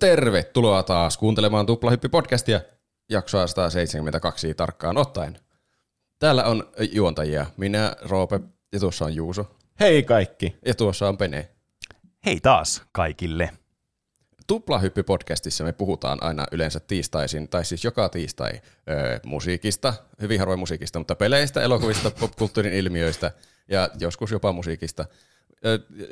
[0.00, 2.60] Tervetuloa taas kuuntelemaan Tuplahyppi-podcastia,
[3.10, 5.38] jaksoa 172 tarkkaan ottaen.
[6.18, 8.40] Täällä on juontajia, minä, Roope,
[8.72, 10.56] ja tuossa on Juuso, Hei kaikki.
[10.66, 11.48] ja tuossa on Pene.
[12.26, 13.50] Hei taas kaikille.
[14.46, 18.52] Tuplahyppi-podcastissa me puhutaan aina yleensä tiistaisin, tai siis joka tiistai,
[18.90, 23.32] öö, musiikista, hyvin harvoin musiikista, mutta peleistä, elokuvista, popkulttuurin ilmiöistä
[23.68, 25.04] ja joskus jopa musiikista.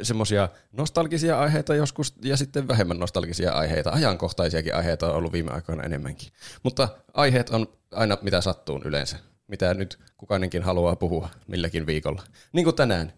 [0.03, 3.91] Semmoisia nostalgisia aiheita joskus ja sitten vähemmän nostalgisia aiheita.
[3.91, 6.29] Ajankohtaisiakin aiheita on ollut viime aikoina enemmänkin.
[6.63, 9.17] Mutta aiheet on aina mitä sattuu yleensä.
[9.47, 12.23] Mitä nyt kukainenkin haluaa puhua milläkin viikolla.
[12.53, 13.13] Niin kuin tänään.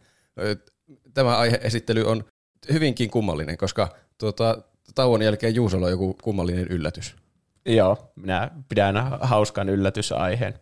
[1.14, 2.24] Tämä aiheesittely on
[2.72, 4.62] hyvinkin kummallinen, koska tuota,
[4.94, 7.16] tauon jälkeen Juusolla on joku kummallinen yllätys.
[7.66, 10.54] Joo, minä pidän hauskan yllätysaiheen.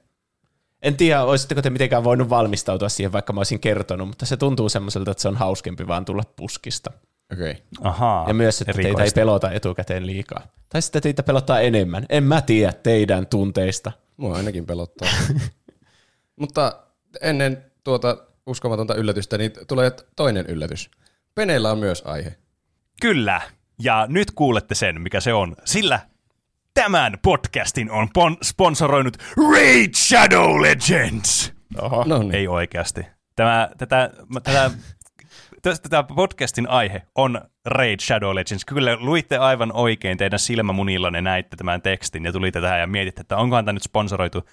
[0.82, 4.68] En tiedä, olisitteko te mitenkään voinut valmistautua siihen, vaikka mä olisin kertonut, mutta se tuntuu
[4.68, 6.90] semmoiselta, että se on hauskempi vaan tulla puskista.
[7.32, 7.50] Okei.
[7.50, 7.62] Okay.
[7.80, 8.28] Ahaa.
[8.28, 10.46] Ja myös, että teitä ei pelota etukäteen liikaa.
[10.68, 12.06] Tai sitten teitä pelottaa enemmän.
[12.08, 13.92] En mä tiedä teidän tunteista.
[14.16, 15.08] Mua ainakin pelottaa.
[16.40, 16.82] Mutta
[17.20, 20.90] ennen tuota uskomatonta yllätystä, niin tulee toinen yllätys.
[21.34, 22.34] Peneillä on myös aihe.
[23.00, 23.40] Kyllä.
[23.82, 25.56] Ja nyt kuulette sen, mikä se on.
[25.64, 26.00] Sillä
[26.82, 29.16] tämän podcastin on pon- sponsoroinut
[29.52, 31.52] Raid Shadow Legends.
[31.82, 32.04] Oho.
[32.06, 32.34] No niin.
[32.34, 33.06] Ei oikeasti.
[33.36, 34.10] Tämä, tätä,
[34.44, 34.70] tätä,
[35.62, 38.64] tästä, tätä podcastin aihe on Raid Shadow Legends.
[38.64, 43.36] Kyllä luitte aivan oikein teidän silmämunillanne näitte tämän tekstin ja tulitte tähän ja mietitte, että
[43.36, 44.48] onkohan tämä nyt sponsoroitu.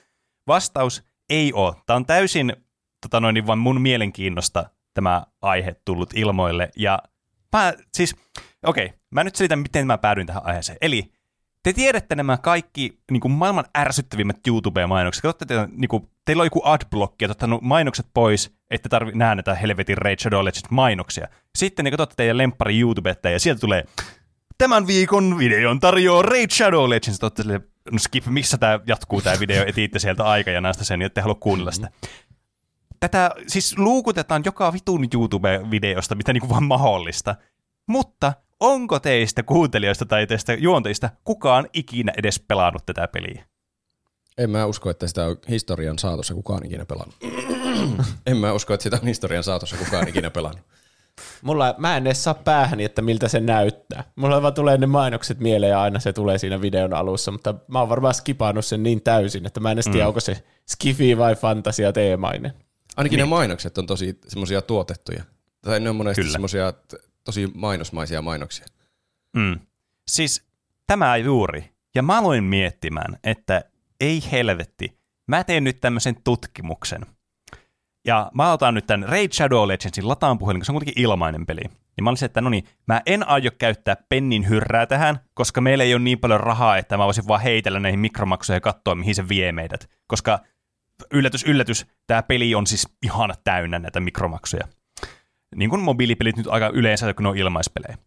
[0.48, 1.76] Vastaus ei ole.
[1.86, 2.56] Tämä on täysin
[3.02, 6.70] tota noin, niin vain mun mielenkiinnosta tämä aihe tullut ilmoille.
[6.76, 7.00] Ja
[7.54, 8.16] mä, siis,
[8.66, 10.78] okei, okay, mä nyt selitän, miten mä päädyin tähän aiheeseen.
[10.82, 11.14] Eli
[11.66, 15.21] te tiedätte nämä kaikki niin kuin maailman ärsyttävimmät YouTube-mainokset.
[15.21, 19.36] Katsotte, te, niin kuin, teillä on joku adblocki, ja ottanut mainokset pois, että tarvitse nähdä
[19.36, 21.27] näitä helvetin Raid Shadow Legends mainoksia.
[21.55, 23.86] Sitten niin katsotte teidän lemppari YouTubetta, ja sieltä tulee
[24.58, 27.20] tämän viikon videon tarjoaa Raid Shadow Legends.
[27.20, 27.61] Totta sille,
[27.92, 31.71] no skip, missä tämä jatkuu tämä video, etiitte sieltä aikajanasta sen, ja ette halua kuunnella
[31.71, 31.89] sitä.
[32.99, 37.36] Tätä siis luukutetaan joka vitun YouTube-videosta, mitä niinku vaan mahdollista.
[37.87, 43.45] Mutta onko teistä kuuntelijoista tai teistä juontajista kukaan ikinä edes pelannut tätä peliä?
[44.38, 47.16] En mä usko, että sitä on historian saatossa kukaan ikinä pelannut.
[48.27, 50.61] en mä usko, että sitä on historian saatossa kukaan ikinä pelannut.
[51.42, 54.04] Mulla, mä en edes saa päähäni, että miltä se näyttää.
[54.16, 57.80] Mulla vaan tulee ne mainokset mieleen ja aina se tulee siinä videon alussa, mutta mä
[57.80, 60.08] oon varmaan skipannut sen niin täysin, että mä en edes tiedä, Mm.
[60.08, 62.54] onko se skifi vai fantasia teemainen.
[62.98, 65.23] Ainakin ne mainokset on tosi semmoisia tuotettuja.
[65.61, 66.73] Tai ne on monesti semmoisia
[67.25, 68.65] tosi mainosmaisia mainoksia.
[69.36, 69.59] Mm.
[70.08, 70.45] Siis
[70.87, 71.75] tämä juuri.
[71.95, 73.63] Ja mä aloin miettimään, että
[73.99, 77.05] ei helvetti, mä teen nyt tämmöisen tutkimuksen.
[78.05, 81.45] Ja mä otan nyt tämän Raid Shadow Legendsin lataan puhelin, koska se on kuitenkin ilmainen
[81.45, 81.61] peli.
[81.97, 85.83] Ja mä olisin, että no niin, mä en aio käyttää pennin hyrrää tähän, koska meillä
[85.83, 89.15] ei ole niin paljon rahaa, että mä voisin vaan heitellä näihin mikromaksuja ja katsoa, mihin
[89.15, 89.89] se vie meidät.
[90.07, 90.39] Koska
[91.11, 94.67] yllätys, yllätys, tämä peli on siis ihan täynnä näitä mikromaksuja.
[95.56, 97.98] Niin kuin mobiilipelit nyt aika yleensä, kun ne on ilmaispelejä.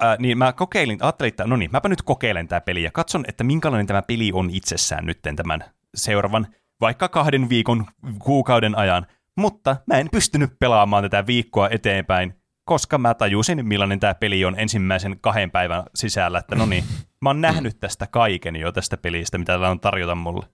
[0.00, 3.24] Ää, niin mä kokeilin, ajattelin, että no niin, mäpä nyt kokeilen tämä peli ja katson,
[3.28, 6.46] että minkälainen tämä peli on itsessään nytten tämän seuraavan
[6.80, 7.86] vaikka kahden viikon,
[8.18, 9.06] kuukauden ajan.
[9.36, 12.34] Mutta mä en pystynyt pelaamaan tätä viikkoa eteenpäin,
[12.64, 16.84] koska mä tajusin, millainen tämä peli on ensimmäisen kahden päivän sisällä, että no niin,
[17.20, 20.46] mä oon nähnyt tästä kaiken jo tästä pelistä, mitä täällä on tarjota mulle.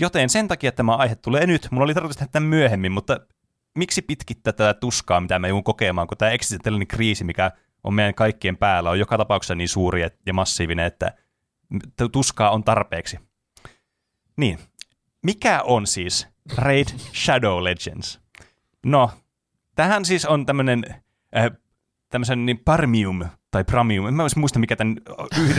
[0.00, 1.68] Joten sen takia tämä aihe tulee nyt.
[1.70, 3.20] Mulla oli tarkoitus tehdä tämän myöhemmin, mutta
[3.78, 7.50] miksi pitkittää tätä tuskaa, mitä mä joudun kokemaan, kun tämä eksistentiaalinen kriisi, mikä
[7.84, 11.12] on meidän kaikkien päällä, on joka tapauksessa niin suuri ja massiivinen, että
[12.12, 13.18] tuskaa on tarpeeksi.
[14.36, 14.58] Niin,
[15.22, 16.88] mikä on siis Raid
[17.24, 18.20] Shadow Legends?
[18.84, 19.10] No,
[19.74, 20.84] tähän siis on tämmöinen
[21.36, 21.50] äh,
[22.08, 24.96] tämmöisen niin Parmium tai Premium, en mä muista mikä tämän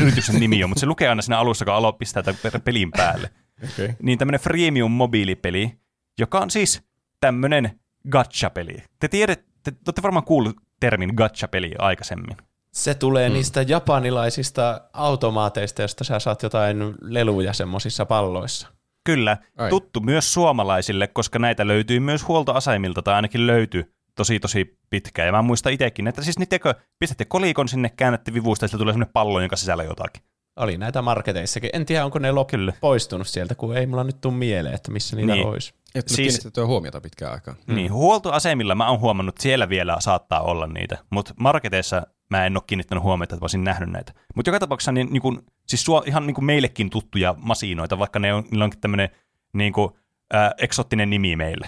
[0.02, 3.30] yrityksen nimi on, mutta se lukee aina siinä alussa, kun alo pistää tämän pelin päälle
[3.64, 3.94] Okay.
[4.02, 5.80] niin tämmöinen freemium mobiilipeli,
[6.20, 6.84] joka on siis
[7.20, 8.84] tämmöinen gacha-peli.
[9.00, 12.38] Te tiedätte, te, te olette varmaan kuullut termin gacha-peli aikaisemmin.
[12.74, 13.34] Se tulee mm.
[13.34, 18.68] niistä japanilaisista automaateista, josta sä saat jotain leluja semmoisissa palloissa.
[19.04, 19.70] Kyllä, Ai.
[19.70, 25.26] tuttu myös suomalaisille, koska näitä löytyy myös huoltoasemilta, tai ainakin löytyy tosi tosi pitkään.
[25.26, 28.94] Ja mä muistan itsekin, että siis niitekö, pistätte kolikon sinne, käännätte vivusta, ja sieltä tulee
[28.94, 30.24] semmoinen pallo, jonka sisällä on jotakin.
[30.56, 31.70] Oli näitä marketeissakin.
[31.74, 32.74] En tiedä, onko ne lop- Kyllä.
[32.82, 35.48] poistunut sieltä, kun ei mulla nyt tule mieleen, että missä niitä Niin.
[35.48, 35.74] olisi.
[35.96, 36.18] Et siis...
[36.18, 37.58] Kiinnitettyä huomiota pitkään aikaan.
[37.68, 37.76] Mm.
[37.76, 42.58] Niin, huoltoasemilla mä oon huomannut, että siellä vielä saattaa olla niitä, mutta marketeissa mä en
[42.58, 44.14] ole kiinnittänyt huomiota, että mä olisin nähnyt näitä.
[44.36, 48.34] Mutta joka tapauksessa niin, niin kun, siis suo, ihan niin meillekin tuttuja masinoita, vaikka ne
[48.34, 49.10] on, niillä onkin tämmöinen
[49.54, 49.90] niin kuin,
[50.36, 51.68] äh, eksottinen nimi meille.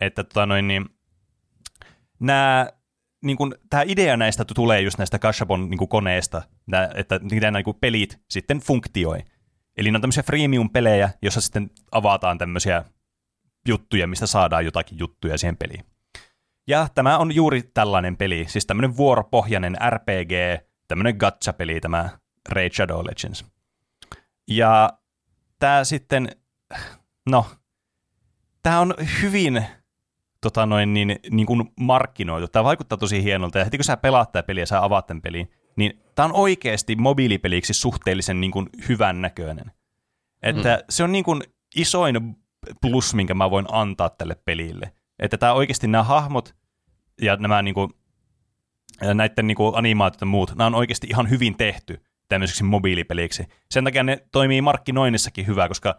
[0.00, 0.86] Että tota noin, niin,
[2.20, 2.70] nämä
[3.24, 7.58] niin kuin, tämä idea näistä tulee just näistä Gashapon niin kuin koneista, nää, että nämä
[7.58, 9.18] niin pelit sitten funktioi.
[9.76, 12.84] Eli ne on tämmöisiä freemium-pelejä, joissa sitten avataan tämmöisiä
[13.68, 15.84] juttuja, mistä saadaan jotakin juttuja siihen peliin.
[16.68, 20.32] Ja tämä on juuri tällainen peli, siis tämmöinen vuoropohjainen RPG,
[20.88, 22.08] tämmöinen gacha-peli, tämä
[22.48, 23.44] Raid Shadow Legends.
[24.48, 24.98] Ja
[25.58, 26.28] tämä sitten,
[27.30, 27.46] no,
[28.62, 29.66] tämä on hyvin
[30.40, 32.48] tota noin, niin, niin kuin markkinoitu.
[32.48, 35.22] Tämä vaikuttaa tosi hienolta, ja heti kun sä pelaat tämä peli ja sä avaat tämän
[35.22, 39.72] pelin, niin tämä on oikeasti mobiilipeliksi suhteellisen niin kuin hyvän näköinen.
[40.42, 40.82] Että mm.
[40.90, 41.42] se on niin kuin
[41.76, 42.36] isoin
[42.80, 44.92] plus, minkä mä voin antaa tälle pelille.
[45.18, 46.54] Että tämä oikeasti nämä hahmot
[47.22, 47.90] ja nämä niin kuin,
[49.14, 53.46] näiden niin kuin animaatiot ja muut, nämä on oikeasti ihan hyvin tehty tämmöiseksi mobiilipeliksi.
[53.70, 55.98] Sen takia ne toimii markkinoinnissakin hyvä, koska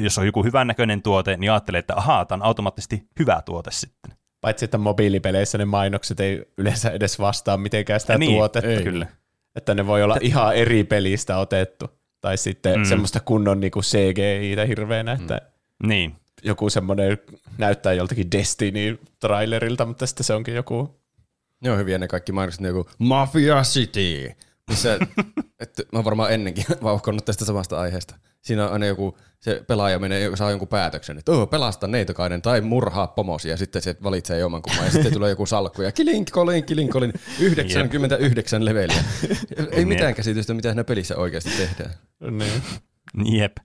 [0.00, 3.70] jos on joku hyvän näköinen tuote, niin ajattelee, että ahaa, tämä on automaattisesti hyvä tuote
[3.70, 4.12] sitten.
[4.40, 8.70] Paitsi, että mobiilipeleissä ne mainokset ei yleensä edes vastaa mitenkään sitä niin, tuotetta.
[8.70, 8.82] Ei.
[8.82, 9.06] Kyllä.
[9.56, 12.00] Että ne voi olla ihan eri pelistä otettu.
[12.20, 12.84] Tai sitten mm.
[12.84, 15.40] semmoista kunnon niin CGI-tä hirveänä, että
[15.82, 15.88] mm.
[15.88, 16.16] niin.
[16.42, 17.18] joku semmoinen
[17.58, 21.00] näyttää joltakin Destiny-trailerilta, mutta sitten se onkin joku...
[21.60, 24.36] Ne on hyviä ne kaikki mainokset, niin joku Mafia City,
[24.70, 24.98] missä,
[25.60, 28.14] että mä oon varmaan ennenkin vauhkonnut tästä samasta aiheesta.
[28.42, 32.60] Siinä on aina joku, se pelaaja menee, saa jonkun päätöksen, että oh, pelasta neitokainen tai
[32.60, 36.64] murhaa pomosi, ja sitten se valitsee jommankumman, ja sitten tulee joku salkku, ja kilink, kolin,
[36.64, 39.04] kilink, kolin, 99 leveliä.
[39.72, 41.90] Ei mitään käsitystä, mitä siinä pelissä oikeasti tehdään.
[42.30, 42.62] Niin.
[43.38, 43.56] Jep.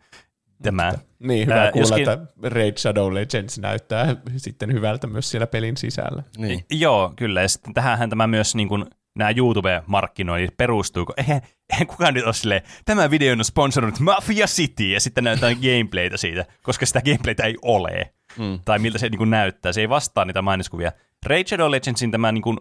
[0.64, 0.94] Tämä.
[1.20, 2.10] Niin, hyvä Ää, kuulla, joskin...
[2.10, 6.24] että Raid Shadow Legends näyttää sitten hyvältä myös siellä pelin sisällä.
[6.38, 6.66] Niin.
[6.72, 7.42] Joo, kyllä.
[7.42, 8.86] Ja sitten tähän tämä myös niin kuin
[9.16, 14.46] nämä YouTube-markkinoinnit perustuu, kun eihän, eihän kukaan nyt ole silleen, tämä video on sponsoroinut Mafia
[14.46, 18.60] City, ja sitten näytetään gameplaytä siitä, koska sitä gameplaytä ei ole, mm.
[18.66, 20.92] tai miltä se niin kuin näyttää, se ei vastaa niitä mainoskuvia.
[21.26, 22.58] Raid Shadow Legendsin tämä niin kuin,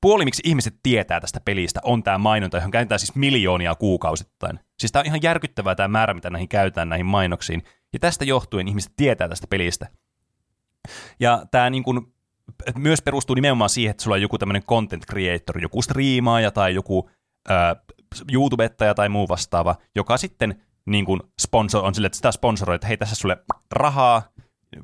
[0.00, 4.60] puoli, miksi ihmiset tietää tästä pelistä, on tämä mainonta, johon käytetään siis miljoonia kuukausittain.
[4.78, 7.62] Siis tämä on ihan järkyttävää tämä määrä, mitä näihin käytetään näihin mainoksiin,
[7.92, 9.88] ja tästä johtuen ihmiset tietää tästä pelistä.
[11.20, 12.12] Ja tämä niin kuin
[12.78, 17.10] myös perustuu nimenomaan siihen, että sulla on joku tämmöinen content creator, joku striimaaja tai joku
[17.50, 17.76] äh,
[18.32, 22.86] YouTubettaja tai muu vastaava, joka sitten niin kuin sponsor, on sille, että sitä sponsoroi, että
[22.86, 23.36] hei tässä sulle
[23.72, 24.22] rahaa,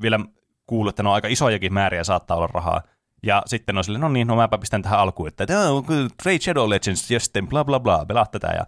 [0.02, 0.20] vielä
[0.66, 2.82] kuuluu, että ne on aika isojakin määriä saattaa olla rahaa,
[3.22, 5.46] ja sitten on sille, no niin, no mäpä pistän tähän alkuun, että
[6.22, 8.66] Trade Shadow Legends, ja sitten bla bla bla, pelaa tätä, ja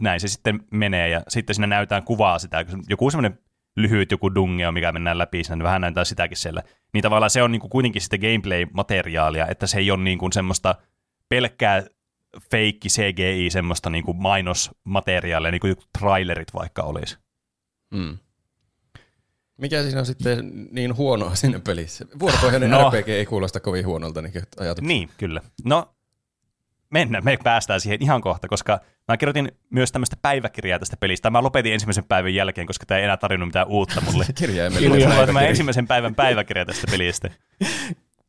[0.00, 3.38] näin se sitten menee, ja sitten siinä näytetään kuvaa sitä, joku semmoinen
[3.76, 6.62] lyhyt joku dungeo, mikä mennään läpi, niin vähän näyttää sitäkin siellä.
[6.92, 10.32] Niin tavallaan se on niin kuin kuitenkin sitten gameplay-materiaalia, että se ei ole niin kuin
[10.32, 10.74] semmoista
[11.28, 11.84] pelkkää
[12.50, 17.18] feikki CGI, semmoista niin kuin mainosmateriaalia, niin kuin trailerit vaikka olisi.
[17.94, 18.18] Mm.
[19.56, 22.04] Mikä siinä on sitten niin huonoa siinä pelissä?
[22.18, 24.88] Vuoropohjainen no, RPG ei kuulosta kovin huonolta niin ajatuksia.
[24.88, 25.40] Niin, kyllä.
[25.64, 25.95] No,
[26.90, 31.30] mennä, me päästään siihen ihan kohta, koska mä kirjoitin myös tämmöistä päiväkirjaa tästä pelistä.
[31.30, 34.24] Mä lopetin ensimmäisen päivän jälkeen, koska tämä ei enää tarjonnut mitään uutta mulle.
[34.38, 37.30] Kirjaimellinen tämä ensimmäisen päivän päiväkirja tästä pelistä.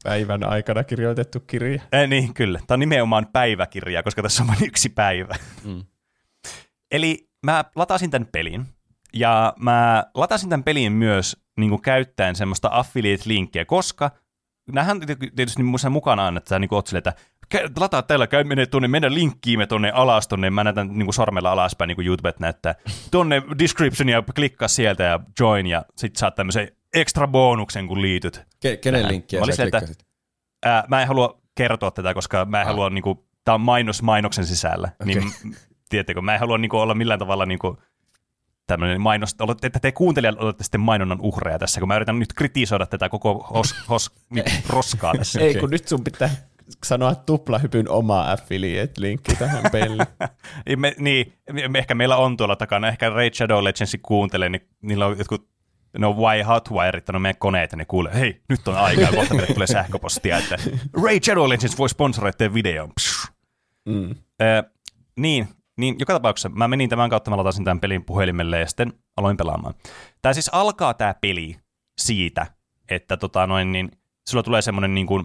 [0.03, 1.81] Päivän aikana kirjoitettu kirja.
[1.91, 2.59] Eh, niin, kyllä.
[2.67, 5.35] Tämä on nimenomaan päiväkirja, koska tässä on vain yksi päivä.
[5.63, 5.83] Mm.
[6.91, 8.65] Eli mä latasin tämän pelin,
[9.13, 14.11] ja mä latasin tämän pelin myös niin kuin käyttäen semmoista affiliate-linkkiä, koska
[14.71, 14.99] nämähän
[15.35, 17.13] tietysti mukana, että sä niin oot sille, että
[17.79, 21.51] lataa täällä, käy menee tuonne, meidän linkkiimme tuonne alas, tuonne, mä näytän niin kuin sormella
[21.51, 22.75] alaspäin, niin kuin YouTube näyttää,
[23.11, 28.37] tuonne description ja klikkaa sieltä ja join, ja sit saat tämmöisen extra bonuksen, kun liityt.
[28.37, 30.05] Ke- kenen linkkiä sä klikkasit?
[30.65, 32.73] Ää, mä en halua kertoa tätä, koska mä en ah.
[32.73, 35.05] halua, niin kuin, tää on mainos mainoksen sisällä, okay.
[35.05, 35.55] niin
[35.89, 37.77] tiedättekö, mä en halua niin kuin, olla millään tavalla niin kuin,
[38.67, 42.85] tämmöinen mainos, että te kuuntelijat olette sitten mainonnan uhreja tässä, kun mä yritän nyt kritisoida
[42.85, 45.39] tätä koko hos, hos, niin, roskaa tässä.
[45.39, 46.29] Ei, kun nyt sun pitää
[46.85, 50.07] sanoa tuplahypyn oma affiliate-linkki tähän peliin.
[50.77, 51.33] me, niin,
[51.75, 55.49] ehkä meillä on tuolla takana, ehkä Raid Shadow Legendsin kuuntelee, niin niillä on jotkut
[55.97, 59.53] ne on why hotwireittanut meidän koneet ja ne kuulee, hei, nyt on aikaa, kohta meille
[59.53, 60.57] tulee sähköpostia, että
[61.03, 62.91] Raid Shadow Legends voi sponsoroida teidän videon.
[63.85, 64.09] Mm.
[64.41, 64.71] Äh,
[65.19, 65.47] niin,
[65.77, 69.37] niin, joka tapauksessa mä menin tämän kautta, mä latasin tämän pelin puhelimelle ja sitten aloin
[69.37, 69.73] pelaamaan.
[70.21, 71.55] Tämä siis alkaa tämä peli
[71.97, 72.47] siitä,
[72.89, 73.91] että tota noin, niin,
[74.29, 75.23] sulla tulee semmoinen niin kuin,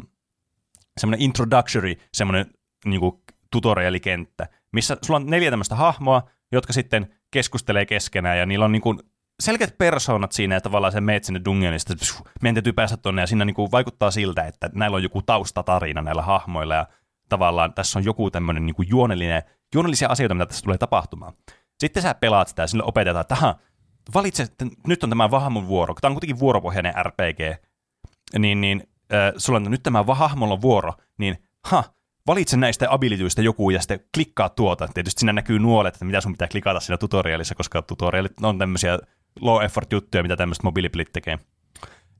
[1.00, 2.46] semmoinen introductory, semmoinen
[2.84, 6.22] niin kuin tutorialikenttä, missä sulla on neljä tämmöistä hahmoa,
[6.52, 8.98] jotka sitten keskustelee keskenään ja niillä on niin kuin
[9.42, 11.94] selkeät persoonat siinä, että tavallaan se meet sinne dungeonista,
[12.42, 16.02] meidän täytyy päästä tuonne ja siinä niin kuin vaikuttaa siltä, että näillä on joku taustatarina
[16.02, 16.86] näillä hahmoilla ja
[17.28, 19.42] tavallaan tässä on joku tämmöinen niin kuin juonellinen,
[19.74, 21.32] juonellisia asioita, mitä tässä tulee tapahtumaan.
[21.80, 23.56] Sitten sä pelaat sitä ja sille opetetaan, että
[24.14, 27.40] valitse, että nyt on tämä vahmon vuoro, tämä on kuitenkin vuoropohjainen RPG,
[28.38, 31.84] niin, niin äh, sulla on nyt tämä hahmolla vuoro, niin ha,
[32.26, 34.88] valitse näistä abilityistä joku ja sitten klikkaa tuota.
[34.94, 38.98] Tietysti siinä näkyy nuolet, että mitä sun pitää klikata siinä tutorialissa, koska tutorialit on tämmöisiä
[39.40, 41.38] low effort juttuja, mitä tämmöiset mobiilipelit tekee.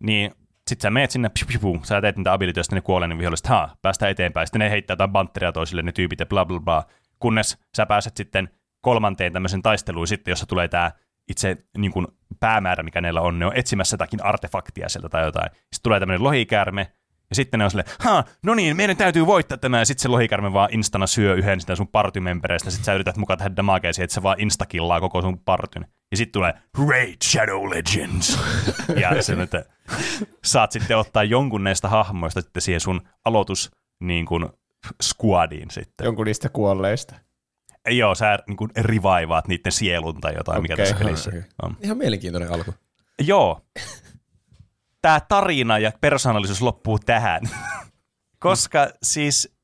[0.01, 0.31] Niin
[0.69, 3.47] sit sä meet sinne, piu, piu, piu, sä teet niitä abilityistä, ne kuolee ne viholliset,
[3.47, 4.47] ha, päästään eteenpäin.
[4.47, 6.85] Sitten ne heittää jotain bantteria toisille, ne tyypit ja bla bla bla.
[7.19, 8.49] Kunnes sä pääset sitten
[8.81, 10.93] kolmanteen tämmöisen taisteluun sitten, jossa tulee tämä
[11.29, 12.07] itse niin kuin
[12.43, 13.39] päämäärä, mikä neillä on.
[13.39, 15.51] Ne on etsimässä jotakin artefaktia sieltä tai jotain.
[15.51, 16.93] Sitten tulee tämmöinen lohikäärme,
[17.31, 20.09] ja sitten ne on silleen, ha, no niin, meidän täytyy voittaa tämä, ja sitten se
[20.09, 24.15] lohikärme vaan instana syö yhden sitä sun partymempereistä, sitten sä yrität mukaan tehdä damagea että
[24.15, 25.87] se vaan instakillaa koko sun partyn.
[26.11, 26.55] Ja sitten tulee
[26.89, 28.39] Raid Shadow Legends.
[29.03, 29.65] ja se, että
[30.45, 33.71] saat sitten ottaa jonkun näistä hahmoista sitten siihen sun aloitus
[34.01, 34.49] niin kuin,
[35.03, 36.05] squadiin sitten.
[36.05, 37.15] Jonkun niistä kuolleista.
[37.91, 40.63] Joo, sä niin kuin rivaivaat niiden sielun tai jotain, okay.
[40.63, 41.43] mikä tässä pelissä Okei.
[41.63, 41.77] on.
[41.81, 42.75] Ihan mielenkiintoinen alku.
[43.21, 43.61] Joo.
[45.03, 47.43] Tämä tarina ja persoonallisuus loppuu tähän.
[48.39, 49.57] Koska siis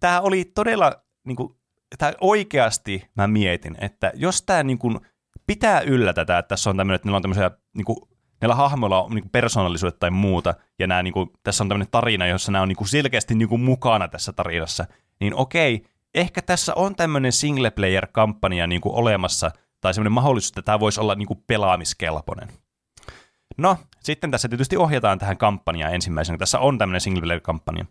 [0.00, 0.92] tämä oli todella,
[1.26, 1.54] niin kuin,
[1.98, 5.00] tää oikeasti mä mietin, että jos tämä niin kuin,
[5.46, 7.98] pitää yllä tätä, että tässä on tämmöinen, että niillä on tämmöisiä, niin kuin,
[8.40, 11.90] näillä hahmoilla on niin kuin persoonallisuutta tai muuta, ja nämä, niin kuin, tässä on tämmöinen
[11.90, 14.84] tarina, jossa nämä on niin kuin, selkeästi niin kuin, mukana tässä tarinassa,
[15.20, 19.50] niin okei, ehkä tässä on tämmöinen single player kampanja niin kuin, olemassa,
[19.80, 22.48] tai semmoinen mahdollisuus, että tämä voisi olla niin kuin, pelaamiskelpoinen.
[23.58, 26.38] No, sitten tässä tietysti ohjataan tähän kampanjaan ensimmäisenä.
[26.38, 27.84] Tässä on tämmöinen single player-kampanja.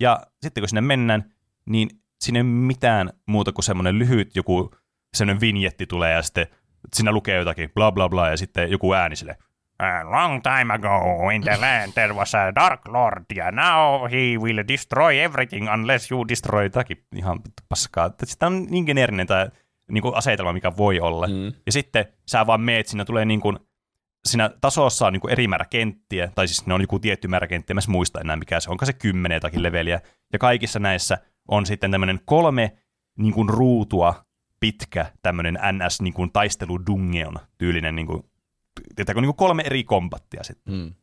[0.00, 1.32] Ja sitten kun sinne mennään,
[1.66, 4.74] niin siinä ei mitään muuta kuin semmoinen lyhyt joku
[5.16, 6.46] semmoinen vinjetti tulee ja sitten
[6.94, 9.36] siinä lukee jotakin bla bla bla ja sitten joku ääni sille
[9.78, 14.38] A long time ago in the land there was a dark lord ja now he
[14.38, 18.10] will destroy everything unless you destroy jotakin ihan paskaa.
[18.24, 19.48] Sitä on niin geneerinen tämä
[19.90, 21.26] niin kuin asetelma, mikä voi olla.
[21.26, 21.52] Mm.
[21.66, 23.58] Ja sitten sä vaan meet, siinä tulee niin kuin,
[24.26, 27.46] siinä tasossa on niin kuin eri määrä kenttiä, tai siis ne on joku tietty määrä
[27.46, 30.00] kenttiä, mä en muista enää mikä se on, onko se kymmenen jotakin leveliä,
[30.32, 31.18] ja kaikissa näissä
[31.48, 32.72] on sitten tämmöinen kolme
[33.18, 34.24] niin kuin ruutua
[34.60, 36.30] pitkä tämmöinen NS niin kuin
[37.58, 38.22] tyylinen, niin kuin,
[38.96, 40.74] tietääkö, niin kuin kolme eri kombattia sitten.
[40.74, 40.94] Mm.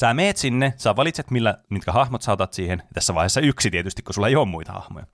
[0.00, 2.82] Sä meet sinne, sä valitset, millä, mitkä hahmot sä otat siihen.
[2.94, 5.06] Tässä vaiheessa yksi tietysti, kun sulla ei ole muita hahmoja.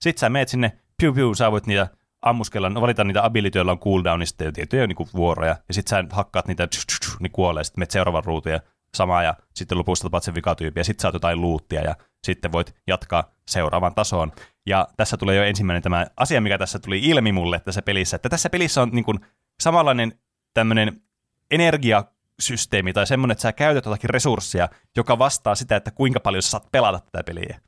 [0.00, 1.88] Sitten sä meet sinne, piu piu, sä voit niitä
[2.22, 5.56] ammuskella, no valita niitä ability, joilla on cooldownista ja tiettyjä niin vuoroja.
[5.68, 8.60] Ja sitten sä hakkaat niitä, tsch, tsch, tsch, niin kuolee, sitten meet seuraavan ruutuun ja
[8.94, 12.74] samaa ja sitten lopussa tapaat sen vikatyypin ja sitten saat jotain luuttia ja sitten voit
[12.86, 14.32] jatkaa seuraavaan tasoon.
[14.66, 18.28] Ja tässä tulee jo ensimmäinen tämä asia, mikä tässä tuli ilmi mulle tässä pelissä, että
[18.28, 19.20] tässä pelissä on niin kuin
[19.60, 20.12] samanlainen
[20.54, 21.02] tämmöinen
[21.50, 26.50] energiasysteemi tai semmoinen, että sä käytät jotakin resurssia, joka vastaa sitä, että kuinka paljon sä
[26.50, 27.60] saat pelata tätä peliä.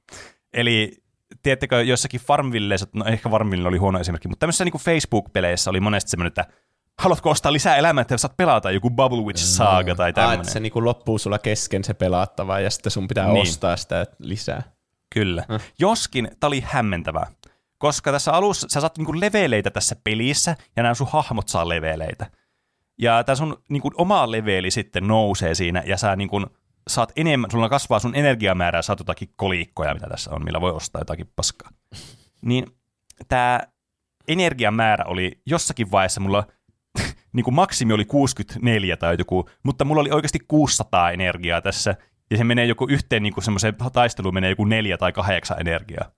[0.53, 1.03] Eli
[1.43, 6.11] tiedättekö, jossakin Farmvilleissä, no ehkä Farmville oli huono esimerkki, mutta tämmöisissä niin Facebook-peleissä oli monesti
[6.11, 6.47] semmoinen, että
[6.99, 10.41] haluatko ostaa lisää elämää, että saat pelata joku Bubble Witch Saga tai Ah, tämmöinen.
[10.41, 13.35] että se niinku loppuu sulla kesken se pelaattava ja sitten sun pitää Niin.
[13.35, 13.43] niin.
[13.49, 14.63] ostaa sitä lisää.
[15.15, 15.45] Kyllä.
[15.49, 15.59] Mm.
[15.79, 17.27] Joskin tämä oli hämmentävää,
[17.79, 22.27] koska tässä alussa sä saat niinku leveleitä tässä pelissä, ja nämä sun hahmot saa leveleitä.
[22.99, 26.43] Ja tämä sun niinku oma leveli sitten nousee siinä, ja sä niinku
[26.89, 31.01] saat enemmän, sulla kasvaa sun energiamäärää, saat jotakin kolikkoja, mitä tässä on, millä voi ostaa
[31.01, 31.71] jotakin paskaa.
[32.43, 32.67] Niin
[33.29, 33.61] tämä
[34.29, 36.47] energiamäärä oli jossakin vaiheessa mulla
[37.33, 41.95] niin kuin maksimi oli 64 tai joku, mutta mulla oli oikeasti 600 energiaa tässä,
[42.31, 46.11] ja se menee joku yhteen niin kuin semmoiseen taisteluun menee joku neljä tai kahdeksan energiaa.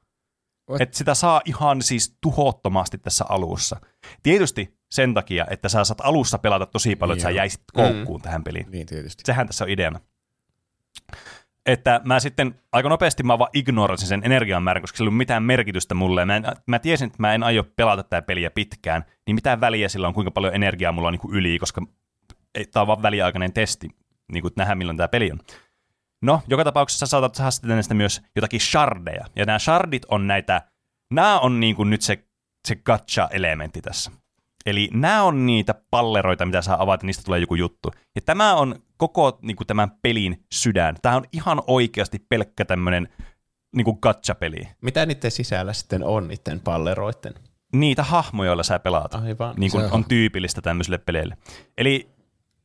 [0.70, 0.80] What?
[0.80, 3.76] Et sitä saa ihan siis tuhottomasti tässä alussa.
[4.22, 8.44] Tietysti sen takia, että sä saat alussa pelata tosi paljon, että sä jäisit koukkuun tähän
[8.44, 8.66] peliin.
[8.70, 9.22] Niin tietysti.
[9.26, 10.00] Sehän tässä on ideana.
[11.66, 15.18] Että mä sitten aika nopeasti mä vaan ignorasin sen energian määrän, koska sillä ei ollut
[15.18, 16.24] mitään merkitystä mulle.
[16.24, 19.88] Mä, en, mä tiesin, että mä en aio pelata tätä peliä pitkään, niin mitään väliä
[19.88, 21.82] sillä on, kuinka paljon energiaa mulla on niin kuin yli, koska
[22.72, 23.88] tämä on vaan väliaikainen testi,
[24.32, 25.40] niin kuin nähdään milloin tämä peli on.
[26.22, 29.24] No, joka tapauksessa saatat saada sitten näistä myös jotakin shardeja.
[29.36, 30.62] Ja nämä shardit on näitä,
[31.10, 32.24] nämä on niin kuin nyt se,
[32.68, 34.10] se gacha-elementti tässä.
[34.66, 37.90] Eli nämä on niitä palleroita, mitä saa avata, niistä tulee joku juttu.
[38.14, 40.96] Ja tämä on koko niin kuin tämän pelin sydän.
[41.02, 43.08] Tämä on ihan oikeasti pelkkä tämmöinen
[43.76, 44.68] niin kuin gacha-peli.
[44.80, 47.34] Mitä niiden sisällä sitten on, niiden palleroiden?
[47.72, 49.14] Niitä hahmoja, joilla sä pelaat.
[49.14, 49.54] Aivan.
[49.56, 50.04] niin kuin on.
[50.04, 51.36] tyypillistä tämmöisille peleille.
[51.78, 52.08] Eli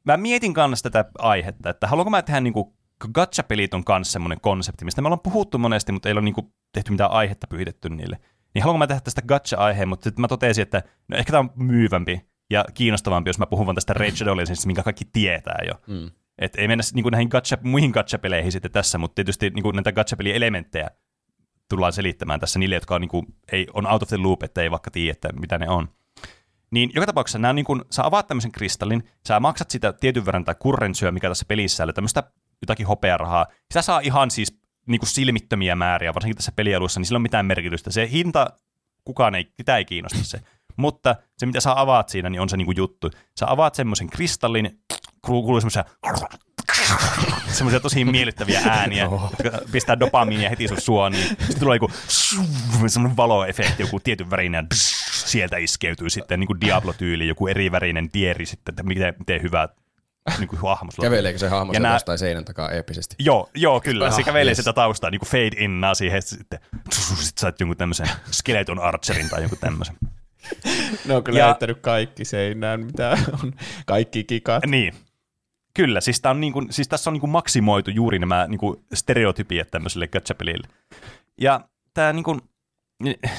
[0.03, 2.73] mä mietin kanssa tätä aihetta, että haluanko mä tehdä niin kuin
[3.13, 6.53] gacha-pelit on kanssa semmoinen konsepti, mistä me ollaan puhuttu monesti, mutta ei ole niin kuin
[6.73, 8.19] tehty mitään aihetta pyhitetty niille.
[8.53, 11.51] Niin haluanko mä tehdä tästä gacha-aiheen, mutta sitten mä totesin, että no ehkä tämä on
[11.55, 15.73] myyvämpi ja kiinnostavampi, jos mä puhun vaan tästä Rage Legendsista, minkä kaikki tietää jo.
[15.87, 16.11] Mm.
[16.39, 19.75] Et ei mennä niin kuin näihin gacha, muihin gacha-peleihin sitten tässä, mutta tietysti niin kuin
[19.75, 20.89] näitä gacha-peli-elementtejä
[21.69, 24.61] tullaan selittämään tässä niille, jotka on, niin kuin, ei, on out of the loop, että
[24.61, 25.89] ei vaikka tiedä, että mitä ne on.
[26.71, 30.45] Niin joka tapauksessa nämä niin kuin, sä avaat tämmöisen kristallin, sä maksat sitä tietyn verran
[30.45, 32.23] tai kurrensyä, mikä tässä pelissä on, tämmöistä
[32.61, 33.47] jotakin hopearahaa.
[33.71, 34.58] Sitä saa ihan siis
[34.89, 37.91] niin kuin silmittömiä määriä, varsinkin tässä pelialueessa, niin sillä on mitään merkitystä.
[37.91, 38.47] Se hinta,
[39.05, 40.39] kukaan ei, sitä ei kiinnosta se.
[40.75, 43.11] Mutta se, mitä sä avaat siinä, niin on se niin kuin juttu.
[43.39, 44.79] Sä avaat semmoisen kristallin,
[45.21, 45.85] kuuluu semmoisia
[47.57, 49.03] semmoisia tosi miellyttäviä ääniä,
[49.43, 51.27] jotka pistää dopamiinia heti sun suoniin.
[51.27, 51.91] Sitten tulee joku
[52.87, 54.67] semmoinen valoefekti, joku tietyn värinen,
[55.11, 59.69] sieltä iskeytyy sitten niin kuin Diablo-tyyli, joku eri värinen dieri sitten, että miten, miten hyvä
[60.39, 61.11] niin kuin hahmo sulla on.
[61.11, 63.15] Käveleekö se hahmo Ja sen nää- jostain seinän takaa eeppisesti?
[63.19, 64.11] Joo, joo, kyllä.
[64.11, 64.57] Se Ah, kävelee yes.
[64.57, 66.59] sitä taustaa, niin kuin fade innaa siihen, sitten
[66.91, 69.95] sit saat jonkun tämmöisen skeleton archerin tai jonkun tämmöisen.
[71.07, 73.53] Ne on kyllä Ja- heittänyt kaikki seinään, mitä on.
[73.85, 74.65] Kaikki kikat.
[74.65, 74.93] Niin.
[75.73, 78.85] Kyllä, siis, on niin kuin, siis tässä on niin kuin maksimoitu juuri nämä niin kuin
[78.93, 80.67] stereotypiat tämmöiselle gacha-pelille.
[81.41, 81.61] Ja
[81.93, 82.41] tämä niin kuin,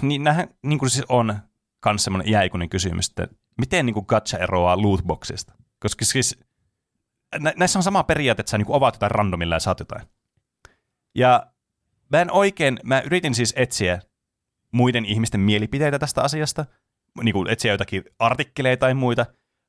[0.03, 1.39] niin nämähän niin kuin siis on
[1.87, 3.29] myös semmoinen iäikuinen kysymys, että
[3.59, 5.53] miten niin kuin gacha eroaa lootboxista?
[5.81, 6.39] Koska siis
[7.39, 10.07] nä- näissä on sama periaate, että sä niin avaat jotain randomilla ja saat jotain.
[11.15, 11.47] Ja
[12.13, 14.01] mä en oikein, mä yritin siis etsiä
[14.73, 16.67] muiden ihmisten mielipiteitä tästä asiasta,
[17.23, 19.27] niin kuin etsiä jotakin artikkeleita tai muita,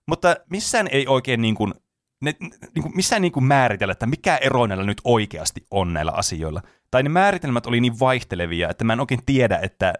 [0.08, 1.74] mutta missään ei oikein niin kuin,
[2.22, 2.36] ne,
[2.76, 6.62] niin kuin missään niin kuin määritellä, että mikä ero näillä nyt oikeasti on näillä asioilla.
[6.92, 9.94] Tai ne määritelmät oli niin vaihtelevia, että mä en oikein tiedä, että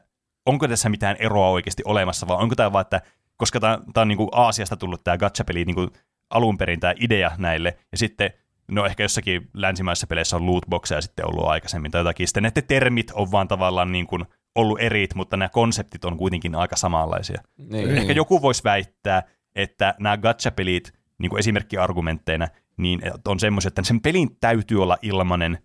[0.46, 3.02] onko tässä mitään eroa oikeasti olemassa, vai onko tämä vaan, että
[3.38, 5.90] koska tämä on niin kuin Aasiasta tullut tämä gacha-peli niin kuin
[6.32, 8.32] alun perin tämä idea näille, ja sitten
[8.72, 12.28] no ehkä jossakin länsimaisissa peleissä on lootboxeja sitten ollut aikaisemmin tai jotakin.
[12.28, 16.56] Sitten näiden termit on vaan tavallaan niin kuin ollut erit, mutta nämä konseptit on kuitenkin
[16.56, 17.42] aika samanlaisia.
[17.58, 17.98] Niin.
[17.98, 19.24] Ehkä joku voisi väittää,
[19.56, 22.48] että nämä gacha-pelit niin kuin esimerkkiargumentteina
[22.78, 25.58] niin on semmoisia, että sen pelin täytyy olla ilmanen,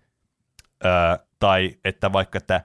[0.84, 0.90] öö,
[1.38, 2.64] tai että vaikka, että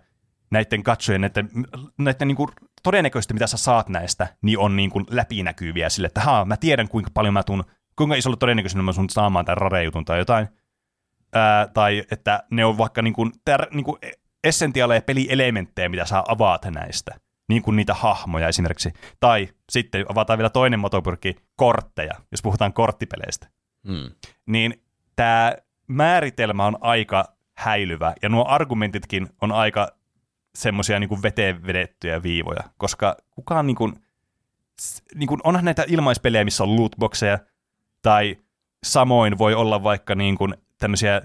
[0.51, 1.50] näiden katsojen, näiden,
[1.98, 2.50] näiden niin kuin
[2.84, 6.87] todennäköisesti, mitä sä saat näistä, niin on niin kuin läpinäkyviä sille, että haa, mä tiedän
[6.87, 7.64] kuinka paljon mä tuun,
[8.01, 10.48] kuinka isolla todennäköisyydellä mä sun saamaan tämän rare-jutun tai jotain.
[11.33, 13.98] Ää, tai että ne on vaikka niin kuin, tär, niin kuin
[14.44, 17.11] essentiaaleja pelielementtejä, mitä sä avaat näistä.
[17.50, 18.94] Niin kuin niitä hahmoja esimerkiksi.
[19.20, 23.48] Tai sitten avataan vielä toinen motopyrkki, kortteja, jos puhutaan korttipeleistä
[23.87, 24.11] Hmm.
[24.46, 24.83] niin
[25.16, 25.55] tämä
[25.87, 29.87] määritelmä on aika häilyvä, ja nuo argumentitkin on aika
[30.55, 33.94] semmoisia niin veteen vedettyjä viivoja, koska kukaan niin kuin,
[35.16, 37.40] niin kuin, onhan näitä ilmaispelejä, missä on lootboxeja,
[38.01, 38.37] tai
[38.83, 41.22] samoin voi olla vaikka niin kuin tämmöisiä,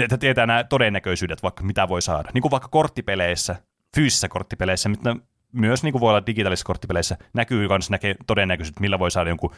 [0.00, 2.28] että tietää nämä todennäköisyydet, vaikka mitä voi saada.
[2.34, 3.56] Niin kuin vaikka korttipeleissä,
[3.96, 5.16] fyysisissä korttipeleissä, mutta
[5.52, 9.54] myös niin kuin voi olla digitaalisissa korttipeleissä, näkyy myös näkee todennäköisyydet, millä voi saada jonkun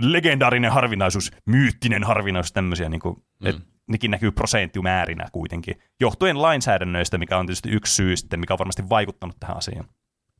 [0.00, 3.46] legendaarinen harvinaisuus, myyttinen harvinaisuus, tämmöisiä, niin kuin, mm.
[3.46, 3.56] et,
[3.88, 8.88] nekin näkyy prosenttimäärinä kuitenkin, johtuen lainsäädännöistä, mikä on tietysti yksi syy sitten, mikä on varmasti
[8.88, 9.88] vaikuttanut tähän asiaan.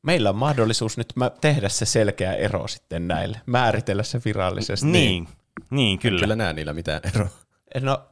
[0.03, 4.87] Meillä on mahdollisuus nyt mä- tehdä se selkeä ero sitten näille, määritellä se virallisesti.
[4.87, 5.29] Niin,
[5.71, 6.21] niin kyllä.
[6.21, 7.29] Kyllä näe niillä mitään eroa.
[7.81, 8.03] No,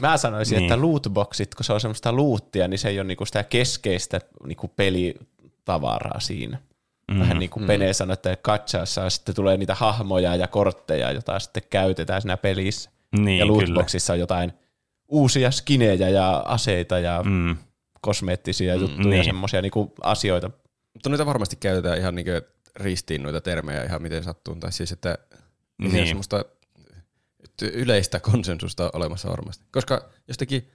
[0.00, 0.72] mä sanoisin, Niin.
[0.72, 4.68] että lootboxit, kun se on semmoista loottia, niin se ei ole niinku sitä keskeistä niinku
[4.68, 6.58] pelitavaraa siinä.
[7.10, 7.20] Mhm.
[7.20, 11.62] Vähän niin kuin Pene sanoi, että katsaassa sitten tulee niitä hahmoja ja kortteja, joita sitten
[11.70, 12.90] käytetään siinä pelissä.
[13.18, 13.56] Niin, ja kyllä.
[13.56, 14.52] lootboxissa on jotain
[15.08, 17.56] uusia skinejä ja aseita ja Mm.
[18.00, 19.18] kosmeettisia juttuja niin.
[19.18, 20.50] ja semmoisia niinku asioita.
[20.94, 22.26] Mutta noita varmasti käytetään ihan niin
[22.76, 24.54] ristiin noita termejä ihan miten sattuu.
[24.54, 25.38] Tai siis, että ei
[25.78, 25.92] niin.
[25.92, 26.06] Niin.
[26.06, 26.44] semmoista
[27.62, 29.64] yleistä konsensusta olemassa varmasti.
[29.72, 30.70] Koska jostakin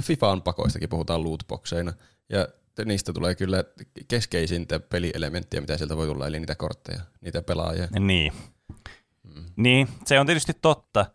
[0.00, 1.92] FIFAn pakoistakin puhutaan lootboxeina,
[2.28, 2.48] ja
[2.84, 3.64] niistä tulee kyllä
[4.08, 7.88] keskeisintä pelielementtiä, mitä sieltä voi tulla, eli niitä kortteja, niitä pelaajia.
[7.98, 8.32] Niin.
[9.56, 11.06] Niin, se on tietysti totta,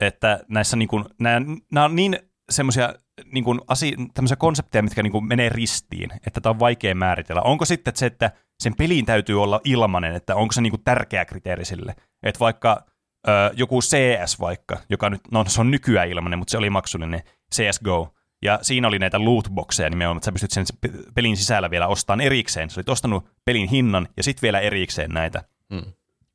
[0.00, 1.40] että näissä niin kuin, nämä,
[1.72, 2.18] nämä on niin
[2.50, 2.94] semmoisia
[3.32, 7.42] niin kuin asi, tämmöisiä konsepteja, mitkä niin kuin menee ristiin, että tämä on vaikea määritellä.
[7.42, 10.82] Onko sitten että se, että sen peliin täytyy olla ilmanen, että onko se niin kuin
[10.84, 12.84] tärkeä kriteeri sille, että vaikka
[13.28, 17.22] ö, joku CS vaikka, joka nyt, no se on nykyään ilmanen, mutta se oli maksullinen,
[17.54, 20.66] CSGO, ja siinä oli näitä lootboxeja nimenomaan, että sä pystyt sen
[21.14, 22.70] pelin sisällä vielä ostamaan erikseen.
[22.70, 25.82] Sä olit ostanut pelin hinnan ja sitten vielä erikseen näitä Mm.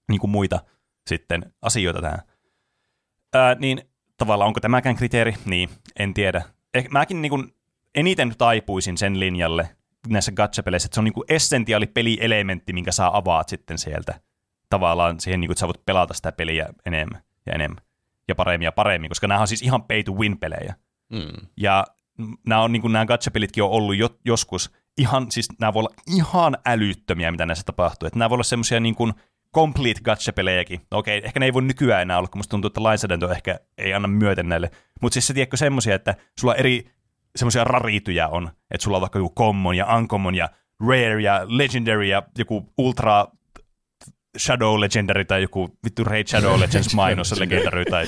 [0.09, 0.59] niin kuin muita
[1.07, 2.19] sitten asioita tähän.
[3.33, 3.81] Ää, niin
[4.17, 5.33] tavallaan onko tämäkään kriteeri?
[5.45, 6.41] Niin, en tiedä.
[6.73, 7.53] Eh, mäkin niin kuin
[7.95, 9.69] eniten taipuisin sen linjalle
[10.07, 14.19] näissä gacha-peleissä, että se on niin kuin essentiaali pelielementti, minkä saa avaat sitten sieltä
[14.69, 17.83] tavallaan siihen, niin kuin, että sä voit pelata sitä peliä enemmän ja enemmän
[18.27, 20.75] ja paremmin ja paremmin, koska nämä on siis ihan pay to win pelejä.
[21.09, 21.47] Mm.
[21.57, 21.85] Ja
[22.45, 25.95] nämä, on, niin kuin nämä gacha-pelitkin on ollut jo, joskus ihan, siis nämä voi olla
[26.07, 28.07] ihan älyttömiä, mitä näissä tapahtuu.
[28.07, 29.13] Että nämä voi olla semmoisia niin kuin
[29.55, 30.81] complete gacha-pelejäkin.
[30.91, 33.59] No Okei, ehkä ne ei voi nykyään enää olla, kun musta tuntuu, että lainsäädäntö ehkä
[33.77, 34.71] ei anna myöten näille.
[35.01, 36.91] Mutta siis se tiedätkö semmoisia, että sulla eri
[37.35, 40.49] semmoisia rarityjä on, että sulla on vaikka joku common ja uncommon ja
[40.87, 43.27] rare ja legendary ja joku ultra
[44.37, 48.05] Shadow Legendary tai joku vittu Raid Shadow Legends mainos legendary tai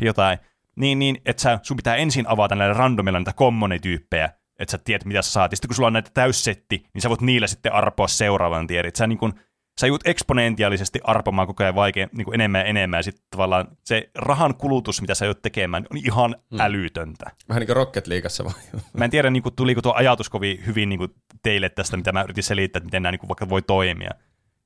[0.00, 0.38] jotain.
[0.76, 5.04] niin, niin että sä, sun pitää ensin avata näillä randomilla näitä commonityyppejä, että sä tiedät,
[5.04, 5.52] mitä sä saat.
[5.52, 8.92] Ja sitten kun sulla on näitä täyssetti, niin sä voit niillä sitten arpoa seuraavan tiedon.
[8.94, 9.34] Sä niin kun,
[9.80, 13.68] sä joudut eksponentiaalisesti arpomaan koko ajan vaikea, niin kuin enemmän ja enemmän, ja sitten tavallaan
[13.84, 16.60] se rahan kulutus, mitä sä joudut tekemään, on ihan hmm.
[16.60, 17.30] älytöntä.
[17.48, 18.52] Vähän niin kuin Rocket Leagueassa vai?
[18.92, 22.12] Mä en tiedä, niin kuin, tuliko tuo ajatus kovin hyvin niin kuin teille tästä, mitä
[22.12, 24.10] mä yritin selittää, että miten nämä niin kuin, vaikka voi toimia.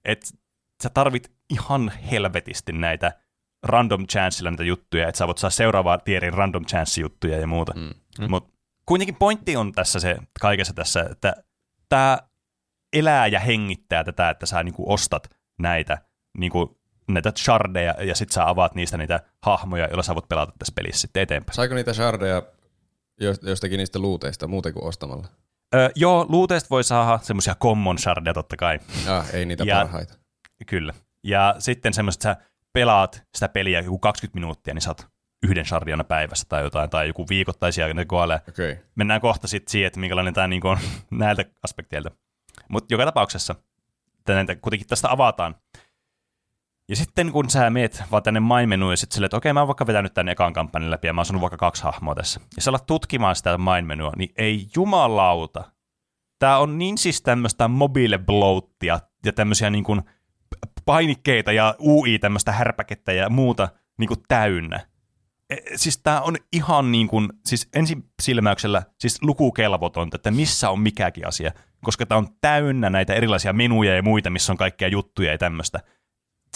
[0.04, 0.32] Et
[0.82, 3.12] sä tarvit ihan helvetisti näitä
[3.62, 7.72] random chanceilla näitä juttuja, että sä voit saa seuraavaa tierin random chance-juttuja ja muuta.
[7.76, 7.90] Mm.
[8.18, 8.30] Mm.
[8.30, 8.52] Mutta
[8.86, 11.34] kuitenkin pointti on tässä se kaikessa tässä, että
[11.88, 12.18] tämä
[12.92, 15.98] elää ja hengittää tätä, että sä niinku ostat näitä,
[16.38, 20.72] niinku, näitä shardeja ja sitten sä avaat niistä niitä hahmoja, joilla sä voit pelata tässä
[20.74, 21.54] pelissä sitten eteenpäin.
[21.54, 22.42] Saiko niitä shardeja
[23.42, 25.26] jostakin niistä luuteista muuten kuin ostamalla?
[25.74, 28.78] Öö, joo, luuteista voi saada semmoisia common shardeja totta kai.
[29.08, 30.14] Ah, ei niitä ja, parhaita.
[30.66, 30.94] Kyllä.
[31.24, 32.36] Ja sitten semmoiset, sä
[32.72, 35.06] pelaat sitä peliä joku 20 minuuttia, niin saat
[35.42, 38.40] yhden sardiana päivässä tai jotain, tai joku viikoittaisia ne koalee.
[38.48, 38.76] Okay.
[38.94, 40.78] Mennään kohta sitten siihen, että minkälainen tämä niin on
[41.10, 42.10] näiltä aspekteilta.
[42.70, 43.54] Mutta joka tapauksessa
[44.28, 45.54] näitä kuitenkin tästä avataan.
[46.88, 49.68] Ja sitten kun sä meet vaan tänne main ja sitten silleen, että okei, mä oon
[49.68, 52.40] vaikka vetänyt tänne ekan kampanjan läpi ja mä oon vaikka kaksi hahmoa tässä.
[52.56, 55.64] Ja sä alat tutkimaan sitä main niin ei jumalauta.
[56.38, 59.84] Tää on niin siis tämmöistä mobile bloattia ja tämmöisiä niin
[60.84, 64.80] painikkeita ja UI tämmöistä härpäkettä ja muuta niin kuin täynnä.
[65.50, 70.80] E, siis tämä on ihan niin kuin, siis ensin silmäyksellä siis lukukelvotonta, että missä on
[70.80, 71.52] mikäkin asia,
[71.84, 75.80] koska tämä on täynnä näitä erilaisia menuja ja muita, missä on kaikkea juttuja ja tämmöistä.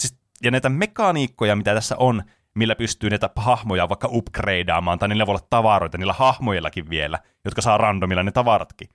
[0.01, 2.23] Siis, ja näitä mekaniikkoja, mitä tässä on,
[2.55, 7.61] millä pystyy näitä hahmoja vaikka upgradeaamaan, tai niillä voi olla tavaroita, niillä hahmoillakin vielä, jotka
[7.61, 8.89] saa randomilla ne tavaratkin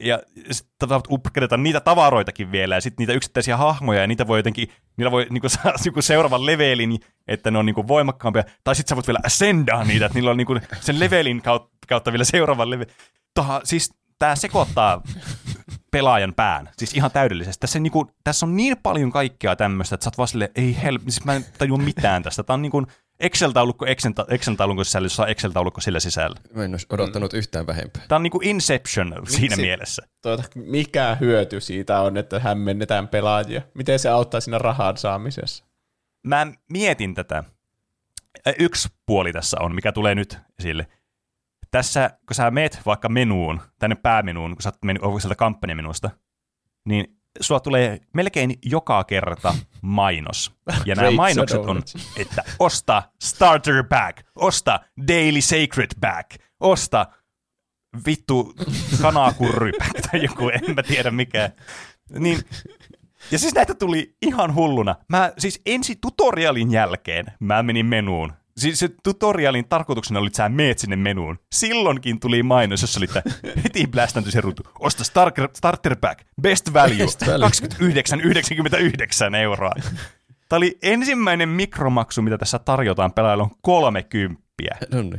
[0.00, 4.68] ja sitten upgradata niitä tavaroitakin vielä, ja sitten niitä yksittäisiä hahmoja, ja niitä voi jotenkin,
[4.96, 8.96] niillä voi niinku saada niinku seuraavan levelin, että ne on niinku voimakkaampia, tai sitten sä
[8.96, 12.94] voit vielä ascendaa niitä, että niillä on niinku sen levelin kautta, kautta vielä seuraavan levelin.
[13.34, 15.02] Taha, siis tämä sekoittaa
[15.90, 17.60] pelaajan pään, siis ihan täydellisesti.
[17.60, 20.98] Tässä, niinku, tässä on niin paljon kaikkea tämmöistä, että sä oot vaan silleen, ei hel,
[20.98, 22.42] siis mä en tajua mitään tästä.
[22.42, 22.86] Tämä on niinku,
[23.20, 23.86] Excel-taulukko
[24.28, 26.40] Excel-taulukon sisällä, jossa on Excel-taulukko sillä sisällä.
[26.54, 27.38] Mä en olisi odottanut mm.
[27.38, 28.02] yhtään vähempää.
[28.08, 30.02] Tämä on niin kuin Inception Miksi, siinä mielessä.
[30.22, 33.62] Tuota, mikä hyöty siitä on, että hämmennetään pelaajia?
[33.74, 35.64] Miten se auttaa siinä rahan saamisessa?
[36.26, 37.44] Mä mietin tätä.
[38.58, 40.86] Yksi puoli tässä on, mikä tulee nyt esille.
[41.70, 46.10] Tässä, kun sä meet vaikka menuun, tänne päämenuun, kun sä oot mennyt sieltä kampanjamenusta,
[46.84, 50.52] niin sulla tulee melkein joka kerta mainos.
[50.84, 51.82] Ja nämä mainokset on,
[52.16, 57.06] että osta starter pack, osta daily sacred pack, osta
[58.06, 58.54] vittu
[59.02, 61.50] kanakurry pack tai joku, en mä tiedä mikä.
[62.18, 62.40] Niin,
[63.30, 64.94] ja siis näitä tuli ihan hulluna.
[65.08, 70.48] Mä siis ensi tutorialin jälkeen mä menin menuun Siis se tutorialin tarkoituksena oli, että sä
[70.48, 71.38] meet sinne menuun.
[71.52, 73.22] Silloinkin tuli mainos, jossa oli, että
[73.64, 74.62] heti blästäntyi se ruutu.
[74.78, 77.48] Osta starter, starter pack, best value, best value.
[79.30, 79.72] 29,99 euroa.
[80.48, 84.42] Tämä oli ensimmäinen mikromaksu, mitä tässä tarjotaan pelaajille, on 30.
[84.92, 85.18] No niin.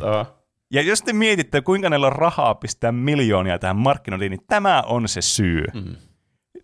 [0.71, 5.07] Ja jos te mietitte, kuinka näillä on rahaa pistää miljoonia tähän markkinointiin, niin tämä on
[5.07, 5.63] se syy.
[5.73, 5.95] Mm.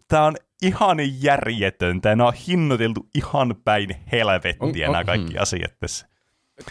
[0.08, 2.10] Tämä on ihan järjetöntä.
[2.10, 5.42] Nämä on hinnoiteltu ihan päin helvettiä on, on, nämä kaikki mm.
[5.42, 6.13] asiat tässä.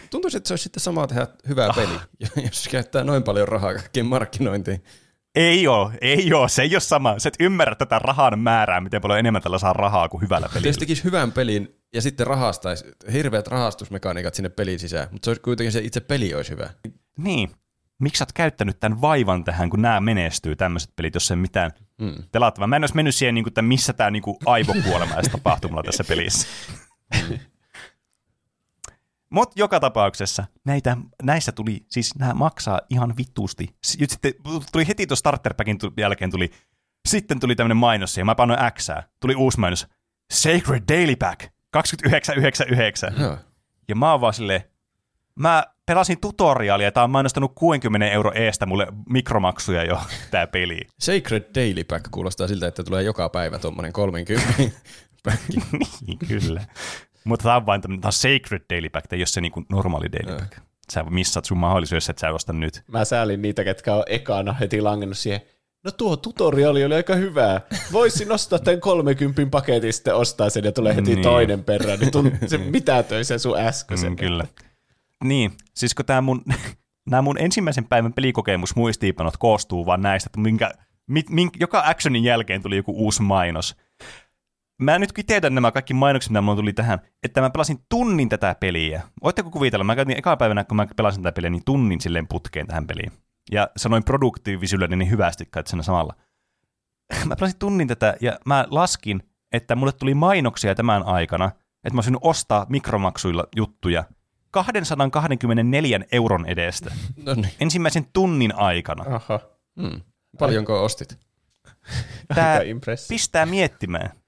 [0.09, 1.75] Tuntuisi, että se olisi sitten sama tehdä hyvää ah.
[1.75, 1.99] peli,
[2.45, 4.83] jos käyttää noin paljon rahaa kaikkien markkinointiin.
[5.35, 7.19] Ei ole, ei ole, se ei ole sama.
[7.19, 10.69] Se et ymmärrä tätä rahan määrää, miten paljon enemmän tällä saa rahaa kuin hyvällä pelillä.
[10.69, 15.41] Jos tekisi hyvän pelin ja sitten rahastaisi, hirveät rahastusmekaniikat sinne pelin sisään, mutta se olisi
[15.41, 16.69] kuitenkin se itse peli olisi hyvä.
[17.17, 17.51] Niin.
[17.99, 21.71] Miksi sä oot käyttänyt tämän vaivan tähän, kun nämä menestyy, tämmöiset pelit, jos ei mitään
[22.01, 22.15] mm.
[22.67, 26.03] Mä en olisi mennyt siihen, niin kuin, että missä tämä niin aivokuolema tapahtuu mulla tässä
[26.03, 26.47] pelissä.
[29.33, 33.75] Mutta joka tapauksessa näitä, näissä tuli, siis nämä maksaa ihan vitusti.
[33.83, 34.33] Sitten
[34.71, 36.51] tuli heti tuon starter packin jälkeen tuli,
[37.07, 39.87] sitten tuli tämmöinen mainos ja mä panoin X, tuli uusi mainos.
[40.33, 41.43] Sacred Daily Pack,
[41.77, 43.21] 29,99.
[43.21, 43.37] Joo.
[43.87, 44.63] Ja mä oon vaan silleen,
[45.35, 50.81] mä pelasin tutoriaalia, tää on mainostanut 60 euro eestä mulle mikromaksuja jo tää peli.
[50.99, 54.53] Sacred Daily Pack kuulostaa siltä, että tulee joka päivä tuommoinen 30
[55.23, 55.57] päkki.
[56.07, 56.65] niin, kyllä.
[57.23, 60.57] Mutta tämä on vain tämä sacred daily pack, ei ole se niinku normaali daily pack.
[60.91, 62.83] Sä missat sun mahdollisuus, että sä osta nyt.
[62.87, 65.41] Mä säälin niitä, ketkä on ekana heti langennut siihen.
[65.83, 67.61] No tuo tutoriali oli aika hyvä.
[67.91, 71.21] Voisin nostaa tämän 30 paketin, sitten ostaa sen ja tulee heti niin.
[71.23, 71.99] toinen perään.
[71.99, 74.11] Niin tunt- se töi sen sun äskeisen.
[74.11, 74.45] Mm, kyllä.
[75.23, 76.43] Niin, siis kun tämä mun,
[77.11, 80.71] nämä mun ensimmäisen päivän pelikokemus muistiinpanot koostuu vaan näistä, että minkä,
[81.07, 83.75] mit, minkä, joka actionin jälkeen tuli joku uusi mainos
[84.83, 88.55] mä nyt kiteytän nämä kaikki mainokset, mitä mulla tuli tähän, että mä pelasin tunnin tätä
[88.59, 89.01] peliä.
[89.23, 92.67] Voitteko kuvitella, mä käytin eka päivänä, kun mä pelasin tätä peliä, niin tunnin silleen putkeen
[92.67, 93.11] tähän peliin.
[93.51, 96.13] Ja sanoin produktiivisuudelle niin hyvästi kai sen samalla.
[97.25, 101.45] mä pelasin tunnin tätä ja mä laskin, että mulle tuli mainoksia tämän aikana,
[101.83, 104.03] että mä olisin ostaa mikromaksuilla juttuja
[104.51, 106.91] 224 euron edestä.
[107.25, 107.49] No niin.
[107.59, 109.15] Ensimmäisen tunnin aikana.
[109.15, 109.39] Aha.
[109.81, 110.01] Hmm.
[110.39, 111.17] Paljonko ostit?
[112.35, 112.59] Tämä
[113.09, 114.22] pistää miettimään.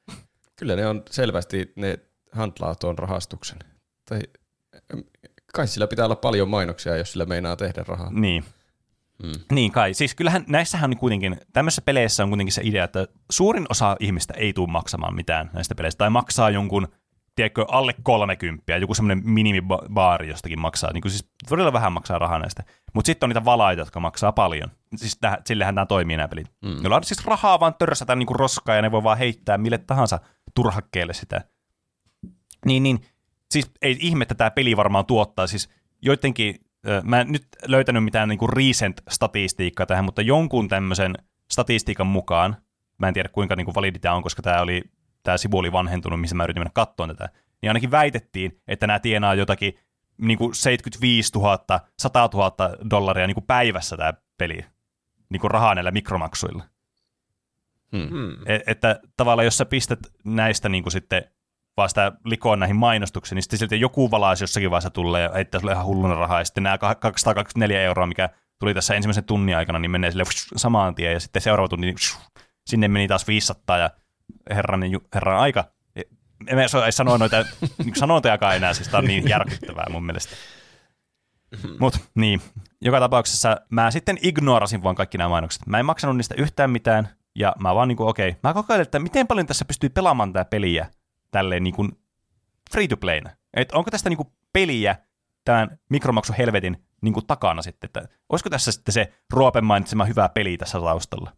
[0.55, 1.99] Kyllä ne on selvästi, ne
[2.31, 3.59] handlaa tuon rahastuksen.
[4.09, 4.19] Tai
[5.53, 8.11] kai sillä pitää olla paljon mainoksia, jos sillä meinaa tehdä rahaa.
[8.11, 8.43] Niin.
[9.23, 9.41] Hmm.
[9.51, 9.93] Niin kai.
[9.93, 14.33] Siis kyllähän näissähän on kuitenkin, tämmöisissä peleissä on kuitenkin se idea, että suurin osa ihmistä
[14.37, 16.87] ei tule maksamaan mitään näistä peleistä, tai maksaa jonkun,
[17.35, 22.39] tiedätkö, alle 30, joku semmoinen minimibaari jostakin maksaa, niin kuin siis todella vähän maksaa rahaa
[22.39, 22.63] näistä.
[22.93, 24.71] Mutta sitten on niitä valaita, jotka maksaa paljon.
[24.95, 26.47] Siis täh, sillehän nämä toimii nämä pelit.
[26.61, 26.77] Mm.
[26.81, 29.77] Joilla on siis rahaa vaan törsätä niin kuin roskaa, ja ne voi vaan heittää mille
[29.77, 30.19] tahansa
[30.55, 31.41] turhakkeelle sitä.
[32.65, 33.05] Niin, niin,
[33.51, 35.69] siis ei ihme, että tämä peli varmaan tuottaa, siis
[36.01, 36.65] joidenkin
[37.03, 41.15] Mä en nyt löytänyt mitään niinku recent-statistiikkaa tähän, mutta jonkun tämmöisen
[41.51, 42.57] statistiikan mukaan,
[42.97, 44.83] mä en tiedä kuinka niinku validi tämä on, koska tämä oli
[45.23, 47.29] tämä sivu oli vanhentunut, missä mä yritin mennä katsomaan tätä,
[47.61, 49.79] niin ainakin väitettiin, että nämä tienaa jotakin
[50.17, 52.55] niinku 75 000, 100 000
[52.89, 54.65] dollaria niinku päivässä tämä peli,
[55.29, 56.63] niinku rahaa näillä mikromaksuilla.
[58.09, 58.31] Hmm.
[58.45, 61.23] E- että tavallaan jos sä pistät näistä niinku sitten
[61.77, 65.59] vaan sitä likoon näihin mainostuksiin, niin sitten silti joku valaisi jossakin vaiheessa tulee ja heittää
[65.59, 68.29] sulle ihan hulluna rahaa, ja sitten nämä 224 euroa, mikä
[68.59, 70.23] tuli tässä ensimmäisen tunnin aikana, niin menee sille
[70.55, 71.95] samaan tien, ja sitten seuraava tunti, niin
[72.69, 73.89] sinne meni taas 500, ja
[74.49, 74.81] herran,
[75.13, 75.63] herran aika.
[76.47, 77.37] Emme ei sanoa noita
[77.83, 80.35] niin sanontojakaan enää, siis tämä on niin järkyttävää mun mielestä.
[81.79, 82.41] Mutta niin,
[82.81, 85.67] joka tapauksessa mä sitten ignorasin vaan kaikki nämä mainokset.
[85.67, 88.39] Mä en maksanut niistä yhtään mitään, ja mä vaan niinku, okei, okay.
[88.43, 90.89] mä kokeilin, että miten paljon tässä pystyy pelaamaan tätä peliä
[91.31, 91.87] tälleen niinku
[92.71, 93.29] free to playna.
[93.53, 94.95] Et onko tästä niinku peliä
[95.45, 100.57] tämän mikromaksu helvetin niinku takana sitten, että olisiko tässä sitten se Ruopen mainitsema hyvä peli
[100.57, 101.31] tässä taustalla?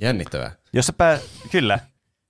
[0.00, 0.52] Jännittävää.
[0.72, 1.18] Jos pää,
[1.50, 1.78] kyllä.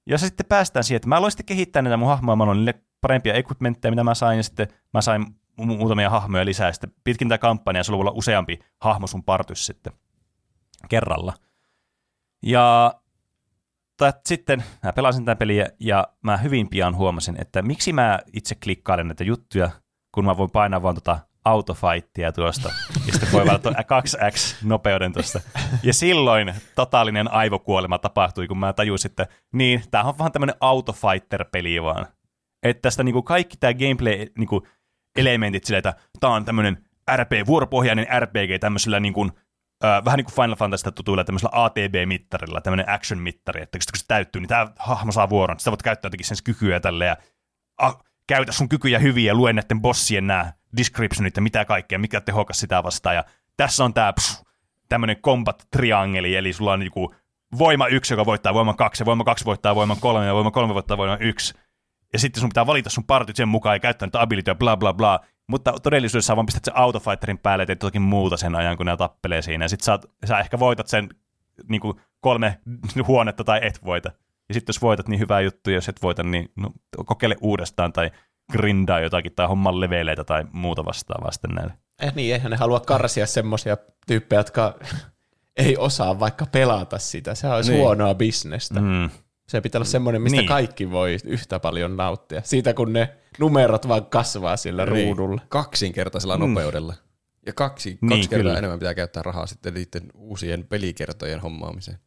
[0.06, 2.74] Jos se sitten päästään siihen, että mä aloin sitten kehittää näitä mun hahmoja, mä niille
[3.00, 5.26] parempia equipmentteja, mitä mä sain, ja sitten mä sain
[5.60, 9.24] mu- muutamia hahmoja lisää, ja sitten pitkin tätä kampanjaa sulla voi olla useampi hahmo sun
[9.24, 9.92] partys sitten
[10.88, 11.32] kerralla.
[12.42, 12.94] Ja
[13.96, 18.54] tai sitten mä pelasin tätä peliä, ja mä hyvin pian huomasin, että miksi mä itse
[18.54, 19.70] klikkailen näitä juttuja,
[20.14, 22.70] kun mä voin painaa vaan tota autofightia tuosta,
[23.06, 25.40] ja sitten voi valita 2x nopeuden tuosta.
[25.82, 31.82] Ja silloin totaalinen aivokuolema tapahtui, kun mä tajusin, että niin, tää on vaan tämmönen autofighter-peli
[31.82, 32.06] vaan.
[32.62, 34.66] Että tästä niinku kaikki tämä gameplay niinku
[35.16, 36.84] elementit että tää on tämmönen
[37.16, 39.30] RP, vuoropohjainen RPG tämmöisellä niinku,
[40.04, 44.48] vähän niin kuin Final Fantasy tutuilla tämmöisellä ATB-mittarilla, tämmöinen action-mittari, että kun se täyttyy, niin
[44.48, 45.58] tämä hahmo saa vuoron.
[45.58, 47.16] Sitten voit käyttää jotenkin sen kykyä tälle ja
[47.78, 52.20] ah, käytä sun kykyjä hyviä ja lue näiden bossien nämä descriptionit ja mitä kaikkea, mikä
[52.20, 53.16] tehokas sitä vastaan.
[53.16, 53.24] Ja
[53.56, 54.12] tässä on tämä
[54.88, 57.14] tämmöinen combat triangeli, eli sulla on joku
[57.58, 60.74] voima yksi, joka voittaa voiman kaksi, ja voima kaksi voittaa voiman kolme, ja voima kolme
[60.74, 61.54] voittaa voiman yksi.
[62.12, 64.92] Ja sitten sun pitää valita sun partit sen mukaan ja käyttää niitä abilityä, bla bla
[64.92, 65.20] bla.
[65.48, 68.96] Mutta todellisuudessa vaan pistät sen autofighterin päälle ja teet jotakin muuta sen ajan, kun ne
[68.96, 69.64] tappelee siinä.
[69.64, 71.08] Ja sitten sä, sä ehkä voitat sen
[71.68, 72.60] niin kuin kolme
[73.08, 74.12] huonetta tai et voita.
[74.48, 76.70] Ja sitten jos voitat, niin hyvää juttu, ja jos et voita, niin no,
[77.06, 78.10] kokeile uudestaan tai
[78.52, 81.72] grindaa jotakin tai homman leveleitä tai muuta vastaavaa sitten näille.
[82.02, 83.76] Eh niin, eihän ne halua karsia semmoisia
[84.06, 84.78] tyyppejä, jotka
[85.56, 87.34] ei osaa vaikka pelata sitä.
[87.34, 87.80] Se olisi niin.
[87.82, 88.80] huonoa bisnestä.
[88.80, 89.10] Mm.
[89.48, 90.40] Se pitää olla semmoinen, mistä Niin.
[90.40, 90.48] niin.
[90.48, 92.40] kaikki voi yhtä paljon nauttia.
[92.44, 95.16] Siitä, kun ne numerot vaan kasvaa sillä Niin.
[95.16, 95.40] ruudulla.
[95.48, 96.40] Kaksinkertaisella Mm.
[96.48, 96.94] nopeudella.
[97.46, 98.58] Ja kaksi, Niin, kaksi kertaa kyllä.
[98.58, 101.98] enemmän pitää käyttää rahaa sitten niiden uusien pelikertojen hommaamiseen.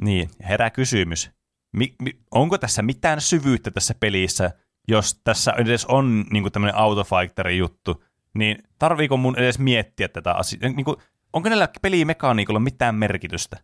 [0.00, 1.30] Niin, herää kysymys.
[1.72, 4.50] Mi- mi- onko tässä mitään syvyyttä tässä pelissä,
[4.88, 10.68] jos tässä edes on niin tämmöinen autofighterin juttu, niin tarviiko mun edes miettiä tätä asiaa?
[10.68, 10.96] Niin kuin,
[11.32, 13.56] onko näillä pelimekaniikolla mitään merkitystä?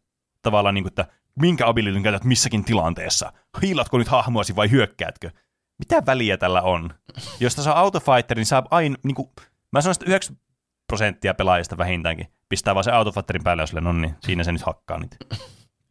[0.43, 1.07] Tavallaan, niin kuin, että
[1.41, 3.33] minkä abilityn käytät missäkin tilanteessa?
[3.63, 5.31] Hiilatko nyt hahmoasi vai hyökkäätkö?
[5.79, 6.95] Mitä väliä tällä on?
[7.41, 9.31] Jos tässä on autofighter, niin saa aina, niin kuin,
[9.73, 10.37] mä sanoisin, että 9
[10.87, 14.63] prosenttia pelaajista vähintäänkin pistää vaan se autofighterin päälle, jos sille, no niin, siinä se nyt
[14.63, 15.17] hakkaa nyt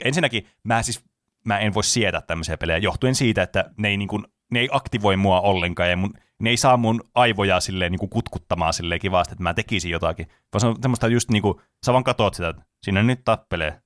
[0.06, 1.04] ensinnäkin mä siis
[1.46, 4.70] mä en voi sietää tämmöisiä pelejä johtuen siitä, että ne ei, niin kuin, ne ei
[4.72, 9.02] aktivoi mua ollenkaan ja mun, ne ei saa mun aivoja silleen niin kuin kutkuttamaan silleen
[9.02, 10.28] kivasti, että mä tekisin jotakin.
[10.54, 13.82] Vaan se on semmoista just niin kuin, sä vaan katot sitä, että siinä nyt tappelee.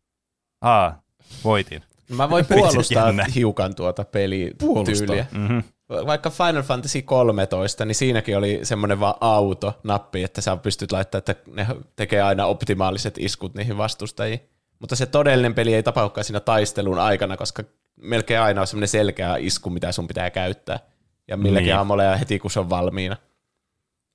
[0.61, 1.02] Aa,
[1.43, 1.83] voitin.
[2.09, 3.25] Mä voin puolustaa jännä.
[3.35, 5.25] hiukan tuota pelityyliä.
[5.31, 5.63] Mm-hmm.
[5.89, 11.51] Vaikka Final Fantasy 13, niin siinäkin oli semmoinen vaan auto-nappi, että sä pystyt laittamaan, että
[11.51, 14.39] ne tekee aina optimaaliset iskut niihin vastustajiin.
[14.79, 17.63] Mutta se todellinen peli ei tapahdukaan siinä taistelun aikana, koska
[18.01, 20.79] melkein aina on semmoinen selkeä isku, mitä sun pitää käyttää.
[21.27, 21.75] Ja milläkin Niin.
[21.77, 23.17] aamulla ja heti, kun se on valmiina.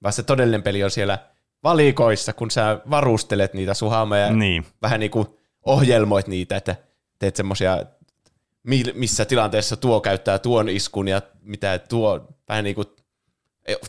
[0.03, 1.19] Vaan se todellinen peli on siellä
[1.65, 4.33] valikoissa, kun sä varustelet niitä sun hahmoja.
[4.33, 4.67] Niin.
[4.83, 5.29] Vähän niin kuin
[5.67, 6.77] ohjelmoit niitä, että
[7.19, 7.79] teet semmoisia,
[8.95, 12.87] missä tilanteessa tuo käyttää tuon iskun ja mitä tuo, vähän niin kuin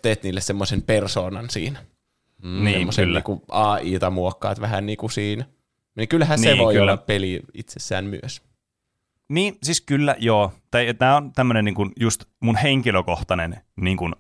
[0.02, 1.86] teet niille semmoisen persoonan siinä.
[2.44, 3.22] niin, semmoisen kyllä.
[3.28, 5.46] niin AI-ta muokkaat vähän niin kuin siinä.
[5.96, 6.92] Niin kyllähän se Niin, voi kyllä.
[6.92, 8.42] olla peli itsessään myös.
[9.30, 10.54] Niin, siis kyllä, joo.
[10.98, 14.16] Tämä on tämmöinen niin kuin just mun henkilökohtainen niin kuin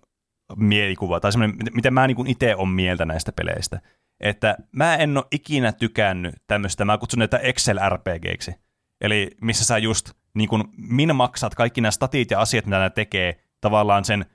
[0.55, 3.81] mielikuva, tai semmoinen, mit- miten mä niin itse on mieltä näistä peleistä.
[4.19, 8.53] Että mä en ole ikinä tykännyt tämmöistä, mä kutsun näitä Excel-RPGiksi.
[9.01, 12.89] Eli missä sä just niin kuin min maksat kaikki nämä statit ja asiat, mitä nämä
[12.89, 14.25] tekee, tavallaan sen,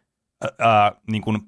[0.58, 1.38] ää, niin kuin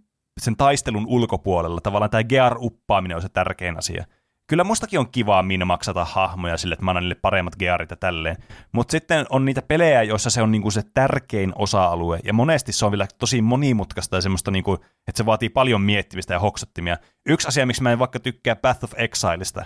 [0.41, 1.81] sen taistelun ulkopuolella.
[1.81, 4.05] Tavallaan tämä gear-uppaaminen on se tärkein asia.
[4.47, 7.97] Kyllä mustakin on kivaa min maksata hahmoja sille, että mä annan niille paremmat gearit ja
[7.97, 8.37] tälleen.
[8.73, 12.85] Mutta sitten on niitä pelejä, joissa se on niinku se tärkein osa-alue, ja monesti se
[12.85, 14.75] on vielä tosi monimutkaista ja semmoista, niinku,
[15.09, 16.97] että se vaatii paljon miettimistä ja hoksottimia.
[17.27, 19.65] Yksi asia, miksi mä en vaikka tykkää Path of Exileista,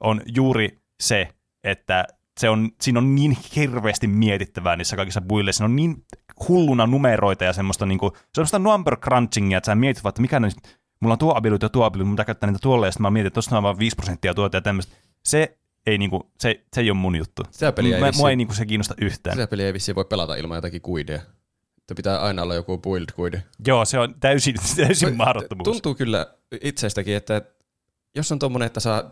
[0.00, 1.28] on juuri se,
[1.64, 2.04] että
[2.38, 5.58] se on, siinä on niin hirveästi mietittävää niissä kaikissa builleissa.
[5.58, 6.04] Siinä on niin
[6.48, 10.48] hulluna numeroita ja semmoista, niinku, semmoista number crunchingia, että sä mietit vaan, että mikä ne,
[11.00, 13.26] mulla on tuo ability ja tuo ability, pitää käyttää niitä tuolle, ja sitten mä mietin,
[13.26, 14.96] että tuossa on vaan 5 prosenttia tuota ja tämmöistä.
[15.24, 17.42] Se ei, niinku, se, se ei ole mun juttu.
[17.50, 19.36] Sitä peliä ei Mä, vissiin- mua ei niinku, se kiinnosta yhtään.
[19.36, 21.20] Sitä peliä ei vissiin voi pelata ilman jotakin kuideja.
[21.78, 23.42] Että pitää aina olla joku build kuide.
[23.66, 25.64] Joo, se on täysin, täysin mahdottomuus.
[25.64, 26.26] Tuntuu kyllä
[26.60, 27.42] itsestäkin, että
[28.18, 29.02] jos on tommonen, että saa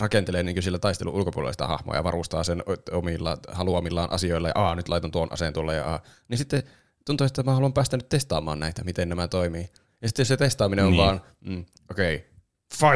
[0.00, 4.74] rakentelee niin sillä taistelun ulkopuolella sitä hahmoa ja varustaa sen omilla haluamillaan asioilla ja aa,
[4.74, 6.62] nyt laitan tuon aseen tuolle ja aa, niin sitten
[7.06, 9.68] tuntuu, että mä haluan päästä nyt testaamaan näitä, miten nämä toimii.
[10.02, 11.02] Ja sitten se testaaminen on Niin.
[11.02, 12.28] vaan, mm, okei, okay,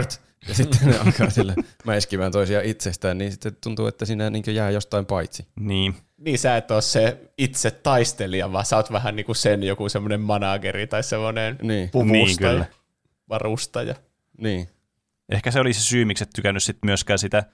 [0.02, 0.20] fight!
[0.48, 1.54] Ja sitten ne alkaa sillä
[1.84, 5.46] mäiskimään toisia itsestään, niin sitten tuntuu, että siinä niin jää jostain paitsi.
[5.60, 5.94] Niin.
[6.16, 9.88] Niin sä et ole se itse taistelija, vaan sä oot vähän niin kuin sen joku
[9.88, 12.64] semmoinen manageri tai semmoinen Niin, Niin, puvustaja, kyllä.
[13.28, 13.94] varustaja.
[14.38, 14.68] niin.
[15.28, 17.44] Ehkä se oli se syy, miksi et tykännyt sit myöskään sitä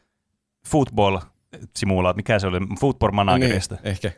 [0.69, 3.75] football-simulaat, mikä se oli, football managerista.
[3.75, 4.13] Niin, ehkä.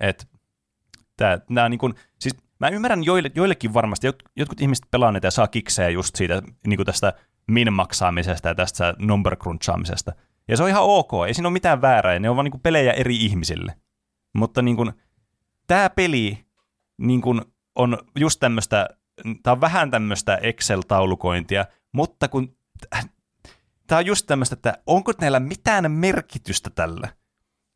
[0.00, 0.28] Et,
[1.16, 5.26] tää, nää niin kun, siis mä ymmärrän joille, joillekin varmasti, jot, jotkut ihmiset pelaa niitä
[5.26, 7.12] ja saa kiksejä just siitä niin tästä
[7.46, 10.12] min-maksaamisesta ja tästä number crunchaamisesta.
[10.48, 12.60] Ja se on ihan ok, ei siinä ole mitään väärää, ja ne on vaan niin
[12.60, 13.74] pelejä eri ihmisille.
[14.34, 14.92] Mutta niin kuin,
[15.66, 16.44] tämä peli
[16.98, 17.42] niin kuin,
[17.74, 18.88] on just tämmöistä,
[19.42, 22.57] tämä on vähän tämmöistä Excel-taulukointia, mutta kun
[23.86, 27.08] tämä on just tämmöistä, että onko näillä mitään merkitystä tällä?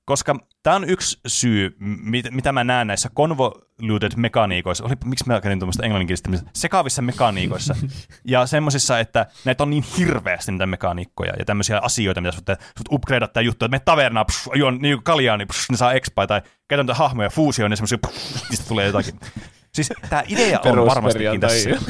[0.04, 5.40] Koska tämä on yksi syy, mit, mitä mä näen näissä convoluted mekaniikoissa, oli, miksi mä
[5.40, 7.76] kävin tuommoista englanninkielistä, sekaavissa mekaniikoissa,
[8.24, 12.88] ja semmoisissa, että näitä on niin hirveästi niitä mekaniikkoja ja tämmöisiä asioita, mitä sut, sut
[12.92, 16.26] upgradeat tämä juttu, että me tavernaa, psh, juon niin kaljaa, niin psh, ne saa expaa,
[16.26, 19.20] tai käytän niitä hahmoja, fuusioon, ja semmoisia, psh, niistä tulee jotakin.
[19.74, 21.70] Siis tämä idea on varmastikin tässä.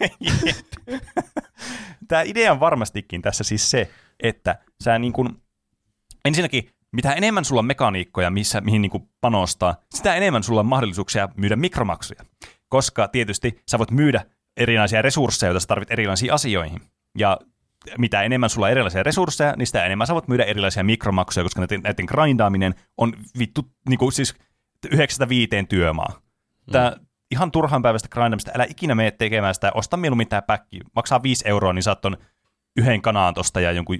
[2.08, 5.28] Tämä idea on varmastikin tässä siis se, että sä niin kuin,
[6.24, 10.66] ensinnäkin mitä enemmän sulla on mekaniikkoja, missä, mihin niin kuin panostaa, sitä enemmän sulla on
[10.66, 12.24] mahdollisuuksia myydä mikromaksuja.
[12.68, 14.24] Koska tietysti sä voit myydä
[14.56, 16.80] erilaisia resursseja, joita sä tarvit erilaisiin asioihin.
[17.18, 17.38] Ja
[17.98, 21.60] mitä enemmän sulla on erilaisia resursseja, niin sitä enemmän sä voit myydä erilaisia mikromaksuja, koska
[21.60, 24.34] näiden, näiden grindaaminen on vittu niin kuin siis
[24.92, 26.20] yhdeksästä viiteen työmaa.
[26.72, 26.96] Tää,
[27.30, 31.48] ihan turhan päivästä grindamista, älä ikinä mene tekemään sitä, osta mieluummin tämä päkki, maksaa 5
[31.48, 32.16] euroa, niin saat ton
[32.76, 33.98] yhden kanaan tosta ja jonkun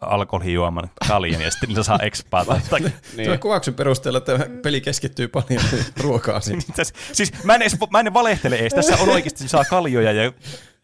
[0.00, 2.44] alkoholijuoman kaljan, ja sitten niillä saa expaa.
[2.44, 2.80] Tai, tai,
[3.16, 3.38] Niin.
[3.38, 5.62] Kuvauksen perusteella että peli keskittyy paljon
[6.00, 6.58] ruokaasiin.
[6.58, 10.32] Täs- siis mä en, edes, mä en valehtele edes, tässä on oikeasti saa kaljoja ja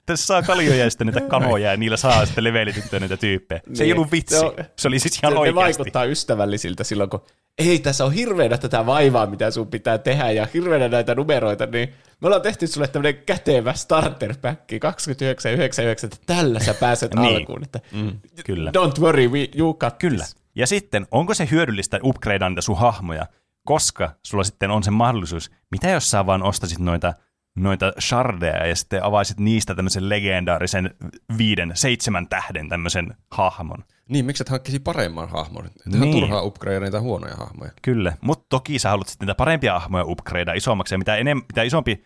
[0.07, 3.61] tässä saa kaljoja ja sitten niitä kanoja ja niillä saa sitten levelityttyä niitä tyyppejä.
[3.75, 3.97] Se ei Niin.
[3.99, 5.57] ollut vitsi, Se se, on- se oli siis ihan Se, ne oikeasti.
[5.79, 7.23] vaikuttaa ystävällisiltä silloin, kun
[7.59, 11.88] ei tässä on hirveänä tätä vaivaa, mitä sun pitää tehdä ja hirveänä näitä numeroita, niin
[12.21, 17.37] me ollaan tehty sulle tämmöinen kätevä starter pack 29,99, että tällä sä pääset Niin.
[17.37, 17.63] alkuun.
[17.63, 18.13] Että Mm,
[18.44, 18.71] kyllä.
[18.71, 20.25] Don't worry, we, you got Kyllä.
[20.25, 20.37] this.
[20.54, 23.27] Ja sitten, onko se hyödyllistä upgradea niitä sun hahmoja,
[23.67, 27.15] koska sulla sitten on se mahdollisuus, mitä jos sä vaan ostasit noita,
[27.57, 30.90] noita shardeja ja sitten avaisit niistä tämmöisen legendaarisen
[31.38, 33.85] viiden, seitsemän tähden tämmöisen hahmon.
[34.09, 35.67] Niin, miksi et hankkisi paremman hahmon?
[35.67, 36.13] Että Niin.
[36.21, 37.71] turhaa upgradea niitä huonoja hahmoja.
[37.83, 41.63] Kyllä, mutta toki sä haluat sitten niitä parempia hahmoja upgradea isommaksi, ja mitä, enem, mitä
[41.63, 42.04] isompi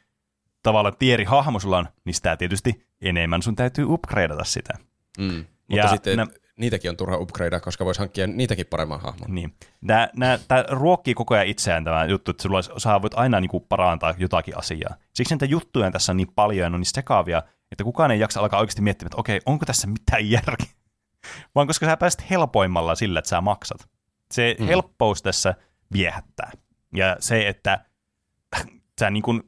[0.62, 4.74] tavallaan tieri hahmo sulla on, niin sitä tietysti enemmän sun täytyy upgradeata sitä.
[5.18, 5.24] Mm.
[5.26, 5.46] Mutta
[5.86, 6.26] Ja sitten nä-
[6.60, 9.34] niitäkin on turha upgradea, koska voisi hankkia niitäkin paremman hahmon.
[9.34, 9.54] Niin.
[9.86, 10.08] Tämä,
[10.48, 14.14] tämä ruokkii koko ajan itseään tämä juttu, että sulla, sä voit aina niin kuin parantaa
[14.18, 14.94] jotakin asiaa.
[15.14, 17.42] Siksi niitä juttuja tässä on niin paljon ja ne on niin sekaavia,
[17.72, 20.66] että kukaan ei jaksa alkaa oikeasti miettiä, että okei, onko tässä mitään järkeä.
[21.54, 23.88] Vaan koska sä pääset helpoimmalla sillä, että sä maksat.
[24.32, 24.66] Se mm.
[24.66, 25.54] helppous tässä
[25.92, 26.50] viehättää.
[26.94, 27.84] Ja se, että
[29.00, 29.42] sä niin kuin,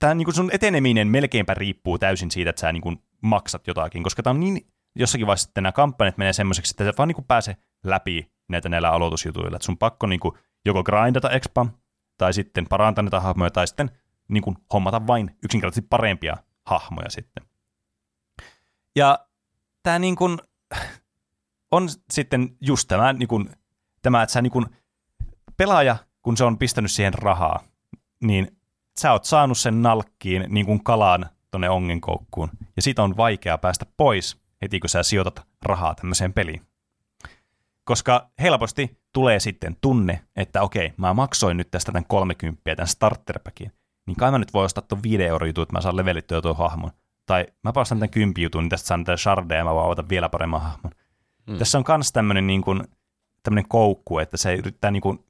[0.00, 4.02] tää niin kuin sun eteneminen melkeinpä riippuu täysin siitä, että sä niin kuin maksat jotakin,
[4.02, 4.66] koska tämä on niin,
[4.98, 8.90] jossakin vaiheessa sitten nämä kampanjat menee semmoiseksi, että sä vaan niin pääse läpi näitä näillä
[8.90, 9.56] aloitusjutuilla.
[9.56, 10.34] Että sun pakko niin kuin
[10.64, 11.66] joko grindata expa,
[12.18, 13.90] tai sitten parantaa näitä hahmoja, tai sitten
[14.28, 17.44] niin kuin hommata vain yksinkertaisesti parempia hahmoja sitten.
[18.96, 19.18] Ja
[19.82, 20.38] tämä niin kuin,
[21.70, 23.50] on sitten just tämä, niin kuin,
[24.02, 24.66] tämä että sä niin kuin,
[25.56, 27.62] pelaaja, kun se on pistänyt siihen rahaa,
[28.20, 28.56] niin
[29.00, 33.86] sä oot saanut sen nalkkiin niin kuin kalaan tonne ongenkoukkuun, ja siitä on vaikea päästä
[33.96, 36.62] pois heti, kun sä sijoitat rahaa tämmöiseen peliin.
[37.84, 43.72] Koska helposti tulee sitten tunne, että okei, mä maksoin nyt tästä tämän 30 tämän starterpackin,
[44.06, 46.56] niin kai mä nyt voi ostaa tuon 5 euro jutun, että mä saan levelittyä tuon
[46.56, 46.90] hahmon.
[47.26, 50.28] Tai mä ostan tämän 10 jutun, niin tästä saan tätä shardeja ja mä voin vielä
[50.28, 50.92] paremman hahmon.
[51.46, 51.58] Mm.
[51.58, 52.84] Tässä on myös tämmöinen niin kuin,
[53.42, 55.24] tämmöinen koukku, että se yrittää niin kuin,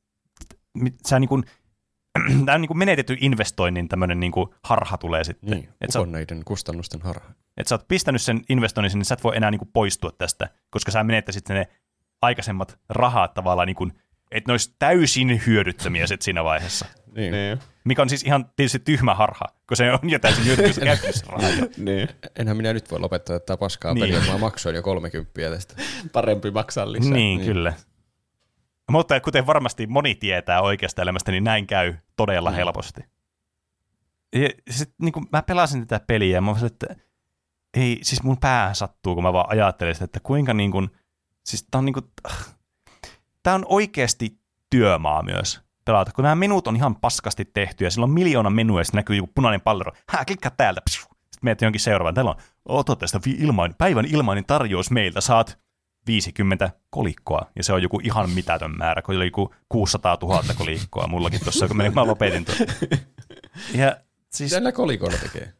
[1.06, 1.44] se niin kuin,
[2.44, 5.50] tämä on niin kuin menetetty investoinnin tämmöinen niin kuin harha tulee sitten.
[5.50, 5.98] Niin, sä,
[6.44, 7.30] kustannusten harha.
[7.58, 10.10] Että sä oot pistänyt sen investoinnin sinne, niin sä et voi enää niin kuin poistua
[10.18, 11.68] tästä, koska sä menettäisit ne
[12.22, 13.92] aikaisemmat rahat tavallaan, niin kuin,
[14.30, 16.86] että ne olisi täysin hyödyttömiä sitten siinä vaiheessa.
[17.14, 17.32] Niin.
[17.32, 17.58] niin.
[17.84, 21.26] Mikä on siis ihan tietysti tyhmä harha, kun se on jo täysin hyödyttömiä käytössä
[21.76, 22.08] niin.
[22.36, 24.00] Enhän minä nyt voi lopettaa tätä paskaa niin.
[24.00, 25.74] peliä, mä maksoin jo 30 tästä.
[26.12, 27.12] Parempi maksaa lisää.
[27.12, 27.46] Niin, niin.
[27.46, 27.72] kyllä.
[28.90, 32.56] Mutta kuten varmasti moni tietää oikeasta elämästä, niin näin käy todella mm.
[32.56, 33.00] helposti.
[34.34, 36.86] Ja sit, niin kun mä pelasin tätä peliä ja mä olisin, että
[37.74, 40.90] ei, siis mun pää sattuu, kun mä vaan ajattelen sitä, että kuinka niin kun,
[41.46, 42.10] siis tää on niin kun,
[43.42, 44.38] tää on oikeasti
[44.70, 48.80] työmaa myös pelata, kun nämä menut on ihan paskasti tehty ja sillä on miljoona menua
[48.80, 49.92] ja näkyy joku punainen pallero.
[50.08, 50.80] Hää, klikkaa täältä.
[50.90, 51.08] Sitten
[51.42, 52.14] menet johonkin seuraavaan.
[52.14, 55.20] Täällä on, ota tästä ilmain, päivän ilmainen tarjous meiltä.
[55.20, 55.58] Saat
[56.06, 61.06] 50 kolikkoa, ja se on joku ihan mitätön määrä, kun oli joku 600 000 kolikkoa
[61.06, 62.58] mullakin tuossa, kun mä lopetin tuon.
[63.74, 63.96] Ja
[64.32, 64.54] siis...
[64.54, 65.52] Mitä kolikoilla tekee?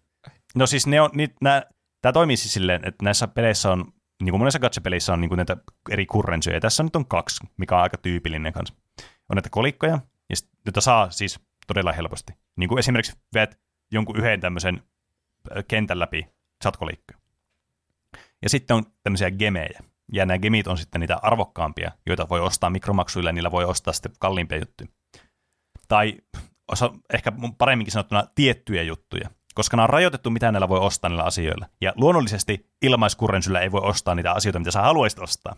[0.54, 1.62] No siis ne on, niin, nää,
[2.00, 3.84] tämä toimii siis silleen, että näissä peleissä on,
[4.22, 5.56] niin kuin monessa gacha-peleissä on niin kuin näitä
[5.90, 8.74] eri kurrensyjä, ja tässä nyt on kaksi, mikä on aika tyypillinen kanssa.
[9.28, 9.98] On näitä kolikkoja,
[10.30, 12.32] ja sit, jota saa siis todella helposti.
[12.56, 13.60] Niin kuin esimerkiksi veet
[13.92, 14.82] jonkun yhden tämmöisen
[15.68, 16.26] kentän läpi,
[16.62, 17.18] saat kolikkoja.
[18.42, 19.80] Ja sitten on tämmöisiä gemejä.
[20.12, 23.92] Ja nämä gemit on sitten niitä arvokkaampia, joita voi ostaa mikromaksuilla, ja niillä voi ostaa
[23.92, 24.88] sitten kalliimpia juttuja.
[25.88, 26.16] Tai
[26.68, 31.24] osa, ehkä paremminkin sanottuna tiettyjä juttuja, koska nämä on rajoitettu, mitä näillä voi ostaa niillä
[31.24, 31.66] asioilla.
[31.80, 35.56] Ja luonnollisesti ilmaiskurrensyllä ei voi ostaa niitä asioita, mitä sä haluaisit ostaa.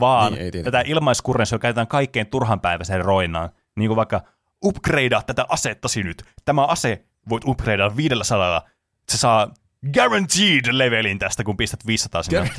[0.00, 3.50] Vaan niin, tätä ilmaiskurrensyä käytetään kaikkein turhanpäiväiseen roinaan.
[3.76, 4.20] Niin kuin vaikka
[4.64, 6.22] upgradea tätä asettasi nyt.
[6.44, 8.62] Tämä ase voit upgradea 500.
[9.08, 9.48] Se saa
[9.94, 12.50] guaranteed levelin tästä, kun pistät 500 sinne.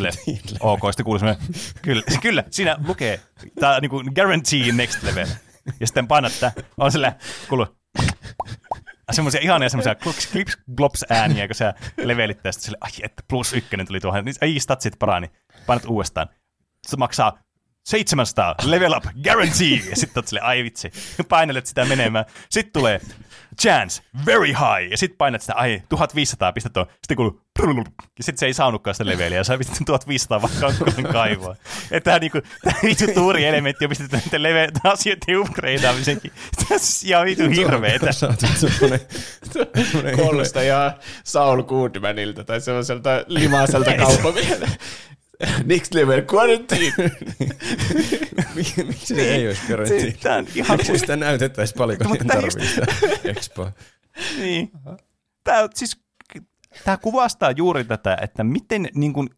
[0.60, 1.36] Ok, sitten kuuluu
[1.82, 3.20] kyllä, kyllä, siinä lukee,
[3.60, 5.28] tämä on niinku guarantee next level.
[5.80, 7.14] Ja sitten painat tätä, on sillä,
[7.50, 7.68] kuuluu,
[9.12, 13.88] semmoisia ihania semmoisia klips, klips, ääniä, kun sä levelit tästä sille, ai että plus ykkönen
[13.88, 15.32] tuli tuohon, niin ai statsit parani,
[15.66, 16.30] painat uudestaan.
[16.88, 17.40] Se maksaa
[17.90, 20.92] 700, level up, guarantee, ja sitten oot sille, ai vitsi,
[21.30, 22.26] painelet sitä menemään.
[22.50, 23.02] Sitten tulee
[23.62, 27.84] chance, very high, ja sitten painat sitä, ai, 1500, pistät tuon, sitten kuuluu,
[28.18, 31.56] ja sitten se ei saanutkaan sitä leveliä, ja sä pistät 1500 vaikka kankkulen kaivoa.
[31.92, 32.42] Että tämä niinku,
[32.84, 36.32] vitu tuuri elementti on pistetty näiden leve- asioiden upgradeaamisenkin.
[36.68, 38.06] Siis ihan vitu hirveetä.
[40.16, 44.68] Kuulostaa ihan Saul Goodmanilta tai semmoiselta limaiselta kauppamieheltä.
[45.66, 46.94] Next level quarantine.
[48.88, 50.12] Miksi se ei olisi quarantine?
[50.12, 50.78] Tämä on ihan...
[50.78, 52.86] Miksi sitä näytettäisiin paljon, kun tarvitsee sitä
[53.24, 53.72] expoa?
[54.38, 54.72] Niin.
[55.44, 56.02] Tämä, siis,
[56.86, 59.30] tämä kuvastaa juuri tätä, että miten, niin kuin,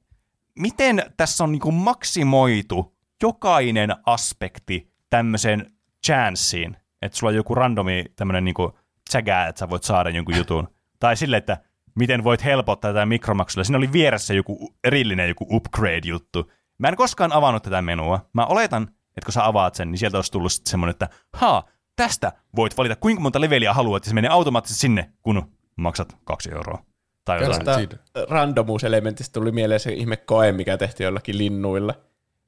[0.59, 5.71] miten tässä on niin kuin maksimoitu jokainen aspekti tämmöiseen
[6.05, 8.71] chanceen, että sulla on joku randomi tämmöinen niin kuin
[9.15, 10.67] että sä voit saada jonkun jutun.
[10.99, 11.57] Tai sille, että
[11.95, 13.63] miten voit helpottaa tätä mikromaksulla.
[13.63, 16.51] Siinä oli vieressä joku erillinen joku upgrade-juttu.
[16.77, 18.29] Mä en koskaan avannut tätä menua.
[18.33, 21.63] Mä oletan, että kun sä avaat sen, niin sieltä olisi tullut sitten semmoinen, että haa,
[21.95, 26.51] tästä voit valita kuinka monta leveliä haluat, ja se menee automaattisesti sinne, kun maksat kaksi
[26.51, 26.83] euroa.
[27.25, 27.89] Tai jotain.
[28.29, 31.93] randomuuselementistä tuli mieleen se ihme koe, mikä tehtiin jollakin linnuilla.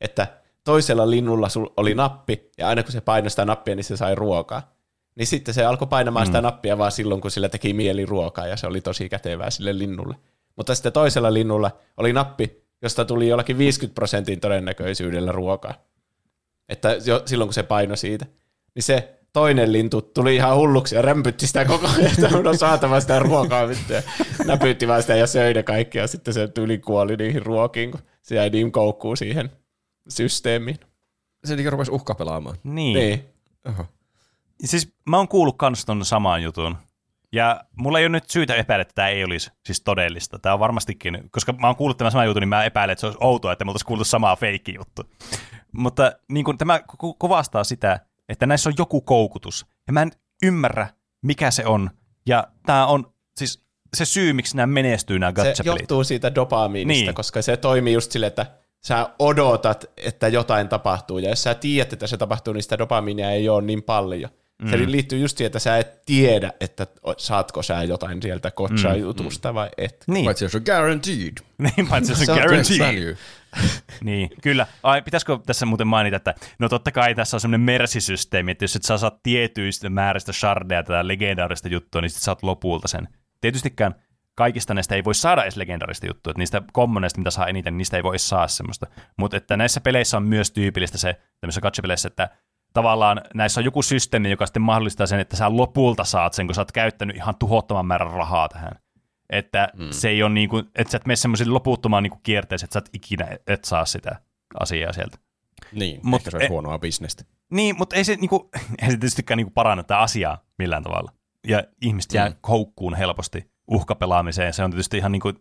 [0.02, 0.28] Että
[0.64, 4.73] toisella linnulla oli nappi, ja aina kun se painoi sitä nappia, niin se sai ruokaa.
[5.16, 6.28] Niin sitten se alkoi painamaan mm.
[6.28, 9.78] sitä nappia vaan silloin, kun sillä teki mieli ruokaa, ja se oli tosi kätevää sille
[9.78, 10.16] linnulle.
[10.56, 15.74] Mutta sitten toisella linnulla oli nappi, josta tuli jollakin 50 prosentin todennäköisyydellä ruokaa.
[16.70, 18.26] Että jo, silloin, kun se painoi siitä.
[18.76, 23.00] Niin se toinen lintu tuli ihan hulluksi ja rämpytti sitä koko ajan, että on saatava
[23.00, 23.94] sitä ruokaa vittu.
[24.46, 28.02] näpytti vaan sitä ja söi ne kaikki ja sitten se tuli kuoli niihin ruokiin, kun
[28.22, 29.52] se jäi niin koukkuun siihen
[30.10, 30.80] systeemiin.
[31.46, 32.58] Se rupesi uhkapelaamaan.
[32.64, 32.94] Niin.
[32.94, 33.26] niin.
[33.68, 33.86] Oho.
[34.66, 36.78] Siis mä oon kuullut kans ton saman jutun.
[37.32, 40.40] Ja mulla ei ole nyt syytä epäillä, että tämä ei olisi siis todellista.
[40.40, 43.06] Tämä on varmastikin, koska mä oon kuullut tämän saman jutun, niin mä epäilen, että se
[43.06, 45.04] olisi outoa, että me oltaisiin kuultu samaa feikki juttu.
[45.72, 46.80] Mutta niin kun, tämä
[47.20, 48.00] kuvastaa sitä,
[48.30, 49.66] että näissä on joku koukutus.
[49.88, 50.12] Ja mä en
[50.44, 50.88] ymmärrä,
[51.24, 51.90] mikä se on.
[52.28, 57.16] Ja tämä on siis se syy, miksi nämä menestyy, nämä Se johtuu siitä dopamiinista, Niin.
[57.16, 58.46] koska se toimii just silleen, että
[58.86, 63.32] sä odotat, että jotain tapahtuu, ja jos sä tiedät, että se tapahtuu, niin sitä dopamiinia
[63.32, 64.30] ei ole niin paljon.
[64.64, 64.70] Mm.
[64.70, 66.88] Se liittyy just siihen, että sä et tiedä, että
[67.18, 70.04] saatko sä jotain sieltä kotsa-jutusta vai et.
[70.08, 71.34] Niin, Paitsi jos on guaranteed.
[71.76, 73.16] niin paitsi se on guaranteed.
[74.04, 74.68] Niin, kyllä.
[74.84, 78.76] Ai, pitäisikö tässä muuten mainita, että no totta kai tässä on semmoinen mersisysteemi, että jos
[78.76, 83.08] et sä saat tietyistä määristä shardeja tätä legendaarista juttua, niin sit saat lopulta sen.
[83.42, 83.96] Tietystikään
[84.36, 87.98] kaikista näistä ei voi saada edes legendaarista juttua, että niistä kommoneista, mitä saa eniten, niistä
[87.98, 88.88] ei voi saa semmoista.
[89.18, 92.30] Mutta että näissä peleissä on myös tyypillistä se, tämmöisissä gacha-peleissä, että
[92.74, 96.56] tavallaan näissä on joku systeemi, joka sitten mahdollistaa sen, että sä lopulta saat sen, kun
[96.56, 98.72] sä oot käyttänyt ihan tuhottoman määrän rahaa tähän.
[99.30, 99.88] Että mm.
[99.92, 102.74] se ei ole niin kuin, että sä et mene semmoisen loputtomaan niin kuin kierteeseen, että
[102.74, 104.16] sä et ikinä et saa sitä
[104.60, 105.18] asiaa sieltä.
[105.72, 107.24] Niin, Mut ehkä se olisi e- huonoa bisnestä.
[107.52, 108.50] Niin, mutta ei se, niinku,
[108.82, 111.12] ei se tietystikään niinku paranna tätä asiaa millään tavalla.
[111.48, 112.36] Ja ihmiset jää mm.
[112.42, 114.54] koukkuun helposti uhkapelaamiseen.
[114.54, 115.34] Se on tietysti ihan niinku,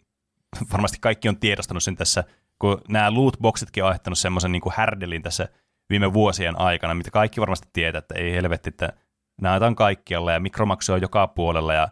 [0.72, 2.24] varmasti kaikki on tiedostanut sen tässä,
[2.58, 5.48] kun nämä lootboxitkin on aiheuttanut semmoisen niinku härdelin tässä
[5.92, 8.92] viime vuosien aikana, mitä kaikki varmasti tietää, että ei helvetti, että
[9.40, 11.74] näitä on kaikkialla ja mikromaksu on joka puolella.
[11.74, 11.88] Ja,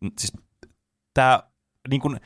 [0.00, 0.32] mm, siis
[1.14, 1.42] tämä
[1.90, 2.16] niinku,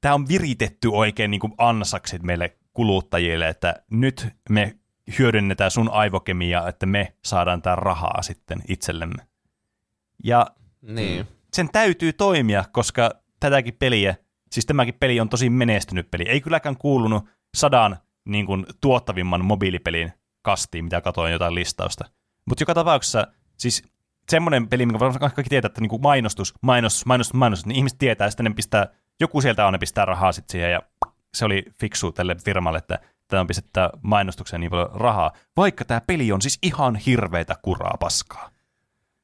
[0.00, 4.78] tää on viritetty oikein niinku ansaksit meille kuluttajille, että nyt me
[5.18, 9.26] hyödynnetään sun aivokemiaa, että me saadaan tää rahaa sitten itsellemme.
[10.24, 10.46] Ja
[10.82, 11.26] Niin.
[11.52, 13.10] sen täytyy toimia, koska
[13.40, 14.16] tätäkin peliä,
[14.52, 16.28] siis tämäkin peli on tosi menestynyt peli.
[16.28, 17.24] Ei kylläkään kuulunut
[17.56, 20.12] sadan niin kuin, tuottavimman mobiilipelin
[20.42, 22.04] kastiin, mitä katoin jotain listausta.
[22.44, 23.26] Mutta joka tapauksessa,
[23.56, 23.82] siis
[24.28, 27.98] semmoinen peli, minkä varmaan kaikki tietää, että niin kuin mainostus, mainostus, mainostus, mainostus, niin ihmiset
[27.98, 28.88] tietää, ja sitten ne pistää,
[29.20, 30.82] joku sieltä on, ne pistää rahaa sitten siihen, ja
[31.34, 36.00] se oli fiksu tälle firmalle, että tämä on pistettä mainostukseen niin paljon rahaa, vaikka tämä
[36.00, 38.50] peli on siis ihan hirveitä kuraa paskaa.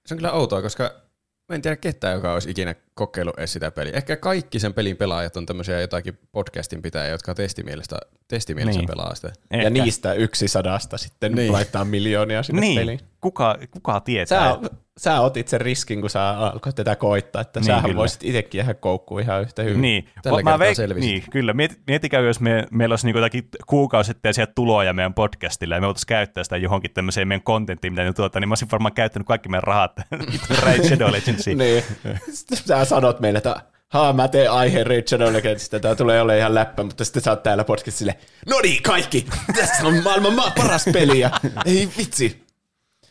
[0.07, 1.04] Se on kyllä outoa, koska
[1.49, 3.93] mä en tiedä ketään, joka olisi ikinä kokeillut edes sitä peliä.
[3.97, 8.89] Ehkä kaikki sen pelin pelaajat on tämmöisiä jotakin podcastin pitäjiä, jotka testimielestä, testimielessä Niin.
[8.89, 9.29] pelaa sitä.
[9.29, 9.71] Ja Ehkä.
[9.71, 11.33] niistä yksi sadasta sitten.
[11.35, 11.53] Niin.
[11.53, 13.01] laittaa miljoonia sinne niin, peliin.
[13.21, 14.59] kuka, kuka tietää?
[14.63, 17.93] Sä, sä otit sen riskin, kun sä alkoit tätä koittaa, että Niin, niin, sähän kyllä.
[17.93, 17.99] kyllä.
[18.01, 19.83] voisit itsekin jäädä koukkuun ihan yhtä hyvin.
[19.83, 21.11] Niin, Tällä mä selvisit.
[21.11, 21.53] niin, kyllä.
[21.53, 26.07] Miet, miettikää, jos me, meillä olisi niinku jotakin kuukausittaisia tuloja meidän podcastilla ja me voitaisiin
[26.07, 29.49] käyttää sitä johonkin tämmöiseen meidän kontenttiin, mitä ne tuota, niin mä olisin varmaan käyttänyt kaikki
[29.49, 29.93] meidän rahat
[30.63, 31.59] Raid Shadow Legendsiin.
[31.65, 31.85] niin.
[32.33, 33.57] Sitten sä sanot meille, että
[33.89, 37.31] haa, mä teen aiheen Raid Shadow Legendsista, tää tulee olemaan ihan läppä, mutta sitten sä
[37.31, 38.17] oot täällä podcastille,
[38.49, 39.27] no niin, kaikki,
[39.57, 41.31] tässä on maailman ma- paras peli, ja
[41.67, 42.45] ei vitsi,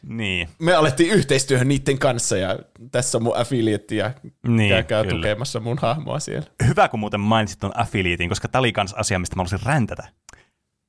[0.07, 2.59] niin, me alettiin yhteistyöhön niiden kanssa, ja
[2.91, 4.11] tässä on mun affiliate, ja
[4.47, 5.15] Niin, käykää kyllä.
[5.15, 6.47] tukemassa mun hahmoa siellä.
[6.67, 10.07] hyvä kun muuten mainitsit ton affiliatein, koska tämä oli kans asia, mistä mä haluaisin räntätä.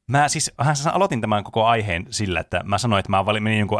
[0.08, 3.58] Mä siis vähän aloitin tämän koko aiheen sillä, että mä sanoin, että mä valin, menin
[3.58, 3.78] jonkun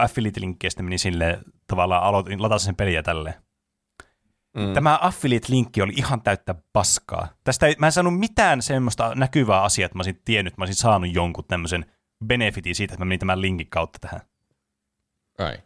[0.68, 3.34] sitten menin silleen, tavallaan aloitin, latasin sen peliä tälleen.
[4.56, 4.74] Mm.
[4.74, 7.28] Tämä affiliate-linkki oli ihan täyttä paskaa.
[7.44, 10.62] Tästä ei, mä en saanut mitään semmoista näkyvää asiaa, että mä olisin tiennyt, että mä
[10.62, 11.86] olisin saanut jonkun tämmöisen
[12.26, 14.20] benefitin siitä, että mä menin tämän linkin kautta tähän.
[15.38, 15.58] Ai.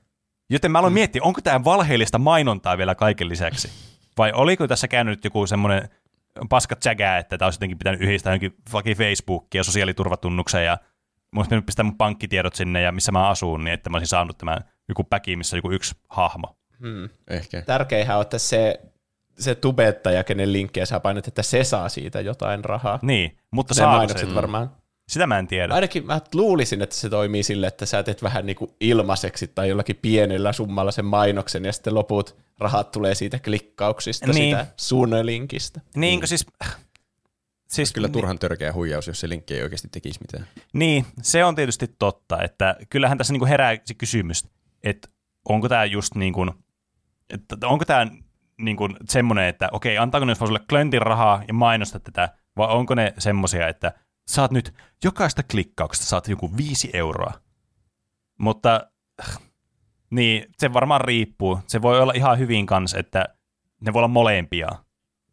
[0.51, 0.95] Joten mä aloin mm.
[0.95, 3.71] miettiä, onko tämä valheellista mainontaa vielä kaiken lisäksi?
[4.19, 5.89] Vai oliko tässä käynyt joku semmoinen
[6.49, 10.79] paska tsägää, että tämä olisi jotenkin pitänyt yhdistää johonkin fucking Facebookia ja sosiaaliturvatunnuksen ja
[11.33, 14.39] mä olisin pistää mun pankkitiedot sinne ja missä mä asun, niin että mä olisin saanut
[14.39, 16.57] tämän joku päki, missä joku yksi hahmo.
[16.81, 17.09] Hmm.
[17.29, 17.62] Ehkä.
[17.62, 18.81] Tärkeinhän on, että se,
[19.39, 22.99] se tubettaja, kenen linkkiä sä painat, että se saa siitä jotain rahaa.
[23.03, 24.35] Niin, mutta saako mainokset se?
[24.35, 24.71] varmaan.
[25.09, 25.74] Sitä mä en tiedä.
[25.74, 29.68] Ainakin mä luulisin, että se toimii sille, että sä teet vähän niin kuin ilmaiseksi tai
[29.68, 34.56] jollakin pienellä summalla sen mainoksen ja sitten loput rahat tulee siitä klikkauksista, Niin.
[34.56, 35.80] sitä sun linkistä.
[35.96, 36.46] Niin, kun siis...
[37.68, 40.46] Siis Kyllä turhan törkeä huijaus, jos se linkki ei oikeasti tekisi mitään.
[40.72, 44.46] Niin, se on tietysti totta, että kyllähän tässä niinku herää se kysymys,
[44.84, 45.09] että
[45.48, 46.50] onko tämä just niin kuin,
[47.30, 48.06] että onko tämä
[48.59, 52.94] niin kuin semmoinen, että okei, antaako ne sulle klöntin rahaa ja mainosta tätä, vai onko
[52.94, 53.92] ne semmoisia, että
[54.29, 54.74] saat nyt
[55.05, 57.33] jokaista klikkauksesta saat joku viisi euroa.
[58.39, 58.91] Mutta
[60.11, 61.61] niin, se varmaan riippuu.
[61.66, 63.24] Se voi olla ihan hyvin kanssa, että
[63.81, 64.68] ne voi olla molempia.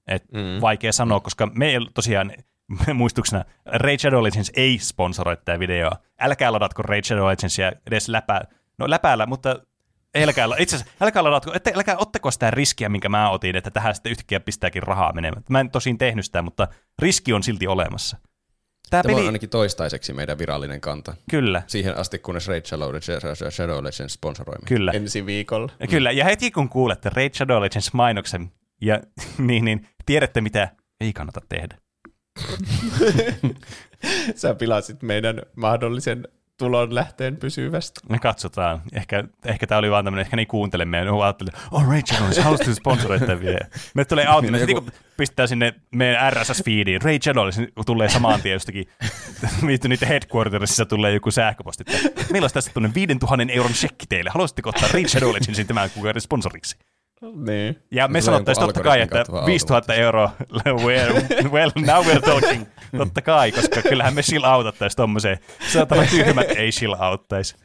[0.08, 0.62] Et mm.
[0.62, 2.32] Vaikea sanoa, koska me ei tosiaan
[2.93, 5.98] muistuksena, Raid Shadow Legends ei sponsoroi tätä videoa.
[6.20, 8.41] Älkää ladatko Raid Shadow Legendsia edes läpää.
[8.78, 9.56] No läpäällä, mutta
[10.24, 13.96] älkää, itse asiassa, älkää ladatko, ette, älkää ottako sitä riskiä, minkä mä otin, että tähän
[13.96, 15.43] sitten yhtäkkiä pistääkin rahaa menemään.
[15.50, 16.68] Mä en tosin tehnyt sitä, mutta
[17.00, 18.18] riski on silti olemassa.
[18.90, 21.14] Tämä Tämä peli, on ainakin toistaiseksi meidän virallinen kanta.
[21.30, 22.96] kyllä, Siihen asti, kunnes Raid Shadow,
[23.50, 24.68] Shadow Legends sponsoroi meitä.
[24.68, 24.92] kyllä.
[24.92, 25.72] Ensi viikolla.
[25.80, 29.00] Ja Kyllä, ja heti kun kuulette Raid Shadow Legends mainoksen, ja,
[29.38, 30.70] niin, niin tiedätte mitä
[31.02, 31.78] ei kannata tehdä.
[34.36, 36.28] Sä pilasit meidän mahdollisen
[36.58, 37.99] tulon lähteen pysyvästi.
[38.10, 38.82] Me katsotaan.
[38.93, 41.08] Ehkä, ehkä tämä oli vaan tämmöinen, ehkä ne ei kuuntele meidän.
[41.08, 43.60] Ne ajattelee, oh Shadow Legends, haluaisi sponsoroida tämän video.
[43.93, 48.53] Me tulee auto, me Joku- kun pistää sinne meidän RSS-feediin, Shadow Legends tulee samaan tien
[48.53, 48.86] jostakin,
[49.68, 54.30] vittu niiden headquartersissa tulee joku sähköposti, että meillä olisi tässä tuonne 5000 euron shekki teille.
[54.30, 56.78] Haluaisitteko ottaa Shadow Legendsin tämän kuukauden sponsoriksi?
[57.34, 57.84] Niin.
[57.91, 60.32] Ja me sanottaisiin totta kai, että kautta vaan 5000 euroa,
[60.65, 61.13] well,
[61.49, 62.65] well, now we're talking.
[62.97, 65.39] Totta kai, koska kyllähän me chill outattaisiin tommoseen.
[65.73, 67.55] Saatana tyhmät ei chill outtaisi.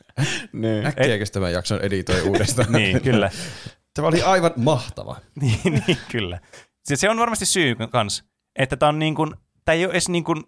[0.52, 0.86] niin.
[0.86, 2.72] Äkkiäkös tämän jakson editoi uudestaan?
[2.80, 3.30] Niin, kyllä.
[3.94, 5.16] Tämä oli aivan mahtava.
[5.40, 6.40] niin, niin, kyllä.
[6.84, 8.24] Se, se on varmasti syy kans,
[8.56, 9.34] että tämä on niin kuin,
[9.64, 10.44] tämä ei ole edes niin kuin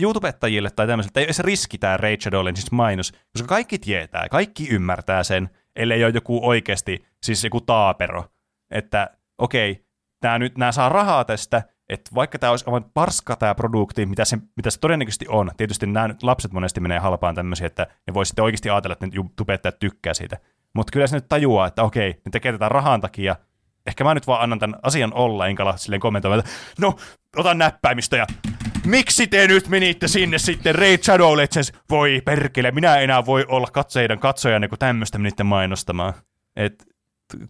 [0.00, 3.78] YouTubettajille tai tämmöiselle, tämä ei ole edes riski tämä Raid Shadow Legends mainos, koska kaikki
[3.78, 8.24] tietää, kaikki ymmärtää sen, ellei ole joku oikeasti, siis joku taapero,
[8.70, 9.84] että okei,
[10.20, 14.24] tämä nyt, nämä saa rahaa tästä, että vaikka tämä olisi aivan parska tämä produkti, mitä
[14.24, 18.26] se, mitä se todennäköisesti on, tietysti nämä lapset monesti menee halpaan tämmöisiä, että ne voi
[18.26, 20.36] sitten oikeasti ajatella, että ne tubettajat tykkää siitä,
[20.74, 23.36] mutta kyllä se nyt tajuaa, että okei, ne tekee tätä rahan takia,
[23.86, 26.50] ehkä mä nyt vaan annan tämän asian olla, enkä ala silleen kommentoimaan, että
[26.80, 26.96] no,
[27.36, 28.26] otan näppäimistä ja
[28.86, 31.72] miksi te nyt menitte sinne sitten Raid Shadow Legends?
[31.90, 36.14] Voi perkele, minä enää voi olla katseiden katsojanne, kun tämmöistä menitte mainostamaan.
[36.56, 36.84] Et,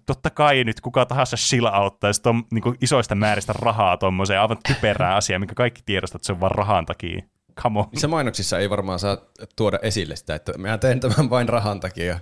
[0.07, 5.17] totta kai nyt kuka tahansa chill auttaisi tom, niin isoista määristä rahaa tommoseen aivan typerää
[5.17, 7.23] asiaa, minkä kaikki tiedostat, että se on vaan rahan takia.
[7.63, 7.87] Come on.
[7.93, 9.17] Niissä mainoksissa ei varmaan saa
[9.57, 12.21] tuoda esille sitä, että mä teen tämän vain rahan takia.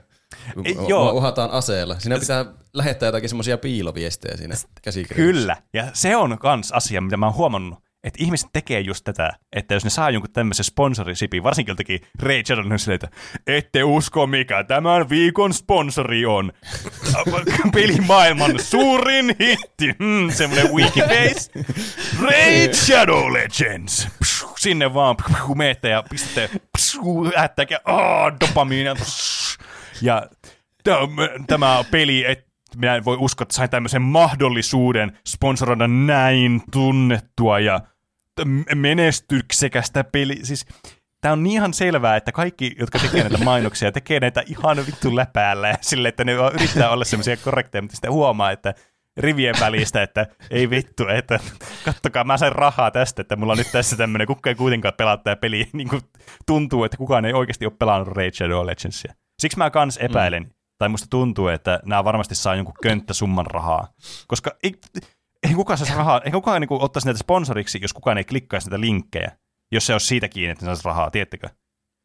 [0.64, 1.12] Ei, joo.
[1.12, 1.98] uhataan aseella.
[1.98, 5.32] Siinä pitää lähettää jotakin semmoisia piiloviestejä siinä käsikirjoissa.
[5.32, 7.78] Kyllä, ja se on kans asia, mitä mä oon huomannut,
[8.08, 12.42] että ihmiset tekee just tätä, että jos ne saa jonkun tämmöisen sponsorisipin, varsinkin joltakin Ray
[12.48, 16.52] Jordan on silleen, että ette usko mikä tämän viikon sponsori on.
[17.74, 21.50] Pelimaailman suurin hitti, mm, semmoinen wikiface.
[22.22, 24.08] Raid Shadow Legends.
[24.20, 26.50] Pshu, Sinne vaan pshu, meette ja pistätte
[27.36, 28.94] ättäkä, oh, dopamiinia.
[30.02, 30.26] Ja
[30.88, 32.46] täm- tämä peli, et,
[32.76, 37.80] minä en voi uskoa, että sain tämmöisen mahdollisuuden sponsoroida näin tunnettua ja
[38.74, 40.38] menestyksekästä peli.
[40.42, 40.66] Siis
[41.20, 45.16] Tämä on niin ihan selvää, että kaikki, jotka tekee näitä mainoksia, tekee näitä ihan vittu
[45.16, 48.74] läpäällä sille, että ne yrittää olla semmoisia korrekteja, mutta sitten huomaa, että
[49.18, 51.40] rivien välistä, että ei vittu, että
[51.84, 55.16] kattokaa, mä sain rahaa tästä, että mulla on nyt tässä tämmöinen, kukaan ei kuitenkaan pelaa
[55.16, 56.02] tämä peli, niin kuin
[56.46, 59.14] tuntuu, että kukaan ei oikeasti ole pelannut Raid Shadow Legendsia.
[59.38, 60.50] Siksi mä kans epäilen, mm.
[60.78, 63.88] tai musta tuntuu, että nämä varmasti saa jonkun könttäsumman rahaa,
[64.26, 64.74] koska ei,
[65.42, 68.80] ei kukaan saisi rahaa, ei kukaan niin ottaisi näitä sponsoriksi, jos kukaan ei klikkaisi näitä
[68.80, 69.36] linkkejä,
[69.72, 71.48] jos se olisi siitä kiinni, että ne saisi rahaa, tiedättekö?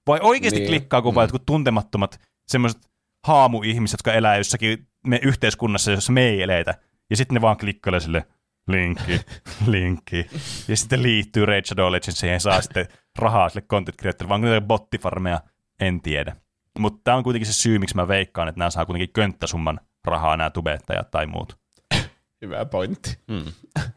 [0.07, 0.69] Vai oikeasti niin.
[0.69, 1.21] Klikkaa, kun mm.
[1.21, 2.81] jotkut tuntemattomat semmoiset
[3.27, 6.75] haamuihmiset, jotka elää jossakin me yhteiskunnassa, jossa me ei eletä,
[7.09, 8.27] ja sitten ne vaan klikkailee sille
[8.67, 9.21] linkki,
[9.67, 10.27] linkki,
[10.67, 12.87] ja sitten liittyy Raid Shadow Legendsiin ja saa sitten
[13.19, 15.41] rahaa sille content creatorille, vaan niitä bottifarmeja,
[15.79, 16.35] en tiedä.
[16.79, 20.37] Mutta tämä on kuitenkin se syy, miksi mä veikkaan, että nämä saa kuitenkin könttäsumman rahaa,
[20.37, 21.62] nämä tubettajat tai muut.
[22.43, 23.17] Hyvä pointti.
[23.27, 23.53] Mm.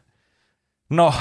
[0.89, 1.13] No,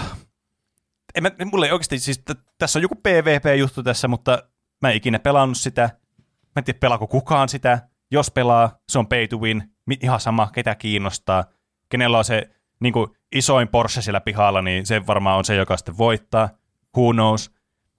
[1.14, 4.43] en mä, mulle ei oikeasti, siis t- tässä on joku PvP-juttu tässä, mutta
[4.83, 5.83] mä en ikinä pelannut sitä.
[6.22, 7.89] Mä en tiedä, pelaako kukaan sitä.
[8.11, 9.62] Jos pelaa, se on pay to win.
[10.03, 11.45] Ihan sama, ketä kiinnostaa.
[11.89, 12.51] Kenellä on se
[12.81, 16.49] niin kuin, isoin Porsche siellä pihalla, niin se varmaan on se, joka sitten voittaa.
[16.97, 17.51] Who knows.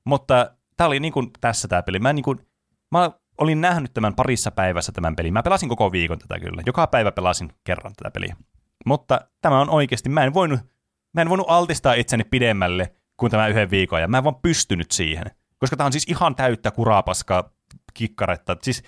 [0.03, 1.99] Mutta tämä oli niin kuin tässä tämä peli.
[1.99, 2.39] Mä, niin kuin,
[2.91, 5.33] mä olin nähnyt tämän parissa päivässä tämän pelin.
[5.33, 6.61] Mä pelasin koko viikon tätä kyllä.
[6.65, 8.35] Joka päivä pelasin kerran tätä peliä.
[8.87, 10.59] Mutta tämä on oikeasti, mä en voinut,
[11.13, 14.91] mä en voinut altistaa itseni pidemmälle kuin tämä yhden viikon, ja mä en vaan pystynyt
[14.91, 15.25] siihen.
[15.59, 17.49] Koska tämä on siis ihan täyttä kurapaskaa
[17.93, 18.57] kikkaretta.
[18.61, 18.83] Siis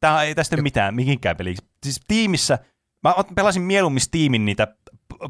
[0.00, 1.54] tämä ei tästä mitään, mihinkään peli.
[1.82, 2.58] Siis tiimissä,
[3.02, 4.76] mä pelasin mieluummin tiimin niitä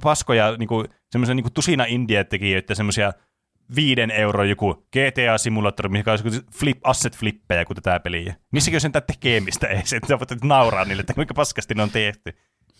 [0.02, 3.12] paskoja, niinku, semmoisia niinku tusina indie-tekijöitä, semmoisia
[3.76, 8.34] viiden euron joku GTA-simulaattori, mikä olisi joku flip, asset flippejä kuin tätä peliä.
[8.52, 11.90] Nissäkin on sen tekemistä, ei se, että voit nauraa niille, että kuinka paskasti ne on
[11.90, 12.32] tehty.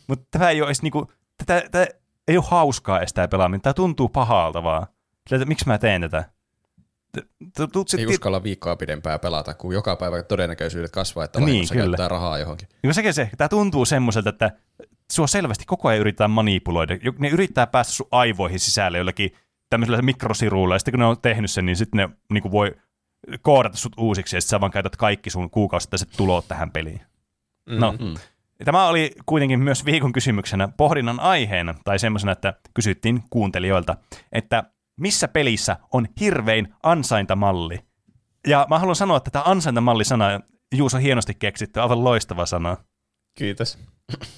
[0.09, 1.87] Mutta tämä ei ole edes niinku, tätä, tätä
[2.29, 3.61] ei ole hauskaa edes tämä pelaaminen.
[3.61, 4.87] Tämä tuntuu pahalta vaan.
[5.29, 6.25] Sillä, että miksi mä teen tätä?
[7.99, 11.85] Ei uskalla viikkoa pidempään pelata, kun joka päivä todennäköisyydet kasvaa, että Niin, kyllä.
[11.85, 12.69] käyttää rahaa johonkin.
[12.83, 14.53] Niin sekin se, tämä tuntuu semmoiselta, että
[15.13, 16.97] sua selvästi koko ajan yritetään manipuloida.
[17.19, 19.31] Ne yrittää päästä sun aivoihin sisälle jollakin
[19.71, 22.75] tämmöisellä mikrosiruilla, ja sitten kun ne on tehnyt sen, niin sitten ne niin kuin voi
[23.43, 27.01] koodata sut uusiksi, ja sitten sä vaan käytät kaikki sun kuukausittaiset tulot tähän peliin.
[27.71, 27.81] Mm.
[27.81, 27.95] No,
[28.65, 28.67] Mm.
[28.67, 33.97] Tämä oli kuitenkin myös viikon kysymyksenä pohdinnan aiheena, tai semmoisena, että kysyttiin kuuntelijoilta,
[34.33, 34.65] että
[35.01, 37.79] missä pelissä on hirvein ansaintamalli.
[38.47, 40.41] Ja mä haluan sanoa, että tämä ansaintamalli-sana,
[40.75, 42.77] Juuso hienosti keksitty, aivan loistava sana.
[43.39, 43.79] Kiitos.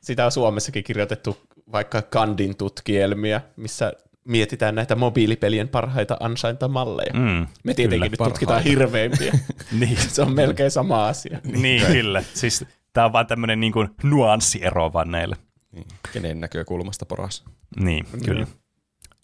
[0.00, 1.38] Sitä on Suomessakin kirjoitettu
[1.72, 3.92] vaikka Kandin tutkielmia, missä
[4.24, 7.12] mietitään näitä mobiilipelien parhaita ansaintamalleja.
[7.14, 9.32] Mm, Me tietenkin kyllä, nyt tutkitaan hirveimpiä.
[9.80, 11.38] niin, Se on melkein sama asia.
[11.44, 12.22] niin, kyllä.
[12.34, 15.36] Siis tämä on vaan tämmöinen niin kuin nuanssiero vaan näille.
[15.72, 15.86] Niin.
[16.12, 17.44] Kenen näkökulmasta paras?
[17.76, 18.46] Niin, kyllä.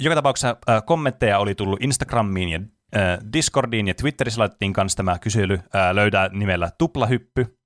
[0.00, 2.60] Joka tapauksessa äh, kommentteja oli tullut Instagramiin ja
[2.96, 7.58] äh, Discordiin ja Twitterissä laitettiin kanssa tämä kysely äh, löydää nimellä tuplahyppy.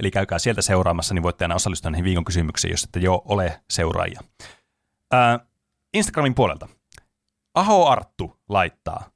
[0.00, 3.60] Eli käykää sieltä seuraamassa, niin voitte aina osallistua näihin viikon kysymyksiin, jos ette jo ole
[3.70, 4.20] seuraajia.
[5.14, 5.46] Äh,
[5.94, 6.68] Instagramin puolelta.
[7.54, 9.10] Aho Arttu laittaa.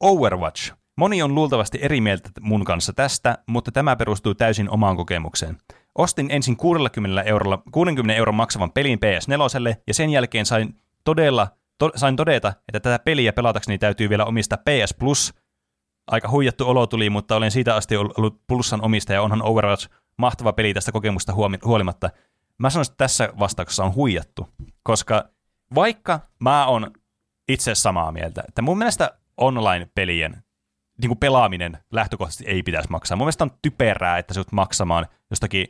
[0.00, 0.72] Overwatch.
[0.96, 5.58] Moni on luultavasti eri mieltä mun kanssa tästä, mutta tämä perustuu täysin omaan kokemukseen.
[5.94, 11.90] Ostin ensin 60 eurolla, 60 euron maksavan pelin PS4 ja sen jälkeen sain todella to,
[11.96, 15.34] sain todeta, että tätä peliä pelatakseni täytyy vielä omistaa PS Plus.
[16.06, 20.74] Aika huijattu olo tuli, mutta olen siitä asti ollut Plussan omistaja, onhan Overwatch mahtava peli
[20.74, 21.34] tästä kokemusta
[21.64, 22.10] huolimatta.
[22.58, 24.48] Mä sanoisin, että tässä vastauksessa on huijattu,
[24.82, 25.28] koska
[25.74, 26.90] vaikka mä oon
[27.48, 30.44] itse samaa mieltä, että mun mielestä online-pelien
[31.00, 33.16] niin kuin pelaaminen lähtökohtaisesti ei pitäisi maksaa.
[33.16, 35.66] Mun mielestä on typerää, että sä maksamaan jostakin,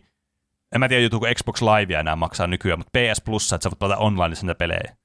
[0.75, 3.79] en mä tiedä joutuuko Xbox Livea enää maksaa nykyään, mutta PS Plus, että sä voit
[3.79, 4.97] pelata online niitä pelejä.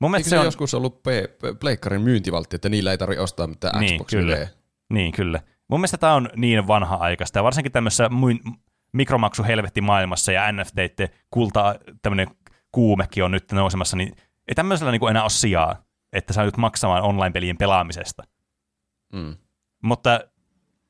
[0.00, 0.44] Mun mielestä Eikö se, on...
[0.44, 4.48] joskus ollut P- Pleikkarin myyntivaltti, että niillä ei tarvitse ostaa mitään niin, Xbox kyllä.
[4.90, 5.40] Niin, kyllä.
[5.68, 8.40] Mun mielestä tämä on niin vanha-aikaista, ja varsinkin tämmöisessä muin
[8.92, 12.26] mikromaksu helvetti maailmassa ja NFT kulta tämmöinen
[12.72, 14.16] kuumekin on nyt nousemassa, niin
[14.48, 18.22] ei tämmöisellä niin enää ole sijaa, että sä nyt maksamaan online-pelien pelaamisesta.
[19.12, 19.36] Mm.
[19.82, 20.20] Mutta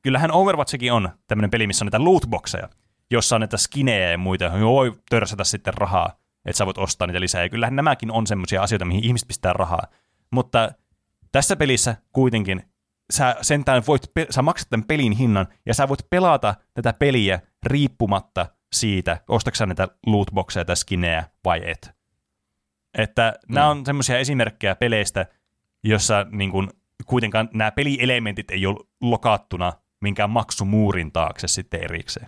[0.01, 2.69] kyllähän Overwatchikin on tämmöinen peli, missä on näitä lootboxeja,
[3.11, 7.07] jossa on näitä skinejä ja muita, joihin voi törsätä sitten rahaa, että sä voit ostaa
[7.07, 7.43] niitä lisää.
[7.43, 9.87] Ja kyllähän nämäkin on semmoisia asioita, mihin ihmiset pistää rahaa.
[10.31, 10.71] Mutta
[11.31, 12.63] tässä pelissä kuitenkin
[13.13, 18.45] sä sentään voit, sä maksat tämän pelin hinnan, ja sä voit pelata tätä peliä riippumatta
[18.73, 21.91] siitä, ostatko näitä lootboxeja tai skinejä vai et.
[22.97, 23.53] Että mm.
[23.53, 25.25] nämä on semmoisia esimerkkejä peleistä,
[25.83, 26.69] jossa niin kun,
[27.05, 32.27] kuitenkaan nämä pelielementit ei ole lokattuna minkään maksumuurin taakse sitten erikseen.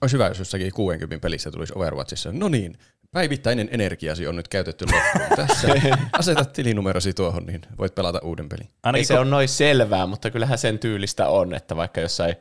[0.00, 2.32] Olisi hyvä, jos jossakin 60 pelissä tulisi Overwatchissa.
[2.32, 2.78] No niin,
[3.12, 5.36] päivittäinen energiasi on nyt käytetty loppuun.
[5.46, 5.68] Tässä
[6.18, 8.68] asetat tilinumerosi tuohon, niin voit pelata uuden pelin.
[8.82, 12.36] Ainakin Ei se ko- on noin selvää, mutta kyllähän sen tyylistä on, että vaikka jossain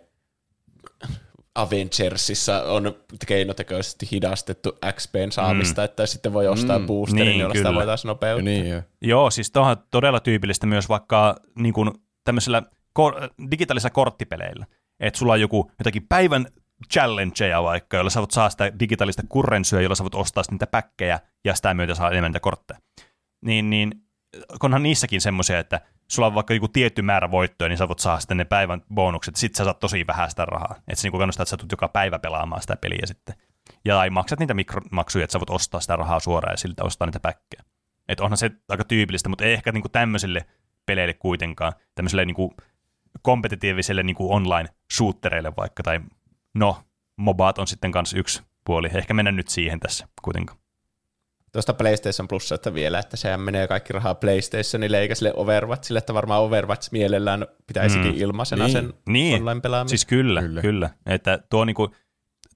[1.56, 2.96] Avengersissa on
[3.28, 5.86] keinotekoisesti hidastettu XPn saamista, mm.
[5.86, 6.88] että sitten voi ostaa mm.
[6.88, 8.44] boosterin, niin, jolla sitä voitaisiin nopeuttaa.
[8.44, 8.82] Niin, jo.
[9.02, 11.92] Joo, siis tuohon todella tyypillistä myös vaikka niin kuin
[12.24, 14.66] tämmöisellä kor- digitaalisilla korttipeleillä.
[15.00, 16.46] Että sulla on joku jotakin päivän
[16.94, 21.20] challengeja vaikka, jolla sä voit saa sitä digitaalista kurrensyä, jolla sä voit ostaa niitä päkkejä
[21.46, 22.80] ja sitä myötä saa enemmän niitä kortteja.
[23.46, 23.92] Niin, niin
[24.64, 25.82] onhan niissäkin semmoisia, että
[26.12, 29.36] sulla on vaikka joku tietty määrä voittoja, niin sä voit saada sitten ne päivän bonukset,
[29.36, 30.76] sit sä saat tosi vähän sitä rahaa.
[30.78, 33.36] Että se niin kannustaa, että sä tulet joka päivä pelaamaan sitä peliä sitten.
[33.86, 37.06] Ja tai maksat niitä mikromaksuja, että sä voit ostaa sitä rahaa suoraan ja siltä ostaa
[37.06, 37.64] niitä päkkejä.
[38.10, 40.46] Että onhan se aika tyypillistä, mutta ei ehkä niin kuin tämmöisille
[40.86, 42.52] peleille kuitenkaan, tämmöiselle niin kuin
[43.22, 46.00] kompetitiiviselle niin kuin online-shootereille vaikka, tai
[46.56, 46.84] no,
[47.18, 48.90] mobaat on sitten kanssa yksi puoli.
[48.94, 50.60] Ehkä mennä nyt siihen tässä kuitenkaan.
[51.52, 56.42] Tuosta PlayStation Plusasta vielä, että sehän menee kaikki rahaa PlayStationille eikä sille Overwatchille, että varmaan
[56.42, 58.22] Overwatch mielellään pitäisikin mm.
[58.22, 58.72] ilmaisena niin.
[58.72, 59.36] sen niin.
[59.36, 59.90] online-pelaamisen.
[59.98, 60.62] Siis kyllä, kyllä.
[60.62, 60.90] kyllä.
[61.06, 61.96] Että tuo, niinku,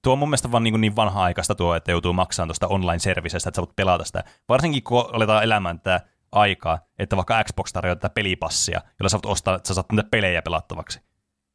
[0.02, 3.56] tuo on mun mielestä vaan niinku niin vanha-aikaista tuo, että joutuu maksamaan tuosta online-servisestä, että
[3.56, 4.24] sä voit pelata sitä.
[4.48, 6.00] Varsinkin kun aletaan elämään tätä
[6.32, 10.08] aikaa, että vaikka Xbox tarjoaa tätä pelipassia, jolla sä voit ostaa, että sä saat niitä
[10.10, 11.00] pelejä pelattavaksi.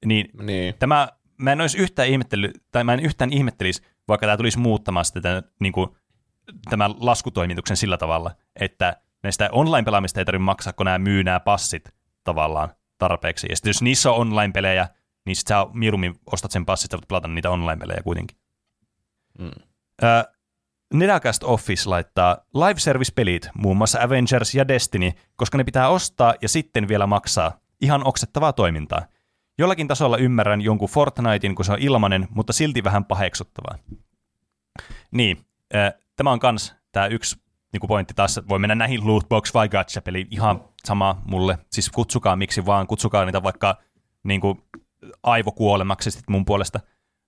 [0.05, 0.75] Niin, niin.
[0.79, 5.05] tämä, mä en olisi yhtään ihmettely, tai mä en yhtään ihmettelisi, vaikka tämä tulisi muuttamaan
[5.05, 5.89] sitä niin kuin,
[6.69, 11.89] tämän laskutoimituksen sillä tavalla, että näistä online-pelaamista ei tarvitse maksaa, kun nämä myy nämä passit
[12.23, 13.47] tavallaan tarpeeksi.
[13.49, 14.87] Ja sitten jos niissä on online-pelejä,
[15.25, 18.37] niin sitten sä mieluummin ostat sen passit, sä voit pelata niitä online-pelejä kuitenkin.
[19.39, 19.51] Mm.
[20.03, 20.25] Äh,
[20.93, 26.49] Nedacast Office laittaa live service-pelit, muun muassa Avengers ja Destiny, koska ne pitää ostaa ja
[26.49, 27.59] sitten vielä maksaa.
[27.81, 29.05] Ihan oksettavaa toimintaa.
[29.57, 33.77] Jollakin tasolla ymmärrän jonkun Fortnitein, kun se on ilmanen, mutta silti vähän paheksuttavaa.
[35.11, 35.37] Niin,
[35.75, 37.35] äh, tämä on kans tämä yksi
[37.73, 41.57] niin kuin pointti taas, voi mennä näihin lootbox vai gacha peli ihan sama mulle.
[41.71, 43.77] Siis kutsukaa miksi vaan, kutsukaa niitä vaikka
[44.23, 44.61] niin kuin,
[45.23, 46.79] aivokuolemaksi sit mun puolesta.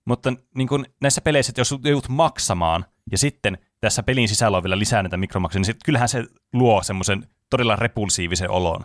[0.04, 4.62] Mutta niin kuin näissä peleissä, että jos joudut maksamaan ja sitten tässä pelin sisällä on
[4.62, 8.84] vielä lisää näitä mikromaksuja, niin sit, kyllähän se luo semmoisen todella repulsiivisen olon.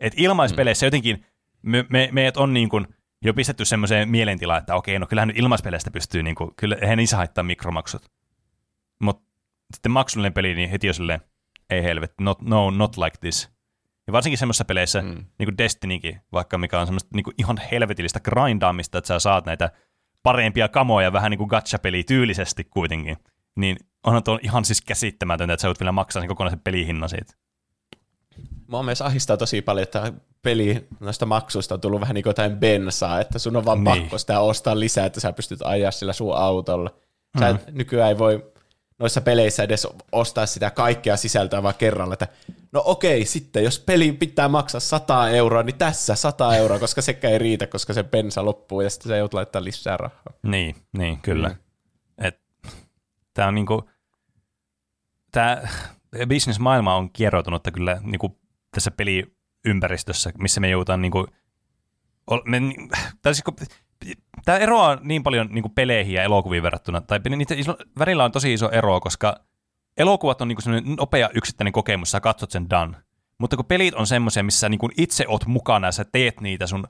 [0.00, 0.86] Et ilmaispeleissä mm.
[0.86, 1.26] jotenkin
[1.62, 2.86] me, me, meidät on niin kuin
[3.22, 6.98] jo pistetty semmoiseen mielentilaan, että okei, no kyllähän nyt ilmaispeleistä pystyy, niin kuin, kyllä eihän
[6.98, 8.21] niissä haittaa mikromaksut.
[9.02, 9.22] Mutta
[9.74, 11.20] sitten maksullinen peli, niin heti jo silleen,
[11.70, 13.50] ei helvetti, not, no, not like this.
[14.06, 15.08] Ja varsinkin semmoisissa peleissä, mm.
[15.08, 19.46] niin kuin Destinykin, vaikka mikä on semmoista niin kuin ihan helvetillistä grindaamista, että sä saat
[19.46, 19.70] näitä
[20.22, 23.16] parempia kamoja vähän niin kuin gacha-peli tyylisesti kuitenkin,
[23.56, 23.76] niin
[24.06, 27.34] onhan tuo ihan siis käsittämätöntä, että sä voit vielä maksaa sen kokonaisen pelihinnan siitä.
[28.66, 32.56] Mua myös ahistaa tosi paljon, että peli noista maksuista on tullut vähän niin kuin jotain
[32.56, 34.00] bensaa, että sun on vaan niin.
[34.00, 36.90] pakko sitä ostaa lisää, että sä pystyt ajaa sillä sun autolla.
[37.38, 37.78] Sä et, mm.
[37.78, 38.51] nykyään ei voi
[39.02, 42.28] noissa peleissä edes ostaa sitä kaikkea sisältöä vaan kerralla, että
[42.72, 47.28] no okei, sitten jos peli pitää maksaa 100 euroa, niin tässä 100 euroa, koska sekä
[47.28, 50.22] ei riitä, koska se bensa loppuu ja sitten se joudut laittaa lisää rahaa.
[50.42, 51.48] Niin, niin kyllä.
[51.48, 51.56] Mm.
[52.18, 52.40] Et,
[53.34, 53.90] tää on niinku,
[55.32, 55.68] tää
[56.28, 58.40] bisnesmaailma on kieroutunutta kyllä niinku
[58.74, 61.26] tässä peliympäristössä, missä me joudutaan niinku,
[62.44, 62.58] me,
[63.22, 63.44] tai siis,
[64.44, 68.32] tämä eroaa niin paljon niin kuin peleihin ja elokuviin verrattuna, tai niitä iso, välillä on
[68.32, 69.36] tosi iso ero, koska
[69.96, 72.96] elokuvat on niin kuin nopea yksittäinen kokemus, sä katsot sen done.
[73.38, 76.66] Mutta kun pelit on semmoisia, missä niin kuin itse oot mukana ja sä teet niitä
[76.66, 76.84] sun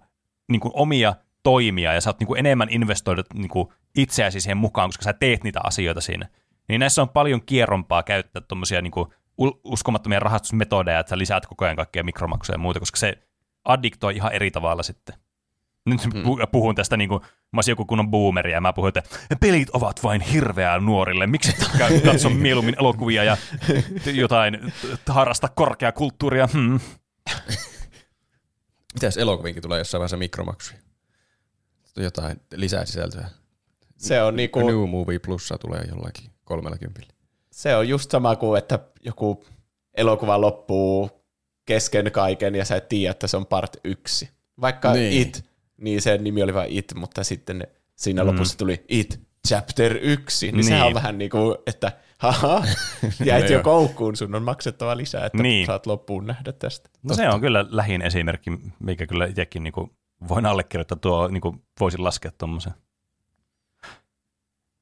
[0.48, 4.56] niin kuin omia toimia ja sä oot niin kuin enemmän investoidut niin kuin itseäsi siihen
[4.56, 6.28] mukaan, koska sä teet niitä asioita siinä.
[6.68, 8.92] Niin näissä on paljon kierrompaa käyttää tuommoisia niin
[9.64, 13.18] uskomattomia rahastusmetodeja, että sä lisäät koko ajan kaikkia mikromaksuja ja muuta, koska se
[13.64, 15.14] addiktoi ihan eri tavalla sitten.
[15.86, 16.22] Nyt mm.
[16.52, 19.02] puhun tästä niin kuin, mä olisin joku kunnon boomeri ja mä puhun, että
[19.40, 21.26] pelit ovat vain hirveää nuorille.
[21.26, 21.56] Miksi
[22.04, 23.36] katso mieluummin elokuvia ja
[24.14, 24.72] jotain,
[25.08, 26.48] harrasta korkeakulttuuria?
[26.52, 26.80] Hmm.
[28.94, 30.78] Mitäs elokuvinkin tulee jossain vaiheessa mikromaksuja?
[31.96, 33.28] Jotain lisää sisältöä.
[33.96, 34.66] Se on niinku...
[34.66, 37.12] New Movie Plussa tulee jollakin kolmella kympillä.
[37.50, 39.44] Se on just sama kuin, että joku
[39.94, 41.10] elokuva loppuu
[41.64, 44.30] kesken kaiken ja sä et tiedä, että se on part yksi.
[44.60, 45.22] Vaikka niin.
[45.22, 45.51] It
[45.82, 47.66] niin sen nimi oli vain It, mutta sitten
[47.96, 48.28] siinä mm.
[48.28, 50.64] lopussa tuli It Chapter 1, niin, niin.
[50.64, 52.64] sehän on vähän niin kuin, että haha,
[53.24, 55.66] jäit jo koukkuun, sun on maksettava lisää, että niin.
[55.66, 56.88] saat loppuun nähdä tästä.
[56.92, 57.22] No Totta.
[57.22, 59.90] se on kyllä lähin esimerkki, mikä kyllä itsekin niin kuin
[60.28, 62.72] voin allekirjoittaa, tuo niin kuin voisin laskea tuommoisen.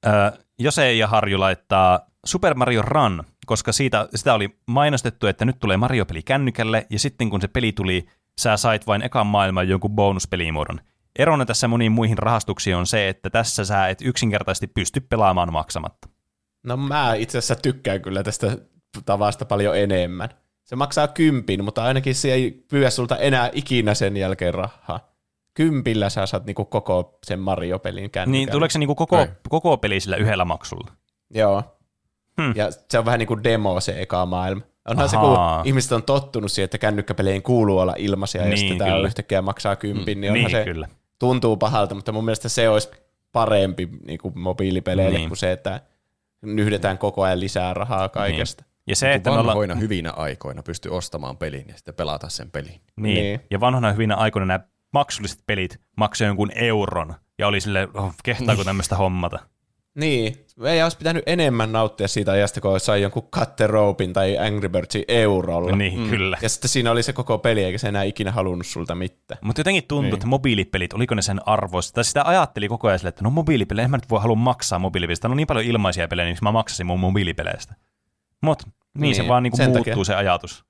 [0.06, 5.58] Öö, Jose ja Harju laittaa Super Mario Run, koska siitä, sitä oli mainostettu, että nyt
[5.58, 8.06] tulee Mario-peli kännykälle, ja sitten kun se peli tuli,
[8.40, 10.80] sä sait vain ekan maailman jonkun bonuspelimuodon.
[11.18, 16.08] Erona tässä moniin muihin rahastuksiin on se, että tässä sä et yksinkertaisesti pysty pelaamaan maksamatta.
[16.62, 18.56] No mä itse asiassa tykkään kyllä tästä
[19.04, 20.28] tavasta paljon enemmän.
[20.64, 25.10] Se maksaa kympin, mutta ainakin se ei pyydä sulta enää ikinä sen jälkeen rahaa.
[25.54, 28.32] Kympillä sä saat niinku koko sen Mario-pelin kännykän.
[28.32, 30.90] Niin, tuleeko se niinku koko, koko peli sillä yhdellä maksulla?
[31.34, 31.62] Joo.
[32.42, 32.52] Hmm.
[32.56, 34.62] Ja se on vähän niin kuin demo se eka maailma.
[34.88, 35.08] Onhan Ahaa.
[35.08, 38.98] se, kun ihmiset on tottunut siihen, että kännykkäpeleihin kuuluu olla ilmaisia, niin, ja sitten tämä
[38.98, 40.88] yhtäkkiä maksaa kympin, mm, niin onhan niin, se kyllä.
[41.20, 42.88] Tuntuu pahalta, mutta mun mielestä se olisi
[43.32, 45.28] parempi niin kuin mobiilipeleille niin.
[45.28, 45.80] kuin se, että
[46.42, 48.62] nyhdetään koko ajan lisää rahaa kaikesta.
[48.62, 48.70] Niin.
[48.86, 49.80] Ja se, että vanhoina olla...
[49.80, 52.80] hyvinä aikoina pystyy ostamaan pelin ja sitten pelata sen pelin.
[52.96, 53.14] Niin.
[53.14, 53.40] niin.
[53.50, 54.60] Ja vanhoina hyvinä aikoina nämä
[54.92, 58.66] maksulliset pelit maksoivat jonkun euron ja oli sille, oh, kehtaako niin.
[58.66, 59.38] tämmöistä hommata.
[59.94, 64.68] Niin, ei olisi pitänyt enemmän nauttia siitä ajasta, kun sai jonkun Cut Ropein tai Angry
[64.68, 65.76] Birdsin eurolla.
[65.76, 66.10] Niin, mm.
[66.10, 66.38] kyllä.
[66.42, 69.38] Ja sitten siinä oli se koko peli, eikä se enää ikinä halunnut sulta mitään.
[69.42, 70.14] Mutta jotenkin tuntuu, niin.
[70.14, 71.94] että mobiilipelit, oliko ne sen arvoista?
[71.94, 74.78] Tai sitä ajatteli koko ajan sille, että no mobiilipelejä, en mä nyt voi halua maksaa
[74.78, 75.28] mobiilipeleistä.
[75.28, 77.74] On niin paljon ilmaisia pelejä, niin mä maksasin mun mobiilipeleistä.
[78.42, 80.04] Mutta niin, niin, se vaan niinku muuttuu takia.
[80.04, 80.64] se ajatus.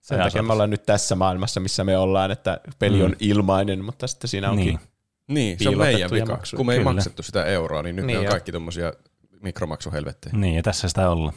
[0.00, 0.32] Sen ajatus.
[0.32, 3.04] takia me ollaan nyt tässä maailmassa, missä me ollaan, että peli mm.
[3.04, 4.80] on ilmainen, mutta sitten siinä onkin niin.
[5.30, 6.32] Niin, se on meidän vika.
[6.32, 6.56] Maksuja.
[6.56, 6.92] Kun me ei Kyllä.
[6.92, 8.30] maksettu sitä euroa, niin nyt niin on jo.
[8.30, 8.92] kaikki tuommoisia
[9.42, 10.36] mikromaksuhelvettejä.
[10.36, 11.34] Niin, ja tässä sitä ollaan.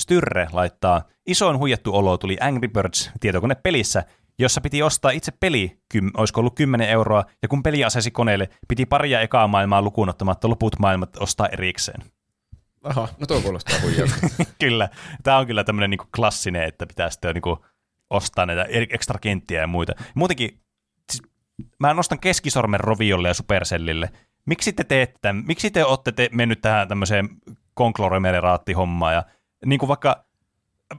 [0.00, 4.04] Styrre laittaa, isoin huijattu olo tuli Angry Birds tietokonepelissä,
[4.38, 8.48] jossa piti ostaa itse peli, kym, olisiko ollut 10 euroa, ja kun peli asesi koneelle,
[8.68, 12.02] piti paria ekaa maailmaa lukuun ottamatta loput maailmat ostaa erikseen.
[12.84, 14.14] Aha, no tuo kuulostaa huijalta.
[14.60, 14.88] kyllä,
[15.22, 17.64] tämä on kyllä tämmöinen niinku klassinen, että pitää sitten niinku
[18.10, 19.92] ostaa näitä ekstra kenttiä ja muita.
[20.14, 20.60] Muutenkin,
[21.78, 24.10] mä nostan keskisormen Roviolle ja Supercellille,
[24.46, 27.28] miksi te teette tämän, miksi te olette te mennyt tähän tämmöiseen
[27.74, 29.24] konglomeraatti-hommaan ja
[29.66, 30.24] niin kuin vaikka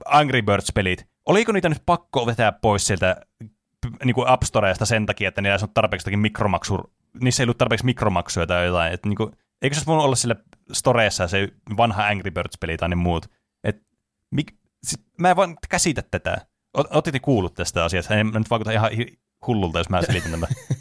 [0.05, 3.15] Angry Birds-pelit, oliko niitä nyt pakko vetää pois sieltä
[4.03, 7.57] niin kuin App Storeista sen takia, että niillä ei ole tarpeeksi mikromaksu, niissä ei ollut
[7.57, 9.31] tarpeeksi mikromaksuja tai jotain, että niin kuin,
[9.61, 10.35] eikö se voinut olla sille
[10.73, 11.47] Storeessa se
[11.77, 13.25] vanha Angry Birds-peli tai ne muut,
[13.63, 13.85] että
[14.31, 14.53] mik,
[14.83, 16.45] siis, mä en vaan käsitä tätä.
[16.73, 18.91] Otitte kuullut tästä asiasta, en nyt vaikuta ihan
[19.47, 20.49] hullulta, jos mä selitän tämän.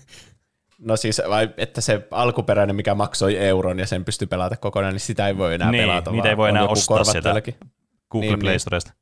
[0.78, 5.00] No siis, vai että se alkuperäinen, mikä maksoi euron ja sen pystyi pelata kokonaan, niin
[5.00, 6.11] sitä ei voi enää niin, pelata.
[6.11, 7.42] Niitä ei voi enää ostaa sieltä
[8.11, 8.61] Google niin, Play niin.
[8.61, 8.92] Storesta.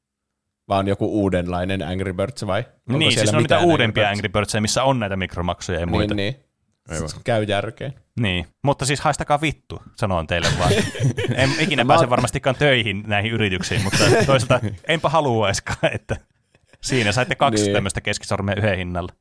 [0.68, 2.64] Vaan joku uudenlainen Angry Birds vai?
[2.88, 6.14] Onko niin, siis on niitä uudempia Angry Birds, missä on näitä mikromaksuja ja muita.
[6.14, 6.34] Niin,
[6.90, 7.10] niin.
[7.24, 7.94] Käy järkeen.
[8.20, 10.72] Niin, mutta siis haistakaa vittu, sanon teille vaan.
[11.42, 16.16] En ikinä pääse varmastikaan töihin näihin yrityksiin, mutta toisaalta enpä haluaiskaan, että
[16.82, 17.72] siinä saitte kaksi niin.
[17.72, 19.12] tämmöistä keskisormea yhden hinnalla.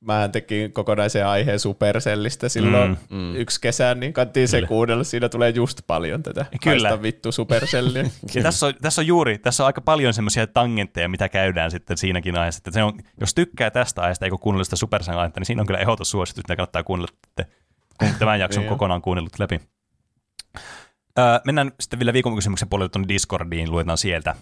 [0.00, 3.36] Mä tekin kokonaisen aiheen Supercellistä silloin mm, mm.
[3.36, 5.04] yksi kesä, niin kannattiin se kuunnella.
[5.04, 6.88] Siinä tulee just paljon tätä Kyllä.
[6.88, 8.02] Haista vittu Supercellia.
[8.34, 11.96] ja tässä, on, tässä on juuri, tässä on aika paljon semmoisia tangentteja, mitä käydään sitten
[11.96, 12.58] siinäkin aiheessa.
[12.58, 15.66] Että se on, jos tykkää tästä aiheesta, eikö kuunnella sitä Supercell aihetta, niin siinä on
[15.66, 17.12] kyllä ehdotus suositus, mitä kannattaa kuunnella,
[17.98, 19.60] kun tämän jakson kokonaan kuunnellut läpi.
[21.18, 24.34] Öö, mennään sitten vielä viikon kysymyksen puolelle tuonne Discordiin, luetaan sieltä.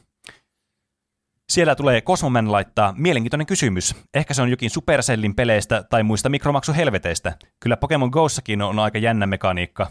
[1.49, 3.95] Siellä tulee Cosmoman laittaa mielenkiintoinen kysymys.
[4.15, 7.37] Ehkä se on jokin Supercellin peleistä tai muista mikromaksuhelveteistä.
[7.61, 9.91] Kyllä Pokemon Go'ssakin on aika jännä mekaniikka.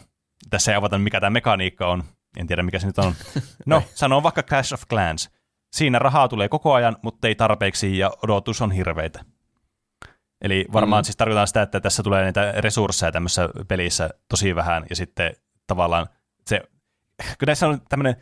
[0.50, 2.04] Tässä ei avata, mikä tämä mekaniikka on.
[2.38, 3.14] En tiedä, mikä se nyt on.
[3.66, 5.30] No, sanon vaikka Clash of Clans.
[5.76, 9.26] Siinä rahaa tulee koko ajan, mutta ei tarpeeksi ja odotus on hirveitä.
[10.42, 11.06] Eli varmaan mm.
[11.06, 15.36] siis tarkoitaan sitä, että tässä tulee näitä resursseja tämmöisessä pelissä tosi vähän ja sitten
[15.68, 16.08] tavallaan
[16.48, 16.62] se,
[17.40, 18.16] kun näissä on tämmöinen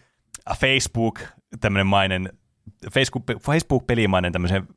[0.60, 1.20] Facebook,
[1.60, 2.30] tämmöinen mainen
[2.94, 4.68] Facebook, Facebook-pelimainen tämmöisen,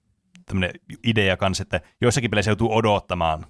[0.46, 0.70] tämmöinen
[1.06, 3.46] idea kanssa, että joissakin peleissä joutuu odottamaan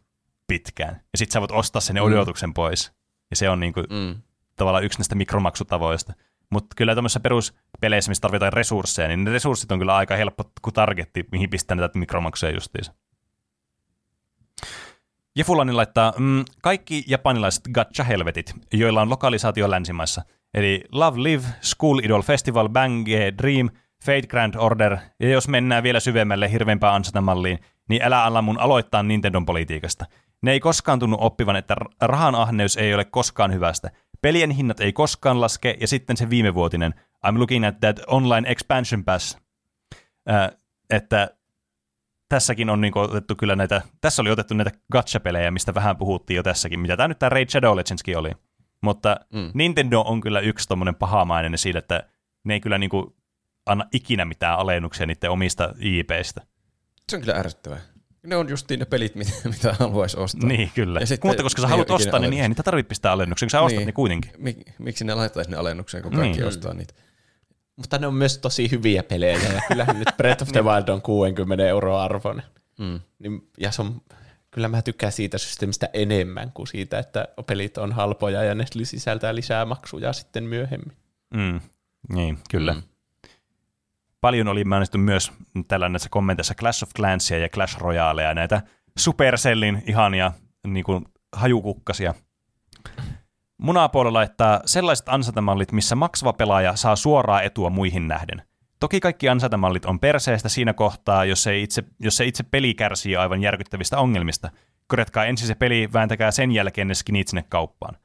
[0.46, 2.02] pitkään, ja sitten sä voit ostaa sen mm.
[2.02, 2.92] odotuksen pois.
[3.30, 4.22] Ja se on niinku mm.
[4.56, 6.12] tavallaan yksi näistä mikromaksutavoista.
[6.50, 10.74] Mutta kyllä tämmöisissä peruspeleissä, missä tarvitaan resursseja, niin ne resurssit on kyllä aika helppo kuin
[10.74, 12.94] targetti, mihin pistää näitä mikromaksuja justiinsa.
[15.36, 20.22] Jefulani laittaa, mm, kaikki japanilaiset gacha-helvetit, joilla on lokalisaatio länsimaissa,
[20.54, 23.06] eli Love Live, School Idol Festival, Bang
[23.38, 23.70] Dream–
[24.04, 29.02] Fate Grand Order, ja jos mennään vielä syvemmälle hirveämpään ansatamalliin, niin älä alla mun aloittaa
[29.02, 30.04] Nintendon politiikasta.
[30.42, 33.90] Ne ei koskaan tunnu oppivan, että rahan ahneus ei ole koskaan hyvästä.
[34.22, 36.94] Pelien hinnat ei koskaan laske, ja sitten se viimevuotinen
[37.26, 39.38] I'm looking at that online expansion pass.
[40.30, 40.50] Äh,
[40.90, 41.30] että
[42.28, 46.42] tässäkin on niinku otettu kyllä näitä, tässä oli otettu näitä gacha-pelejä, mistä vähän puhuttiin jo
[46.42, 48.30] tässäkin, mitä tämä nyt tämä Raid Shadow Legendskin oli.
[48.80, 49.50] Mutta mm.
[49.54, 52.02] Nintendo on kyllä yksi tommonen pahamainen siitä, että
[52.44, 53.16] ne ei kyllä niinku
[53.66, 56.40] anna ikinä mitään alennuksia niiden omista IPistä.
[57.10, 57.80] Se on kyllä ärsyttävää.
[58.26, 60.48] Ne on just ne pelit, mitä, mitä haluaisi ostaa.
[60.48, 61.00] Niin, kyllä.
[61.00, 63.60] Ja sitten, Mutta koska sä haluat ostaa, niin ei niitä tarvitse pistää alennuksia, kun sä
[63.60, 63.86] ostat niin.
[63.86, 64.30] ne kuitenkin.
[64.38, 66.48] Mik, miksi ne laittaisi ne alennukseen, kun kaikki niin.
[66.48, 66.94] ostaa niitä?
[67.76, 70.72] Mutta ne on myös tosi hyviä pelejä, ja kyllähän nyt Breath of the niin.
[70.72, 72.44] Wild on 60 euroa arvoinen.
[72.78, 73.00] Mm.
[73.18, 74.00] Niin, ja se on,
[74.50, 79.34] kyllä mä tykkään siitä systeemistä enemmän kuin siitä, että pelit on halpoja ja ne sisältää
[79.34, 80.96] lisää maksuja sitten myöhemmin.
[81.34, 81.60] Mm.
[82.12, 82.72] Niin, kyllä.
[82.72, 82.82] Mm
[84.26, 85.32] paljon oli mainittu myös
[85.68, 88.62] tällä näissä kommenteissa Clash of Clansia ja Clash Royaleja, näitä
[88.98, 90.32] Supercellin ihania
[90.66, 92.14] niin kuin, hajukukkasia.
[93.58, 98.42] Munapuolella laittaa sellaiset ansatamallit, missä maksava pelaaja saa suoraa etua muihin nähden.
[98.80, 103.16] Toki kaikki ansatamallit on perseestä siinä kohtaa, jos se itse, jos se itse peli kärsii
[103.16, 104.50] aivan järkyttävistä ongelmista.
[104.86, 107.96] Korjatkaa ensin se peli, vääntäkää sen jälkeen ne skinit sinne kauppaan.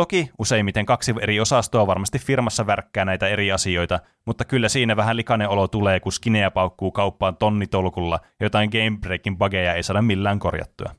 [0.00, 5.16] Toki useimmiten kaksi eri osastoa varmasti firmassa värkkää näitä eri asioita, mutta kyllä siinä vähän
[5.16, 10.38] likainen olo tulee, kun skinejä paukkuu kauppaan tonnitolkulla ja jotain gamebreakin bageja ei saada millään
[10.38, 10.94] korjattua.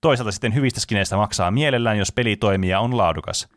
[0.00, 3.48] Toisaalta sitten hyvistä skineistä maksaa mielellään, jos peli toimii ja on laadukas.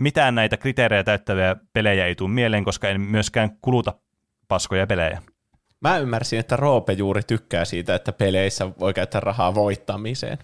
[0.00, 3.94] Mitään näitä kriteerejä täyttäviä pelejä ei tule mieleen, koska en myöskään kuluta
[4.48, 5.22] paskoja pelejä.
[5.80, 10.38] Mä ymmärsin, että Roope juuri tykkää siitä, että peleissä voi käyttää rahaa voittamiseen.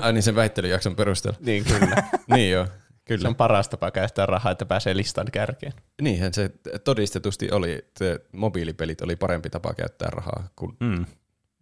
[0.00, 1.38] Ai niin sen väittelyjakson perusteella.
[1.42, 2.02] Niin kyllä.
[2.34, 2.66] niin joo.
[3.08, 3.22] Kyllä.
[3.22, 5.72] Se on paras tapa käyttää rahaa, että pääsee listan kärkeen.
[6.02, 6.50] Niinhän se
[6.84, 11.04] todistetusti oli, että mobiilipelit oli parempi tapa käyttää rahaa kuin mm.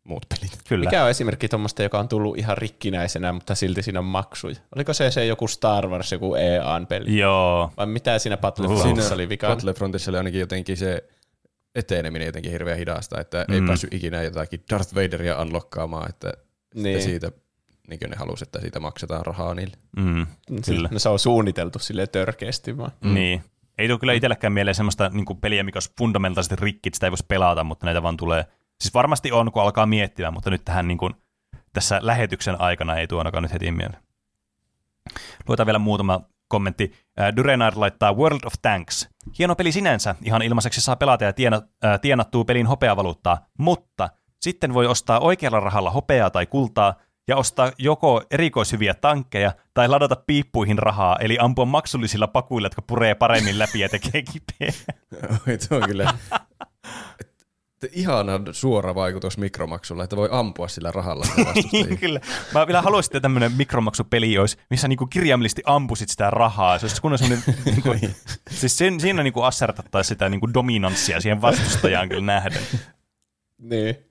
[0.05, 0.59] muut pelit.
[0.69, 0.85] Kyllä.
[0.85, 4.57] Mikä on esimerkki tuommoista, joka on tullut ihan rikkinäisenä, mutta silti siinä on maksuja?
[4.77, 7.19] Oliko se se joku Star Wars, joku EA-peli?
[7.19, 7.73] Joo.
[7.77, 9.49] Vai mitä siinä Battlefrontissa oli vika?
[9.49, 11.05] Battlefrontissa oli ainakin jotenkin se
[11.75, 13.55] eteneminen jotenkin hirveän hidasta, että mm.
[13.55, 16.33] ei päässyt ikinä jotakin Darth Vaderia unlockkaamaan, että
[16.75, 17.03] niin.
[17.03, 17.33] siitä
[17.89, 19.77] niin kuin ne halusi, että siitä maksetaan rahaa niille.
[19.97, 20.27] Mm,
[20.67, 20.89] kyllä.
[20.93, 22.93] No, se on suunniteltu sille törkeästi vaan.
[23.01, 23.15] Mm.
[23.15, 23.45] Niin.
[23.79, 27.07] Ei tule kyllä itsellekään mieleen sellaista niin kuin peliä, mikä olisi fundamentaalisesti rikki, että sitä
[27.07, 28.47] ei voisi pelata, mutta näitä vaan tulee.
[28.81, 31.15] Siis varmasti on, kun alkaa miettimään, mutta nyt tähän niin kuin,
[31.73, 34.03] tässä lähetyksen aikana ei tuo ainakaan nyt heti mieleen.
[35.49, 36.93] Luetaan vielä muutama kommentti.
[37.37, 39.09] Durenar laittaa World of Tanks.
[39.39, 44.09] Hieno peli sinänsä, ihan ilmaiseksi saa pelata ja tiena, äh, tienattuu pelin hopeavaluuttaa, mutta
[44.41, 46.95] sitten voi ostaa oikealla rahalla hopeaa tai kultaa,
[47.29, 53.15] ja ostaa joko erikoishyviä tankkeja tai ladata piippuihin rahaa, eli ampua maksullisilla pakuilla, jotka puree
[53.15, 54.73] paremmin läpi ja tekee kipeä.
[55.49, 56.15] Oi, on kyllä
[57.93, 61.27] ihana suora vaikutus mikromaksulla, että voi ampua sillä rahalla
[61.73, 62.21] niin, kyllä.
[62.55, 66.79] Mä vielä haluaisin, että tämmöinen mikromaksupeli olisi, missä niinku kirjaimellisesti ampusit sitä rahaa.
[66.79, 67.13] Se olisi kun
[67.65, 68.15] niinku, niin.
[68.51, 72.63] siis sen, siinä niinku assertattaisiin sitä niinku dominanssia siihen vastustajaan kyllä nähden.
[73.59, 74.06] Niin.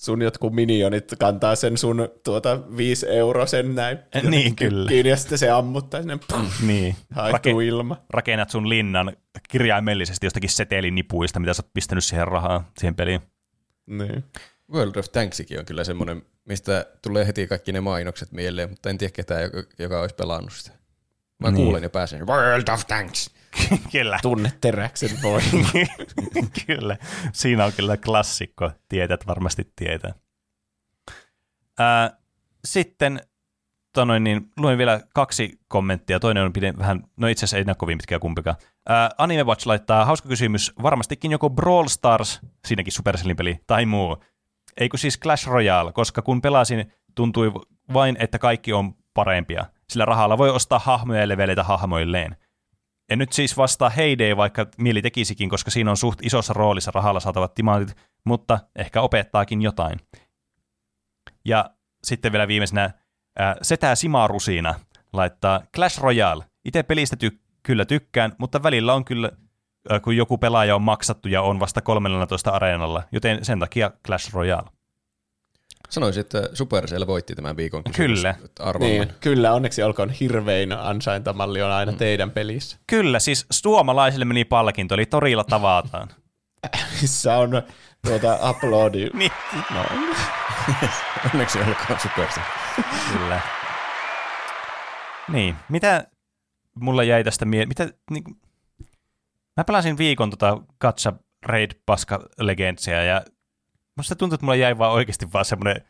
[0.00, 3.98] Sun jotkut minionit kantaa sen sun tuota viisi euro sen näin.
[4.30, 4.88] Niin, kyllä.
[4.88, 6.18] Kiinni ja sitten se ammuttaa sinne.
[6.66, 6.96] Niin.
[7.14, 7.96] Haihtuu ilma.
[8.10, 9.16] Rakennat sun linnan
[9.48, 13.20] kirjaimellisesti jostakin setelinipuista, mitä sä oot pistänyt siihen rahaa, siihen peliin.
[13.86, 14.24] Niin.
[14.72, 18.98] World of Tanksikin on kyllä semmoinen, mistä tulee heti kaikki ne mainokset mieleen, mutta en
[18.98, 20.76] tiedä ketään, joka, joka olisi pelannut sitä.
[21.38, 21.64] Mä Niin.
[21.64, 22.26] kuulen ja pääsen.
[22.26, 23.30] World of Tanks!
[23.92, 24.18] kyllä.
[24.22, 25.40] Tunne teräksen voi.
[26.66, 26.96] kyllä.
[27.32, 28.70] Siinä on kyllä klassikko.
[28.88, 30.14] Tietät varmasti tietää.
[31.78, 32.16] Ää,
[32.64, 33.20] sitten
[33.92, 36.20] tonoin, niin, luen vielä kaksi kommenttia.
[36.20, 38.56] Toinen on pide, vähän, no itse asiassa ei näy kovin pitkä kumpikaan.
[38.88, 44.16] Ää, Anime Watch laittaa, hauska kysymys, varmastikin joko Brawl Stars, siinäkin Supercellin peli, tai muu.
[44.76, 47.52] Eikö siis Clash Royale, koska kun pelasin, tuntui
[47.92, 49.66] vain, että kaikki on parempia.
[49.88, 52.36] Sillä rahalla voi ostaa hahmoja ja leveleitä hahmoilleen.
[53.10, 57.20] En nyt siis vastaa Heyday, vaikka mieli tekisikin, koska siinä on suht isossa roolissa rahalla
[57.20, 59.98] saatavat timantit, mutta ehkä opettaakin jotain.
[61.44, 61.70] Ja
[62.04, 62.90] sitten vielä viimeisenä
[63.38, 64.74] ää, Setää Simarusina
[65.12, 66.44] laittaa Clash Royale.
[66.64, 69.30] Itse pelistä ty- kyllä tykkään, mutta välillä on kyllä,
[69.90, 74.34] ää, kun joku pelaaja on maksattu ja on vasta 13 areenalla, joten sen takia Clash
[74.34, 74.70] Royale.
[75.90, 78.34] Sanoisin, että Supercell voitti tämän viikon Kyllä.
[78.58, 78.88] Arvomme.
[78.88, 82.76] niin, kyllä, onneksi olkoon hirvein ansaintamalli on aina teidän pelissä.
[82.86, 86.08] Kyllä, siis suomalaisille meni palkinto, eli torilla tavataan.
[87.00, 87.62] Missä on
[88.06, 89.10] tuota uploadi.
[89.14, 89.32] niin,
[89.74, 89.84] No,
[91.32, 92.44] Onneksi olkoon Supercell.
[93.12, 93.40] Kyllä.
[95.32, 96.04] Niin, mitä
[96.74, 97.68] mulla jäi tästä mieleen?
[97.68, 98.24] Mitä, niin,
[99.56, 101.12] mä pelasin viikon tota Katsa
[101.46, 103.22] Raid Paska Legendsia ja
[104.00, 105.82] musta tuntuu, että mulla jäi vaan oikeasti vaan semmoinen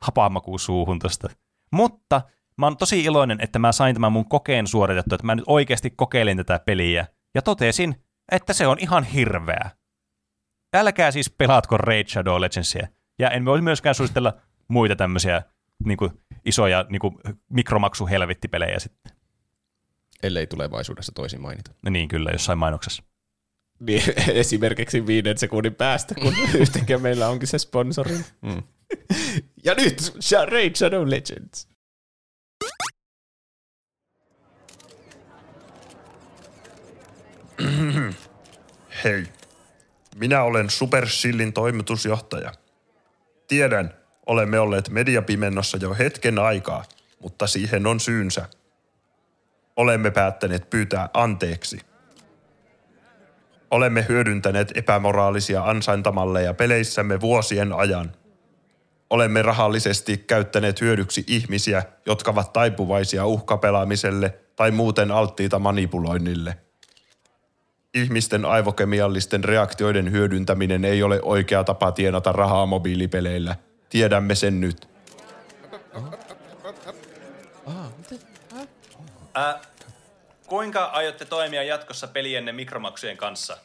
[0.00, 1.28] hapamaku suuhun tosta.
[1.72, 2.22] Mutta
[2.58, 5.90] mä oon tosi iloinen, että mä sain tämän mun kokeen suoritettua, että mä nyt oikeasti
[5.90, 9.70] kokeilin tätä peliä ja totesin, että se on ihan hirveä.
[10.74, 12.88] Älkää siis pelatko Raid Shadow Legendsia.
[13.18, 14.32] Ja en voi myöskään suositella
[14.68, 15.42] muita tämmöisiä
[15.84, 16.10] niin kuin,
[16.44, 17.14] isoja niin kuin,
[17.50, 19.12] mikromaksuhelvettipelejä sitten.
[20.22, 21.70] Ellei tulevaisuudessa toisin mainita.
[21.82, 23.02] No niin, kyllä, jossain mainoksessa.
[23.80, 24.02] Niin,
[24.42, 28.18] esimerkiksi viiden sekunnin päästä, kun yhtäkkiä meillä onkin se sponsori.
[28.42, 28.62] Mm.
[29.64, 30.12] Ja nyt
[30.50, 31.68] Raid Shadow Legends.
[39.04, 39.24] Hei,
[40.16, 42.52] minä olen Supercellin toimitusjohtaja.
[43.48, 43.94] Tiedän,
[44.26, 46.84] olemme olleet mediapimennossa jo hetken aikaa,
[47.20, 48.48] mutta siihen on syynsä.
[49.76, 51.80] Olemme päättäneet pyytää anteeksi.
[53.70, 58.12] Olemme hyödyntäneet epämoraalisia ansaintamalleja peleissämme vuosien ajan.
[59.10, 66.56] Olemme rahallisesti käyttäneet hyödyksi ihmisiä, jotka ovat taipuvaisia uhkapelaamiselle tai muuten alttiita manipuloinnille–
[67.94, 73.56] ihmisten aivokemiallisten reaktioiden hyödyntäminen ei ole oikea tapa tienata rahaa mobiilipeleillä.
[73.90, 74.88] Tiedämme sen nyt.
[79.36, 79.54] Äh,
[80.50, 83.56] kuinka aiotte toimia jatkossa pelienne mikromaksujen kanssa?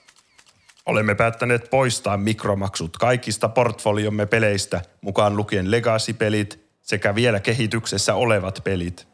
[0.86, 9.07] Olemme päättäneet poistaa mikromaksut kaikista portfoliomme peleistä, mukaan lukien Legacy-pelit sekä vielä kehityksessä olevat pelit.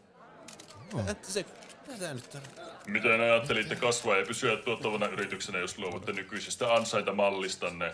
[2.88, 7.92] Miten ajattelitte kasvaa ja pysyä tuottavana yrityksenä, jos luovutte nykyisestä ansaintamallistanne?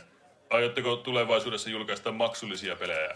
[0.49, 3.13] Aiotteko tulevaisuudessa julkaista maksullisia pelejä?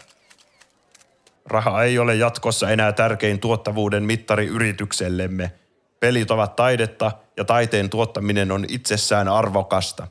[1.46, 5.61] Raha ei ole jatkossa enää tärkein tuottavuuden mittari yrityksellemme.
[6.02, 10.06] Pelit ovat taidetta ja taiteen tuottaminen on itsessään arvokasta.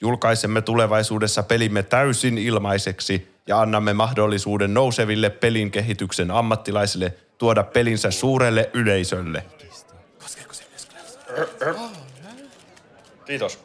[0.00, 8.70] Julkaisemme tulevaisuudessa pelimme täysin ilmaiseksi ja annamme mahdollisuuden nouseville pelin kehityksen ammattilaisille tuoda pelinsä suurelle
[8.74, 9.44] yleisölle.
[13.24, 13.58] Kiitos.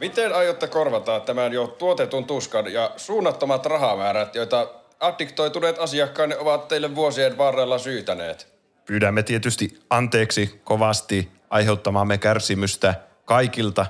[0.00, 4.70] Miten aiotte korvata tämän jo tuotetun tuskan ja suunnattomat rahamäärät, joita
[5.00, 8.55] addiktoituneet asiakkaanne ovat teille vuosien varrella syytäneet?
[8.86, 12.94] Pyydämme tietysti anteeksi kovasti aiheuttamamme kärsimystä
[13.24, 13.86] kaikilta,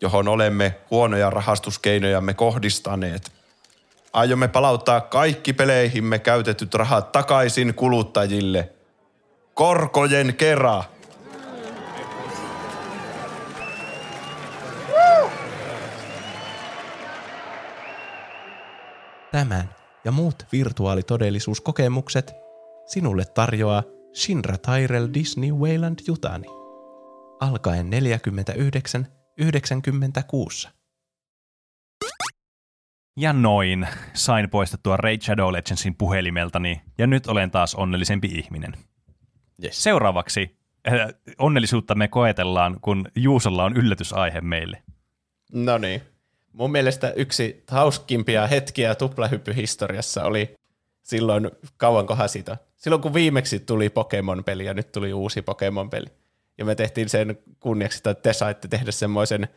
[0.00, 3.32] johon olemme huonoja rahastuskeinojamme kohdistaneet.
[4.12, 8.72] Aiomme palauttaa kaikki peleihimme käytetyt rahat takaisin kuluttajille.
[9.54, 10.84] Korkojen kera.
[19.32, 22.34] Tämän ja muut virtuaalitodellisuuskokemukset
[22.86, 26.46] sinulle tarjoaa Shinra Tyrell Disney Wayland Jutani.
[27.40, 27.90] Alkaen
[30.66, 30.68] 49,96.
[33.16, 38.72] Ja noin, sain poistettua Raid Shadow Legendsin puhelimeltani, ja nyt olen taas onnellisempi ihminen.
[39.64, 39.82] Yes.
[39.82, 40.56] Seuraavaksi
[40.88, 44.82] äh, onnellisuutta me koetellaan, kun Juusolla on yllätysaihe meille.
[45.52, 46.02] No niin.
[46.52, 50.56] mun mielestä yksi hauskimpia hetkiä tuplahyppyhistoriassa oli
[51.06, 56.06] silloin, kauankohan siitä, silloin kun viimeksi tuli Pokemon-peli ja nyt tuli uusi Pokemon-peli.
[56.58, 59.48] Ja me tehtiin sen kunniaksi, että te saitte tehdä semmoisen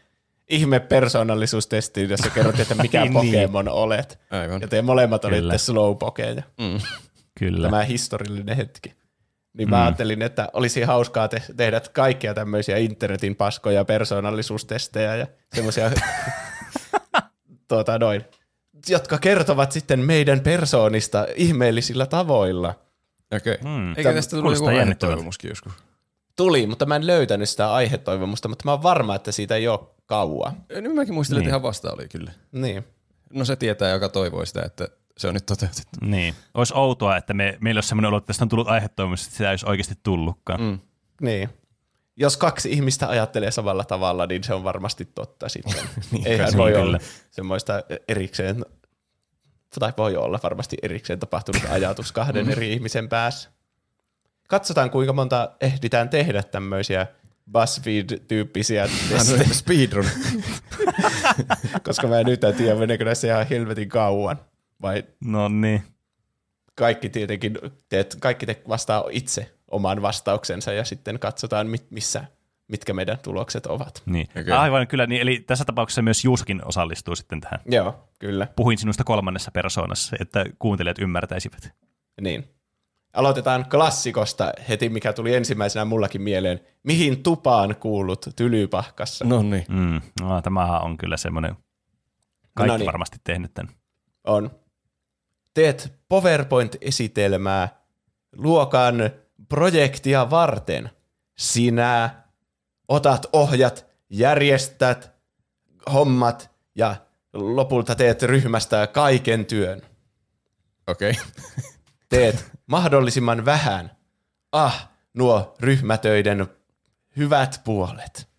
[0.49, 3.13] ihme persoonallisuustestin, jossa kerrottiin, että mikä Niin.
[3.13, 4.19] Pokemon olet.
[4.31, 4.61] Aivan.
[4.61, 5.35] Ja te molemmat Kyllä.
[5.37, 6.43] olitte Slowpokeja.
[7.39, 7.67] Kyllä.
[7.67, 8.93] Tämä historiallinen hetki.
[9.53, 15.91] Niin mä ajattelin, että olisi hauskaa te- tehdä kaikkia tämmöisiä internetin paskoja persoonallisuustestejä ja semmoisia,
[17.69, 18.25] tuota noin,
[18.87, 22.75] jotka kertovat sitten meidän persoonista ihmeellisillä tavoilla.
[23.35, 23.57] Okei.
[23.63, 23.97] Mm.
[23.97, 25.73] Eikä tästä tullut joku aihetoivomuskin joskus?
[26.35, 29.79] Tuli, mutta mä en löytänyt sitä aihetoivomusta, mutta mä oon varma, että siitä ei ole
[30.05, 30.53] kauaa.
[30.81, 31.47] Nyt mäkin muistelin, Niin.
[31.47, 32.31] että ihan vasta oli kyllä.
[32.51, 32.83] Niin.
[33.33, 34.87] No se tietää, joka toivoi sitä, että
[35.17, 35.97] se on nyt toteutettu.
[36.01, 36.33] Niin.
[36.53, 39.49] Olisi outoa, että me, meillä olisi sellainen olo, että tästä on tullut aihetoimus, että sitä
[39.49, 40.61] ei olisi oikeasti tullutkaan.
[40.61, 40.79] Mm.
[41.21, 41.49] Niin.
[42.19, 45.73] Jos kaksi ihmistä ajattelee samalla tavalla, niin se on varmasti totta sitten.
[46.11, 47.11] Niin, Eihän voi Niin, olla kyllä.
[47.31, 48.65] semmoista erikseen,
[49.79, 53.49] tai voi olla varmasti erikseen tapahtunut ajatus kahden eri ihmisen päässä.
[54.47, 57.07] Katsotaan, kuinka monta ehditään tehdä tämmöisiä
[57.51, 60.05] BuzzFeed-tyyppisiä testejä, Speedrun.
[61.87, 64.39] koska mä en nyt tiedä, meneekö näissä ihan helvetin kauan.
[64.81, 65.83] Vai No niin.
[66.75, 67.57] kaikki tietenkin,
[67.89, 72.23] teet, kaikki te vastaa itse oman vastauksensa ja sitten katsotaan, mit, missä,
[72.67, 74.01] mitkä meidän tulokset ovat.
[74.05, 74.27] niin.
[74.41, 74.53] Okei.
[74.53, 75.07] Aivan kyllä.
[75.07, 77.59] Niin, eli tässä tapauksessa myös Juskin osallistuu sitten tähän.
[77.65, 78.47] Joo, kyllä.
[78.55, 81.71] Puhuin sinusta kolmannessa persoonassa, että kuuntelijat ymmärtäisivät.
[82.21, 82.47] Niin.
[83.13, 86.59] Aloitetaan klassikosta heti, mikä tuli ensimmäisenä mullakin mieleen.
[86.83, 89.25] Mihin tupaan kuulut tylypahkassa?
[89.25, 89.65] No niin.
[89.69, 90.01] Mm.
[90.21, 91.55] No, tämähän on kyllä semmoinen,
[92.53, 92.85] kaikki No niin.
[92.85, 93.73] varmasti tehnyt tämän.
[94.23, 94.51] On.
[95.53, 97.69] Teet PowerPoint-esitelmää
[98.35, 98.95] luokan
[99.49, 100.89] projektia varten.
[101.37, 102.09] Sinä
[102.87, 105.11] otat ohjat, järjestät
[105.93, 106.95] hommat ja
[107.33, 109.81] lopulta teet ryhmästä kaiken työn.
[110.87, 111.13] Okei.
[112.09, 113.91] teet mahdollisimman vähän.
[114.51, 116.47] Ah, nuo ryhmätöiden
[117.17, 118.29] hyvät puolet.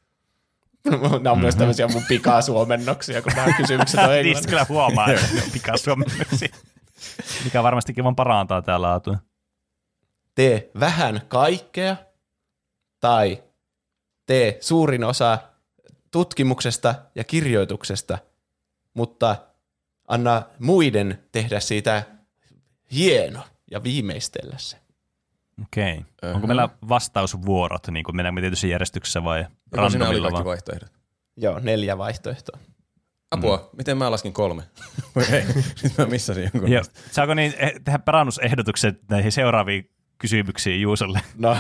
[1.20, 4.48] Nämä on myös tämmöisiä mun pikasuomennoksia, kun nämä kysymykset on Niistä englanniksi.
[4.48, 6.48] kyllä huomaa, että ne on pikasuomennuksia.
[7.44, 9.18] Mikä varmastikin vaan parantaa tää laatua.
[10.34, 11.96] Tee vähän kaikkea
[13.00, 13.42] tai
[14.26, 15.38] tee suurin osa
[16.10, 18.18] tutkimuksesta ja kirjoituksesta,
[18.94, 19.36] mutta
[20.08, 22.02] anna muiden tehdä siitä
[22.92, 23.40] hieno
[23.70, 24.76] ja viimeistellä se.
[25.62, 25.98] Okei.
[25.98, 26.34] Okay.
[26.34, 29.46] Onko meillä vastausvuorot, niin kuin mennäänkö me tietyssä järjestyksessä vai
[29.76, 30.92] Joko siinä oli kaikki vaihtoehdot?
[31.36, 32.58] Joo, neljä vaihtoehtoa.
[33.30, 33.76] Apua, mm.
[33.76, 34.62] miten mä laskin kolme?
[35.14, 35.44] Voi ei,
[35.82, 36.72] nyt mä missasin jonkun.
[36.72, 36.82] Joo.
[37.10, 39.90] Saako niin eh- tehdä parannusehdotukset näihin seuraaviin
[40.20, 41.20] kysymyksiin Juusolle?
[41.38, 41.56] No,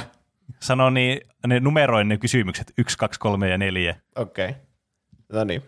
[0.60, 3.96] Sano niin, ne numeroin ne kysymykset, 1, 2, 3 ja 4.
[4.16, 4.48] Okei.
[4.48, 4.60] Okay.
[5.32, 5.62] No niin.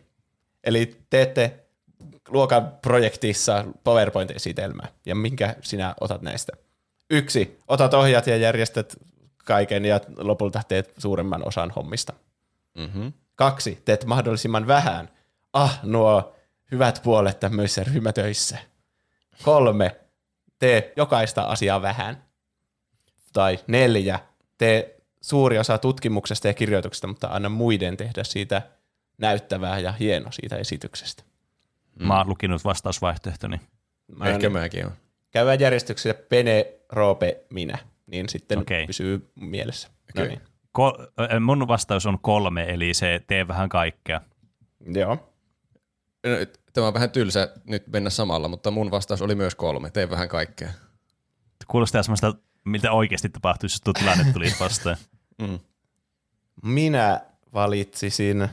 [0.64, 1.64] Eli teette
[2.28, 4.88] luokan projektissa PowerPoint-esitelmää.
[5.06, 6.52] Ja minkä sinä otat näistä?
[7.10, 7.58] Yksi.
[7.68, 8.96] Otat ohjat ja järjestät
[9.44, 12.12] kaiken ja lopulta teet suuremman osan hommista.
[12.78, 13.12] Mm-hmm.
[13.34, 13.82] Kaksi.
[13.84, 15.08] Teet mahdollisimman vähän.
[15.52, 16.34] Ah, nuo
[16.72, 18.58] hyvät puolet tämmöisissä ryhmätöissä.
[19.42, 19.96] Kolme.
[20.58, 22.22] Tee jokaista asiaa vähän.
[23.32, 24.18] Tai neljä.
[24.58, 28.62] Tee suuri osa tutkimuksesta ja kirjoituksesta, mutta anna muiden tehdä siitä
[29.18, 31.22] näyttävää ja hieno siitä esityksestä.
[31.98, 32.06] Mm.
[32.06, 33.60] Mä oon lukinut vastausvaihtoehtoni.
[34.16, 34.92] Mä Ehkä en- mäkin on.
[35.30, 38.86] Käydään järjestyksessä Pene, Roope, minä, niin sitten Okei.
[38.86, 39.88] pysyy mielessä.
[40.16, 40.28] No Okei.
[40.28, 40.40] niin.
[40.78, 44.20] Ko- äh, mun vastaus on kolme, eli se tee vähän kaikkea.
[44.94, 45.14] Joo.
[46.26, 46.30] No,
[46.72, 49.90] Tämä on vähän tylsä nyt mennä samalla, mutta mun vastaus oli myös kolme.
[49.90, 50.68] Tee vähän kaikkea.
[51.68, 52.34] Kuulostaa semmoista,
[52.64, 54.96] mitä oikeasti tapahtuisi, jos tuo tilanne tulisi vastaan.
[55.38, 55.58] Mm.
[56.62, 57.20] Minä
[57.54, 58.48] valitsisin...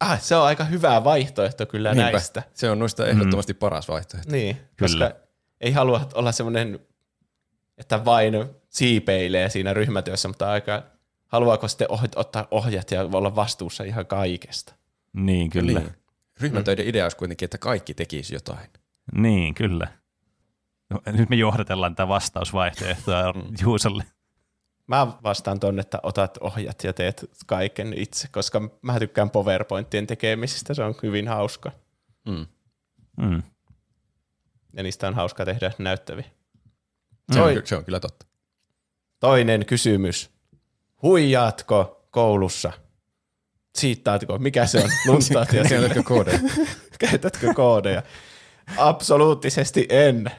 [0.00, 2.10] Ah, se on aika hyvä vaihtoehto kyllä Niinpä.
[2.12, 2.42] näistä.
[2.54, 4.32] Se on noista ehdottomasti paras vaihtoehto.
[4.32, 4.70] Niin, Kyllä.
[5.08, 5.20] koska
[5.60, 6.78] ei halua olla semmoinen,
[7.78, 8.34] että vain
[8.68, 10.82] siipeilee siinä ryhmätyössä, mutta aika
[11.26, 14.74] haluaako sitten oh- ottaa ohjat ja olla vastuussa ihan kaikesta.
[15.12, 15.80] Niin, kyllä.
[15.80, 15.92] Niin.
[16.40, 18.70] Ryhmätöiden idea olisi kuitenkin, että kaikki tekisi jotain.
[19.12, 19.88] Niin, kyllä.
[20.90, 24.04] No, nyt me johdatellaan tätä vastausvaihtoehtoa Juusolle.
[24.86, 30.74] Mä vastaan tonne, että otat ohjat ja teet kaiken itse, koska mä tykkään PowerPointien tekemisistä,
[30.74, 31.72] se on hyvin hauska.
[32.28, 32.46] Mm.
[33.16, 33.42] Mm.
[34.76, 36.24] Ja niistä on hauska tehdä näyttäviä.
[37.32, 38.26] Se, on, ky- se on kyllä totta.
[39.20, 40.30] Toinen kysymys.
[41.02, 42.72] Huijaatko koulussa?
[43.78, 44.38] Siittaatko?
[44.38, 44.90] Mikä se on?
[45.06, 46.38] Luntaat ja Käytätkö koodeja?
[47.10, 48.02] Käytätkö koodeja?
[48.76, 50.30] Absoluuttisesti en.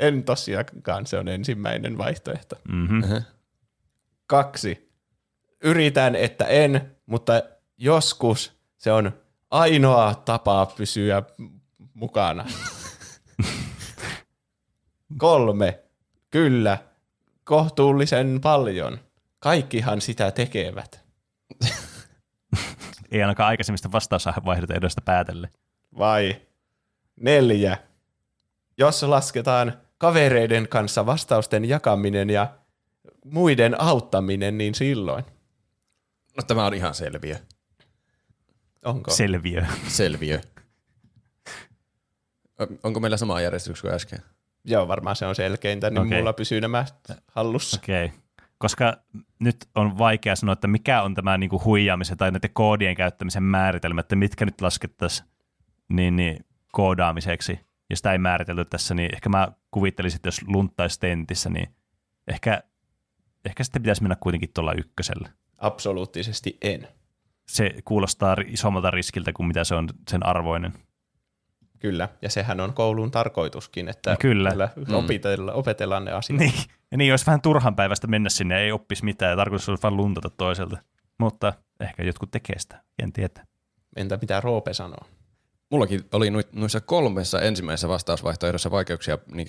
[0.00, 2.56] En tosiaankaan, se on ensimmäinen vaihtoehto.
[2.68, 3.02] Mm-hmm.
[3.02, 3.22] Uh-huh.
[4.26, 4.90] Kaksi.
[5.64, 7.42] Yritän, että en, mutta
[7.78, 9.12] joskus se on
[9.50, 11.22] ainoa tapa pysyä
[11.94, 12.46] mukana.
[15.18, 15.80] Kolme.
[16.30, 16.78] Kyllä.
[17.44, 18.98] Kohtuullisen paljon.
[19.38, 21.04] Kaikkihan sitä tekevät.
[23.10, 24.74] Ei ainakaan aikaisemmista vastausvaiheita
[25.04, 25.50] päätelle.
[25.98, 26.36] Vai
[27.16, 27.78] neljä.
[28.78, 32.54] Jos lasketaan kavereiden kanssa vastausten jakaminen ja
[33.24, 35.24] muiden auttaminen, niin silloin.
[36.36, 37.36] No tämä on ihan selviö.
[38.84, 39.10] Onko?
[39.10, 39.64] Selviö.
[39.88, 40.40] Selviö.
[42.82, 44.18] Onko meillä sama järjestys kuin äsken?
[44.64, 46.18] Joo, varmaan se on selkeintä, niin Okei.
[46.18, 46.84] mulla pysyy nämä
[47.26, 47.80] hallussa.
[47.82, 48.04] Okei.
[48.04, 48.18] Okay.
[48.58, 48.96] Koska
[49.38, 54.00] nyt on vaikea sanoa, että mikä on tämä niinku huijaamisen tai näiden koodien käyttämisen määritelmä,
[54.00, 55.28] että mitkä nyt laskettaisiin
[55.88, 57.60] niin, niin, koodaamiseksi.
[57.90, 61.74] Ja sitä ei määritelty tässä, niin ehkä mä kuvittelisin, että jos lunttaisi tentissä, niin
[62.28, 62.62] ehkä,
[63.44, 65.28] ehkä sitten pitäisi mennä kuitenkin tuolla ykkösellä.
[65.58, 66.88] Absoluuttisesti en.
[67.48, 70.72] Se kuulostaa isommalta riskiltä kuin mitä se on sen arvoinen.
[71.78, 74.48] Kyllä, ja sehän on koulun tarkoituskin, että Kyllä.
[74.48, 76.38] täällä opetella, opetellaan ne asiat.
[76.38, 76.52] Niin,
[76.90, 79.96] ja niin olisi vähän turhan päivästä mennä sinne, ei oppisi mitään, ja tarkoitus olisi vain
[79.96, 80.76] luntata toiselta.
[81.18, 83.46] Mutta ehkä jotkut tekee sitä, en tiedä.
[83.96, 85.06] Entä mitä Roope sanoo?
[85.70, 89.46] Mullakin oli noissa kolmessa ensimmäisessä vastausvaihtoehdossa vaikeuksia niin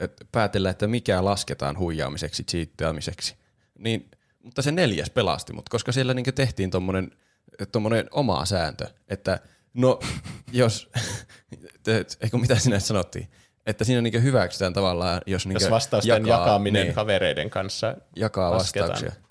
[0.00, 3.36] että päätellä, että mikä lasketaan huijaamiseksi, cheattaamiseksi.
[3.78, 4.10] Niin,
[4.42, 7.10] mutta se neljäs pelasti mut, koska siellä niin tehtiin tommonen,
[7.72, 9.40] tommonen oma sääntö, että
[9.74, 9.98] no
[10.52, 10.90] jos,
[12.20, 13.28] eikö mitä sinä sanottiin,
[13.66, 18.50] että siinä niin hyväksytään tavallaan, jos, niin Jos vastausten jakaa, jakaminen niin, kavereiden kanssa jakaa
[18.50, 18.90] lasketaan.
[18.90, 19.21] vastauksia.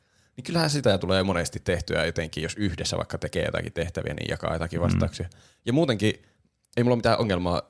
[0.41, 4.53] Niin kyllähän sitä tulee monesti tehtyä jotenkin, jos yhdessä vaikka tekee jotakin tehtäviä, niin jakaa
[4.53, 5.25] jotakin vastauksia.
[5.25, 5.39] Mm.
[5.65, 6.13] Ja muutenkin
[6.77, 7.61] ei mulla ole mitään ongelmaa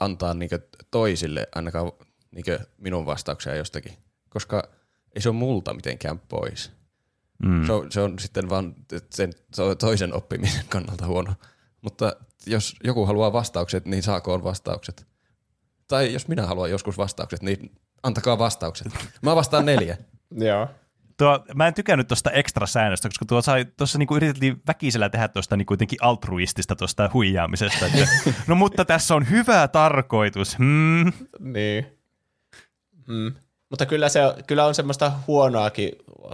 [0.00, 0.56] antaa niinku
[0.90, 1.92] toisille ainakaan
[2.30, 3.92] niinku minun vastauksia jostakin,
[4.28, 4.68] koska
[5.14, 6.72] ei se ole multa mitenkään pois.
[7.42, 7.66] Mm.
[7.66, 8.74] Se, on, se on sitten vaan
[9.10, 11.34] sen to- toisen oppimisen kannalta huono.
[11.82, 12.16] Mutta
[12.46, 15.06] jos joku haluaa vastaukset, niin saakoon vastaukset.
[15.88, 18.92] Tai jos minä haluan joskus vastaukset, niin antakaa vastaukset.
[19.22, 19.96] Mä vastaan neljä.
[20.30, 20.68] Joo.
[21.16, 25.28] Tuo, mä en tykännyt tuosta ekstra säännöstä, koska tuo sai, tuossa niinku yritettiin väkisellä tehdä
[25.28, 27.86] tuosta niinku jotenkin altruistista tuosta huijaamisesta.
[27.86, 28.08] Että,
[28.46, 30.58] no mutta tässä on hyvä tarkoitus.
[30.58, 31.12] Hmm.
[31.38, 31.86] Niin.
[33.06, 33.32] Mm.
[33.70, 35.92] Mutta kyllä, se, kyllä on semmoista huonoakin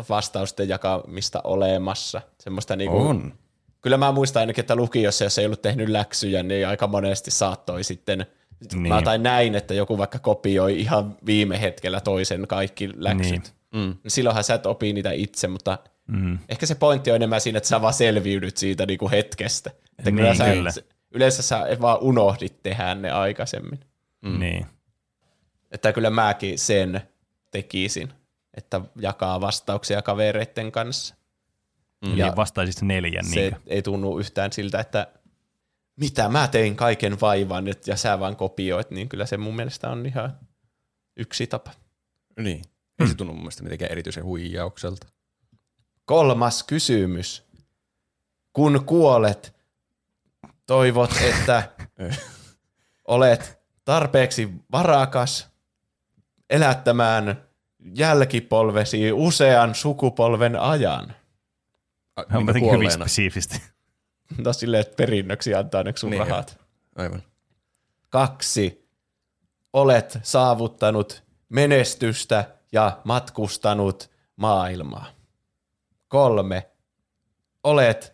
[0.09, 2.23] vastausten jakamista olemassa.
[2.39, 3.35] Semmoista niinku, On.
[3.81, 7.85] Kyllä mä muistan ainakin, että lukiossa, jos ei ollut tehnyt läksyjä, niin aika monesti saattoi
[7.85, 8.27] sitten
[8.75, 8.89] Niin.
[8.89, 13.55] Mä tai näin, että joku vaikka kopioi ihan viime hetkellä toisen kaikki läksyt.
[13.73, 13.81] Mm.
[13.81, 13.99] Niin.
[14.09, 16.39] Silloinhan sä et opi niitä itse, mutta mm.
[16.49, 19.71] ehkä se pointti on enemmän siinä, että sä vaan selviydyt siitä niinku hetkestä.
[19.99, 20.71] Että Niin, kyllä sä, kyllä.
[21.11, 23.81] Yleensä sä vaan unohdit tehdä ne aikaisemmin.
[24.23, 24.39] Mm.
[24.41, 24.67] Niin.
[25.71, 27.01] Että kyllä mäkin sen
[27.51, 28.13] tekisin,
[28.55, 31.15] että jakaa vastauksia kavereiden kanssa.
[32.07, 32.17] Mm.
[32.17, 33.25] Ja Ja vastaisit neljän.
[33.25, 35.07] Se Niin ei tunnu yhtään siltä, että
[35.97, 39.91] mitä mä tein kaiken vaivan nyt ja sä vaan kopioit, niin kyllä se mun mielestä
[39.91, 40.39] on ihan
[41.17, 41.71] yksi tapa.
[42.41, 42.63] Niin.
[43.03, 45.07] Ei se tunnu mun mielestä mitenkään erityisen huijaukselta.
[46.05, 47.45] Kolmas kysymys.
[48.53, 49.55] Kun kuolet,
[50.67, 51.71] toivot, että
[53.09, 55.51] olet tarpeeksi varakas
[56.51, 57.43] elättämään
[57.95, 61.15] jälkipolvesi usean sukupolven ajan.
[62.17, 63.63] A, on niin jotenkin hyvin spesifisti.
[64.39, 66.59] No silleen, että perinnöksi antaa ne sun Niin, rahat.
[66.97, 67.23] Aivan.
[68.09, 68.89] Kaksi.
[69.73, 75.07] Olet saavuttanut menestystä ja matkustanut maailmaa.
[76.09, 76.71] Kolme.
[77.65, 78.13] Olet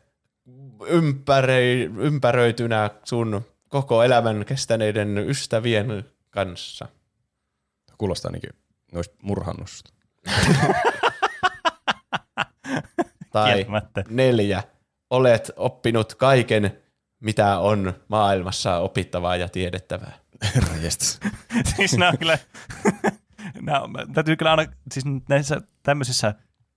[0.87, 6.89] ympäröi, ympäröitynä sun koko elämän kestäneiden ystävien kanssa.
[7.99, 8.53] Kuulostaa niin kuin
[8.93, 9.69] ne olisi murhannut.
[13.33, 14.05] Tai Kieltämättä.
[14.09, 14.63] neljä.
[15.11, 16.79] Olet oppinut kaiken,
[17.21, 20.19] mitä on maailmassa opittavaa ja tiedettävää.
[21.77, 22.39] Siis nämä on kyllä,
[23.63, 23.81] nämä,
[24.15, 26.35] täytyy kyllä aina, siis näissä tämmöisissä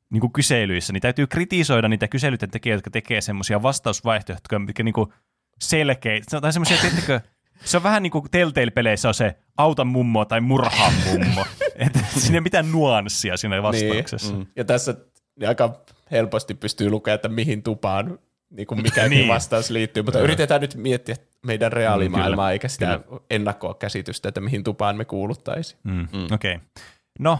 [0.09, 4.93] niin kuin kyselyissä, niin täytyy kritisoida niitä kyselyiden tekijöitä, jotka tekee semmoisia vastausvaihtoehtoja, mitkä niin
[4.93, 5.13] kuin
[5.59, 6.41] selkeitä.
[6.41, 7.19] Tai semmoisia, tiettäkö,
[7.65, 11.45] se on vähän niin kuin Telltale-peleissä on se auta mummo tai murhaa mummo.
[11.75, 14.33] Että siinä ei mitään nuanssia siinä vastauksessa.
[14.33, 14.39] Niin.
[14.39, 14.47] Mm.
[14.55, 14.95] Ja tässä
[15.39, 15.81] niin aika
[16.11, 18.19] helposti pystyy lukemaan, että mihin tupaan
[18.51, 19.27] niin kuin mikäkin Niin.
[19.27, 21.15] vastaus liittyy, mutta yritetään nyt miettiä
[21.45, 22.99] meidän reaalimaailmaa, Mm, eikä sitä
[23.29, 25.79] ennakkoa käsitystä, että mihin tupaan me kuuluttaisiin.
[25.83, 25.93] Mm.
[25.93, 26.25] Mm.
[26.31, 26.55] Okei.
[26.55, 26.67] Okay.
[27.19, 27.39] No,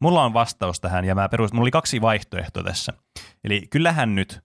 [0.00, 2.92] mulla on vastaus tähän, ja mä perus, mulla oli kaksi vaihtoehtoa tässä.
[3.44, 4.40] Eli kyllähän nyt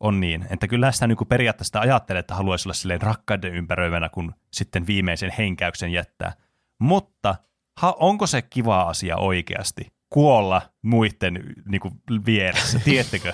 [0.00, 4.34] on niin, että kyllähän sitä niin periaatteessa ajattelee, että haluaisi olla silleen rakkauden ympäröivänä, kun
[4.52, 6.32] sitten viimeisen henkäyksen jättää.
[6.78, 7.34] Mutta
[7.80, 9.86] ha, onko se kiva asia oikeasti?
[10.10, 11.94] Kuolla muiden niin kuin,
[12.26, 13.32] vieressä, tiedättekö?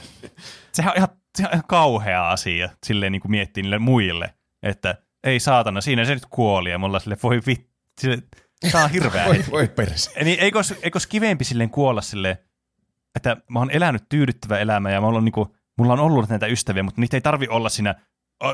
[0.72, 1.08] Sehän on ihan
[1.40, 4.94] ihan kauhea asia silleen niin kuin miettii niille muille, että
[5.24, 7.68] ei saatana, siinä se nyt kuoli ja mulla sille voi vittu,
[8.72, 9.26] tämä on hirveä.
[9.28, 10.24] Voi, voi perse.
[10.24, 12.36] Niin eikö, eikö kivempi silleen kuolla silleen,
[13.16, 16.82] että mä oon elänyt tyydyttävä elämä ja mä oon niinku, mulla on ollut näitä ystäviä,
[16.82, 18.04] mutta niitä ei tarvi olla siinä, "O,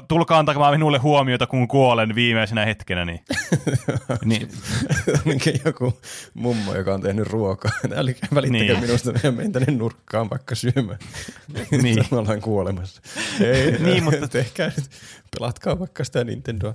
[0.09, 3.05] tulkaa antamaan minulle huomiota, kun kuolen viimeisenä hetkenä.
[3.05, 3.21] Niin,
[4.25, 4.49] niin,
[5.27, 5.99] Onkin joku
[6.35, 7.71] mummo, joka on tehnyt ruokaa.
[7.97, 8.81] Älkää välittäkö Niin.
[8.81, 10.99] minusta, minä menen tänne nurkkaan vaikka syömään.
[11.83, 11.97] Niin.
[12.11, 13.03] Me ollaan kuolemassa.
[13.41, 14.29] Ei, Niin, mutta- mutta...
[14.29, 14.91] tehkää nyt,
[15.39, 16.75] pelatkaa vaikka sitä Nintendoa.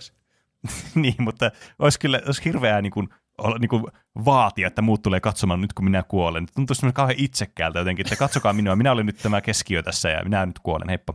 [0.96, 3.84] niin, mutta olisi kyllä olisi hirveää niin kuin, olla, niin kuin
[4.26, 6.46] vaatia, että muut tulee katsomaan nyt, kun minä kuolen.
[6.56, 10.24] Tuntuu semmoinen kauhean itsekkäältä jotenkin, että katsokaa minua, minä olen nyt tämä keskiö tässä ja
[10.24, 11.14] minä nyt kuolen, heippa.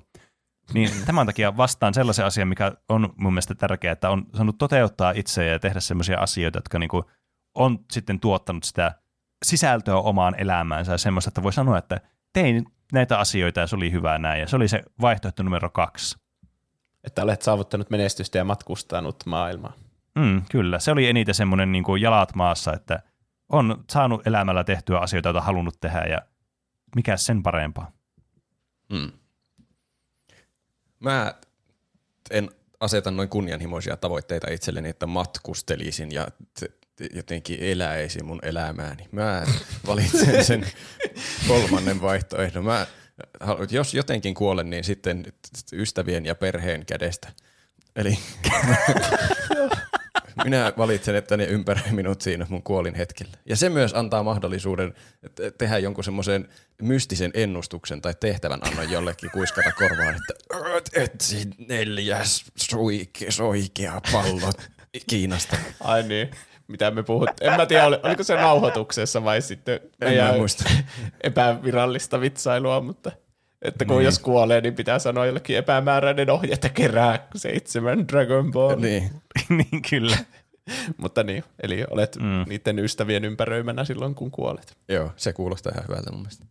[0.74, 5.12] Niin tämän takia vastaan sellaisen asian, mikä on mun mielestä tärkeää, että on saanut toteuttaa
[5.16, 7.04] itse ja tehdä semmoisia asioita, jotka niin kuin
[7.54, 8.94] on sitten tuottanut sitä
[9.44, 12.00] sisältöä omaan elämäänsä ja semmoista, että voi sanoa, että
[12.32, 14.40] tein näitä asioita ja se oli hyvää näin.
[14.40, 16.18] Ja se oli se vaihtoehto numero kaksi.
[17.04, 19.72] Että olet saavuttanut menestystä ja matkustanut maailmaa.
[20.14, 23.02] Mm, kyllä, se oli eniten semmoinen niin kuin jalat maassa, että
[23.48, 26.18] on saanut elämällä tehtyä asioita, joita halunnut tehdä ja
[26.96, 27.92] mikä sen parempaa.
[28.92, 29.12] Mm.
[31.00, 31.34] Mä
[32.30, 32.50] en
[32.80, 36.28] aseta noin kunnianhimoisia tavoitteita itselleni, että matkustelisin ja
[37.14, 39.08] jotenkin eläisin mun elämääni.
[39.12, 39.44] Mä
[39.86, 40.66] valitsen sen
[41.48, 42.64] kolmannen vaihtoehdon.
[42.64, 42.86] Mä,
[43.70, 45.24] jos jotenkin kuolen, niin sitten
[45.72, 47.32] ystävien ja perheen kädestä.
[47.96, 48.18] Eli
[50.44, 53.32] minä valitsen, että ne ympäröi minut siinä mun kuolin hetkellä.
[53.46, 54.94] Ja se myös antaa mahdollisuuden
[55.34, 56.48] te- tehdä jonkun semmoisen
[56.82, 64.50] mystisen ennustuksen tai tehtävän annon jollekin kuiskata korvaan, että "Oot etsi neljäs suike, soikea pallo
[65.06, 65.56] Kiinasta.
[65.80, 66.30] Ai niin,
[66.68, 67.30] mitä me puhut.
[67.40, 70.64] En mä tiedä, oli- oliko se nauhoituksessa vai sitten En mä muista.
[71.22, 73.12] epävirallista vitsailua, mutta
[73.62, 74.04] että kun Niin.
[74.04, 78.80] jos kuolee, niin pitää sanoa jollekin epämääräinen ohje, että kerää seitsemän Dragon Ball.
[78.80, 79.10] Niin.
[79.58, 80.16] niin kyllä.
[81.02, 82.44] Mutta niin, eli olet mm.
[82.48, 84.76] niiden ystävien ympäröimänä silloin, kun kuolet.
[84.88, 86.44] Joo, se kuulostaa ihan hyvältä mun mielestä.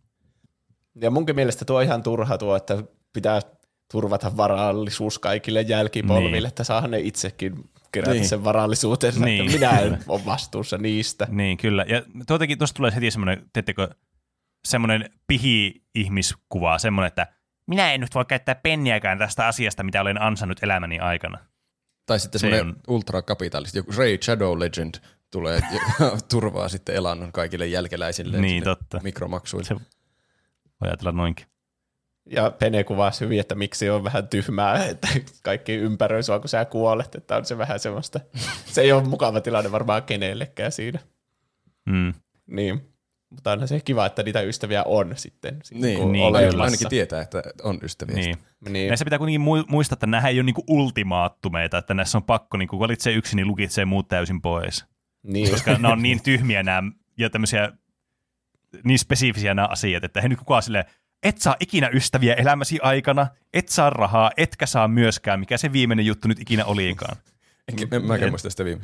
[1.00, 2.82] Ja munkin mielestä tuo on ihan turha tuo, että
[3.12, 3.40] pitää
[3.92, 6.46] turvata varallisuus kaikille jälkipolville, Niin.
[6.46, 8.28] että saahan ne itsekin kerätä niin.
[8.28, 9.40] Sen varallisuutensa, Niin.
[9.46, 11.26] että minä en ole vastuussa niistä.
[11.30, 11.84] Niin, kyllä.
[11.88, 13.88] Ja tuotakin tuosta tulee heti semmoinen, teettekö,
[14.64, 17.26] semmoinen pihi-ihmiskuva, semmoinen, että
[17.66, 21.38] minä en nyt voi käyttää penniäkään tästä asiasta, mitä olen ansannut elämäni aikana.
[22.06, 24.94] Tai sitten Se semmoinen on- ultrakapitalisti, joku Ray Shadow Legend
[25.30, 25.80] tulee ja
[26.30, 29.00] turvaa sitten elannon kaikille jälkeläisille Niin, totta.
[29.02, 29.66] mikromaksuille.
[29.68, 29.74] Se-
[30.80, 31.46] Voi ajatella noinkin.
[32.30, 35.08] Ja Pene kuvasi hyvin, että miksi on vähän tyhmää, että
[35.42, 38.20] kaikki ympäröi sua, kun sä kuolet, että on se vähän semmoista.
[38.66, 40.98] Se ei ole mukava tilanne varmaan kenellekään siinä.
[41.86, 42.14] Mm.
[42.46, 42.92] Niin.
[43.30, 45.56] Mutta onhan se kiva, että niitä ystäviä on sitten.
[45.62, 46.62] sit Niin, kun niin, niin olemassa.
[46.64, 48.14] ainakin tietää, että on ystäviä.
[48.16, 48.36] Niin.
[48.68, 48.88] Niin.
[48.88, 52.56] Näissä pitää kuitenkin mu- muistaa, että nämä ei ole niinku ultimaattumeita, että näissä on pakko,
[52.56, 54.84] niinku, kun valitsee yksi, niin lukitsee muut täysin pois.
[55.22, 55.50] niin.
[55.50, 56.82] Koska nämä on niin tyhmiä nämä
[57.18, 57.72] ja tämmöisiä
[58.84, 60.84] niin spesifisiä nämä asiat, että he nyt kukaan silleen,
[61.22, 66.06] et saa ikinä ystäviä elämäsi aikana, et saa rahaa, etkä saa myöskään, mikä se viimeinen
[66.06, 67.16] juttu nyt ikinä olikaan.
[67.68, 68.80] Enkä, en mäkään muista sitä viime.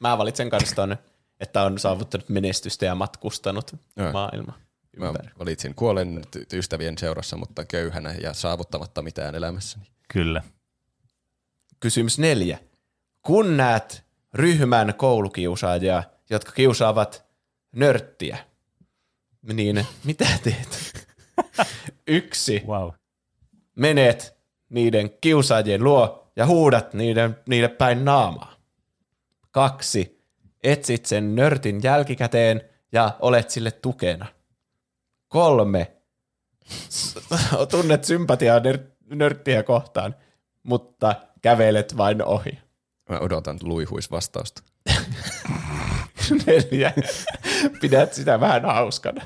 [0.00, 0.96] Mä valitsen kanssa ton,
[1.40, 4.12] että on saavuttanut menestystä ja matkustanut Joo.
[4.12, 4.52] maailma
[4.96, 5.28] Mä ympäri.
[5.38, 9.84] valitsin kuolen ystävien seurassa, mutta köyhänä ja saavuttamatta mitään elämässäni.
[10.12, 10.42] Kyllä.
[11.80, 12.58] Kysymys neljä.
[13.22, 14.04] Kun näet
[14.34, 17.24] ryhmän koulukiusaajia, jotka kiusaavat
[17.72, 18.38] nörttiä,
[19.52, 20.92] niin mitä teet?
[22.06, 22.62] Yksi.
[22.66, 22.90] Wow.
[23.74, 24.36] Menet
[24.68, 28.56] niiden kiusaajien luo ja huudat niiden, niille päin naamaa.
[29.50, 30.17] Kaksi.
[30.68, 32.60] Etsit sen nörtin jälkikäteen
[32.92, 34.26] ja olet sille tukena.
[35.28, 35.92] Kolme.
[37.70, 40.14] Tunnet sympatiaa nör- nörttiä kohtaan,
[40.62, 42.58] mutta kävelet vain ohi.
[43.10, 44.62] Mä odotan luihuisvastausta.
[46.46, 46.92] Neljä.
[47.80, 49.22] Pidät sitä vähän hauskana.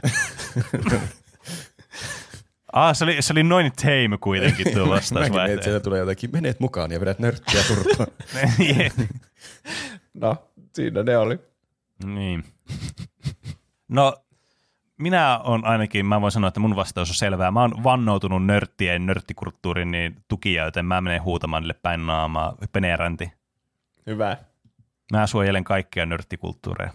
[2.72, 5.12] Ah, se oli, se oli noin tame kuitenkin tuo vastaus.
[5.20, 8.08] Mäkin mietin, että sieltä tulee jotakin, menet mukaan ja vedät nörttiä turpaan.
[10.14, 10.36] No,
[10.72, 11.38] siinä ne oli.
[12.04, 12.44] niin.
[13.88, 14.16] No,
[14.98, 17.50] minä on ainakin, mä voin sanoa, että mun vastaus on selvää.
[17.50, 23.32] Mä oon vannoutunut nörttien, nörttikulttuurin niin tukija, joten mä menen huutamaan niille päin naamaa, peneeränti.
[24.06, 24.36] Hyvä.
[25.12, 26.92] Mä suojelen kaikkia nörttikulttuureja.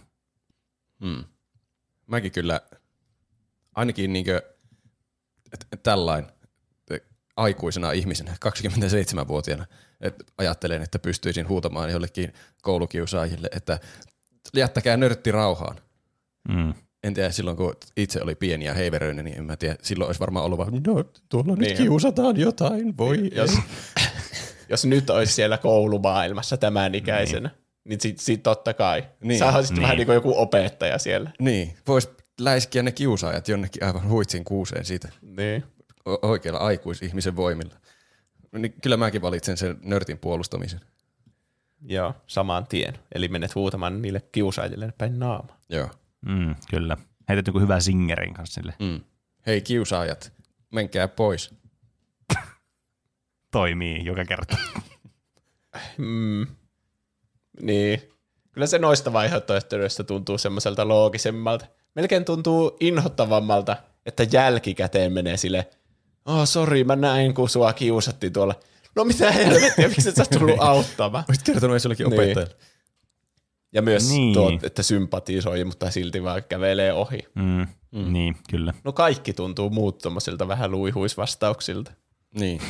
[1.01, 1.23] Hmm.
[2.07, 2.61] Mäkin kyllä,
[3.75, 4.41] ainakin niinkö
[5.83, 6.25] tällain
[7.37, 9.65] aikuisena ihmisenä, 27-vuotiaana,
[10.01, 13.79] että ajattelen, että pystyisin huutamaan jollekin koulukiusaajille, että
[14.55, 15.77] jättäkää nörtti rauhaan.
[16.49, 16.73] Mm.
[17.03, 20.19] En tiedä, silloin kun itse oli pieni ja heiveröinen, niin en mä tiedä, silloin olisi
[20.19, 21.77] varmaan ollut vaan, no tuolla nyt Niin.
[21.77, 23.57] kiusataan jotain, voi Jos, ei.
[24.69, 27.57] jos nyt olisi siellä koulumaailmassa tämän ikäisenä, niin,
[27.89, 29.01] niin sit, sit totta kai.
[29.01, 29.09] Niin.
[29.27, 29.39] Niin.
[29.39, 29.83] Sä olisit Niin.
[29.83, 31.31] vähän niin kuin joku opettaja siellä.
[31.39, 32.09] Niin, vois
[32.41, 35.63] läiskiä ne kiusaajat jonnekin aivan huitsin kuuseen siitä Niin.
[36.09, 37.75] o- oikealla aikuisihmisen voimilla.
[38.51, 40.81] Niin kyllä mäkin valitsen sen nörtin puolustamisen.
[41.81, 42.99] Joo, saman tien.
[43.15, 45.57] Eli menet huutamaan niille kiusaajille päin naama.
[45.69, 45.89] Joo.
[46.25, 46.97] Mm, kyllä.
[47.29, 48.73] Heitet joku hyvä singerin kanssa sille.
[48.79, 49.01] Mm.
[49.45, 50.33] Hei kiusaajat,
[50.73, 51.55] menkää pois.
[53.51, 54.57] Toimii joka kerta.
[55.97, 56.47] Mm.
[57.61, 58.01] Niin.
[58.51, 61.65] Kyllä se noista vaihtoehtoista tuntuu semmoiselta loogisemmalta.
[61.95, 65.69] Melkein tuntuu inhottavammalta, että jälkikäteen menee sille,
[66.27, 68.55] oh sori, mä näin, kun sua kiusattiin tuolla.
[68.95, 71.23] No mitä helvettiä, miksi et sä tullut auttamaan?
[71.29, 72.19] Olisit kertonut edes jollekin Niin.
[72.21, 72.55] opettajalle.
[73.73, 74.21] Ja myös Niin.
[74.21, 74.33] niin.
[74.33, 77.19] tuo, että sympatisoi, mutta silti vaan kävelee ohi.
[77.35, 78.13] Mm, mm.
[78.13, 78.73] Niin, kyllä.
[78.83, 81.91] No kaikki tuntuu muut tommosilta vähän luihuisvastauksilta.
[82.39, 82.61] Niin.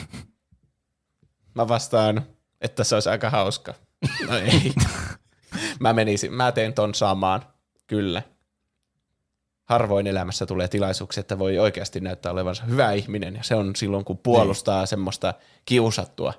[1.55, 2.25] Mä vastaan,
[2.61, 3.73] että se olisi aika hauska.
[4.27, 4.73] No ei.
[5.79, 7.41] mä menisin, mä teen ton samaan.
[7.87, 8.21] Kyllä.
[9.67, 14.05] Harvoin elämässä tulee tilaisuuksia, että voi oikeasti näyttää olevansa hyvä ihminen, ja se on silloin,
[14.05, 14.87] kun puolustaa niin.
[14.87, 15.33] semmoista
[15.65, 16.33] kiusattua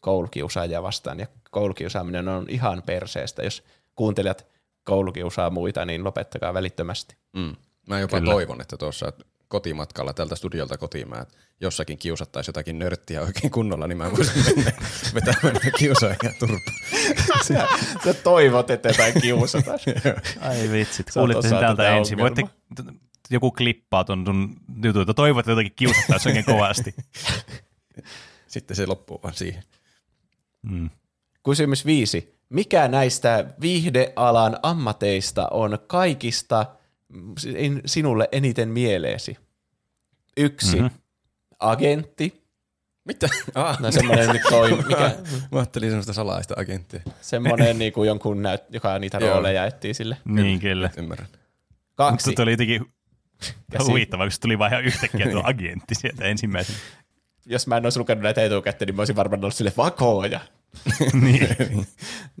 [0.00, 3.42] koulukiusaajaa vastaan, ja koulukiusaaminen on ihan perseestä.
[3.42, 3.62] Jos
[3.94, 4.46] kuuntelijat
[4.84, 7.16] koulukiusaa muita, niin lopettakaa välittömästi.
[7.32, 7.56] Mm.
[7.88, 8.32] Mä jopa Kyllä.
[8.32, 9.12] Toivon, että tuossa
[9.48, 11.26] kotimatkalla tältä studiolta kotiin mä
[11.60, 14.72] jossakin kiusattaisi jotakin nörttiä oikein kunnolla, niin mä voisin mennä
[15.14, 16.76] vetämään kiusaajia turpaan.
[17.48, 17.68] Sä,
[18.04, 19.78] sä toivot, että jotain kiusataan.
[20.48, 22.18] Ai vitsit, kuulitte sen tätä ensin.
[22.18, 22.42] Voitte,
[23.30, 26.94] joku klippaa ton, ton jutun, että toivot, että jotakin kiusattaisi oikein kovasti.
[28.46, 29.62] Sitten se loppuu vaan siihen.
[30.62, 30.90] Mm.
[31.44, 32.36] Kysymys viisi.
[32.48, 36.66] Mikä näistä viihdealan ammateista on kaikista
[37.86, 39.36] sinulle eniten mieleesi?
[40.36, 40.76] Yksi.
[40.76, 40.84] Mhm.
[40.84, 40.98] Mm-hmm.
[41.58, 42.46] Agentti.
[43.04, 43.28] Mitä?
[43.54, 45.16] Ah, No semmoinen, nyt toi, mikä,
[45.52, 47.00] Mä ajattelin semmoista salaista agenttia.
[47.20, 50.16] semmoinen niin kuin jonkun näyt, joka niitä rooleja etsii sille.
[50.24, 50.90] Niin kyllä.
[50.96, 51.28] Ymmärrän.
[51.94, 52.28] Kaksi.
[52.28, 52.86] Mutta tuli jotenkin
[53.70, 53.90] Käsi.
[53.90, 56.78] huvittavaa, kun se tuli vaan ihan yhtäkkiä tuo agentti sieltä ensimmäisenä.
[57.46, 60.40] Jos mä en olisi lukenut näitä etukäteen, niin mä olisin varmaan ollut sille vakooja.
[61.12, 61.86] niin.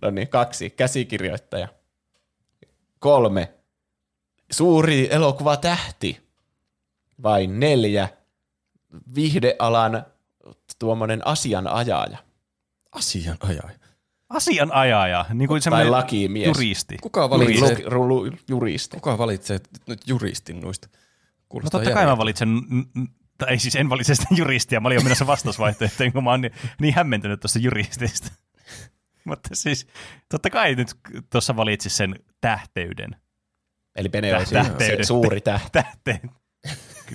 [0.02, 0.70] No niin, kaksi.
[0.70, 1.68] Käsikirjoittaja.
[2.98, 3.52] Kolme.
[4.50, 6.20] Suuri elokuvatähti.
[7.22, 8.08] Vai neljä.
[9.14, 10.04] Viihdealan
[10.78, 12.18] tuommoinen asianajaja.
[12.92, 13.78] Asianajaja.
[14.28, 16.46] Asianajaja, niin kuin semmoinen lakimies.
[16.46, 16.96] juristi.
[17.02, 18.96] Kuka Niin, valitsee, lu, lu, juristi.
[18.96, 20.88] kuka valitsee nyt juristin noista?
[20.92, 20.98] No
[21.48, 22.48] Kuulostaa totta kai mä valitsen,
[23.38, 26.40] tai ei siis en valitse sitä juristia, mä olin jo menossa vastausvaihtoehtoon, kun mä oon
[26.40, 28.30] niin, niin hämmentynyt tuosta juristista.
[29.24, 29.86] Mutta siis
[30.28, 30.94] totta kai nyt
[31.30, 33.16] tuossa valitsis sen tähteyden.
[33.96, 35.68] Eli Pene on Täh- siinä se suuri tähti.
[35.82, 36.30] Tähteen.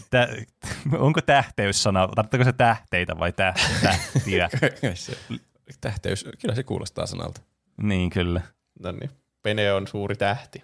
[0.09, 0.27] Tä,
[0.99, 4.49] onko tähteyssana, tarkoittaako se tähteitä vai tä, tähtiä?
[5.81, 7.41] tähteys, kyllä se kuulostaa sanalta.
[7.81, 8.41] niin, kyllä.
[8.79, 9.09] No niin,
[9.43, 10.61] Pene on suuri tähti.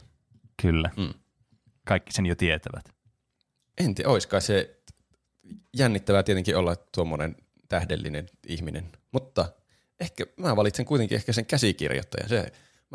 [0.62, 0.90] Kyllä.
[0.98, 1.14] Mm.
[1.88, 2.86] Kaikki sen jo tietävät.
[3.78, 4.80] En tiedä, oiskai se
[5.78, 7.36] jännittävää tietenkin olla tuommoinen
[7.70, 9.46] tähdellinen ihminen, mutta
[10.00, 12.30] ehkä mä valitsen kuitenkin ehkä sen käsikirjoittajan.
[12.30, 12.44] Se, mä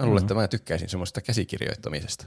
[0.04, 0.24] luulen, mm-hmm.
[0.24, 2.26] että mä tykkäisin semmoista käsikirjoittamisesta.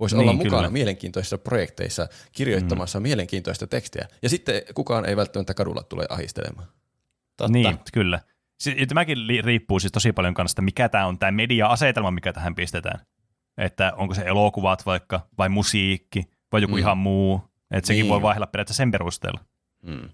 [0.00, 0.70] Voisi Niin, olla mukana kyllä.
[0.70, 3.02] mielenkiintoisissa projekteissa kirjoittamassa mm.
[3.02, 4.08] mielenkiintoista tekstiä.
[4.22, 6.68] Ja sitten kukaan ei välttämättä kadulla tule ahistelemaan.
[7.36, 7.52] Totta.
[7.52, 8.20] Niin, kyllä.
[8.88, 13.00] Tämäkin riippuu siis tosi paljon kanssa, että mikä tämä on tämä media-asetelma, mikä tähän pistetään.
[13.58, 16.78] Että onko se elokuvat vaikka, vai musiikki, vai joku Mm.
[16.78, 17.40] ihan muu.
[17.70, 18.10] Että sekin Niin.
[18.10, 19.40] voi vaihdella periaatteessa sen perusteella.
[19.82, 20.08] Mm.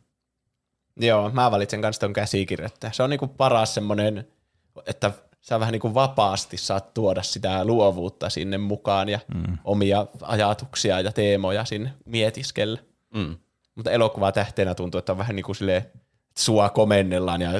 [0.96, 2.92] Joo, mä valitsen kanssa ton käsikirjoittaja.
[2.92, 4.28] Se on niinku paras semmonen,
[4.86, 9.58] että sä vähän niinku vapaasti saat tuoda sitä luovuutta sinne mukaan ja mm.
[9.64, 12.78] omia ajatuksia ja teemoja sinne mietiskellä.
[13.14, 13.36] Mm.
[13.74, 15.98] Mutta elokuva tähteenä tuntuu, että on vähän niin kuin silleen, että
[16.38, 17.50] sua komennellaan ja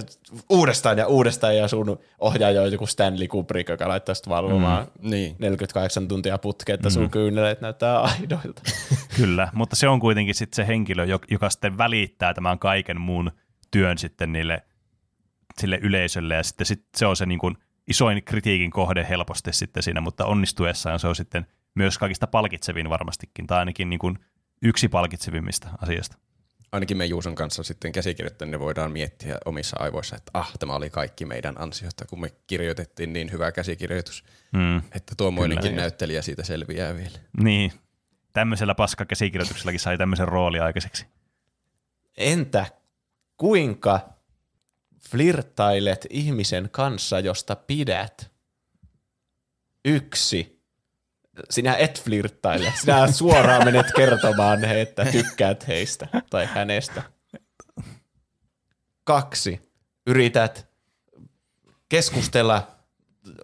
[0.50, 5.10] uudestaan ja uudestaan ja sun ohjaaja on joku Stanley Kubrick, joka laittaa sitä valvomaan mm.
[5.10, 5.36] Niin.
[5.38, 8.62] 48 tuntia putkeen, että sun kyyneleet näyttää aidoilta.
[9.16, 13.30] Kyllä, mutta se on kuitenkin sitten se henkilö, jo- joka sitten välittää tämän kaiken muun
[13.70, 14.62] työn sitten niille
[15.58, 17.56] sille yleisölle ja sitten sit se on se niin kuin
[17.88, 23.46] isoin kritiikin kohde helposti sitten siinä, mutta onnistuessaan se on sitten myös kaikista palkitsevin varmastikin,
[23.46, 24.18] tai ainakin niin kuin
[24.62, 26.18] yksi palkitsevimmista asiasta.
[26.72, 31.24] Ainakin me Juuson kanssa sitten käsikirjoittajien voidaan miettiä omissa aivoissa, että ah, tämä oli kaikki
[31.24, 34.76] meidän ansiota, kun me kirjoitettiin niin hyvä käsikirjoitus, Mm.
[34.78, 35.82] että tuommoinenkin Kyllä.
[35.82, 37.18] näyttelijä siitä selviää vielä.
[37.42, 37.72] Niin,
[38.32, 41.06] tämmöisellä paskakäsikirjoituksellakin sai tämmöisen rooli aikaiseksi.
[42.16, 42.66] Entä
[43.36, 44.17] kuinka
[45.10, 48.30] flirttailet ihmisen kanssa, josta pidät?
[49.84, 50.62] Yksi.
[51.50, 52.72] sinä et flirttaile.
[52.80, 57.02] Sinä suoraan menet kertomaan, he, että tykkäät heistä tai hänestä.
[59.04, 59.72] Kaksi.
[60.06, 60.68] Yrität
[61.88, 62.78] keskustella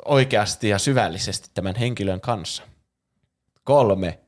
[0.04, 2.62] oikeasti ja syvällisesti tämän henkilön kanssa.
[3.64, 4.20] Kolme.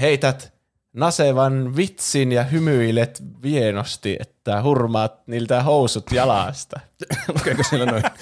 [0.00, 0.59] Heität
[0.92, 6.80] nasevan vitsin ja hymyilet vienosti, että hurmaat niiltä housut jalasta.
[7.36, 8.02] Lukeeko siellä noin?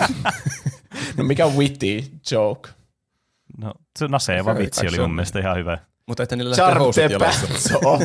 [1.17, 2.71] No mikä on witty joke?
[3.59, 5.79] No, se naseva Se vitsi oli mun mielestä ihan hyvä.
[6.07, 7.49] Mutta että niillä lähtee housut Charte jalassa.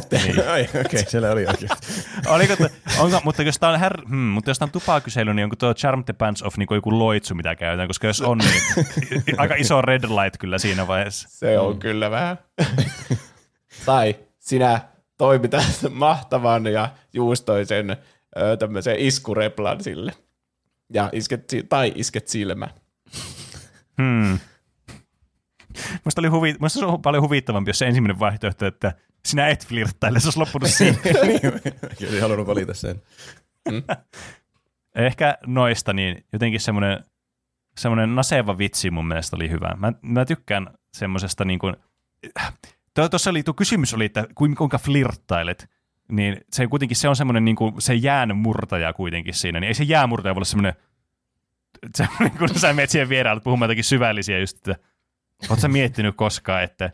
[0.10, 1.69] the Ai, okei, okay, siellä oli oikein.
[2.27, 5.44] Oliko, te, onko, mutta jos tämä on, her, hmm, mutta jos tää on tupakysely, niin
[5.44, 8.53] onko tuo Charm the Pants Off niin joku loitsu, mitä käytetään, koska jos on, niin
[9.41, 11.27] aika iso red light kyllä siinä vaiheessa.
[11.31, 12.38] Se on kyllä vähän.
[13.85, 14.82] tai sinä
[15.18, 17.90] toimitat mahtavan ja juustoisen
[18.38, 20.11] ö, tämmöisen iskureplan sille.
[20.94, 22.68] Ja isket, tai isket silmä.
[24.02, 24.40] Hmm.
[26.03, 28.94] Musta, oli huvi, musta se on paljon huvittavampi, jos se ensimmäinen vaihtoehto, että
[29.26, 30.99] sinä et flirttaile, se olisi loppunut siihen.
[31.03, 31.60] kyllä
[32.02, 33.02] olisin halunnut valita sen.
[34.95, 37.03] Ehkä noista, niin jotenkin semmoinen,
[37.78, 39.76] semmoinen naseva vitsi mun mielestä oli hyvä.
[39.78, 41.76] Mä, mä tykkään semmoisesta niin kuin,
[42.94, 45.70] tuossa oli, tuo kysymys oli, että kuinka flirttailet,
[46.11, 49.74] niin se kuitenkin se on semmoinen niin kuin, se jään murtaja kuitenkin siinä, niin ei
[49.74, 50.74] se jäänmurtaja voi olla semmoinen,
[51.95, 54.76] semmoinen kun sä menet siihen vieraalle puhumaan jotakin syvällisiä just, että
[55.49, 56.91] oot sä miettinyt koskaan, että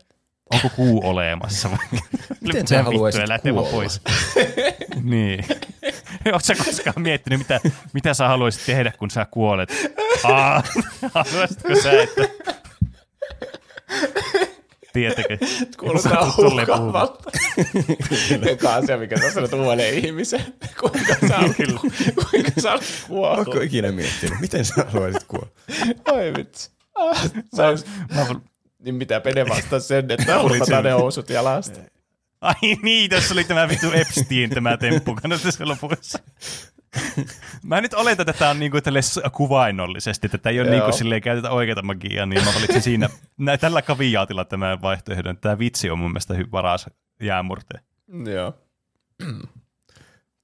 [0.50, 2.00] onko kuu olemassa vai
[2.40, 3.78] Miten sä haluaisit vittua, lähtee vaan kuolla?
[3.78, 4.02] pois.
[5.02, 5.44] niin.
[6.24, 7.60] Oletko sä koskaan miettinyt, mitä,
[7.92, 9.72] mitä sä haluaisit tehdä, kun sä kuolet?
[10.24, 10.62] Aa,
[11.14, 12.28] haluaisitko sä, että...
[14.92, 15.38] Tiedättekö?
[15.80, 17.30] Kuulostaa uhkaavalta.
[18.50, 20.54] Eka asia, mikä sä sanot uudelle ihmisen.
[20.80, 21.56] Kuinka sä haluat,
[22.30, 23.36] kuinka sä kuolla.
[23.36, 25.48] Oletko ikinä miettinyt, miten sä haluaisit kuolla?
[26.04, 26.70] Ai vitsi.
[26.94, 27.84] Ah, sä olis,
[28.14, 28.26] Mä
[28.78, 30.24] niin mitä Pene vastaa sen, että
[30.66, 31.80] sen- ne housut jalasta.
[32.40, 35.14] Ai niin, tässä oli tämä vittu Epstein, tämä temppu.
[35.22, 36.18] Kannattaa se lopussa.
[37.62, 38.78] Mä nyt oletan, että tämä on niinku
[39.32, 43.08] kuvainnollisesti, että tämä ei ole niinku silleen käytetä oikeata magiaa, niin mä valitsin siinä
[43.38, 45.38] nä, tällä kaviaatilla tämän vaihtoehdon.
[45.38, 46.86] Tämä vitsi on mun mielestä hy- paras
[47.22, 47.80] jäämurte.
[48.34, 48.54] Joo.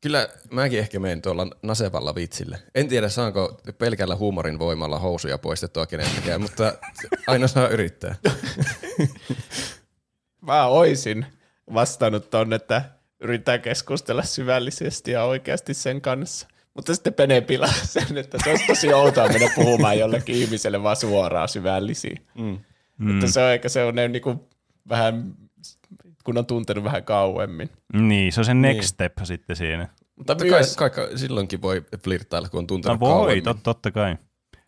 [0.01, 2.59] Kyllä mäkin ehkä menen tuolla nasevalla vitsille.
[2.74, 6.74] En tiedä, saanko pelkällä huumorin voimalla housuja poistettua keneltäkään, mutta
[7.27, 8.14] aina saa yrittää.
[10.47, 11.27] Mä oisin
[11.74, 12.82] vastannut ton, että
[13.20, 16.48] yrittää keskustella syvällisesti ja oikeasti sen kanssa.
[16.74, 20.97] Mutta sitten Pene pilaa sen, että se olisi tosi outoa mennä puhumaan jollekin ihmiselle vaan
[20.97, 22.26] suoraan syvällisiin.
[22.38, 22.59] Mm.
[22.98, 24.48] Mutta se on ehkä se on ne niinku
[24.88, 25.34] vähän,
[26.24, 27.70] kun on tuntenut vähän kauemmin.
[27.93, 28.88] Niin, se on se next Niin.
[28.88, 29.88] step sitten siinä.
[30.16, 33.44] Mutta Kai, myös, kai, kai, silloinkin voi flirttailla, kun on tuntenut No voi, kauemmin.
[33.44, 34.16] tot, totta kai.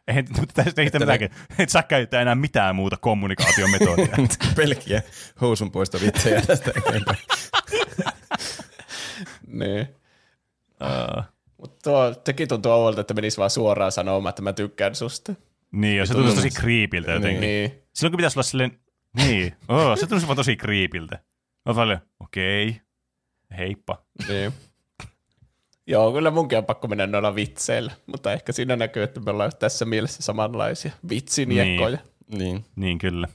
[0.09, 4.17] Eihän tästä ei mitään, et sä käyttää enää mitään muuta kommunikaatiometodia.
[4.57, 5.03] Pelkkiä
[5.41, 7.19] housun poista vitsejä tästä eteenpäin.
[9.49, 9.89] Niin.
[10.83, 11.25] uh,
[11.57, 15.35] Mutta tuo, tekin tuntuu ouolta, että menisi vaan suoraan sanomaan, että mä tykkään susta.
[15.73, 17.41] niin, ja se tuntuu tosi kriipiltä jotenkin.
[17.41, 17.83] Niin.
[17.95, 18.81] Silloin kun pitäisi olla silleen,
[19.17, 21.19] niin, oh, se tuntuu vaan tosi kriipiltä.
[21.67, 22.81] Mä paljon, okei, okay.
[23.59, 24.03] heippa.
[24.29, 24.53] niin.
[25.87, 29.53] Joo, kyllä munkin on pakko mennä noilla vitseillä, mutta ehkä siinä näkyy, että me ollaan
[29.59, 31.99] tässä mielessä samanlaisia vitsiniekkoja.
[32.29, 32.39] Niin.
[32.39, 32.65] Niin.
[32.77, 33.29] Niin kyllä.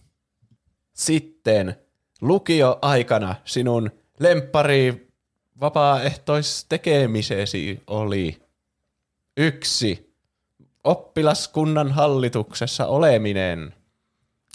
[0.94, 1.76] Sitten
[2.22, 5.13] lukioaikana sinun lemppari
[5.64, 8.42] vapaaehtoistekemisesi oli
[9.38, 10.14] yksi,
[10.84, 13.74] oppilaskunnan hallituksessa oleminen.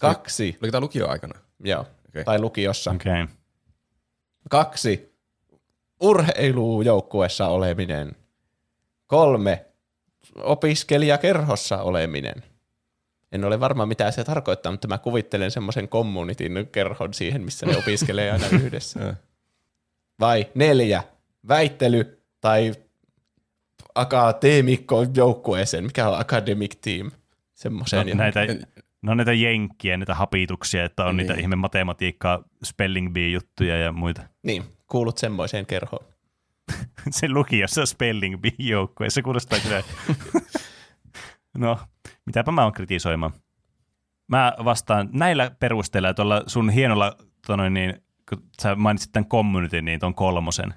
[0.00, 1.38] Kaksi, Oliko tämä lukioaikana?
[1.64, 2.24] joo, Okei.
[2.24, 2.90] tai lukiossa.
[2.90, 3.22] Okei.
[3.22, 3.26] Okay.
[4.50, 5.14] Kaksi,
[6.00, 8.16] urheilujoukkuessa oleminen.
[9.06, 9.66] Kolme,
[10.36, 12.42] opiskelijakerhossa oleminen.
[13.32, 17.76] En ole varma, mitä se tarkoittaa, mutta mä kuvittelen semmoisen communityn kerhon siihen, missä ne
[17.76, 19.14] opiskelee aina yhdessä.
[20.20, 21.02] Vai neljä,
[21.48, 22.72] väittely tai
[23.94, 25.84] akateemikko joukkueeseen.
[25.84, 27.10] Mikä on academic team?
[27.54, 28.06] Semmoiseen.
[28.06, 28.40] No, näitä,
[29.02, 31.40] no näitä jenkkiä, näitä hapituksia, että on niitä Niin.
[31.42, 34.22] ihme matematiikkaa, spelling bee-juttuja ja muita.
[34.42, 36.04] Niin, kuulut semmoiseen kerhoon.
[37.10, 39.82] se lukiossa spelling bee joukkue, se kuulostaa kyllä.
[41.58, 41.78] no,
[42.26, 43.32] mitäpä mä oon kritisoimaan.
[44.28, 47.16] Mä vastaan näillä perusteilla tuolla sun hienolla,
[47.46, 50.74] tonoin, niin, kun sä mainitsit tämän community, niin ton kolmosen.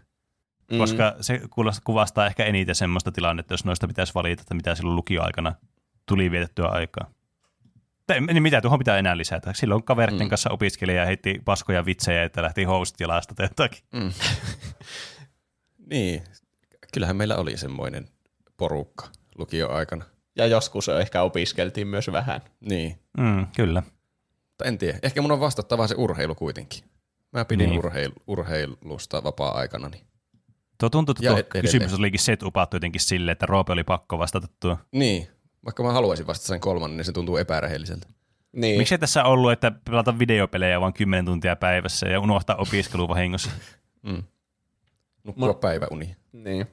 [0.71, 0.77] Mm.
[0.77, 1.41] Koska se
[1.83, 5.55] kuvastaa ehkä eniten semmoista tilannetta, jos noista pitäisi valita, että mitä silloin lukioaikana
[6.05, 7.11] tuli vietettyä aikaa.
[8.07, 9.53] Tai, niin mitä tuohon pitää enää lisätä?
[9.55, 10.29] Silloin kaveritten Mm.
[10.29, 13.83] kanssa opiskelija ja heitti paskoja vitsejä, että lähti housut jalasta tai jotakin.
[13.93, 14.11] Mm.
[15.91, 16.23] niin.
[16.93, 18.07] Kyllähän meillä oli semmoinen
[18.57, 19.05] porukka
[19.37, 20.05] lukioaikana.
[20.35, 22.41] Ja joskus ehkä opiskeltiin myös vähän.
[22.59, 22.99] Niin.
[23.17, 23.83] Mm, kyllä.
[24.47, 24.99] mutta en tiedä.
[25.03, 26.83] Ehkä mun on vastattava se urheilu kuitenkin.
[27.31, 27.79] Mä pidin Niin.
[27.79, 29.89] urheil, urheilusta vapaa-aikana.
[29.89, 30.05] Niin.
[30.79, 31.61] Tuo tuntuu, että Ja tuo edelleen.
[31.61, 34.77] kysymys olikin set upattu jotenkin silleen, että Roope oli pakko vastata tuo.
[34.91, 35.27] niin.
[35.65, 38.07] Vaikka mä haluaisin vastata sen kolmannen, niin se tuntuu epärehelliseltä.
[38.55, 38.77] Niin.
[38.77, 43.51] Miksei tässä ollut, että pelata videopelejä vain 10 tuntia päivässä ja unohtaa opiskelu vahingossa?
[45.23, 46.15] Nukkua päiväuni.
[46.31, 46.67] Niin.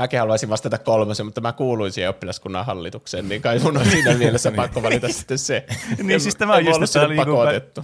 [0.00, 4.14] Mäkin haluaisin vastata kolmosen, mutta mä kuuluin siihen oppilaskunnan hallitukseen, niin kai mun on siinä
[4.18, 5.66] mielessä pakko valita sitten se.
[5.98, 7.32] Niin En- siis tämä on just, että niinku,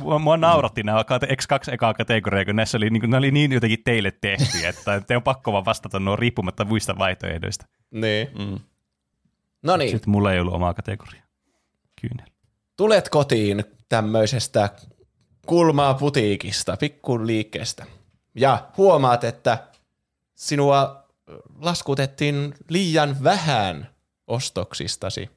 [0.04, 3.52] mua, mua nauratti nämä kate- X2 ekaa kategoriaa, kun näissä oli, niinku, ne oli niin
[3.52, 7.66] jotenkin teille tehty, että te on pakko vaan vastata nuo riippumatta muista vaihtoehdoista.
[7.90, 8.28] Niin.
[8.38, 8.58] Mm.
[9.62, 11.24] No niin, Sitten mulla ei ollut omaa kategoriaa.
[12.00, 12.26] Kyynel.
[12.76, 14.70] tulet kotiin tämmöisestä
[15.46, 17.86] kulmaa putiikista, pikku liikkeestä,
[18.34, 19.58] ja huomaat, että
[20.34, 21.05] sinua
[21.58, 23.88] laskutettiin liian vähän
[24.26, 25.30] ostoksistasi.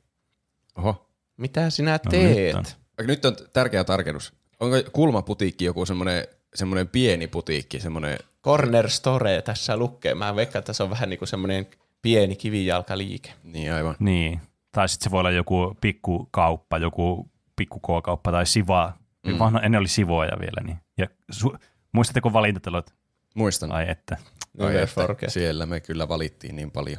[0.78, 1.10] Oho.
[1.38, 2.56] Mitä sinä No teet?
[2.56, 2.66] nyt
[3.00, 3.08] on.
[3.08, 4.34] Nyt on tärkeä tarkennus.
[4.60, 10.16] Onko kulmaputiikki joku semmoinen, semmoinen pieni putiikki, semmoinen, Corner Store tässä lukee.
[10.16, 11.68] Mä veikkaan, että se on vähän niin kuin semmoinen
[12.02, 13.34] pieni kivijalkaliike.
[13.44, 13.96] niin aivan.
[14.00, 14.42] Niin.
[14.72, 18.94] Tai sitten se voi olla joku pikkukauppa, joku pikku K-kauppa tai siva.
[19.26, 19.40] Mm.
[19.40, 20.62] Vanha, ennen oli sivoja vielä.
[20.64, 20.78] Niin.
[20.98, 21.58] Ja su-
[21.92, 22.94] muistatteko valintatalot?
[23.40, 23.72] Muistan.
[23.72, 24.18] Ai että,
[24.58, 25.30] Never että forget.
[25.30, 26.98] Siellä me kyllä valittiin niin paljon.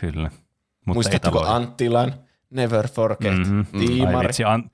[0.00, 0.30] kyllä.
[0.86, 1.54] Mutta taloja.
[1.54, 2.14] Anttilan
[2.50, 3.32] Never Forget?
[3.32, 3.40] Mhm.
[3.54, 3.80] Mm-hmm.
[3.80, 4.28] Ai Tiimari.
[4.28, 4.70] vitsi, an...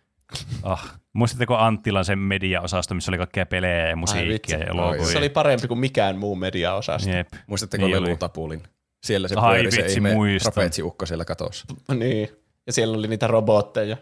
[0.62, 0.98] ah.
[1.12, 5.12] Muistatteko Anttilan sen media-osasto, missä oli kaikkea pelejä ja musiikkia ja elokuvia?
[5.12, 7.10] Se oli parempi kuin mikään muu mediaosasto.
[7.10, 7.28] Jep.
[7.46, 8.62] Muistatteko Niin lelutapulin?
[9.04, 10.52] Siellä se Ai pyöri se vitsi, ihme muistan.
[10.52, 11.64] trapetsiukko siellä katossa.
[11.94, 12.28] Niin.
[12.66, 13.96] Ja siellä oli niitä robotteja.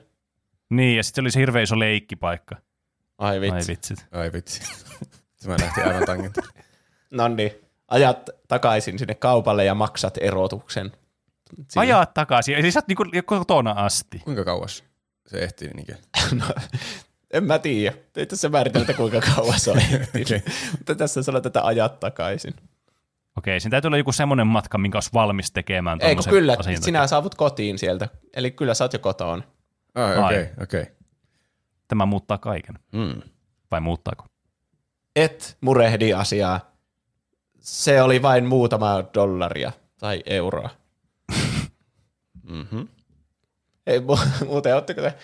[0.71, 2.57] Niin, ja sitten oli se hirveä iso leikkipaikka.
[3.19, 3.55] Ai vitsi.
[3.57, 4.07] Ai vitsit.
[4.13, 4.61] Ai vitsi.
[5.47, 6.49] Mä lähti aivan tangentille.
[7.11, 7.53] No niin.
[7.89, 10.93] Ajat takaisin sinne kaupalle ja maksat erotuksen.
[11.57, 11.67] Sinne.
[11.77, 12.55] Ajaa takaisin.
[12.55, 14.19] Eli sä oot niinku kotona asti.
[14.19, 14.85] Kuinka kauas
[15.27, 15.95] se ehti niinkö?
[16.39, 16.45] No,
[17.31, 17.97] en mä tiedä.
[18.17, 20.45] Ei tässä määriteltä kuinka kauan se on ehtinyt.
[20.79, 22.55] Mutta tässä sanotaan, että ajat takaisin.
[23.39, 25.99] Okei, siinä täytyy olla joku semmoinen matka, minkä olisi valmis tekemään.
[26.03, 26.85] Ei kun kyllä, asian takia.
[26.85, 28.09] sinä saavut kotiin sieltä.
[28.35, 29.43] Eli kyllä sä oot jo kotona.
[29.95, 30.25] Ai, Ai.
[30.25, 30.87] okei, okei.
[31.89, 32.79] Tämä muuttaa kaiken.
[32.93, 33.23] Mm.
[33.71, 34.25] Vai muuttaako?
[35.17, 36.70] Et murehdi asiaa.
[37.61, 40.71] Se oli vain muutama dollaria tai euroa.
[42.43, 42.89] Mm-hmm.
[43.87, 45.15] Ei mu- muuten ootteko te...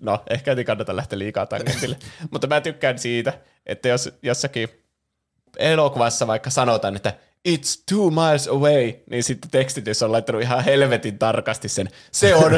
[0.00, 1.96] No, ehkä ei kannata lähteä liikaa tangentille.
[2.30, 3.32] Mutta mä tykkään siitä,
[3.66, 4.68] että jos jossakin
[5.58, 7.14] elokuvassa vaikka sanotaan, että
[7.48, 11.88] it's two miles away, niin sitten tekstitys on laittanut ihan helvetin tarkasti sen.
[12.12, 12.52] Se on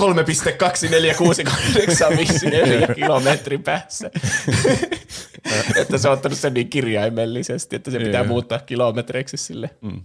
[0.00, 4.10] 3,24684 kilometrin päässä.
[5.80, 9.70] että se on ottanut sen niin kirjaimellisesti, että se pitää muuttaa kilometreiksi sille.
[9.82, 10.04] Mm.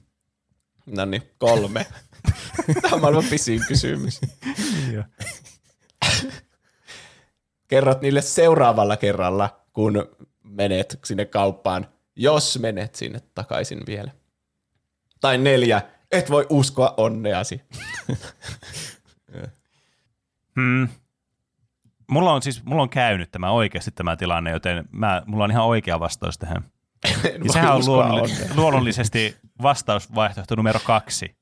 [0.85, 1.85] No niin, kolme.
[2.81, 4.21] Tämä on maailman pisin kysymys.
[7.67, 14.11] Kerrot niille seuraavalla kerralla, kun menet sinne kauppaan, jos menet sinne takaisin vielä.
[15.21, 15.81] Tai neljä,
[16.11, 17.61] et voi uskoa onneasi.
[20.55, 20.87] Hmm.
[22.07, 25.65] Mulla on siis, mulla on käynyt tämä oikeasti tämä tilanne, joten mä, mulla on ihan
[25.65, 26.65] oikea vastaus tähän.
[27.03, 28.55] En Ja sehän on uskoa luonnolli- onnea.
[28.55, 31.35] luonnollisesti vastausvaihtoehto numero kaksi.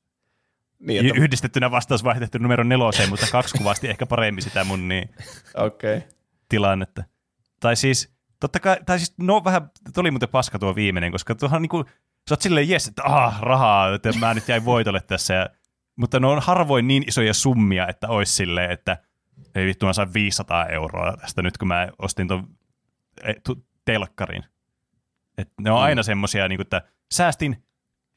[0.78, 5.14] Niin, että, Yhdistettynä vastausvaihtoehto numero neloseen, mutta kaksi kuvasti ehkä paremmin sitä mun niin.
[5.54, 6.00] Okay.
[6.48, 7.04] tilannetta.
[7.60, 11.62] Tai siis, totta kai, tai siis, no vähän, tuli muuten paska tuo viimeinen, koska tuohan
[11.62, 11.84] niinku,
[12.28, 15.48] sä oot silleen jes, että ah, rahaa, että mä nyt jäin voitolle tässä, ja,
[15.96, 18.96] mutta ne on harvoin niin isoja summia, että olisi silleen, että
[19.54, 22.48] ei vittu, mä sain 500 euroa tästä nyt, kun mä ostin tuon
[23.22, 24.44] e, tu- telkkarin.
[25.38, 26.82] Et ne on aina semmosia, niin että
[27.12, 27.64] säästin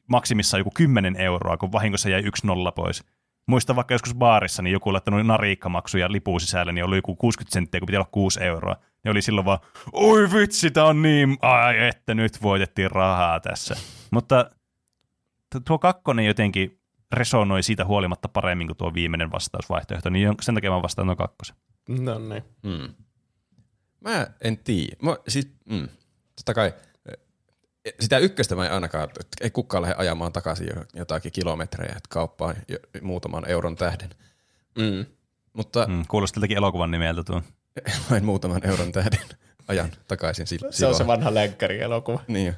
[0.06, 3.04] maksimissaan joku 10 euroa, kun vahingossa jäi yksi nolla pois.
[3.46, 7.80] Muistan vaikka joskus baarissa, niin joku laittanut nariikkamaksuja lipun sisälle, niin oli joku 60 senttiä,
[7.80, 8.76] kun piti olla 6 euroa.
[9.04, 9.58] Ja oli silloin vaan,
[9.92, 13.76] oi vitsi, tää on niin, ai että nyt voitettiin rahaa tässä.
[14.10, 14.50] Mutta
[15.66, 16.78] tuo kakkonen jotenkin
[17.12, 21.56] resonoi siitä huolimatta paremmin kuin tuo viimeinen vastausvaihtoehto, niin sen takia mä vastaan tuon kakkosen.
[21.88, 22.44] No niin.
[22.62, 22.94] Mm.
[24.00, 24.96] Mä en tiedä.
[25.02, 25.88] Mä, siis, mm,
[26.36, 26.72] totta kai
[27.84, 31.88] eh, sitä ykköstä mä en ainakaan, että ei kukaan lähde ajamaan takaisin jo- jotakin kilometrejä
[31.96, 34.10] että kauppaan jo- muutaman euron tähden.
[34.78, 35.06] Mm.
[35.52, 37.42] Mutta Mm, kuulosti tältäkin elokuvan nimeltä tuo.
[38.10, 39.20] vain muutaman euron tähden
[39.68, 40.96] ajan takaisin sil- Se on silloin.
[40.96, 42.20] se vanha länkkäri-elokuva.
[42.28, 42.52] Niin jo.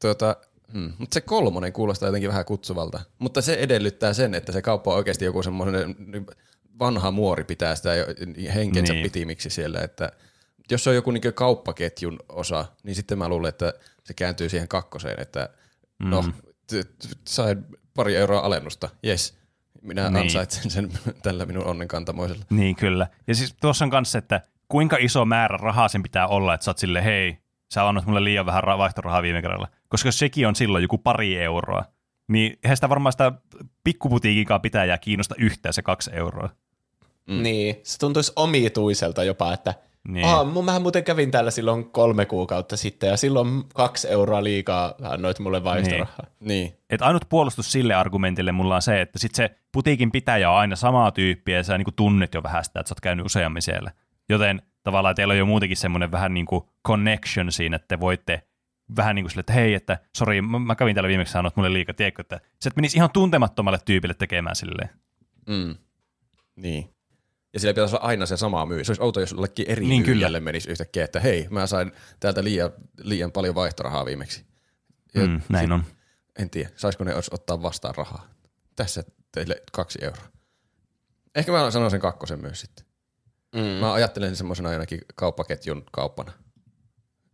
[0.00, 0.36] Tuota,
[0.72, 0.92] hmm.
[0.98, 3.00] Mutta se kolmonen kuulostaa jotenkin vähän kutsuvalta.
[3.18, 5.96] Mutta se edellyttää sen, että se kauppa on oikeasti joku semmoinen
[6.78, 7.90] vanha muori pitää sitä
[8.54, 9.02] henkensä Niin.
[9.02, 9.12] niin.
[9.12, 9.80] pitimiksi siellä.
[9.80, 10.12] Että
[10.70, 13.74] jos se on joku niin kauppaketjun osa, niin sitten mä luulen, että
[14.04, 15.48] se kääntyy siihen kakkoseen, että
[16.02, 16.24] no,
[16.66, 19.38] t- sain pari euroa alennusta, yes.
[19.82, 20.12] Minä Niin.
[20.12, 20.22] niin.
[20.22, 20.90] ansaitsen sen
[21.22, 22.44] tällä minun onnenkantamoisella.
[22.50, 23.06] Niin kyllä.
[23.26, 26.70] Ja siis tuossa on kanssa, että kuinka iso määrä rahaa sen pitää olla, että sä
[26.70, 27.38] oot silleen, hei,
[27.74, 29.68] sä annat mulle liian vähän ra- vaihtorahaa viime kerralla.
[29.92, 31.84] Koska sekin on silloin joku pari euroa,
[32.28, 33.32] niin eihän sitä varmaan sitä
[33.84, 36.48] pikkuputiikinkaan pitäjää kiinnosta yhtään se kaksi euroa.
[37.28, 37.42] Mm.
[37.42, 39.74] Niin, se tuntuisi omituiselta jopa, että
[40.08, 40.14] Niin.
[40.14, 40.26] niin.
[40.26, 44.94] Aa, mun, mähän muuten kävin täällä silloin kolme kuukautta sitten ja silloin kaksi euroa liikaa
[45.02, 46.26] annoit mulle vaihtorahaa.
[46.40, 46.76] Niin.
[46.90, 50.76] Et ainut puolustus sille argumentille mulla on se, että sit se putiikin pitäjä on aina
[50.76, 53.90] samaa tyyppiä ja sä niinku tunnet jo vähän sitä, että sä oot käynyt useammin siellä.
[54.28, 58.42] Joten tavallaan teillä on jo muutenkin semmoinen vähän niin kuin connection siinä, että te voitte
[58.96, 61.60] vähän niin kuin sille, että hei, että sori, mä mä kävin täällä viimeksi sanoa, että
[61.60, 64.90] mulle liikaa, tiedätkö, että sä et menisi ihan tuntemattomalle tyypille tekemään silleen.
[65.48, 65.76] Mm.
[66.56, 66.94] Niin.
[67.54, 68.84] Ja sillä pitäisi olla aina se sama myy.
[68.84, 70.14] Se olisi outo, jos jollekin eri Niin, niin kyllä.
[70.14, 72.70] myyjälle menisi yhtäkkiä, että hei, mä sain täältä liian,
[73.02, 74.44] liian paljon vaihtorahaa viimeksi.
[75.14, 75.84] Ja Mm, näin on.
[76.38, 78.28] En tiedä, saisiko ne ottaa vastaan rahaa.
[78.76, 79.02] Tässä
[79.32, 80.24] teille kaksi euroa.
[81.34, 82.86] Ehkä mä sanon sen kakkosen myös sitten.
[83.54, 83.60] Mm.
[83.60, 86.32] Mä ajattelen sen semmoisena ainakin kauppaketjun kauppana.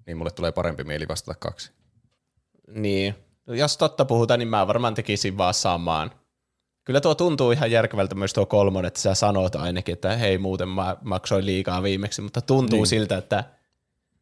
[0.09, 1.73] Niin mulle tulee parempi mieli vastata kaksi.
[2.69, 3.15] Niin.
[3.47, 6.11] No, Jos totta puhutaan, niin mä varmaan tekisin vaan samaan.
[6.85, 10.69] Kyllä tuo tuntuu ihan järkevältä myös tuo kolmonen, että sä sanot ainakin, että hei muuten
[10.69, 12.87] mä maksoin liikaa viimeksi, mutta tuntuu niin.
[12.87, 13.45] siltä, että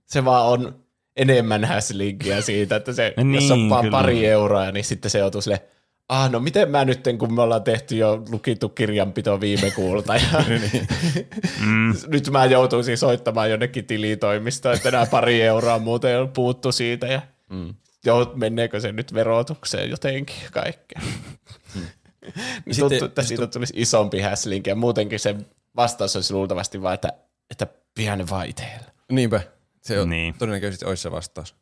[0.07, 0.85] se vaan on
[1.17, 3.99] enemmän häslinkiä siitä, että se, niin, jos on Niin, vaan kyllä.
[3.99, 5.63] pari euroa, niin sitten se joutuu sille,
[6.09, 10.45] ah no miten mä nyt, kun me ollaan tehty jo lukittu kirjanpito viime kuulta, ja
[11.67, 17.07] Mm, nyt mä joutuisin soittamaan jonnekin tilitoimistoon, että nämä pari euroa muuten on puuttu siitä,
[17.07, 17.75] ja Mm.
[18.05, 21.01] Joo, meneekö se nyt verotukseen jotenkin kaikkea.
[21.75, 21.85] niin
[22.75, 25.35] Sitten- tuntuu, että siitä tulisi isompi häslinki ja muutenkin se
[25.77, 27.09] vastaus olisi luultavasti vaan, että,
[27.51, 28.87] että pian vaihteella.
[29.13, 29.41] Niinpä.
[29.83, 30.21] Se on Niin.
[30.23, 30.35] niin.
[30.39, 31.55] todennäköisesti olisi se vastaus.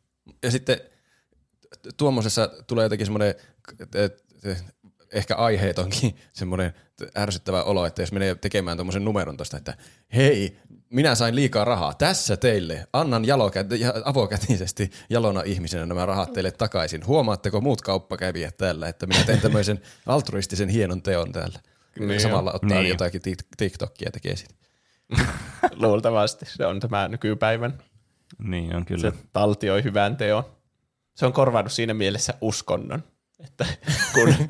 [0.43, 0.77] Ja sitten
[1.97, 3.35] tuommoisessa tulee jotenkin semmoinen
[5.13, 6.73] ehkä aiheetonkin semmoinen
[7.17, 9.77] ärsyttävä olo, että jos menee tekemään tuommoisen numeron tosta, että
[10.15, 10.57] hei,
[10.89, 16.51] minä sain liikaa rahaa, tässä teille, annan jalokä- ja avokätisesti jalona ihmisenä nämä rahat teille
[16.51, 17.07] takaisin.
[17.07, 21.59] Huomaatteko muut kauppakävijät täällä, että minä teen tämmöisen altruistisen hienon teon täällä.
[21.99, 22.89] Niin Samalla ottaa Niin.
[22.89, 24.49] jotakin tik- TikTokia tekee sit.
[25.81, 27.77] Luultavasti se on tämä nykypäivän.
[28.43, 29.11] niin on Se kyllä.
[29.33, 30.43] taltioi hyvän teon.
[31.15, 33.03] Se on korvannut siinä mielessä uskonnon.
[33.39, 33.65] Että
[34.13, 34.33] kun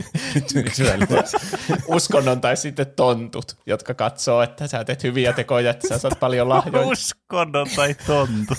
[1.95, 6.49] uskonnon tai sitten tontut, jotka katsoo, että sä teet hyviä tekoja, että sä saat paljon
[6.49, 6.87] lahjoja.
[6.87, 8.53] Uskonnon tai tontu.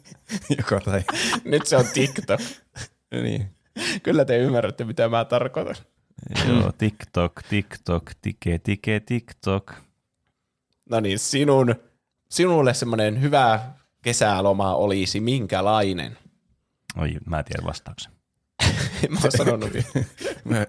[0.58, 1.04] Joko tai.
[1.44, 2.40] Nyt se on TikTok.
[3.22, 3.50] niin.
[4.02, 5.74] Kyllä te ymmärrätte, mitä mä tarkoitan.
[6.48, 9.72] Joo, TikTok, TikTok, tike, tike, TikTok.
[10.90, 11.74] No niin, sinun,
[12.30, 13.60] sinulle semmoinen hyvä
[14.02, 16.18] kesäloma olisi minkälainen?
[16.96, 18.13] Oi, mä en tiedä vastauksen.
[19.10, 20.06] Mä oon sanonut vielä.
[20.44, 20.66] Mä,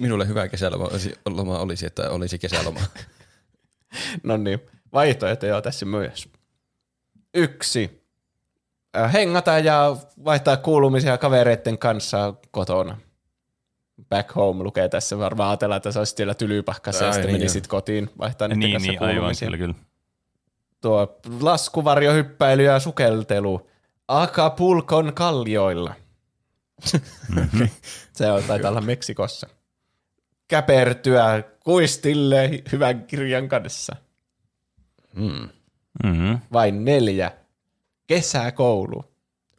[0.00, 2.80] minulle hyvä kesäloma olisi, loma olisi, että olisi kesäloma.
[4.22, 4.60] No niin,
[4.92, 6.28] vaihtoehtoja tässä myös.
[7.34, 8.02] Yksi.
[8.96, 12.96] Äh, Hengata ja vaihtaa kuulumisia kavereiden kanssa kotona.
[14.08, 15.18] Back home lukee tässä.
[15.18, 18.72] Varmaan ajatellaan, että sä olisit siellä tylypahkassa ja sitten niin, menisit kotiin vaihtaa niiden Niin,
[18.72, 19.46] kanssa niin, aivan, kuulumisia.
[19.46, 19.74] kyllä, kyllä.
[20.80, 23.70] Tuo laskuvarjohyppäily ja sukeltelu
[24.08, 25.94] Acapulcon kallioilla.
[28.12, 29.48] Se on, taitaa olla Meksikossa.
[30.48, 33.96] Käpertyä kuistille hyvän kirjan kanssa.
[35.14, 35.48] Mm.
[36.04, 36.38] Mm-hmm.
[36.52, 37.32] Vain neljä.
[38.06, 39.04] Kesäkoulu.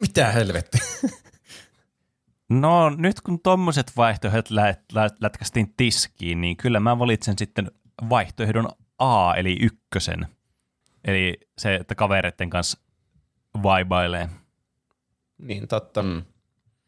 [0.00, 0.78] Mitä helvetti?
[2.50, 7.70] No nyt kun tommoset vaihtoehdot lät, lät, lätkästiin tiskiin, niin kyllä mä valitsen sitten
[8.10, 8.68] vaihtoehdon
[8.98, 10.26] A, eli ykkösen.
[11.04, 12.78] Eli se, että kavereiden kanssa
[13.62, 14.28] vaibailee.
[15.38, 16.02] Niin totta.
[16.02, 16.22] Mm.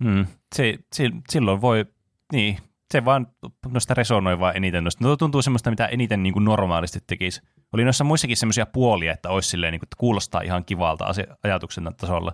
[0.04, 0.26] Mm.
[0.54, 1.86] Se, se, silloin voi,
[2.32, 2.58] niin,
[2.90, 3.26] se vaan
[3.66, 4.84] noista resonoi vaan eniten.
[4.84, 5.04] Noista.
[5.04, 7.40] No, tuntuu semmoista, mitä eniten niin kuin normaalisti tekisi.
[7.72, 11.06] Oli noissa muissakin semmoisia puolia, että olisi silleen, niin kuin, että kuulostaa ihan kivalta
[11.42, 12.32] ajatuksen tasolla.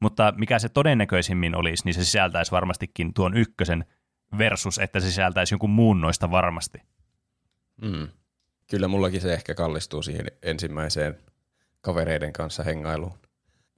[0.00, 3.84] Mutta mikä se todennäköisimmin olisi, niin se sisältäisi varmastikin tuon ykkösen
[4.38, 6.78] versus, että se sisältäisi jonkun muun noista varmasti.
[7.82, 8.08] Mm.
[8.70, 11.18] Kyllä mullakin se ehkä kallistuu siihen ensimmäiseen
[11.80, 13.18] kavereiden kanssa hengailuun.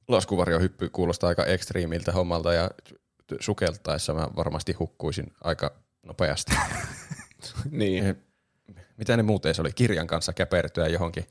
[0.08, 2.70] Laskuvarjohyppy kuulostaa aika ekstriimiltä hommalta ja
[3.40, 5.72] sukeltaessa mä varmasti hukkuisin aika
[6.02, 6.52] nopeasti.
[7.70, 8.16] Niin.
[8.96, 9.72] Mitä ne muuten se oli?
[9.72, 11.24] Kirjan kanssa käpertyä johonkin.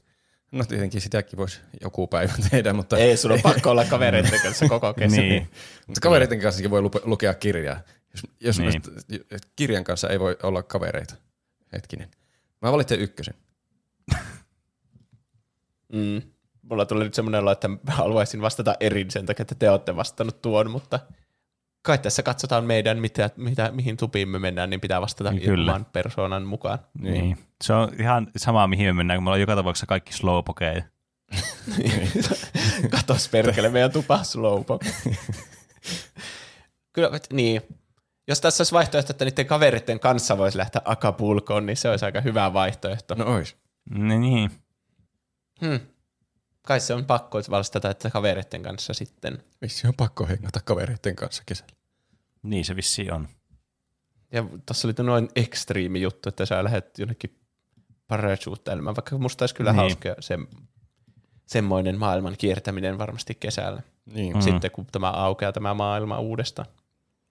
[0.51, 4.67] No tietenkin sitäkin voisi joku päivä tehdä, mutta, Ei, sun on pakko olla kavereiden kanssa
[4.69, 5.15] koko kesä.
[5.15, 5.49] Niin.
[5.87, 7.79] mutta kavereiden kanssakin voi lukea kirjaa.
[8.13, 8.81] Jos, jos Niin.
[9.07, 9.25] niin.
[9.55, 11.15] kirjan kanssa ei voi olla kavereita.
[11.73, 12.11] Hetkinen.
[12.61, 13.33] Mä valitsen ykkösen.
[15.93, 16.21] Mm.
[16.61, 19.95] Mulla tuli nyt semmoinen olo, että mä haluaisin vastata erin sen takia, että te olette
[19.95, 20.99] vastannut tuon, mutta
[21.81, 25.49] kai tässä katsotaan meidän, mitä, mitä, mihin tupiin me mennään, niin pitää vastata Niin, niin
[25.49, 25.71] kyllä.
[25.71, 26.79] oman persoonan mukaan.
[26.99, 27.37] Niin.
[27.63, 30.83] Se on ihan sama, mihin me mennään, kun me ollaan joka tapauksessa kaikki slowpokeja.
[32.91, 34.89] Katos perkele, meidän tupa slowpoke.
[36.93, 37.61] Kyllä, niin.
[38.27, 42.21] Jos tässä olisi vaihtoehto, että niiden kaveritten kanssa voisi lähteä Acapulcoon, niin se olisi aika
[42.21, 43.15] hyvä vaihtoehto.
[43.15, 43.55] No ois.
[43.89, 44.51] Niin, niin.
[45.61, 45.79] Hmm.
[46.61, 49.43] Kai se on pakko vastata, että kaveritten kanssa sitten.
[49.61, 51.73] Vissi on pakko hengata kavereiden kanssa kesällä.
[52.43, 53.27] niin se vissi on.
[54.31, 57.39] Ja tuossa oli noin ekstriimi juttu, että sä lähdet jonnekin
[58.07, 59.77] parachuteilemaan, vaikka musta olisi kyllä Niin.
[59.77, 59.91] niin.
[59.91, 60.37] hauska se,
[61.45, 63.81] semmoinen maailman kiertäminen varmasti kesällä.
[64.05, 64.35] Niin.
[64.35, 64.41] Mm.
[64.41, 66.67] Sitten kun tämä aukeaa tämä maailma uudestaan.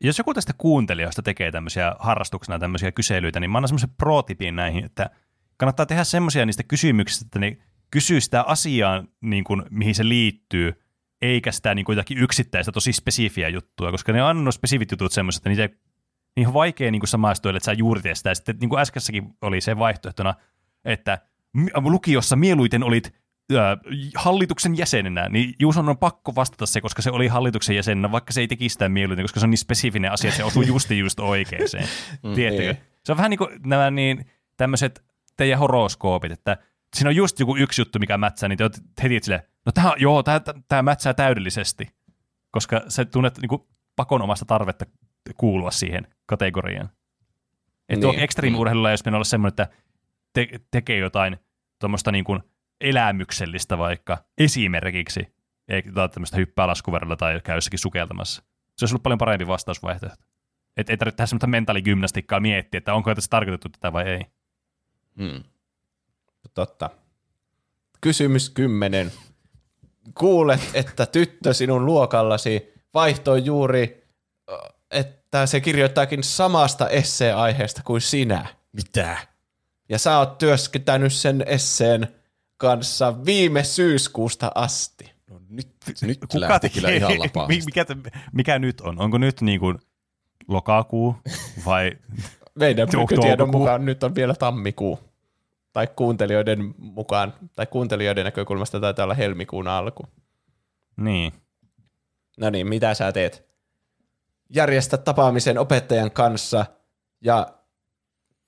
[0.00, 4.84] Jos joku tästä kuuntelijoista tekee tämmöisiä harrastuksena tämmöisiä kyselyitä, niin mä annan semmoisen pro-tipin näihin,
[4.84, 5.10] että
[5.56, 7.58] kannattaa tehdä semmoisia niistä kysymyksistä, että ne
[7.90, 10.82] kysyy sitä asiaa, niin kuin, mihin se liittyy,
[11.22, 15.12] eikä sitä niin kuin jotakin yksittäistä tosi spesifiä juttua, koska ne on nuo spesifit jutut
[15.12, 15.68] semmoiset, että niitä ei,
[16.36, 18.34] niihin on vaikea niin kuin samaistua, että sä juuri teet sitä.
[18.34, 20.34] Sitten niin kuin äskeissäkin oli se vaihtoehtona,
[20.84, 21.18] että
[21.84, 23.14] lukiossa mieluiten olit
[23.58, 23.76] ää,
[24.14, 28.40] hallituksen jäsenenä, niin Juuson on pakko vastata se, koska se oli hallituksen jäsenenä, vaikka se
[28.40, 31.20] ei tekisi sitä mieluiten, koska se on niin spesifinen asia, että se osuu justi just
[31.20, 31.88] oikeeseen.
[32.34, 32.72] Tiedättekö?
[32.72, 32.84] niin.
[33.04, 34.26] Se on vähän niin kuin nämä niin,
[34.56, 35.04] tämmöiset
[35.36, 36.56] teidän horoskoopit, että
[36.96, 39.94] siinä on just joku yksi juttu, mikä mätsää, niin te oot heti silleen, no tämä,
[39.96, 41.88] joo, tämä, tämä mätsää täydellisesti,
[42.50, 43.62] koska sä tunnet niin kuin
[43.96, 44.86] pakonomasta tarvetta
[45.36, 46.90] kuulua siihen kategoriaan.
[47.88, 48.16] Että niin.
[48.16, 48.24] Niin.
[48.24, 49.68] extreme-urheilulla jos olla semmoinen, että
[50.32, 51.38] te, tekee jotain
[51.78, 52.40] tuommoista niin kuin
[52.80, 55.34] elämyksellistä vaikka esimerkiksi,
[55.94, 58.42] tai tämmöistä hyppää laskuverralla tai käy jossakin sukeltamassa.
[58.76, 60.24] Se olisi ollut paljon parempi vastausvaihtoehto.
[60.76, 64.26] Et ei tarvitse tehdä semmoista mentaaligymnastiikkaa miettiä, että onko tässä tarkoitettu tätä vai ei.
[65.14, 65.42] Mm.
[66.54, 66.90] Totta.
[68.00, 69.12] Kysymys kymmenen.
[70.18, 74.04] Kuulet, että tyttö sinun luokallasi vaihtoi juuri,
[74.50, 74.58] ö,
[74.90, 78.46] että se kirjoittaakin samasta esseeaiheesta kuin sinä.
[78.72, 79.16] Mitä?
[79.88, 82.08] Ja sä oot työskentänyt sen esseen
[82.56, 85.12] kanssa viime syyskuusta asti.
[85.30, 85.68] No nyt,
[86.02, 87.48] nyt lähti kyllä ihan lapaa.
[87.48, 87.86] Mi- mikä,
[88.32, 89.00] mikä nyt on?
[89.00, 89.78] Onko nyt niin kuin
[90.48, 91.16] lokakuu
[91.66, 91.92] vai
[92.54, 93.60] Meidän nykytiedon toukokuu.
[93.60, 95.09] mukaan nyt on vielä tammikuu.
[95.72, 100.02] Tai kuuntelijoiden mukaan, tai kuuntelijoiden näkökulmasta taitaa olla helmikuun alku.
[100.96, 101.32] niin?
[102.38, 103.50] No niin, mitä sä teet?
[104.54, 106.66] Järjestä tapaamisen opettajan kanssa
[107.20, 107.46] ja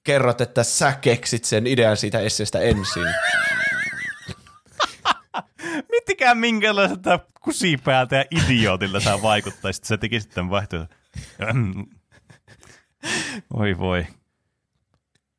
[0.04, 3.02] kerrot, että sä keksit sen idean siitä esseestä ensin.
[5.90, 11.86] Miettikää minkälaiselta kusipäältä ja idiootilta sä vaikuttaisit, sä tekisit tämän vaihtoehdon.
[13.54, 14.06] Oi voi.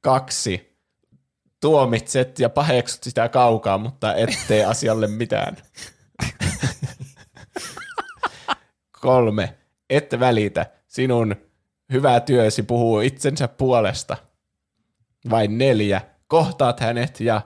[0.02, 0.73] Kaksi.
[1.64, 5.57] Tuomitset ja paheksut sitä kaukaa, mutta et tee asialle mitään.
[9.02, 9.56] Kolme.
[9.90, 10.65] Et välitä.
[10.88, 11.35] Sinun
[11.91, 14.18] hyvä työsi puhuu itsensä puolesta.
[15.30, 16.02] Vai neljä.
[16.27, 17.41] Kohtaat hänet ja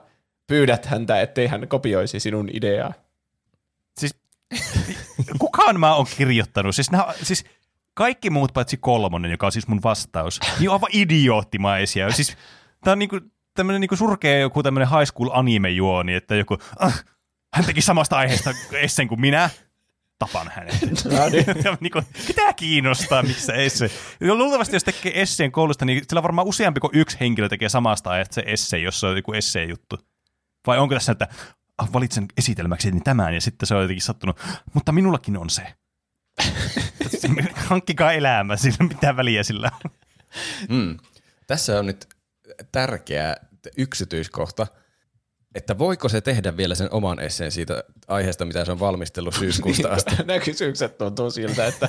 [0.46, 2.92] pyydät häntä, ettei hän kopioisi sinun ideaa.
[3.98, 4.14] Siis
[5.38, 6.74] kukaan mä oon kirjoittanut?
[6.74, 7.44] Siis, nää, siis
[7.94, 12.10] kaikki muut paitsi kolmonen, joka on siis mun vastaus, niin on aivan idioottimaisia.
[12.12, 12.36] Siis,
[12.84, 13.20] tää on niinku,
[13.58, 17.04] tämmönen niinku surkea joku tämmönen high school anime-juoni, että joku, ah,
[17.54, 19.50] hän teki samasta aiheesta essen kuin minä,
[20.18, 20.74] tapan hänet.
[21.04, 21.44] No niin.
[21.64, 23.90] Ja niinku, mitä kiinnostaa, missä esse?
[24.20, 28.34] Luultavasti jos tekee esseen koulusta, niin sillä varmaan useampi kuin yksi henkilö tekee samasta aiheesta
[28.34, 29.98] se esse, jos se on joku esseen juttu.
[30.66, 31.28] Vai onko tässä, että
[31.78, 34.40] ah, valitsen esitelmäksi niin tämän ja sitten se on jotenkin sattunut,
[34.74, 35.62] mutta minullakin on se.
[37.68, 39.70] Hankkikaa elämä, sillä mitään väliä sillä.
[39.84, 39.90] on.
[40.68, 40.96] Mm.
[41.46, 42.08] Tässä on nyt
[42.72, 43.36] tärkeä
[43.76, 44.66] yksityiskohta,
[45.54, 49.88] että voiko se tehdä vielä sen oman esseen siitä aiheesta, mitä se on valmistellut syyskuusta
[49.88, 50.14] asti.
[50.26, 51.88] Nämä kysymykset tuntuu siltä, että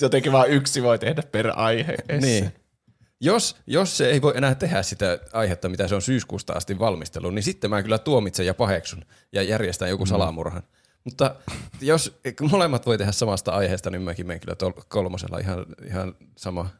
[0.00, 1.94] jotenkin vain yksi voi tehdä per aihe.
[2.20, 2.52] Niin.
[3.20, 7.34] Jos, jos se ei voi enää tehdä sitä aihetta, mitä se on syyskuusta asti valmistellut,
[7.34, 10.62] niin sitten mä kyllä tuomitsen ja paheksun ja järjestän joku salamurhan.
[11.04, 11.34] Mutta
[11.80, 12.20] jos
[12.50, 16.70] molemmat voi tehdä samasta aiheesta, niin mäkin menen kyllä tol- kolmosella ihan, ihan sama.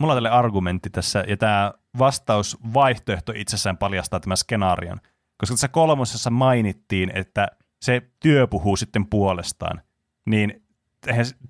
[0.00, 5.00] Mulla on tälle argumentti tässä, ja tämä vastausvaihtoehto itsessään paljastaa tämän skenaarion.
[5.36, 7.48] Koska tässä kolmosessa mainittiin, että
[7.82, 9.80] se työ puhuu sitten puolestaan,
[10.26, 10.62] niin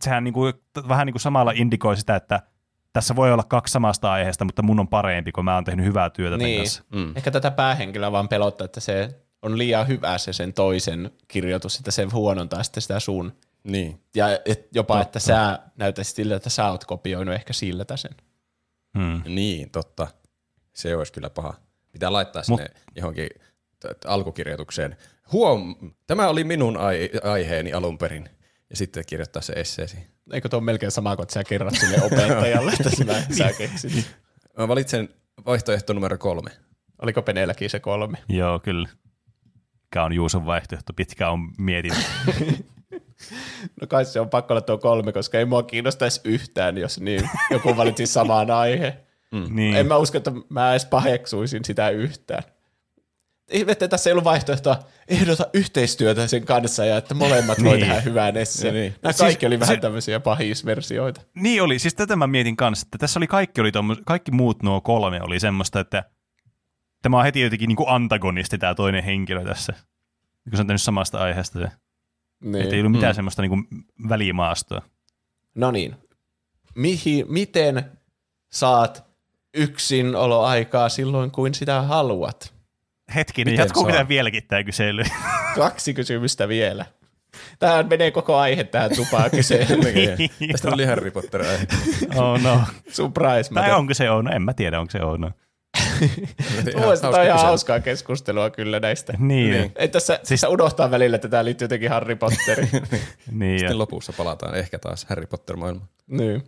[0.03, 0.41] sehän niinku,
[0.89, 2.43] vähän niin kuin samalla indikoi sitä, että
[2.93, 6.11] tässä voi olla kaksi samasta aiheesta, mutta mun on parempi, kun mä oon tehnyt hyvää
[6.11, 6.61] työtä tämän Niin.
[6.61, 6.85] kanssa.
[6.95, 7.13] Mm.
[7.17, 11.91] Ehkä tätä päähenkilöä vaan pelottaa, että se on liian hyvä se sen toisen kirjoitus, että
[11.91, 13.33] se huonontaa sitten sitä sun.
[13.65, 14.01] Niin.
[14.15, 18.11] Ja et jopa, että sä näytäisit sille, että sä oot kopioinut ehkä siltä sen.
[18.99, 19.23] Hmm.
[19.35, 20.07] Niin, totta.
[20.73, 21.55] Se olisi kyllä paha.
[21.93, 23.29] Pitää laittaa sinne johonkin
[23.81, 24.97] t- t- alkukirjoitukseen.
[25.33, 25.75] Huom,
[26.07, 28.29] tämä oli minun ai- aiheeni alun perin.
[28.71, 29.97] ja sitten kirjoittaa se esseesi.
[30.33, 33.05] Eikö tuo ole melkein sama kuin että sä kerrot sille opettajalle, että sä,
[33.39, 34.17] sä keksit?
[34.59, 35.09] Mä valitsen
[35.47, 36.51] vaihtoehto numero kolme.
[37.03, 38.19] Oliko Penelläkin se kolme?
[38.29, 38.89] Joo, kyllä.
[39.85, 40.93] Mikä on Juuson vaihtoehto?
[40.93, 41.93] Pitkä on mietin.
[43.81, 47.31] No kai se on pakko olla tuo kolme, koska ei mua kiinnostaisi yhtään, jos niin
[47.51, 48.97] joku valitsisi samaan aihe.
[49.51, 49.77] niin.
[49.77, 52.43] En mä usko, että mä edes paheksuisin sitä yhtään.
[53.53, 54.79] Ihme, että tässä ei ollut vaihtoehtoa
[55.09, 57.87] ehdota yhteistyötä sen kanssa ja että molemmat voi Niin.
[57.87, 58.75] tehdä hyvän esseen.
[58.75, 58.95] Niin.
[59.03, 61.21] Nämä Siis kaikki oli vähän se- tämmöisiä pahisversioita.
[61.35, 64.63] Niin oli, siis tätä mä mietin kanssa, että tässä oli kaikki, oli tommos, kaikki muut
[64.63, 66.05] nuo kolme oli semmoista, että
[67.03, 69.73] tämä on heti jotenkin niin kuin antagonisti tämä toinen henkilö tässä.
[70.51, 71.69] Kun se on tehnyt samasta aiheesta se.
[72.41, 72.55] Niin.
[72.57, 72.81] Että ei Niin.
[72.87, 73.17] ollut mitään mm.
[73.17, 73.65] semmoista niin kuin
[74.09, 74.83] välimaastoa.
[75.55, 75.97] No niin.
[76.75, 77.85] Mihin, miten
[78.53, 79.05] saat
[79.55, 82.55] yksinoloaikaa silloin, kuin sitä haluat?
[83.15, 83.97] Hetkinen, Miten jatkuuko saa?
[83.99, 85.03] tämä vieläkin tämä kysely?
[85.57, 86.85] Kaksi kysymystä vielä.
[87.59, 90.19] Tähän menee koko aihe tähän tupaan kyselyyn.
[90.53, 91.67] Tästä tuli Harry Potter aihe.
[92.17, 92.61] oh no.
[92.91, 93.55] Surprise.
[93.55, 94.31] Tai onko se Ouno?
[94.33, 95.31] En mä tiedä, onko se Ouno.
[96.75, 99.13] Mielestäni tämä on ihan hauskaa keskustelua kyllä näistä.
[99.13, 99.51] Niin, Niin.
[99.61, 99.73] niin.
[99.77, 100.29] Ei tässä siis...
[100.29, 102.69] tässä unohtaa välillä, että tämä liittyy jotenkin Harry Potteriin.
[103.33, 103.79] niin Sitten ja.
[103.79, 105.89] lopussa palataan ehkä taas Harry Potter-maailmaan.
[106.07, 106.43] niin.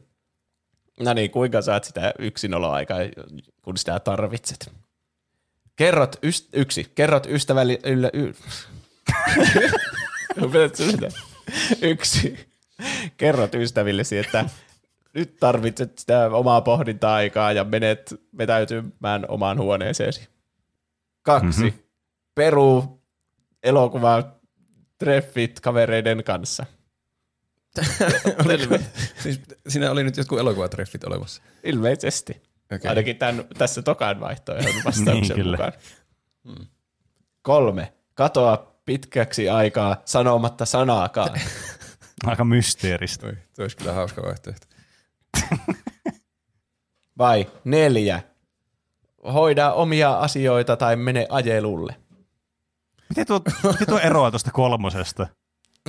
[1.00, 2.98] No niin, kuinka saat sitä yksinoloaikaa,
[3.62, 4.70] kun sitä tarvitset?
[5.76, 8.32] Kerrot, yst- yksi, kerrot ystävälle, yllä, y-.
[11.82, 12.46] Yksi,
[13.16, 14.44] kerrot ystävillesi, että
[15.14, 20.28] nyt tarvitset sitä omaa pohdinta-aikaa ja menet vetäytymään omaan huoneeseesi.
[21.22, 21.78] Kaksi, mm-hmm.
[22.34, 23.02] peruu
[23.62, 24.32] elokuva
[24.98, 26.66] treffit kavereiden kanssa.
[28.44, 28.78] Oliko,
[29.22, 31.42] siis siinä oli nyt jotkut elokuvatreffit olemassa.
[31.64, 32.32] Ilmeisesti.
[32.32, 32.76] Okei.
[32.76, 32.88] Okay.
[32.88, 35.72] Ainakin tämän, tässä tokan vaihtoehdon vastauksen Niin, mukaan.
[36.44, 36.66] Hmm.
[37.42, 37.92] Kolme.
[38.14, 41.40] Katoa pitkäksi aikaa sanomatta sanaakaan.
[42.26, 43.26] Aika mysteeristä.
[43.26, 44.66] Oi, se olisi kyllä hauska vaihtoehto.
[47.18, 48.22] Vai neljä.
[49.32, 51.96] Hoida omia asioita tai mene ajelulle.
[53.08, 53.40] Miten tuo,
[53.72, 55.26] miten tuo eroaa tuosta kolmosesta?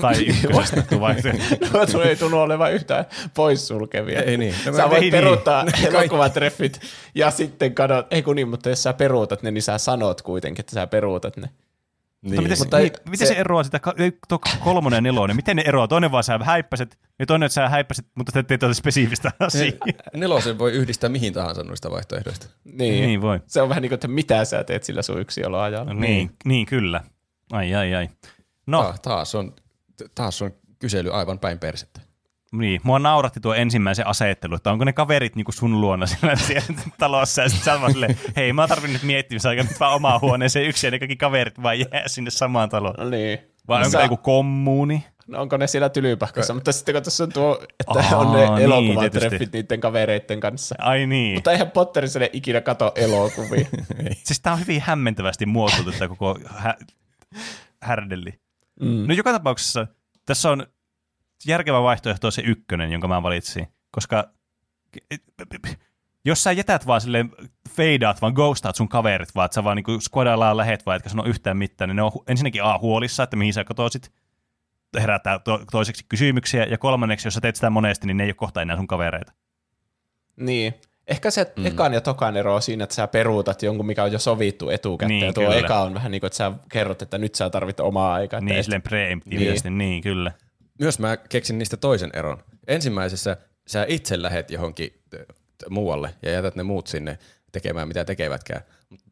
[0.01, 1.55] Tai ykkösestä tuo vaihtoehto?
[1.71, 4.21] Tuo sun ei tunnu olevan yhtään poissulkevia.
[4.21, 4.55] Ei niin.
[4.65, 5.85] No, Sä mä- voit ei peruuttaa niin.
[5.95, 6.79] elokuvatreffit
[7.15, 10.59] ja sitten kadot, ei kun niin, mutta jos sä peruutat ne, niin sä sanot kuitenkin,
[10.63, 11.49] että sä peruutat ne.
[12.23, 12.43] Niin.
[12.43, 13.79] Miten, Mutta niin, se- miten se, eroaa sitä,
[14.59, 15.87] kolmonen ja nelonen, miten ne eroaa?
[15.87, 19.71] Toinen vaan sä häippäset, ja toinen, että sä häippäset, mutta te teet jotain spesiifistä asiaa.
[20.13, 22.47] Nelosen voi yhdistää mihin tahansa noista vaihtoehdoista.
[22.63, 23.05] Niin.
[23.05, 23.39] Niin voi.
[23.47, 25.93] Se on vähän niin kuin, että mitä sä teet sillä sun yksioloajalla.
[25.93, 27.01] Niin, niin, kyllä.
[27.51, 28.09] Ai, ai, ai.
[28.67, 29.53] No, Ta- taas, on,
[30.15, 32.01] taas on kysely aivan päin persettä.
[32.53, 32.81] Niin.
[32.83, 36.67] Mua nauratti tuo ensimmäisen asettelu, että onko ne kaverit niinku sun luona siellä, siellä
[36.97, 40.87] talossa, ja sitten sä silleen, hei, mä tarvin nyt miettimisaikaa nyt vaan omaan huoneeseen yksin,
[40.87, 42.95] ja ne kaikki kaverit vaan jää sinne samaan taloon.
[42.97, 43.39] No niin.
[43.67, 45.03] Vai onko Sä- joku kommuuni?
[45.27, 48.55] No onko ne siellä tylypahkassa, mutta sitten kun tässä on tuo, että Aa, on niin,
[48.55, 49.57] ne elokuvatreffit tietysti.
[49.57, 50.75] niiden kavereiden kanssa.
[50.79, 51.33] Ai niin.
[51.35, 53.65] Mutta eihän Potterissa ne ikinä kato elokuvia.
[54.23, 56.77] Siis tää on hyvin hämmentävästi muotoiltu tämä koko hä-
[57.81, 58.33] härdelli.
[58.81, 59.07] Mm.
[59.07, 59.87] No joka tapauksessa
[60.25, 60.67] tässä on
[61.47, 64.29] järkevä vaihtoehto on se ykkönen, jonka mä valitsin, koska
[66.25, 67.31] jos sä jätät vaan silleen
[67.69, 71.23] feidaat, vaan ghostaat sun kaverit, vaan että sä vaan niinku squadaillaan lähet, vaan etkä sano
[71.25, 74.11] yhtään mitään, niin ne on ensinnäkin A huolissa, että mihin sä katosit,
[74.99, 78.33] herättää to- toiseksi kysymyksiä, ja kolmanneksi, jos sä teet sitä monesti, niin ne ei ole
[78.33, 79.33] kohta enää sun kavereita.
[80.35, 80.73] niin.
[81.07, 81.65] Ehkä se mm.
[81.65, 85.07] ekan ja tokan ero on siinä, että sä peruutat jonkun, mikä on jo sovittu etukäteen.
[85.19, 85.57] Niin, ja tuo kyllä.
[85.57, 88.37] eka on vähän niin kuin, että sä kerrot, että nyt sä tarvit omaa aikaa.
[88.37, 89.77] että Niin, et- silleen preemptiivisesti, niin.
[89.77, 90.31] niin kyllä.
[90.79, 92.43] Myös mä keksin niistä toisen eron.
[92.67, 93.37] Ensimmäisessä
[93.67, 95.01] sä itse lähet johonkin
[95.69, 97.19] muualle ja jätät ne muut sinne
[97.51, 98.61] tekemään mitä tekevätkään.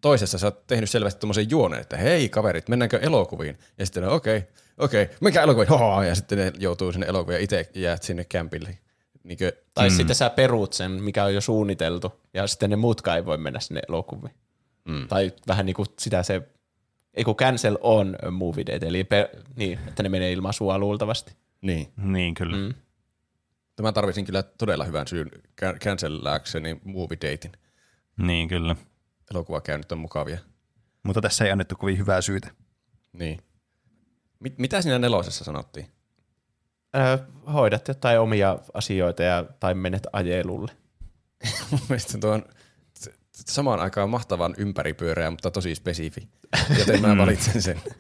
[0.01, 3.57] Toisessa sä oot tehnyt selvästi tommosen juonen, että hei kaverit, mennäänkö elokuviin?
[3.77, 5.69] Ja sitten okei, okay, okei, okay, mikä elokuviin?
[5.69, 6.03] Hoho!
[6.03, 8.77] Ja sitten ne joutuu sinne elokuviin ja itse jäät sinne kämpille.
[9.23, 9.95] Niinkö, Tai mm.
[9.95, 13.59] sitten sä peruut sen, mikä on jo suunniteltu, ja sitten ne muutkaan ei voi mennä
[13.59, 14.33] sinne elokuviin.
[14.85, 15.07] Mm.
[15.07, 16.41] Tai vähän niin kuin sitä se,
[17.13, 21.33] ei kun cancel on movie date, eli per, niin, että ne menee ilman sua luultavasti.
[21.61, 21.93] Niin.
[21.97, 22.57] Niin kyllä.
[22.57, 22.73] Mm.
[23.81, 25.31] Mä tarvitsin kyllä todella hyvän syyn
[25.61, 27.51] can- cancellääkseni movie datein.
[28.17, 28.75] Niin kyllä.
[29.31, 30.39] Elokuvakäynnit on mukavia.
[31.03, 32.51] Mutta tässä ei annettu kovin hyvää syytä.
[33.13, 33.39] Niin.
[34.39, 35.87] Mit, mitä siinä nelosessa sanottiin?
[36.95, 37.17] Öö,
[37.53, 40.71] hoidat jotain omia asioita ja, tai menet ajelulle.
[41.71, 42.45] Mun mielestä tuo on
[43.35, 46.29] samaan aikaan mahtavan ympäripyöreä, mutta tosi spesifi.
[46.79, 47.81] Joten mä valitsen sen.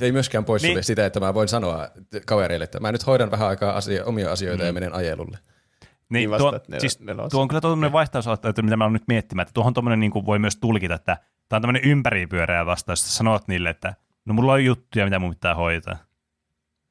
[0.00, 0.84] Se ei myöskään poissulje Niin.
[0.84, 1.88] sitä, että mä voin sanoa
[2.26, 4.66] kavereille, että mä nyt hoidan vähän aikaa asio- omia asioita mm.
[4.66, 5.38] ja menen ajelulle.
[5.40, 7.30] Niin, Niin tuo, vastaat nel- siis, neloseen.
[7.30, 10.12] tuo on kyllä tuommoinen vastaus, että mitä mä oon nyt miettimään, että tuohon tuommoinen niin
[10.26, 11.16] voi myös tulkita, että
[11.48, 13.94] tämä on tämmöinen ympäripyöreä vastaus, että sanot niille, että
[14.24, 15.96] no mulla on juttuja, mitä mun pitää hoitaa.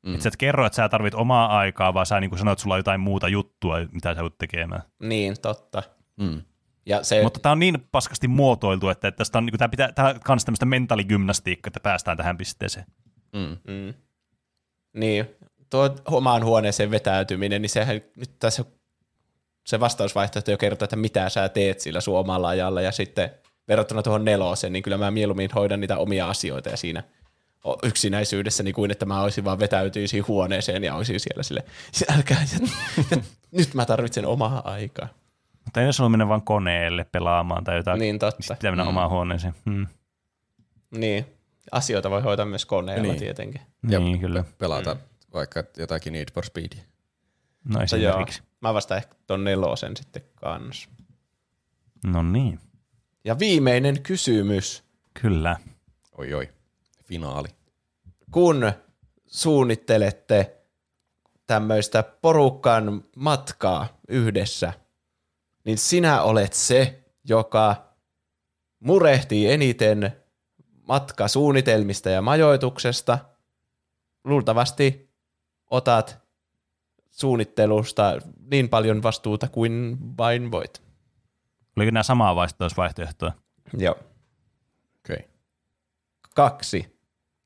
[0.05, 0.11] Mm.
[0.13, 2.75] Että sä et kerro, että sä tarvit omaa aikaa, vaan sä niin sanoit, että sulla
[2.75, 4.81] on jotain muuta juttua, mitä sä joudut tekemään.
[4.99, 5.83] Niin, totta.
[6.17, 6.41] Mm.
[6.85, 10.07] Ja se, Mutta tämä on niin paskasti muotoiltu, että tästä on, niin tämä pitää, tämä
[10.07, 12.85] on myös tämmöistä mentaaligymnastiikkaa, että päästään tähän pisteeseen.
[13.33, 13.57] Mm.
[13.73, 13.93] Mm.
[14.93, 15.29] Niin,
[15.69, 18.65] tuo omaan huoneeseen vetäytyminen, niin sehän nyt tässä
[19.65, 23.29] se vastausvaihtoehto jo kertoo, että mitä sä teet sillä sun omalla ajalla, ja sitten
[23.67, 27.03] verrattuna tuohon neloseen, niin kyllä mä mieluummin hoidan niitä omia asioita ja siinä
[27.83, 31.63] yksinäisyydessä, niin kuin että mä olisin vaan vetäytyisin huoneeseen ja olisin siellä sille,
[32.15, 32.67] älkää, ja,
[33.11, 33.17] ja,
[33.51, 35.07] nyt mä tarvitsen omaa aikaa.
[35.65, 38.41] Mutta jos on mennä vaan koneelle pelaamaan tai jotain, Niin totta.
[38.41, 38.89] sitten pitää mennä mm.
[38.89, 39.53] omaan huoneeseen.
[39.65, 39.87] Hmm.
[40.91, 41.25] Niin,
[41.71, 43.19] asioita voi hoitaa myös koneella Niin.
[43.19, 43.61] tietenkin.
[43.89, 44.43] Ja Niin, kyllä.
[44.57, 44.99] pelata mm.
[45.33, 46.83] vaikka jotakin Need for Speedia.
[47.63, 48.41] No Mutta joo, esimerkiksi.
[48.61, 50.89] mä vasta ehkä ton nelosen sitten kans.
[52.07, 52.59] No niin,
[53.23, 54.83] Ja viimeinen kysymys.
[55.21, 55.55] kyllä.
[56.17, 56.49] Oi oi,
[57.03, 57.47] finaali.
[58.31, 58.71] kun
[59.27, 60.55] suunnittelette
[61.47, 64.73] tämmöistä porukkan matkaa yhdessä,
[65.65, 67.89] niin sinä olet se, joka
[68.79, 70.13] murehtii eniten
[70.89, 73.19] matkasuunnitelmista ja majoituksesta.
[74.23, 75.09] Luultavasti
[75.69, 76.19] otat
[77.09, 78.19] suunnittelusta
[78.51, 80.81] niin paljon vastuuta kuin vain voit.
[81.77, 83.31] Oliko nämä samaa vastausvaihtoehtoa?
[83.77, 83.95] Joo.
[84.99, 85.15] Okei.
[85.15, 85.29] Okay.
[86.35, 86.99] Kaksi.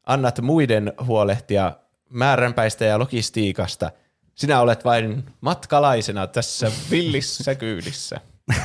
[0.04, 1.74] Annat muiden huolehtia
[2.10, 3.92] määränpäistä ja logistiikasta.
[4.36, 8.22] Sinä olet vain matkalaisena tässä villissä kyydissä.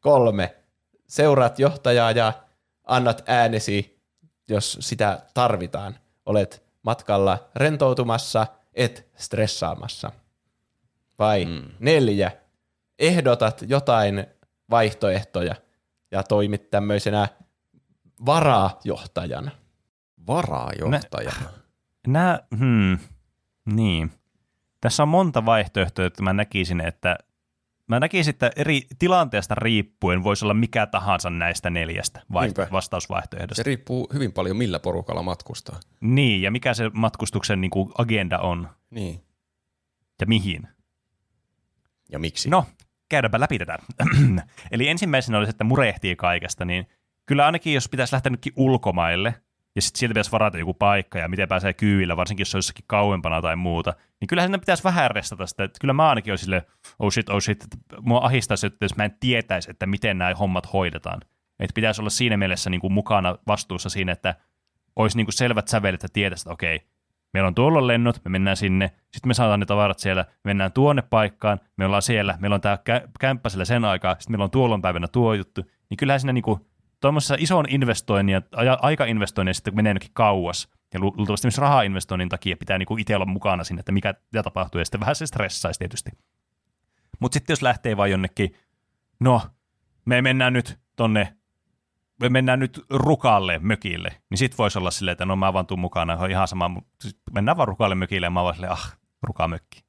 [0.00, 0.59] Kolme.
[1.10, 2.32] Seuraat johtajaa ja
[2.84, 4.02] annat äänesi,
[4.48, 5.96] jos sitä tarvitaan.
[6.26, 10.12] Olet matkalla rentoutumassa, et stressaamassa.
[11.18, 11.62] Vai mm.
[11.78, 12.32] neljä.
[12.98, 14.26] Ehdotat jotain
[14.70, 15.54] vaihtoehtoja
[16.10, 17.28] ja toimit tämmöisenä
[18.26, 19.50] varajohtajana.
[20.26, 21.50] Varajohtajana.
[22.06, 22.98] Nämä, hmm,
[23.64, 24.12] niin.
[24.80, 27.16] Tässä on monta vaihtoehtoa, että mä näkisin, että
[27.90, 32.68] mä näkisin, että eri tilanteesta riippuen voisi olla mikä tahansa näistä neljästä vai- Niinpä.
[32.72, 33.54] vastausvaihtoehdosta.
[33.54, 35.80] Se riippuu hyvin paljon millä porukalla matkustaa.
[36.00, 39.24] Niin, ja mikä se matkustuksen niin kuin agenda on Niin.
[40.20, 40.68] ja mihin.
[42.12, 42.50] Ja miksi?
[42.50, 42.64] No,
[43.08, 43.78] käydäänpä läpi tätä.
[44.72, 46.86] Eli ensimmäisenä olisi, että murehtii kaikesta, niin
[47.26, 49.34] kyllä ainakin jos pitäisi lähteä nytkin ulkomaille,
[49.76, 52.58] ja sitten sieltä pitäisi varata joku paikka, ja miten pääsee kyydillä, varsinkin jos se on
[52.58, 55.64] jossakin kauempana tai muuta, niin kyllä sinne pitäisi vähän restata sitä.
[55.64, 56.62] Että kyllä mä ainakin olisin silleen,
[56.98, 60.34] oh shit, oh shit, että mua ahistaisi, että jos mä en tietäisi, että miten nämä
[60.34, 61.20] hommat hoidetaan.
[61.60, 64.34] Että pitäisi olla siinä mielessä niin kuin mukana vastuussa siinä, että
[64.96, 66.80] olisi niin kuin selvät sävelet, että tietäisi, että okei,
[67.32, 70.72] meillä on tuolla lennot, me mennään sinne, sitten me saadaan ne tavarat siellä, me mennään
[70.72, 74.44] tuonne paikkaan, me ollaan siellä, meillä on tämä kä- kämppä siellä sen aikaa, sitten meillä
[74.44, 76.70] on tuolloin päivänä tuo juttu, niin kyllähän siinä niinku,
[77.00, 82.56] tuommoisessa ison investoinnin ja aikainvestoinnin sitten menee jonnekin kauas, ja lu- luultavasti myös rahainvestoinnin takia
[82.56, 84.14] pitää niinku itse olla mukana siinä, että mikä
[84.44, 86.10] tapahtuu, ja sitten vähän se stressaisi tietysti.
[87.20, 88.54] Mutta sitten jos lähtee vaan jonnekin,
[89.20, 89.42] no,
[90.04, 91.36] me mennään nyt tonne
[92.20, 95.80] me mennään nyt rukalle mökille, niin sit voisi olla silleen, että no mä vaan tuun
[95.80, 96.82] mukana, on ihan sama,
[97.32, 99.84] mennään vaan rukalle mökille ja mä vaan silleen, ah, rukamökki.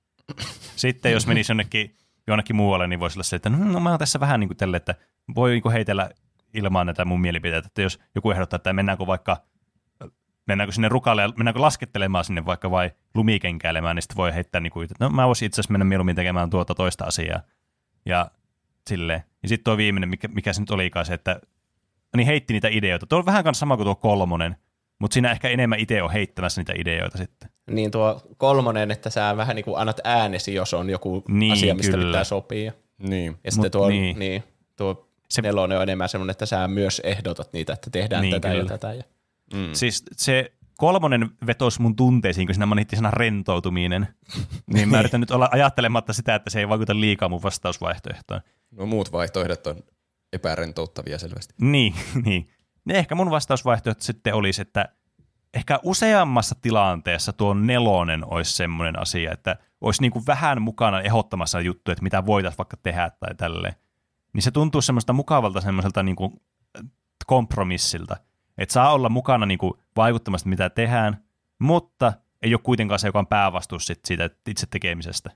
[0.76, 1.96] Sitten jos menisi jonnekin,
[2.28, 4.58] jonnekin muualle, niin voisi olla se, että no, no mä oon tässä vähän niin kuin
[4.58, 4.96] tälle, että
[5.36, 6.10] voi niin kuin heitellä
[6.54, 9.38] ilmaan näitä mun mielipiteitä, että jos joku ehdottaa, että mennäänkö vaikka
[10.48, 14.72] mennäänkö sinne rukalle ja mennäänkö laskettelemaan sinne vaikka vai lumikenkäilemään, niin sitten voi heittää niin
[14.72, 17.42] kuin, että no mä voisin itse asiassa mennä mieluummin tekemään tuota toista asiaa.
[18.06, 18.32] Ja
[18.90, 19.24] silleen.
[19.44, 21.42] Ja sitten tuo viimeinen, mikä, mikä se nyt olikaan se, että
[22.18, 23.06] niin heitti niitä ideoita.
[23.06, 24.56] Tuo on vähän kanssa sama kuin tuo kolmonen,
[25.00, 27.50] mutta siinä ehkä enemmän itse on heittämässä niitä ideoita sitten.
[27.72, 31.76] Niin tuo kolmonen, että sä vähän niin kuin annat äänesi, jos on joku Niin, asia,
[31.76, 32.06] mistä kyllä.
[32.06, 32.72] pitää sopia.
[32.98, 33.38] Niin.
[33.44, 34.20] Ja sitten Mut tuo, niin.
[34.20, 34.44] Niin,
[34.76, 38.48] tuo Se- nelonen on enemmän semmoinen, että sä myös ehdotat niitä, että tehdään Niin, tätä
[38.50, 38.62] kyllä.
[38.64, 38.94] ja tätä.
[38.94, 39.04] Ja.
[39.54, 39.70] Mm.
[39.74, 44.08] Siis se kolmonen vetosi mun tunteisiin, kun siinä mainittiin sana rentoutuminen.
[44.74, 48.42] niin mä yritän nyt olla ajattelematta sitä, että se ei vaikuta liikaa mun vastausvaihtoehtoon.
[48.72, 49.84] No muut vaihtoehdot on
[50.34, 51.54] epärentouttavia selvästi.
[51.62, 51.94] Niin,
[52.26, 52.50] niin.
[52.88, 54.90] Ja ehkä mun vastausvaihtoehto sitten olisi, että
[55.54, 61.62] ehkä useammassa tilanteessa tuo nelonen olisi semmoinen asia, että olisi niin kuin vähän mukana ehdottamassa
[61.62, 63.74] juttuja, että mitä voitaisiin vaikka tehdä tai tälleen.
[64.34, 66.42] Niin se tuntuu semmoista mukavalta semmoiselta niin kuin
[67.26, 68.18] kompromissilta,
[68.58, 71.24] että saa olla mukana niin kuin vaikuttamasta, mitä tehdään,
[71.60, 75.32] mutta ei ole kuitenkaan se, joka on päävastuus sit siitä itse tekemisestä.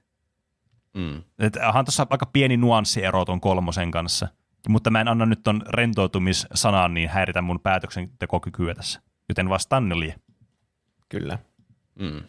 [0.94, 1.24] Mm.
[1.40, 4.28] Että onhan tuossa aika pieni nuanssiero ton kolmosen kanssa,
[4.70, 9.02] mutta mä en anna nyt ton rentoutumissanan niin häiritä mun päätöksentekokykyä tässä.
[9.30, 10.16] Joten vastaan neljä.
[11.10, 11.40] Kyllä.
[12.00, 12.24] Mm.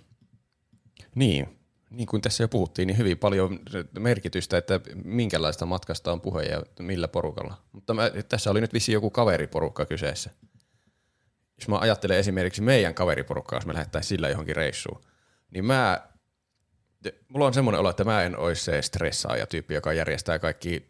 [1.15, 1.56] Niin,
[1.91, 3.59] niin kuin tässä jo puhuttiin, niin hyvin paljon
[3.99, 7.63] merkitystä, että minkälaista matkasta on puhe ja millä porukalla.
[7.73, 10.31] Mutta mä, tässä oli nyt vissi joku kaveriporukka kyseessä.
[11.61, 15.01] jos mä ajattelen esimerkiksi meidän kaveriporukkaa, jos me lähdettäisiin sillä johonkin reissuun,
[15.51, 16.09] niin mä,
[17.29, 20.89] mulla on semmoinen olo, että mä en olisi se stressaaja tyyppi, joka järjestää kaikki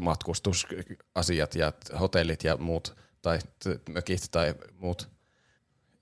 [0.00, 3.38] matkustusasiat ja hotellit ja muut, tai
[3.88, 5.08] mökit tai muut.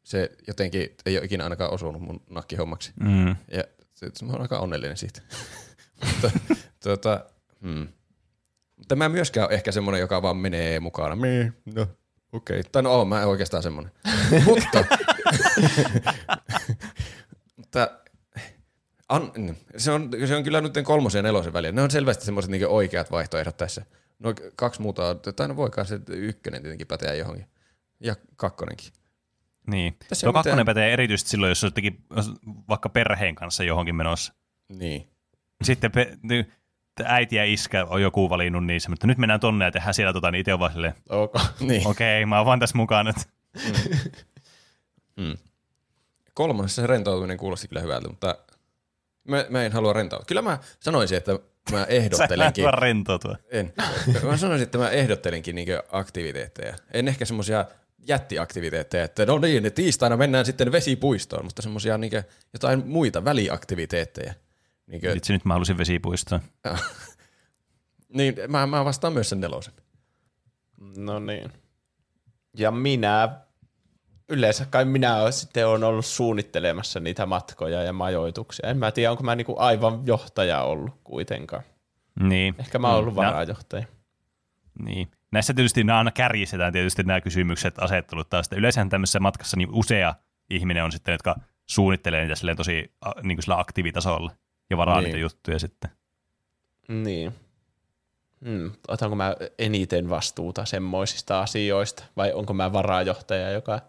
[0.03, 2.93] Se jotenkin ei ole ikinä ainakaan osunut mun nakkihommaksi.
[3.01, 3.29] Mm.
[3.29, 3.65] Ja
[4.01, 5.23] se, mä oon aika onnellinen siitä.
[6.07, 6.31] Mutta
[6.83, 7.25] tuota,
[7.63, 7.89] hmm.
[8.77, 11.17] Mutta mä myöskään ole ehkä semmoinen, joka vaan menee mukana.
[11.17, 11.87] Me, no,
[12.33, 12.61] okei.
[12.61, 12.71] Okay.
[12.73, 13.93] Tai no, oon, mä oikeastaan semmoinen.
[14.47, 14.85] Mutta,
[17.57, 17.91] mutta
[19.09, 19.33] an,
[19.77, 21.73] se, on, se on kyllä nyt kolmosen ja nelosen välillä.
[21.73, 23.85] Ne on selvästi semmoiset niin oikeat vaihtoehdot tässä.
[24.19, 27.47] No kaksi muuta, tai no voikaan se ykkönen tietenkin päteä johonkin.
[28.01, 28.93] Ja kakkonenkin.
[29.71, 29.97] Niin.
[30.09, 32.05] Tässä Tuo kakkonen mitään- pätee erityisesti silloin, jos jotenkin
[32.69, 34.33] vaikka perheen kanssa johonkin menossa.
[34.69, 35.09] Niin.
[35.63, 36.45] Sitten pe- ny-
[37.05, 40.31] äiti ja iskä on joku valinnut niin, että nyt mennään tonne ja tehdään siellä tota,
[40.31, 41.35] niin itse on vaan silleen, Ok.
[41.61, 41.87] niin.
[41.87, 43.17] okei, okay, mä oon vaan tässä mukaan nyt.
[46.35, 48.35] Kolmannessa se rentoutuminen kuulosti kyllä hyvältä, mutta
[49.29, 50.25] mä, mä en halua rentoutua.
[50.27, 51.33] Kyllä mä sanoisin, että
[51.73, 52.65] mä Sä ehdottelenkin.
[52.65, 53.37] vaan rentoutua.
[53.51, 53.73] En.
[54.23, 56.75] Mä sanoisin, että mä ehdottelenkin niinku aktiviteetteja.
[56.93, 57.65] En ehkä semmoisia
[58.09, 62.17] jättiaktiviteetteja, että no niin, että tiistaina mennään sitten vesipuistoon, mutta semmoisia niinku
[62.53, 64.35] jotain muita väliaktiviteetteja.
[64.87, 66.41] Niinku, Vitsi, nyt mä halusin vesipuistoon.
[68.19, 69.75] niin, mä, mä vastaan myös sen nelosen.
[70.97, 71.53] No niin.
[72.57, 73.29] Ja minä,
[74.29, 78.69] yleensä kai minä sitten olen ollut suunnittelemassa niitä matkoja ja majoituksia.
[78.69, 81.63] En mä tiedä, onko mä niinku aivan johtaja ollut kuitenkaan.
[82.21, 82.55] Niin.
[82.59, 83.85] Ehkä mä oon ollut No, varajohtaja.
[84.85, 85.11] Niin.
[85.33, 88.49] Näissä tietysti nämä aina kärjistetään tietysti nämä kysymykset, asettelut taas.
[88.57, 90.15] Yleensähän tämmöisessä matkassa niin usea
[90.51, 91.37] ihminen on sitten, jotka
[91.67, 92.93] suunnittelee niitä silleen tosi
[93.23, 94.33] niin kuin sillä aktiivitasolla
[94.71, 95.05] ja varaa Niin.
[95.05, 95.91] niitä juttuja sitten.
[96.89, 97.35] Niin.
[98.45, 98.73] Hmm.
[98.89, 103.81] Otanko mä eniten vastuuta semmoisista asioista vai onko mä varajohtaja, joka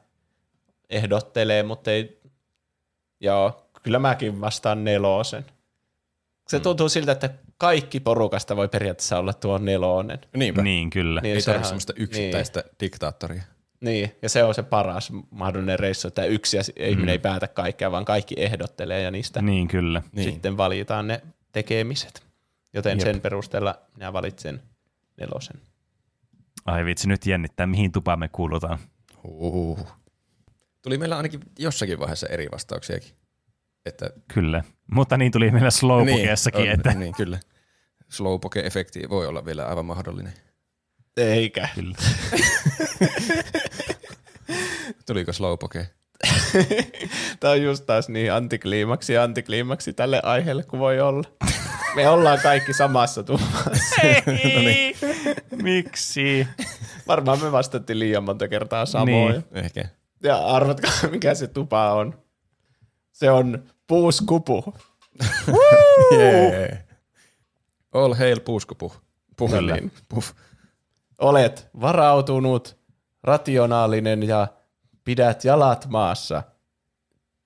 [0.89, 2.21] ehdottelee, mutta ei...
[3.19, 5.45] Joo, kyllä mäkin vastaan nelosen.
[6.47, 7.29] Se tuntuu siltä, että
[7.61, 10.19] kaikki porukasta voi periaatteessa olla tuo nelonen.
[10.35, 10.61] Niinpä.
[10.61, 10.65] Niin.
[10.75, 11.21] Niin, kyllä.
[11.23, 12.75] Ei sehän- tarvitse semmoista yksittäistä niin.
[12.79, 13.43] diktaattoria.
[13.81, 17.91] Niin, ja se on se paras mahdollinen reissu, että yksi asi- ihminen ei päätä kaikkea,
[17.91, 20.01] vaan kaikki ehdottelee ja niistä Niin, kyllä.
[20.11, 20.31] Niin.
[20.31, 21.21] sitten valitaan ne
[21.51, 22.23] tekemiset.
[22.73, 23.01] Joten Jep.
[23.07, 24.61] sen perusteella minä valitsen
[25.17, 25.55] nelosen.
[26.65, 28.79] Ai vitsi, nyt jännittää, mihin tupaan me kuulutaan.
[29.23, 29.87] Uhuhu.
[30.81, 33.09] Tuli meillä ainakin jossakin vaiheessa eri vastauksiakin.
[33.85, 34.63] Että, Kyllä.
[34.93, 37.39] Mutta niin tuli meillä Slowpokeessakin, on- että Niin, kyllä.
[38.11, 40.33] Slowpoke-efekti voi olla vielä aivan mahdollinen.
[41.17, 41.69] Eikä.
[41.75, 41.95] kyllä.
[45.05, 45.87] Tuliko Slowpoke?
[47.39, 51.23] Tämä on just taas niin antikliimaksi ja antikliimaksi tälle aiheelle kuin voi olla.
[51.95, 54.01] Me ollaan kaikki samassa tuvassa.
[54.43, 54.95] Ei!
[55.63, 56.47] Miksi?
[57.07, 59.33] Varmaan me vastattiin liian monta kertaa samoin.
[59.33, 59.65] Niin.
[59.65, 59.85] Ehkä.
[60.23, 62.19] Ja arvatkaa, mikä se tupa on.
[63.11, 64.73] Se on puuskupu.
[66.11, 66.90] Yeah.
[67.93, 68.93] All hail puuskupu.
[69.37, 69.49] Puh.
[69.49, 69.75] Kyllä.
[69.75, 69.91] niin.
[70.09, 70.23] Puh.
[71.17, 72.77] Olet varautunut,
[73.23, 74.47] rationaalinen ja
[75.03, 76.43] pidät jalat maassa.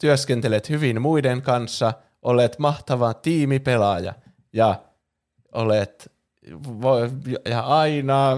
[0.01, 4.13] Työskentelet hyvin muiden kanssa, olet mahtava tiimipelaaja
[4.53, 4.81] ja
[5.53, 6.11] olet
[7.49, 8.37] ja aina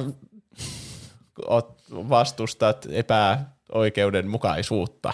[1.91, 5.13] vastustat epäoikeudenmukaisuutta.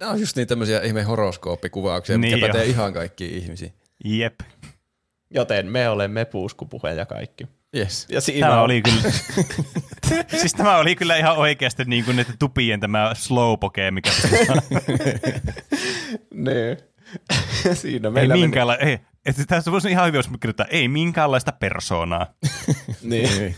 [0.00, 2.52] Nämä on just niin tämmöisiä ihme horoskooppikuvauksia, Niin mitkä jo.
[2.52, 3.72] pätee ihan kaikkiin ihmisiin.
[4.04, 4.40] Jep.
[5.34, 7.46] Joten me olemme puuskupuhe ja kaikki.
[7.76, 8.06] Yes.
[8.08, 9.02] Ja siinä Tämä on, oli kyllä...
[10.40, 14.10] siis tämä oli kyllä ihan oikeasti niin kuin näiden tupien tämä slowpoke, mikä
[16.34, 16.78] niin.
[17.74, 18.90] siinä ei meillä meni-.
[18.90, 22.26] Ei, että tässä voisi ihan hyvin, jos kirjoittaa, ei minkäänlaista persoonaa.
[23.02, 23.56] Niin.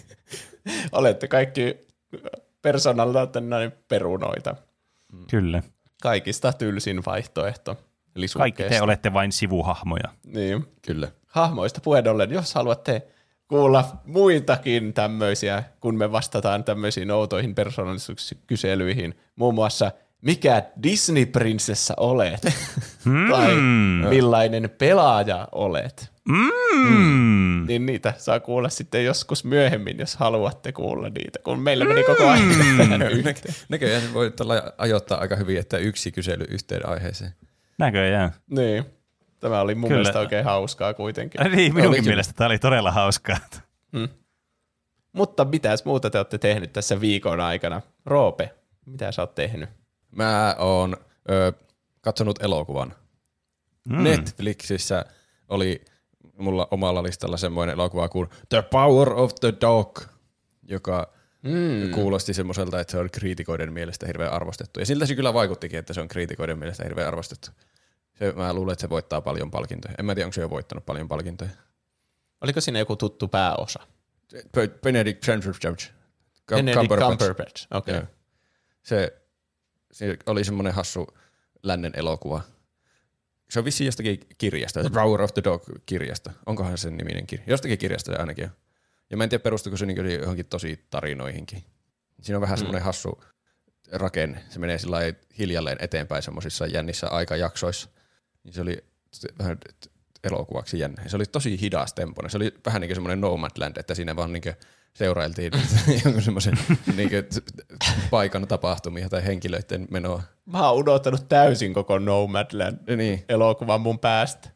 [0.92, 1.76] Olette kaikki
[2.62, 4.56] persoonalta näin perunoita.
[5.30, 5.62] Kyllä.
[6.02, 7.76] Kaikista tylsin vaihtoehto.
[8.36, 10.08] Kaikki te olette vain sivuhahmoja.
[10.26, 10.64] Niin.
[10.82, 11.08] Kyllä.
[11.34, 13.02] Hahmoista puheen ollen, jos haluatte
[13.48, 22.40] kuulla muitakin tämmöisiä, kun me vastataan tämmöisiin outoihin persoonallisuuskyselyihin, muun muassa mikä Disney-prinsessa olet,
[23.30, 23.54] tai
[24.08, 27.66] millainen pelaaja olet, Mm.
[27.66, 32.28] niin niitä saa kuulla sitten joskus myöhemmin, jos haluatte kuulla niitä, kun meillä meni koko
[32.28, 32.48] ajan
[33.18, 33.54] yhteen.
[33.68, 37.30] Näköjään voi tällä ajoittaa aika hyvin, että yksi kysely yhteen aiheeseen.
[37.78, 38.30] Näköjään.
[38.50, 38.84] Niin.
[39.44, 39.98] Tämä oli mun Kyllä.
[39.98, 41.40] mielestä oikein hauskaa kuitenkin.
[41.44, 42.04] Niin, minunkin Olikin.
[42.04, 43.36] mielestä tämä oli todella hauskaa.
[45.12, 47.82] Mutta mitäs muuta te olette tehnyt tässä viikon aikana?
[48.06, 48.54] Roope,
[48.86, 49.70] mitä sä oot tehnyt?
[50.10, 50.96] Mä oon
[51.30, 51.52] ö,
[52.00, 52.94] katsonut elokuvan.
[53.88, 54.02] Mm.
[54.02, 55.04] Netflixissä
[55.48, 55.84] oli
[56.38, 60.00] mulla omalla listalla semmoinen elokuva kuin The Power of the Dog,
[60.62, 61.90] joka Mm.
[61.90, 64.80] Kuulosti semmoiselta, että se on kriitikoiden mielestä hirveän arvostettu.
[64.80, 67.50] Ja siltä se kyllä vaikuttikin, että se on kriitikoiden mielestä hirveän arvostettu.
[68.14, 69.94] Se, mä luulen, että se voittaa paljon palkintoja.
[69.98, 71.50] En mä tiedä, onko se jo voittanut paljon palkintoja.
[72.40, 73.80] Oliko siinä joku tuttu pääosa?
[74.52, 75.90] Be- Benedict Cumberbatch.
[76.50, 77.66] Cum- Benedict Cumberbatch.
[77.70, 77.94] Okei.
[77.94, 78.04] Joo.
[78.82, 79.22] Se,
[79.92, 81.06] se oli semmoinen hassu
[81.62, 82.40] lännen elokuva.
[83.50, 86.32] Se on vissiin jostakin kirjasta, Rower of the Dog-kirjasta.
[86.46, 87.44] Onkohan sen niminen kirja?
[87.48, 88.50] Jostakin kirjasta se ainakin on.
[89.10, 91.64] Ja mä en tiedä, perustuuko se niin johonkin tosi tarinoihinkin.
[92.22, 93.24] Siinä on vähän semmoinen hassu
[93.92, 94.44] rakenne.
[94.48, 94.98] Se menee sillä
[95.38, 97.90] hiljalleen eteenpäin semmoisissa jännissä aikajaksoissa.
[98.44, 98.84] Niin se oli
[99.38, 99.58] vähän
[100.24, 101.02] elokuvaksi jännä.
[101.06, 102.30] Se oli tosi hidas tempoinen.
[102.30, 104.42] Se oli vähän niin kuin semmoinen Nomadland, että siinä vaan niin
[104.94, 105.52] seurailtiin
[106.04, 106.58] jonkun semmoisen
[106.96, 107.10] niin
[108.10, 110.22] paikan tapahtumia tai henkilöiden menoa.
[110.46, 113.24] Mä oon unohtanut täysin koko Nomadland Niin.
[113.28, 114.50] elokuvan mun päästä.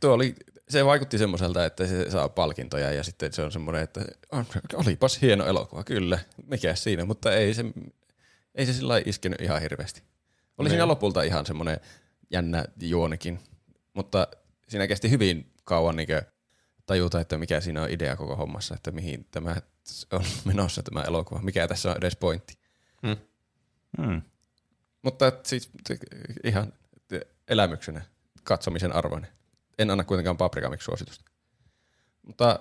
[0.00, 0.34] Tuo oli,
[0.68, 4.00] se vaikutti semmoiselta, että se saa palkintoja ja sitten se on semmoinen, että
[4.32, 7.64] on, olipas hieno elokuva, kyllä, mikä siinä, mutta ei se,
[8.54, 10.02] ei se sillä iskenyt ihan hirveästi.
[10.58, 11.80] Oli siinä lopulta ihan semmoinen
[12.34, 13.40] jännä juonikin,
[13.94, 14.28] mutta
[14.68, 16.08] siinä kesti hyvin kauan niin
[16.86, 19.56] tajuta, että mikä siinä on idea koko hommassa, että mihin tämä
[20.12, 22.58] on menossa tämä elokuva, mikä tässä on edes pointti.
[23.06, 24.22] Hmm.
[25.02, 25.70] Mutta siis
[26.44, 26.72] ihan
[27.48, 28.02] elämyksenä
[28.44, 29.30] katsomisen arvoinen.
[29.78, 31.24] En anna kuitenkaan paprikamiksi suositusta.
[32.22, 32.58] Mutta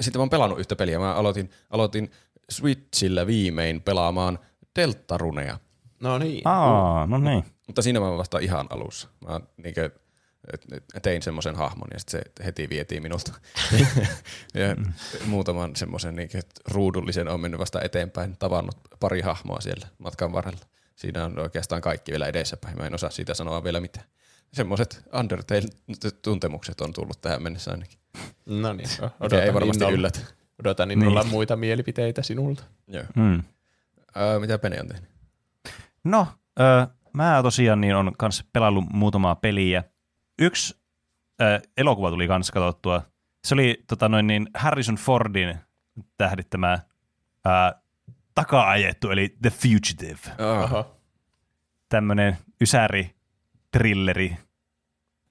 [0.00, 0.98] sitten mä oon pelannut yhtä peliä.
[0.98, 2.10] Mä aloitin, aloitin
[2.50, 4.38] Switchillä viimein pelaamaan
[4.76, 5.58] Deltaruneja.
[6.00, 6.42] No niin.
[6.44, 7.44] Aa, no niin.
[7.70, 9.08] Mutta siinä mä oon vasta ihan alussa.
[9.28, 9.90] Mä niinkö,
[11.02, 13.32] tein semmoisen hahmon ja sitten se heti vietiin minulta.
[14.54, 14.76] ja
[15.26, 16.40] muutaman semmoisen niinkö,
[16.70, 20.60] ruudullisen on mennyt vasta eteenpäin, tavannut pari hahmoa siellä matkan varrella.
[20.96, 22.78] Siinä on oikeastaan kaikki vielä edessäpäin.
[22.78, 24.06] Mä en osaa siitä sanoa vielä mitään.
[24.52, 27.98] Semmoiset Undertale-tuntemukset on tullut tähän mennessä ainakin.
[28.46, 28.88] No niin.
[29.20, 30.20] Mikä ei varmasti innolla- yllätä.
[30.60, 31.30] Odotan innolla niin.
[31.30, 32.62] muita mielipiteitä sinulta.
[32.88, 33.04] Joo.
[33.16, 33.42] Hmm.
[34.16, 35.10] Öö, mitä Pene on tehnyt?
[36.04, 36.26] No,
[36.60, 39.84] ö, mä tosiaan niin on kans pelaillut muutamaa peliä.
[40.38, 40.80] Yksi
[41.42, 43.02] ö, elokuva tuli kans katsottua.
[43.44, 45.58] Se oli tota noin niin Harrison Fordin
[46.16, 46.72] tähdittämä
[47.46, 47.80] ö,
[48.34, 50.20] taka-ajettu, eli The Fugitive.
[50.62, 50.96] Oho.
[51.88, 53.14] Tämmönen ysäri,
[53.70, 54.36] trilleri,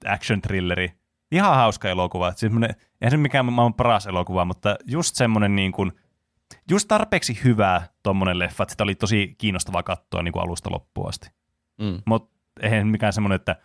[0.06, 0.92] action trilleri.
[1.32, 2.32] Ihan hauska elokuva.
[2.32, 2.52] Siis
[3.00, 5.92] eihän se mikään maailman paras elokuva, mutta just semmonen niin kuin,
[6.70, 11.08] just tarpeeksi hyvä tommonen leffa, että sitä oli tosi kiinnostavaa katsoa niin kuin alusta loppuun
[11.08, 11.30] asti.
[11.80, 12.02] Mm.
[12.06, 12.30] Mutta
[12.62, 13.56] eihän mikään semmoinen, että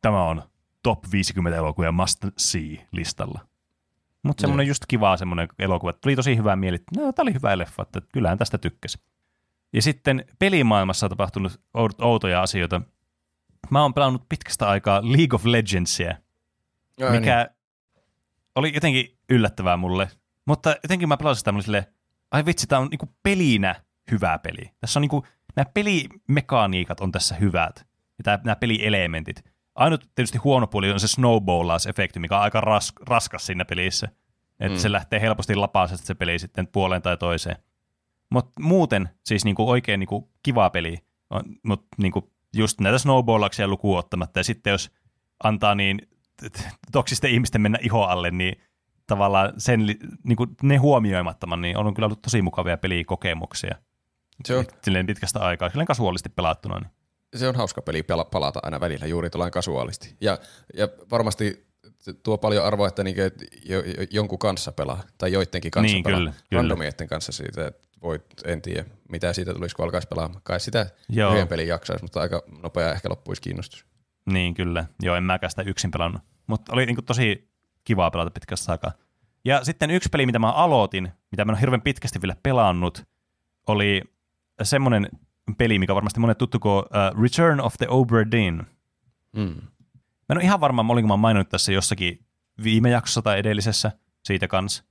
[0.00, 0.42] tämä on
[0.82, 3.48] top 50 elokuvia must see listalla.
[4.22, 5.92] Mutta semmoinen just kiva semmoinen elokuva.
[5.92, 8.98] Tuli tosi hyvä mieli, että no, tämä oli hyvä leffa, että kyllähän tästä tykkäsi.
[9.72, 12.80] Ja sitten pelimaailmassa on tapahtunut ou- outoja asioita.
[13.70, 16.16] Mä oon pelannut pitkästä aikaa League of Legendsia,
[17.02, 17.56] Ai mikä Niin.
[18.54, 20.10] oli jotenkin yllättävää mulle.
[20.44, 21.84] Mutta jotenkin mä pelasin sitä mulle silleen,
[22.30, 23.74] ai vitsi, tää on niinku pelinä
[24.10, 24.70] hyvä peli.
[24.80, 25.26] Tässä on niinku,
[25.58, 27.86] nämä pelimekaniikat on tässä hyvät.
[28.26, 29.44] Ja nämä pelielementit.
[29.74, 34.08] Ainut tietysti huono puoli on se snowballaus-efekti, mikä on aika ras, raskas siinä pelissä.
[34.60, 34.80] Että mm.
[34.80, 37.56] se lähtee helposti lapasesta se peli sitten puoleen tai toiseen.
[38.30, 40.98] Mutta muuten siis niinku oikein niinku kiva peli.
[41.62, 44.40] Mutta niinku just näitä snowballauksia lukuun ottamatta.
[44.40, 44.90] Ja sitten jos
[45.44, 46.08] antaa niin
[46.92, 48.60] toksisten ihmisten mennä iho alle, niin
[49.06, 53.76] tavallaan sen, li- niinku ne huomioimattoman, niin on kyllä ollut tosi mukavia pelikokemuksia.
[54.44, 56.78] Se on, Silleen pitkästä aikaa, silleen kasuaalisti pelattuna.
[56.78, 56.90] Niin.
[57.36, 60.16] se on hauska peli palata aina välillä juuri tuollain kasuaalisti.
[60.20, 60.38] Ja,
[60.74, 61.66] ja varmasti
[62.22, 63.24] tuo paljon arvoa, että jo,
[63.64, 66.18] jo, jonkun kanssa pelaa, tai joidenkin kanssa Niin, pelaa.
[66.18, 66.62] kyllä, kyllä.
[66.62, 70.40] Randomietten kanssa siitä, että voit, en tiedä, mitä siitä tulisi, kun alkaisi pelaamaan.
[70.44, 71.32] Kai sitä Joo.
[71.32, 73.84] yhden pelin jaksaisi, mutta aika nopea ehkä loppuisi kiinnostus.
[74.32, 74.84] Niin, kyllä.
[75.02, 76.22] Joo, en mäkään sitä yksin pelannut.
[76.46, 77.50] Mutta oli niinku tosi
[77.84, 78.92] kivaa pelata pitkästä aikaa.
[79.44, 83.02] Ja sitten yksi peli, mitä mä aloitin, mitä mä en ole hirveän pitkästi vielä pelannut,
[83.66, 84.02] oli
[84.62, 85.08] semmoinen
[85.58, 88.62] peli, mikä varmasti monet tuttu kuin uh, Return of the Obra Dinn.
[89.36, 89.42] Mm.
[90.28, 92.26] Mä en ole ihan varma, olinko mä maininnut tässä jossakin
[92.62, 93.92] viime jaksossa tai edellisessä
[94.24, 94.84] siitä kanssa.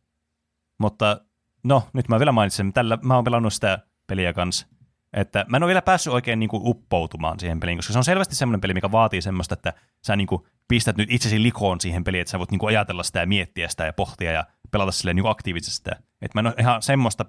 [0.78, 1.22] Mutta
[1.64, 2.74] no, nyt mä vielä mainitsen.
[2.74, 4.68] Tällä mä oon pelannut sitä peliä kanssa.
[5.14, 8.04] Että mä en ole vielä päässyt oikein niin kuin uppoutumaan siihen peliin, koska se on
[8.04, 12.04] selvästi semmoinen peli, mikä vaatii semmoista, että sä niin kuin pistät nyt itsesi likoon siihen
[12.04, 14.92] peliin, että sä voit niin kuin ajatella sitä ja miettiä sitä ja pohtia ja pelata
[14.92, 15.92] silleen niin kuin aktiivisesti sitä.
[16.22, 17.26] Että mä en ole ihan semmoista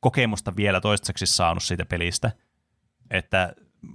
[0.00, 2.30] pelikokemusta vielä toistaiseksi saanut siitä pelistä,
[3.10, 3.52] että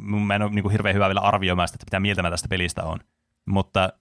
[0.07, 2.47] mä en ole niin kuin hirveän hyvä vielä arvioimaan sitä, että mitä mieltä mä tästä
[2.47, 2.99] pelistä on.
[3.45, 3.93] Mutta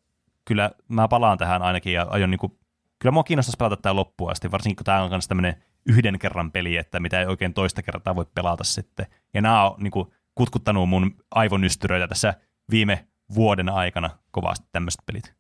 [0.45, 2.59] kyllä mä palaan tähän ainakin ja aion niin kuin,
[2.99, 6.53] kyllä mua kiinnostaisi pelata tämä loppuun asti, varsinkin kun tämä on myös tämmöinen yhden kerran
[6.53, 9.07] peli, että mitä ei oikein toista kertaa voi pelata sitten.
[9.35, 12.35] Ja nämä on niin kuin, kutkuttanut mun aivonystyröitä tässä
[12.71, 15.35] viime vuoden aikana kovasti tämmöiset pelit.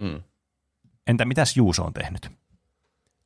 [0.00, 0.22] Mm.
[1.06, 2.30] Entä mitäs Juuso on tehnyt?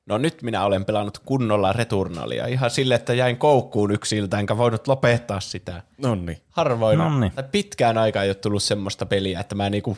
[0.06, 2.46] No nyt minä olen pelannut kunnolla Returnalia.
[2.46, 5.82] Ihan sille, että jäin koukkuun yksiltä, enkä voinut lopettaa sitä.
[5.98, 6.42] Nonni.
[6.50, 6.98] Harvoin.
[6.98, 7.30] Nonni.
[7.30, 9.96] Tai pitkään aikaa ei ole tullut semmoista peliä, että mä niinku,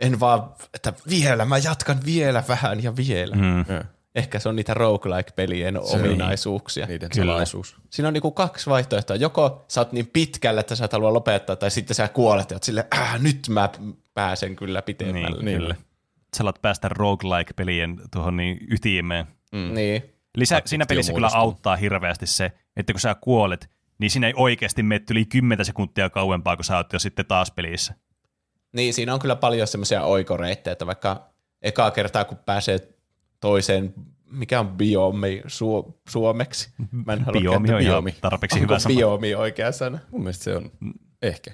[0.00, 0.42] en vaan,
[0.74, 3.36] että vielä, mä jatkan vielä vähän ja vielä.
[3.36, 3.58] Mm.
[3.58, 6.86] Ja, Ehkä se on niitä roguelike-pelien ominaisuuksia.
[6.86, 7.76] niiden salaisuus.
[7.90, 9.16] Siinä on niinku kaksi vaihtoehtoa.
[9.16, 12.54] Joko sä oot niin pitkällä, että sä et halua lopettaa, tai sitten sä kuolet ja
[12.54, 13.68] oot silleen, äh, nyt mä
[14.14, 15.42] pääsen kyllä pitemmälle.
[15.42, 15.74] Niin, kyllä.
[16.36, 19.26] Sä alat päästä roguelike-pelien tuohon niin ytimeen.
[19.54, 19.74] Mm.
[19.74, 20.02] Niin.
[20.36, 24.82] Lisä, siinä pelissä kyllä auttaa hirveästi se, että kun sä kuolet, niin siinä ei oikeasti
[24.82, 27.94] mene yli 10 sekuntia kauempaa, kun sä oot jo sitten taas pelissä.
[28.72, 31.30] Niin, siinä on kyllä paljon semmoisia oikoreittejä, että vaikka
[31.62, 32.78] ekaa kertaa, kun pääsee
[33.40, 33.94] toiseen,
[34.30, 36.70] mikä on biomi su- suomeksi?
[37.06, 38.14] Mä en halua Biomi on ihan biomi.
[38.20, 38.94] tarpeeksi Onko hyvä sana.
[38.94, 39.98] biomi oikea sana?
[40.10, 40.70] Mun mielestä se on
[41.22, 41.50] ehkä.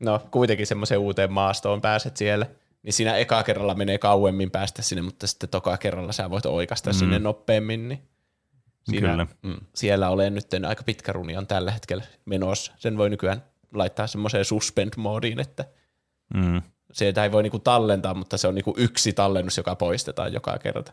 [0.00, 2.46] No, kuitenkin semmoiseen uuteen maastoon pääset siellä.
[2.82, 6.90] Niin siinä eka kerralla menee kauemmin päästä sinne, mutta sitten toka kerralla sä voit oikasta
[6.90, 6.94] mm.
[6.94, 7.88] sinne nopeammin.
[7.88, 8.02] Niin
[8.90, 9.26] siinä, Kyllä.
[9.42, 9.56] Mm.
[9.74, 12.72] Siellä olen nyt aika pitkä runi on tällä hetkellä menossa.
[12.76, 13.42] Sen voi nykyään
[13.74, 15.64] laittaa semmoiseen suspend-moodiin, että
[16.34, 16.62] Mm.
[16.92, 20.92] sieltä ei voi niinku tallentaa, mutta se on niinku yksi tallennus, joka poistetaan joka kerta.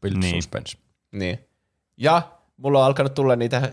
[0.00, 0.34] Build Niin.
[0.34, 0.78] suspense.
[1.12, 1.38] Niin.
[1.96, 2.22] Ja
[2.56, 3.72] mulla on alkanut tulla niitä,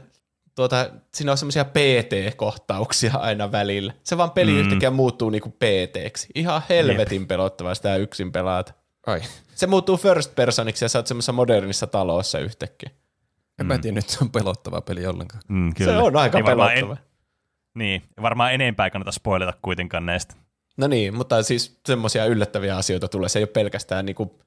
[0.58, 3.94] tuota, siinä on semmoisia PT-kohtauksia aina välillä.
[4.04, 4.58] Se vaan peli mm.
[4.58, 6.28] yhtäkkiä muuttuu niinku PT-ksi.
[6.36, 8.76] Ihan helvetin pelottavaa sitä yksin pelaat.
[9.08, 9.22] Ai,
[9.56, 12.90] Se muuttuu first personiksi ja sä oot semmoisessa modernissa talossa yhtäkkiä.
[13.60, 15.44] en mä tiedä, nyt se on pelottava peli ollenkaan.
[15.48, 15.92] Mm, kyllä.
[15.92, 16.94] Se on aika varmaan pelottava.
[16.94, 17.00] En,
[17.76, 20.36] niin, varmaan enempää ei kannata spoilata kuitenkaan näistä.
[20.78, 23.30] No niin, mutta siis semmoisia yllättäviä asioita tulee.
[23.30, 24.40] Se ei ole pelkästään niinku,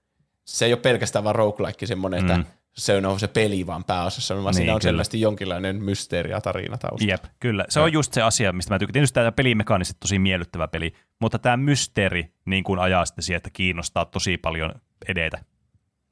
[0.44, 2.30] se ei ole pelkästään vaan roguelike semmoinen, mm.
[2.30, 4.90] että se on se peli vaan pääosassa, vaan Niin, siinä on kyllä.
[4.90, 7.12] selvästi jonkinlainen mysteeri ja tarina taustalla.
[7.12, 7.64] Jep, kyllä.
[7.68, 8.92] Se on just se asia, mistä mä tykkään.
[8.92, 13.50] Tietysti tämä pelimekaanisesti tosi miellyttävä peli, mutta tämä mysteeri niin kuin ajaa sitten siihen, että
[13.52, 14.72] kiinnostaa tosi paljon
[15.08, 15.44] edetä.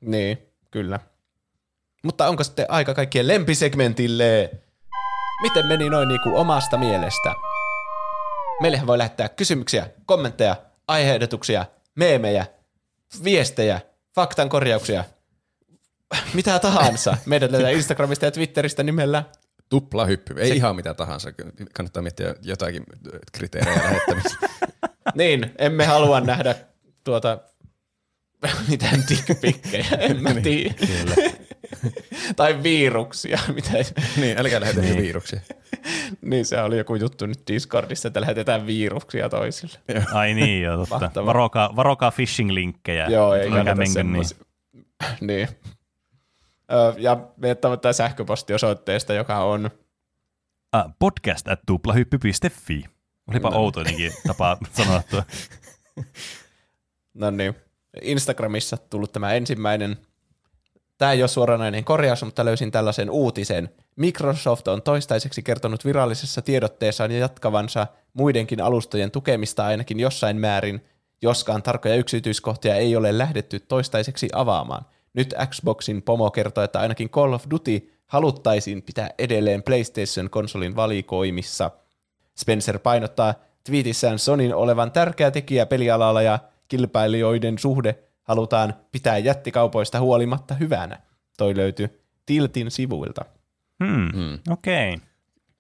[0.01, 0.39] Niin,
[0.71, 1.01] kyllä.
[2.05, 4.51] Mutta onko sitten aika kaikkien lempisegmentille?
[5.43, 7.35] Miten meni noin niin kuin omasta mielestä?
[8.63, 10.57] Meillehän voi lähettää kysymyksiä, kommentteja,
[10.89, 11.65] aiheehdotuksia,
[11.95, 12.47] meemejä,
[13.25, 13.81] viestejä,
[14.15, 15.05] faktan korjauksia,
[16.35, 17.17] mitä tahansa.
[17.27, 19.25] Meidät löytää Instagramista ja Twitteristä nimellä.
[19.69, 20.35] Tupla hyppy.
[20.39, 20.55] Ei se...
[20.55, 21.33] ihan mitä tahansa.
[21.75, 22.83] Kannattaa miettiä jotakin
[23.33, 24.49] kriteerejä lähettämistä.
[25.15, 26.55] Niin, emme halua nähdä
[27.05, 27.39] tuota
[28.71, 30.75] mitään dickpikkejä, en mä tiedä.
[32.37, 33.39] tai viruksia.
[33.55, 33.71] Mitä,
[34.17, 35.03] niin, älkää lähetä niin.
[35.03, 35.41] viruksia.
[36.21, 39.79] niin se oli joku juttu nyt Discordissa, että lähetetään viruksia toisille.
[40.13, 40.99] Ai niin, joo, totta.
[40.99, 41.27] Mahtavaa.
[41.27, 43.11] Varokaa, varokaa phishing-linkkejä.
[43.11, 44.25] Joo, ei kannata menkö niin.
[45.21, 45.49] niin.
[46.99, 47.16] Ja
[47.61, 49.70] tavoittaa sähköpostiosoitteesta, joka on
[50.73, 52.85] Ah, podcast at tuplahyppy.fi.
[53.31, 53.57] Olipa No.
[53.59, 55.23] outo jotenkin tapa sanoa tuo.
[57.15, 57.55] no niin,
[58.03, 59.97] Instagramissa tullut tämä ensimmäinen.
[60.99, 63.69] Tämä ei ole suoranainen korjaus, mutta löysin tällaisen uutisen.
[63.97, 70.85] Microsoft on toistaiseksi kertonut virallisessa tiedotteessaan ja jatkavansa muidenkin alustojen tukemista ainakin jossain määrin,
[71.23, 74.85] joskaan tarkkoja yksityiskohtia ei ole lähdetty toistaiseksi avaamaan.
[75.15, 81.71] Nyt Xboxin pomo kertoo, että ainakin Call of Duty haluttaisiin pitää edelleen PlayStation-konsolin valikoimissa.
[82.37, 90.55] Spencer painottaa tweetissään Sonin olevan tärkeä tekijä pelialalla ja kilpailijoiden suhde halutaan pitää jättikaupoista huolimatta
[90.55, 91.01] hyvänä.
[91.39, 93.25] Toi löytyy Tiltin sivuilta.
[93.85, 94.39] Hmm, hmm.
[94.51, 94.95] Okei.
[94.95, 95.07] Okay.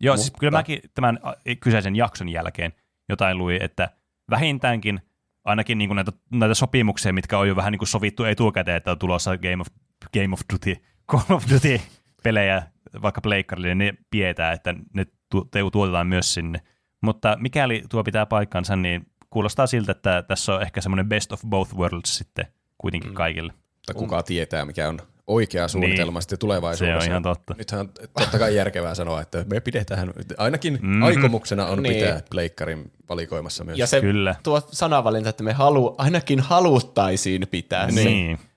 [0.00, 1.18] Joo, siis Mutta- kyllä mäkin tämän
[1.60, 2.72] kyseisen jakson jälkeen
[3.08, 3.88] jotain luin, että
[4.30, 5.00] vähintäänkin
[5.48, 8.90] ainakin niin kuin näitä, näitä sopimuksia, mitkä on jo vähän niin kuin sovittu etukäteen, että
[8.90, 9.66] on tulossa Game of,
[10.14, 10.76] Game of Duty,
[11.10, 11.80] Call of Duty
[12.22, 12.62] pelejä
[13.02, 16.60] vaikka pleikkarille, niin ne pidetään, että ne tu- te- tuotetaan myös sinne.
[17.00, 21.42] Mutta mikäli tuo pitää paikkansa, niin kuulostaa siltä, että tässä on ehkä semmoinen best of
[21.46, 22.46] both worlds sitten
[22.78, 23.52] kuitenkin kaikille.
[23.52, 26.22] Mutta kuka tietää, mikä on oikea suunnitelma Niin.
[26.22, 27.00] sitten tulevaisuudessa.
[27.00, 27.54] Se on ihan totta.
[27.58, 31.02] Nythän on totta kai järkevää sanoa, että me pidetään, ainakin mm-hmm.
[31.02, 31.92] aikomuksena on Niin.
[31.92, 32.04] niin.
[32.04, 33.78] pitää pleikkarin valikoimassa myös.
[33.78, 34.34] Ja se Kyllä.
[34.42, 38.04] tuo sanavalinta, että me halu, ainakin haluttaisiin pitää se.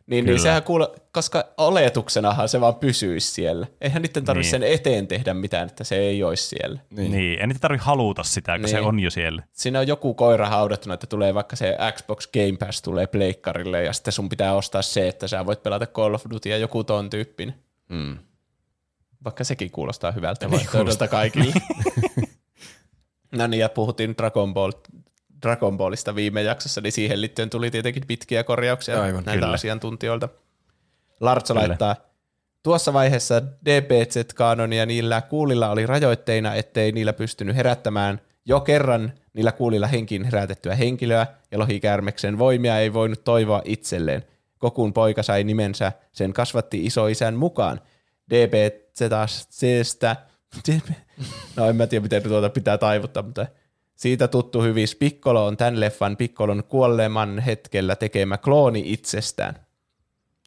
[0.08, 0.36] Niin, Niin, kyllä.
[0.36, 3.68] niin sehän kuule, koska oletuksenahan se vaan pysyisi siellä.
[3.82, 4.70] Eihän niiden tarvitse Niin.
[4.70, 6.80] sen eteen tehdä mitään, että se ei olisi siellä.
[6.90, 7.12] Niin.
[7.12, 7.40] niin.
[7.42, 8.70] En niitä tarvitse haluta sitä, kun niin.
[8.70, 8.88] se Niin.
[8.88, 9.44] on jo siellä.
[9.54, 13.94] Siinä on joku koira haudattuna, että tulee vaikka se Xbox Game Pass tulee pleikkarille ja
[13.94, 17.10] sitten sun pitää ostaa se, että sä voit pelata Call of Duty ja joku ton
[17.10, 17.56] tyyppinen.
[17.90, 18.18] Mm.
[19.24, 21.54] Vaikka sekin kuulostaa hyvältä vaihtoehdolta kaikille.
[23.38, 24.72] no niin, ja puhuttiin Dragon, Ball,
[25.42, 29.54] Dragon Ballista viime jaksossa, niin siihen liittyen tuli tietenkin pitkiä korjauksia Aivan, näiltä kyllä.
[29.54, 30.30] asiantuntijoilta.
[31.20, 31.68] Lartso Kyllä.
[31.68, 31.96] laittaa,
[32.64, 39.88] tuossa vaiheessa DPZ-kanonia niillä kuulilla oli rajoitteina, ettei niillä pystynyt herättämään jo kerran niillä kuulilla
[39.88, 44.24] henkiin herätettyä henkilöä, ja lohikäärmeksen voimia ei voinut toivoa itselleen.
[44.58, 47.82] Kokun poika sai nimensä, sen kasvatti isoisän mukaan.
[48.30, 50.16] DBZstä,
[51.56, 53.46] no en mä tiedä miten tuota pitää taivuttaa, mutta
[54.02, 59.56] siitä tuttu hyvis Piccolo on tämän leffan Piccolon kuoleman hetkellä tekemä klooni itsestään.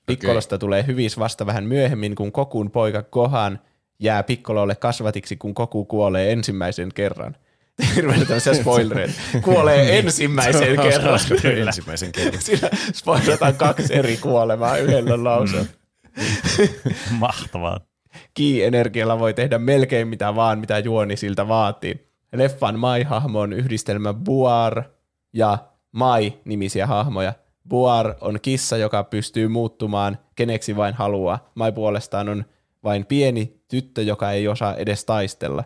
[0.07, 3.61] Piccolosta tulee hyvis vasta vähän myöhemmin, kun Kokun poika Gohan
[3.99, 7.37] jää Piccololle kasvatiksi, kun Koku kuolee ensimmäisen kerran.
[7.97, 9.15] Hirveän tämmöisiä spoilereita.
[9.43, 11.21] Kuolee ensimmäisen kerran.
[11.67, 12.43] Ensimmäisen kerran.
[12.43, 15.67] Siinä spoilataan kaksi eri kuolemaa yhdellä lauseella.
[17.11, 17.81] Mahtavaa.
[18.35, 22.14] Ki-energialla voi tehdä melkein mitä vaan, mitä juoni siltä vaatii.
[22.35, 24.83] Leffan Mai-hahmo on yhdistelmä Buar
[25.33, 25.59] ja
[25.93, 27.33] Mai-nimisiä hahmoja.
[27.69, 31.51] Buar on kissa, joka pystyy muuttumaan keneksi vain haluaa.
[31.55, 32.45] Mai puolestaan on
[32.85, 35.65] vain pieni tyttö, joka ei osaa edes taistella.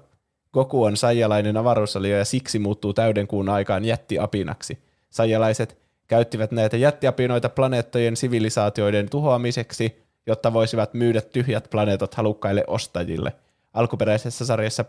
[0.53, 4.79] Goku on saijalainen avaruusalio ja siksi muuttuu täyden kuun aikaan jättiapinaksi.
[5.11, 13.33] Saijalaiset käyttivät näitä jättiapinoita planeettojen sivilisaatioiden tuhoamiseksi, jotta voisivat myydä tyhjät planeetat halukkaille ostajille.
[13.73, 14.85] Alkuperäisessä sarjassa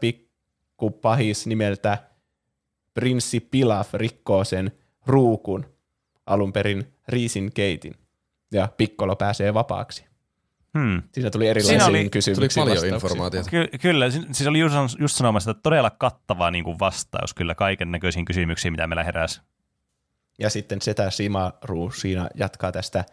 [0.79, 1.97] pikku pahis nimeltä
[2.93, 4.71] Prinssi Pilaf rikkoo sen
[5.05, 5.65] ruukun,
[6.25, 7.93] alun perin Riisin keitin,
[8.51, 10.05] ja Piccolo pääsee vapaaksi.
[10.77, 11.01] Hmm.
[11.11, 12.95] Siinä tuli erilaisia Siinä oli- Tuli kysymyksiä paljon vastauksia.
[12.95, 13.49] informaatiota.
[13.49, 17.55] Ky- kyllä, si- siis oli just, just sanomassa, että todella kattava niin kuin vastaus kyllä
[17.55, 19.41] kaiken näköisiin kysymyksiin, mitä meillä heräsi.
[20.39, 23.05] Ja sitten Setä Simaru siinä jatkaa tästä.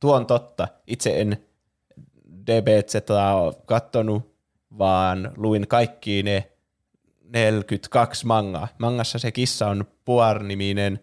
[0.00, 0.68] Tuo on totta.
[0.86, 1.36] Itse en
[2.46, 2.94] DBZ
[3.66, 4.34] kattonut,
[4.78, 6.51] vaan luin kaikki ne
[7.32, 8.68] 42 mangaa.
[8.78, 11.00] Mangassa se kissa on Puar-niminen,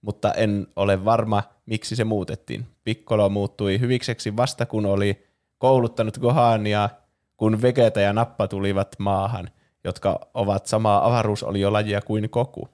[0.00, 2.66] mutta en ole varma, miksi se muutettiin.
[2.84, 5.26] Piccolo muuttui hyvikseksi vasta kun oli
[5.58, 6.88] kouluttanut Gohania,
[7.36, 9.50] kun Vegeta ja Nappa tulivat maahan,
[9.84, 12.68] jotka ovat samaa avaruusoliolajia kuin Koku.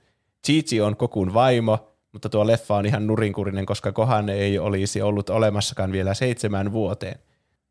[0.47, 5.31] Chichi on Kokun vaimo, mutta tuo leffa on ihan nurinkurinen, koska Kohan ei olisi ollut
[5.31, 7.19] olemassakaan vielä seitsemän vuoteen.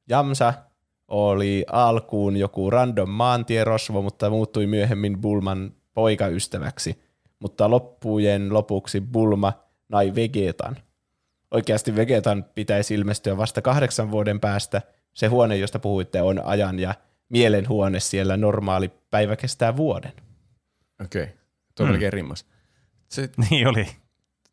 [0.09, 0.53] Jamsa
[1.11, 7.01] oli alkuun joku random maantierosvo, mutta muuttui myöhemmin Bulman poikaystäväksi.
[7.39, 9.53] Mutta loppujen lopuksi Bulma
[9.89, 10.77] nai Vegetan.
[11.51, 14.81] Oikeasti Vegetan pitäisi ilmestyä vasta kahdeksan vuoden päästä.
[15.13, 16.95] Se huone, josta puhuitte, on ajan ja
[17.29, 20.13] mielen huone siellä normaali päivä kestää vuoden.
[21.01, 21.35] Okei, okay.
[21.75, 22.45] tuo melkein rimmas.
[23.07, 23.87] Se, Niin oli.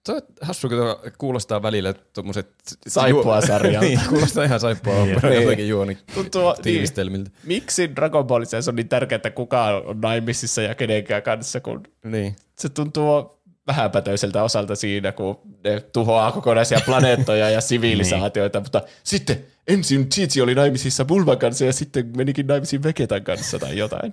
[0.06, 0.78] Tuo hassu, kun
[1.18, 2.48] kuulostaa välillä tuommoiset...
[2.88, 3.80] Saippua-sarjalta.
[3.88, 5.42] niin, kuulostaa ihan saippua Niin.
[5.42, 7.30] jotenkin juoni Tuntuu, tiivistelmiltä.
[7.44, 12.36] Miksi Dragon Ballissa on niin tärkeää, että kuka on naimisissa ja kenenkään kanssa, kun Niin.
[12.58, 20.08] se tuntuu vähäpätöiseltä osalta siinä, kun ne tuhoaa kokonaisia planeettoja ja sivilisaatioita, mutta sitten ensin
[20.10, 24.12] Chichi oli naimisissa Bulman kanssa ja sitten menikin naimisiin Vegetan kanssa tai jotain.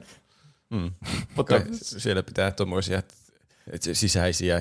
[0.70, 0.92] Mm.
[1.36, 3.02] Mutta Kai siellä pitää tuommoisia
[3.94, 4.60] sisäisiä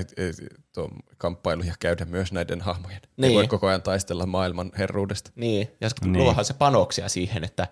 [1.19, 3.01] kamppailuja käydä myös näiden hahmojen.
[3.17, 3.31] Niin.
[3.31, 5.31] Ei voi koko ajan taistella maailman herruudesta.
[5.35, 6.19] niin, ja Niin.
[6.19, 7.69] luohan se panoksia siihen, että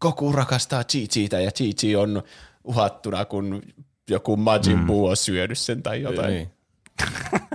[0.00, 2.22] Goku rakastaa Chi-Chiitä ja Chi-Chi on
[2.64, 3.62] uhattuna, kun
[4.10, 6.30] joku Majin Buu on syönyt sen tai jotain.
[6.34, 6.50] Niin.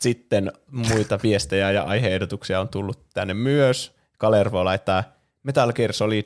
[0.00, 3.96] Sitten muita viestejä ja aiheehdotuksia on tullut tänne myös.
[4.18, 5.04] Kalervo laittaa
[5.46, 6.24] Metal Gear Solid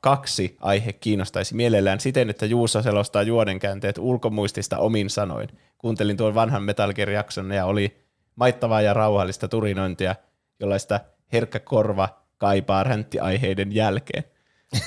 [0.00, 5.48] 2 aihe kiinnostaisi mielellään siten, että Juuso selostaa juonenkäänteet ulkomuistista omin sanoin.
[5.78, 7.96] Kuuntelin tuon vanhan Metal Gear-jakson ja oli
[8.36, 10.14] maittavaa ja rauhallista turinointia,
[10.60, 11.00] jollaista
[11.32, 14.24] herkkä korva kaipaa ränttiaiheiden jälkeen.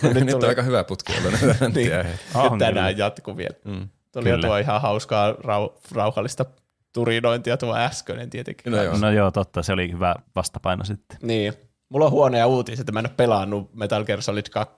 [0.03, 3.05] No, Nyt, tulee- on aika hyvä putki olla näitä niin, nyt tänään kyllä.
[3.05, 3.55] jatku vielä.
[3.65, 3.89] Mm.
[4.11, 6.45] Tuo oli jo tuo ihan hauskaa rau- rauhallista
[6.93, 8.71] turinointia tuo äskeinen tietenkin.
[8.71, 8.97] No joo.
[8.97, 11.17] No joo, totta, se oli hyvä vastapaino sitten.
[11.21, 11.53] Niin.
[11.89, 14.75] Mulla on huonoja uutisia, että mä en ole pelannut Metal Gear Solid 2.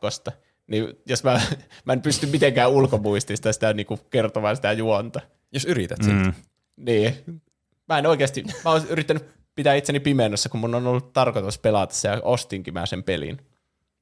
[0.68, 1.42] Niin jos mä,
[1.86, 5.22] mä en pysty mitenkään ulkomuistista sitä niinku kertomaan sitä juonta.
[5.52, 6.24] Jos yrität silti.
[6.30, 6.34] Mm.
[6.78, 7.42] Niin.
[7.90, 11.94] Mä en oikeasti, mä oon yrittänyt pitää itseni pimennossa, kun mun on ollut tarkoitus pelata
[11.94, 13.38] se ja ostinkin mä sen pelin.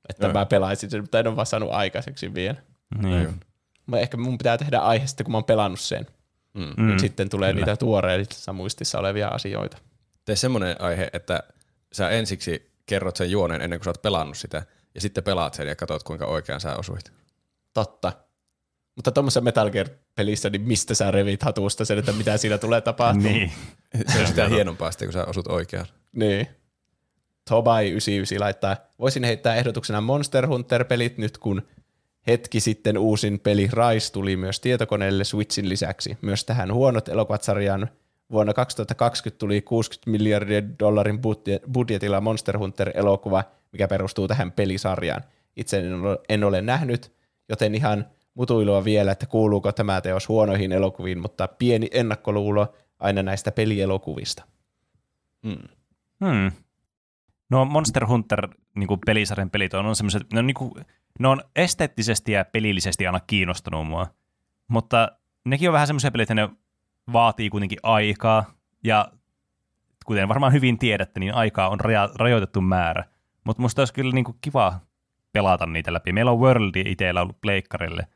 [0.09, 0.33] Että Joo.
[0.33, 2.57] mä pelaisin sen, mutta en ole vaan saanut aikaiseksi vielä.
[3.01, 3.39] Niin.
[3.87, 6.07] Mä ehkä mun pitää tehdä aihe sitten, kun mä oon pelannut sen.
[6.53, 6.73] Mm.
[6.77, 7.65] Mm, Nyt sitten tulee kyllä.
[7.65, 9.77] niitä tuoreissa muistissa olevia asioita.
[10.25, 11.43] Tee semmoinen aihe, että
[11.93, 14.65] sä ensiksi kerrot sen juonen ennen kuin sä oot pelannut sitä,
[14.95, 17.11] ja sitten pelaat sen ja katsot, kuinka oikean sä osuit.
[17.73, 18.13] Totta.
[18.95, 23.33] Mutta tuommoisessa Metal Gear-pelissä, niin mistä sä revit hatusta sen, että mitä siinä tulee tapahtumaan?
[23.33, 23.51] Niin.
[24.13, 25.87] Se on sitä hienompaa sitten, kun sä osut oikeaan.
[26.11, 26.47] Niin.
[27.49, 31.61] Tobai99 laittaa, voisin heittää ehdotuksena Monster Hunter-pelit nyt kun
[32.27, 36.17] hetki sitten uusin peli Rise tuli myös tietokoneelle Switchin lisäksi.
[36.21, 37.89] Myös tähän huonot elokuvat sarjaan
[38.31, 45.21] vuonna 2020 tuli 60 miljardia dollarin budje- budjetilla Monster Hunter-elokuva, mikä perustuu tähän pelisarjaan.
[45.55, 45.83] Itse
[46.29, 47.11] en ole, nähnyt,
[47.49, 53.51] joten ihan mutuilua vielä, että kuuluuko tämä teos huonoihin elokuviin, mutta pieni ennakkoluulo aina näistä
[53.51, 54.43] pelielokuvista.
[56.19, 56.51] Hmm.
[57.49, 60.71] No Monster Hunter niin kuin pelisarjan pelit on, on semmoiset, ne on, niin kuin,
[61.19, 64.07] ne on esteettisesti ja pelillisesti aina kiinnostunut mua,
[64.67, 65.11] mutta
[65.45, 66.49] nekin on vähän semmoisia pelejä, että ne
[67.13, 68.53] vaatii kuitenkin aikaa,
[68.83, 69.11] ja
[70.05, 73.03] kuten varmaan hyvin tiedätte, niin aikaa on raja, rajoitettu määrä,
[73.43, 74.79] mutta musta olisi kyllä niin kuin kiva
[75.31, 76.11] pelata niitä läpi.
[76.11, 78.07] Meillä on Worldi itsellä ollut pleikkarille,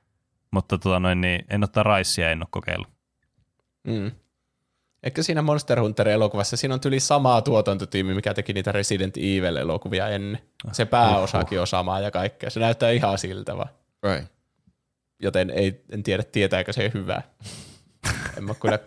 [0.51, 2.90] mutta tota noin, niin en ottaa Raissia, en ole kokeillut.
[3.88, 4.11] Mm.
[5.03, 10.42] Ehkä siinä Monster Hunter-elokuvassa siinä on tyli samaa tuotantotiimi, mikä teki niitä Resident Evil-elokuvia ennen.
[10.72, 12.50] Se pääosakin on sama ja kaikkea.
[12.50, 13.69] Se näyttää ihan siltä vaan.
[14.03, 14.32] Right.
[15.19, 17.22] Joten ei, en tiedä, tietääkö se hyvää.
[18.38, 18.80] En mä kyllä.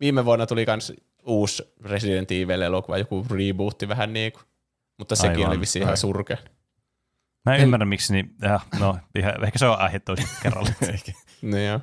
[0.00, 0.92] Viime vuonna tuli myös
[1.24, 4.42] uusi Resident Evil-elokuva, joku rebootti vähän niin kuin.
[4.98, 5.48] Mutta sekin Aivan.
[5.48, 6.36] oli vissiin ihan surkea.
[7.46, 10.70] Mä en ymmärrä, miksi, niin, äh, no, ihan, ehkä se on aihe toisen kerralla.
[11.42, 11.80] No joo.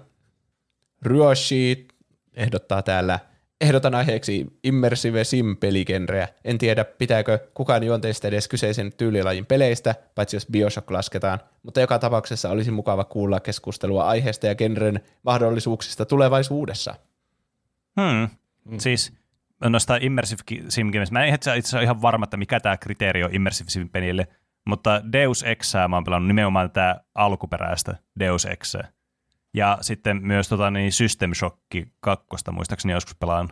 [1.02, 1.88] Ryoshi
[2.34, 3.20] ehdottaa täällä,
[3.62, 6.28] ehdotan aiheeksi immersive sim-peligenreä.
[6.44, 12.00] En tiedä, pitääkö kukaan juonteista edes kyseisen tyylilajin peleistä, paitsi jos Bioshock lasketaan, mutta joka
[12.00, 16.96] tapauksessa olisi mukava kuulla keskustelua aiheesta ja genren mahdollisuuksista tulevaisuudessa.
[18.02, 18.30] Hmm.
[18.66, 18.80] Mm.
[18.80, 19.14] Siis
[19.70, 23.24] noista Immersive Sim Games, mä en itse asiassa ole ihan varma, että mikä tämä kriteeri
[23.24, 24.28] on Immersive Sim pelille,
[24.66, 28.88] mutta Deus Exää mä oon pelannut nimenomaan tätä alkuperäistä Deus Exää.
[29.54, 31.58] Ja sitten myös tota, niin System Shock
[32.00, 33.50] 2 muistaakseni joskus pelaan.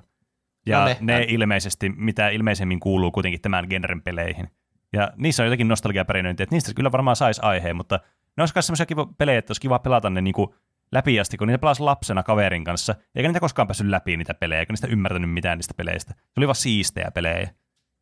[0.66, 4.48] Ja No ne, ne- ne ilmeisesti, mitä ilmeisemmin kuuluu kuitenkin tämän genren peleihin.
[4.94, 8.00] Ja niissä on jotakin nostalgiaperinnöintiä, että niistä kyllä varmaan saisi aiheen, mutta
[8.38, 10.56] ne olisi myös sellaisia kiva pelejä, että olisi kiva pelata ne niinku
[10.92, 14.60] läpi asti, kun niitä pelasi lapsena kaverin kanssa, eikä niitä koskaan päässyt läpi niitä pelejä,
[14.60, 16.14] eikä niistä ymmärtänyt mitään niistä peleistä.
[16.14, 17.36] Se oli vaan siistejä pelejä.
[17.36, 17.52] Niin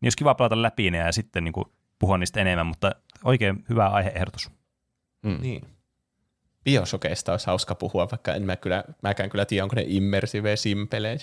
[0.06, 2.92] olisi kiva pelata läpi ne ja sitten niinku puhua niistä enemmän, mutta
[3.24, 4.52] oikein hyvä aiheehdotus.
[5.26, 5.38] Mm.
[5.42, 5.62] Niin.
[6.64, 11.19] Biosokeista olisi hauska puhua, vaikka en mä kyllä, mäkään kyllä tiedä, onko ne immersive sim-pelejä.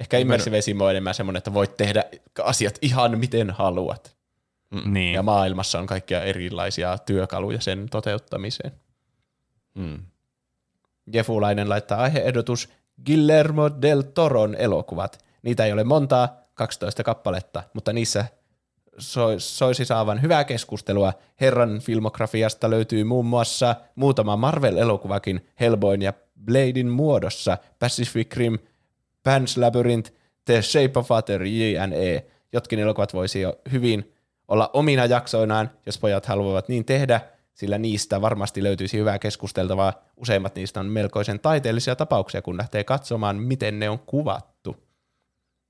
[0.00, 2.04] Ehkä immersive sim on enemmän semmoinen, että voit tehdä
[2.42, 4.16] asiat ihan miten haluat.
[4.70, 4.92] Mm.
[4.92, 5.14] Niin.
[5.14, 8.72] Ja maailmassa on kaikkia erilaisia työkaluja sen toteuttamiseen.
[9.74, 9.98] Mm.
[11.12, 12.68] Jefulainen laittaa aiheehdotus
[13.06, 15.24] Guillermo del Toron elokuvat.
[15.42, 18.24] Niitä ei ole montaa, 12 kappaletta, mutta niissä
[19.38, 21.12] soisi saavan hyvää keskustelua.
[21.40, 26.12] Herran filmografiasta löytyy muun muassa muutama Marvel-elokuvakin Hellboyn ja
[26.44, 28.58] Bladein muodossa, Pacific Rim,
[29.28, 30.12] Pan's Labyrinth,
[30.44, 32.26] The Shape of Water, JNE.
[32.52, 34.12] Jotkin elokuvat voisi jo hyvin
[34.48, 37.20] olla omina jaksoinaan, jos pojat haluavat niin tehdä,
[37.54, 39.92] sillä niistä varmasti löytyisi hyvää keskusteltavaa.
[40.16, 44.76] Useimmat niistä on melkoisen taiteellisia tapauksia, kun lähtee katsomaan, miten ne on kuvattu.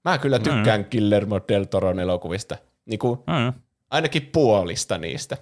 [0.04, 0.86] Mä kyllä tykkään mm.
[0.90, 2.56] Guillermo del Toron elokuvista.
[2.88, 3.60] Niin kuin, Mm.
[3.90, 5.36] ainakin puolista niistä.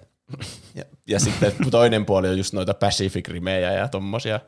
[0.75, 4.39] Ja, ja sitten toinen puoli on just noita Pacific Rimejä ja tommosia.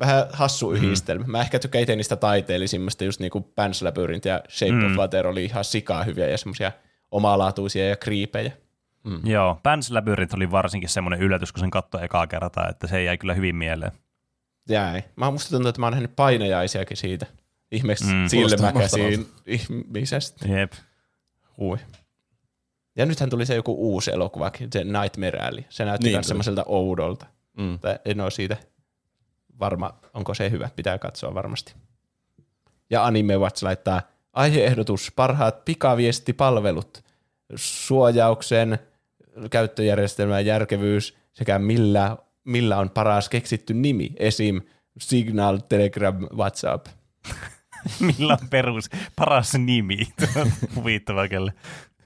[0.00, 1.24] Vähän hassu yhdistelmä.
[1.26, 4.86] Mä ehkä tykkään itse niistä taiteellisimmista, just niinku Pan's Labyrinth ja Shape mm.
[4.86, 6.72] of Water oli ihan sikaa hyviä ja semmosia
[7.10, 8.52] omalaatuisia ja kriipejä.
[9.04, 9.20] Mm.
[9.26, 13.18] Joo, Pan's Labyrinth oli varsinkin semmoinen yllätys, kun sen katsoi ekaa kertaa, että se jäi
[13.18, 13.92] kyllä hyvin mieleen.
[14.68, 15.02] Jäi.
[15.16, 17.26] Mä musta tuntuu, että mä oon nähnyt painajaisiakin siitä.
[17.72, 18.12] Ihmeeksi Mm.
[18.12, 20.48] mm, silmäkäsiin ihmisestä.
[20.48, 20.72] Jep.
[21.58, 21.78] Hui.
[22.96, 25.64] Ja nythän tuli se joku uusi elokuvakin, se Nightmare Alley.
[25.68, 26.24] Se näytti Niin tuli.
[26.24, 27.26] semmoiselta oudolta.
[27.56, 27.78] Mm.
[27.78, 28.56] Tai en ole siitä
[29.60, 30.70] varma, onko se hyvä.
[30.76, 31.74] Pitää katsoa varmasti.
[32.90, 34.00] Ja Anime Watch laittaa
[34.32, 37.04] aiheehdotus parhaat pikaviestipalvelut,
[37.56, 38.78] suojauksen,
[39.50, 44.60] käyttöjärjestelmän järkevyys sekä millä, millä on paras keksitty nimi, esim.
[44.98, 46.86] Signal, Telegram, WhatsApp.
[48.00, 49.98] Millä on perus paras nimi?
[50.76, 51.52] Huvittava kelle.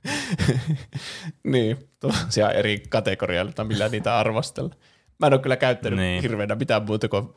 [1.52, 4.74] niin, tosiaan eri kategorialta, millä niitä arvostella.
[5.18, 6.22] Mä en ole kyllä käyttänyt Niin.
[6.22, 7.28] hirveänä mitään muuta kuin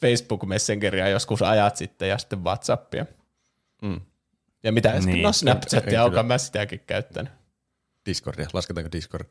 [0.00, 3.06] Facebook Messengeria joskus ajat sitten ja sitten Whatsappia.
[3.82, 4.00] Mm.
[4.62, 5.02] Ja mitä niin.
[5.02, 7.32] sitten, no Snapchatia, onkaan mä sitäkin käyttänyt.
[8.06, 9.26] Discordia, lasketaanko Discord?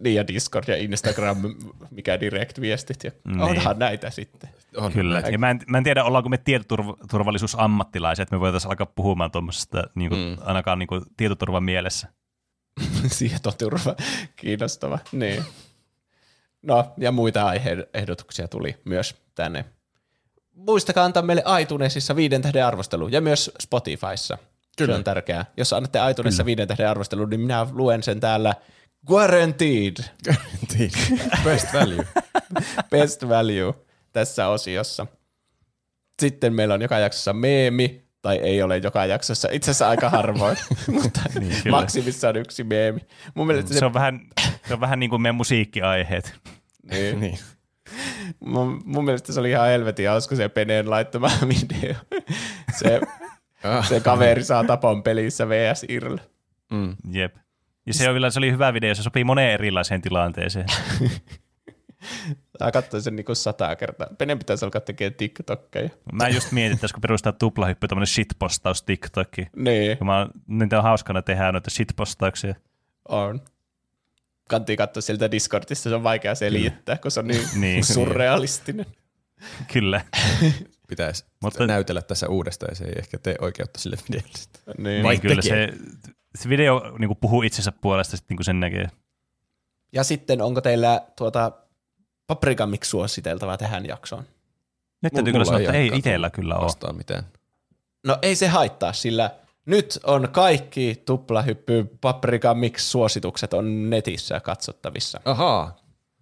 [0.00, 1.36] Niin ja Discord ja Instagram,
[1.90, 3.04] mikä direct-viestit.
[3.04, 3.40] Ja Niin.
[3.40, 4.50] onhan näitä sitten.
[4.76, 4.92] On.
[4.92, 5.20] Kyllä.
[5.20, 9.84] Ja mä en, mä en tiedä, ollaanko me tietoturvallisuusammattilaisia, että me voitaisiin alkaa puhumaan tuommoisesta
[9.94, 10.36] niin kuin, mm.
[10.40, 12.08] ainakaan niin kuin, tietoturvan mielessä.
[13.18, 13.96] Tietoturva,
[14.36, 14.98] kiinnostava.
[15.12, 15.44] Niin.
[16.62, 19.64] No, ja muita aiheehdotuksia tuli myös tänne.
[20.54, 24.38] Muistakaa antaa meille iTunesissa viiden tähden arvostelu ja myös Spotifyssa.
[24.78, 24.92] Kyllä.
[24.92, 25.44] Se on tärkeää.
[25.56, 28.54] Jos annatte iTunesissa viiden tähden arvostelu, niin minä luen sen täällä
[29.06, 29.96] guaranteed,
[31.44, 32.06] Best value.
[32.90, 33.74] best value
[34.20, 35.06] tässä osiossa.
[36.22, 40.56] Sitten meillä on joka jaksossa meemi, tai ei ole joka jaksossa, itse asiassa aika harvoin,
[41.02, 41.76] mutta Niin, kyllä.
[41.76, 43.00] maksimissaan yksi meemi.
[43.34, 44.20] Mun mielestä se, Se on vähän,
[44.68, 46.34] se on vähän niin kuin meidän musiikkiaiheet.
[46.90, 47.38] niin, niin.
[48.40, 51.94] mun, mun mielestä se oli ihan helvetin hauska se Peneen laittama video.
[52.78, 53.00] Se,
[53.64, 53.88] Ah.
[53.88, 55.84] Se kaveri saa tapon pelissä vs.
[55.88, 56.16] Irl.
[56.72, 56.96] Mm.
[57.12, 57.34] Jep.
[57.86, 60.66] Ja se, on, se oli hyvä video, se sopii moneen erilaiseen tilanteeseen.
[62.64, 64.06] Mä katsoin sen niinku sata kertaa.
[64.18, 65.88] Penen pitäisi alkaa tekemään TikTokkeja.
[66.12, 69.46] Mä just mietin, että pitäisikö perustaa tuplahyppy tämmönen shitpostaus TikTokki.
[69.56, 72.54] Niin, Kun mä, niitä on hauskana tehdä noita shitpostauksia.
[73.08, 73.40] on.
[74.48, 77.84] Kantti katsoa sieltä Discordista, se on vaikea selittää, kun se on niin, Niin.
[77.84, 78.86] surrealistinen.
[79.72, 80.00] Kyllä.
[80.88, 84.28] Pitäisi Mutta- näytellä tässä uudestaan ja se ei ehkä tee oikeutta sille videolle.
[84.38, 84.62] sitten.
[84.78, 85.02] Niin.
[85.02, 85.72] Niin, kyllä tekee.
[85.72, 85.78] se,
[86.34, 88.86] se video niin puhuu itsensä puolesta, sit, niin kuin sen näkee.
[89.92, 91.52] Ja sitten onko teillä tuota
[92.26, 94.24] Paprika Mix suositeltavaa tähän jaksoon?
[95.02, 96.64] Nyt täytyy kyllä sanoa, ei että ei itsellä kyllä ole.
[96.64, 97.24] Vastaan mitään.
[98.06, 99.30] No ei se haittaa, sillä
[99.66, 105.20] nyt on kaikki tuplahyppy Paprika Mix suositukset on netissä katsottavissa.
[105.24, 105.76] Ahaa,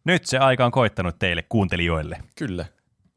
[0.05, 2.23] Nyt se aika on koittanut teille kuuntelijoille.
[2.37, 2.65] kyllä.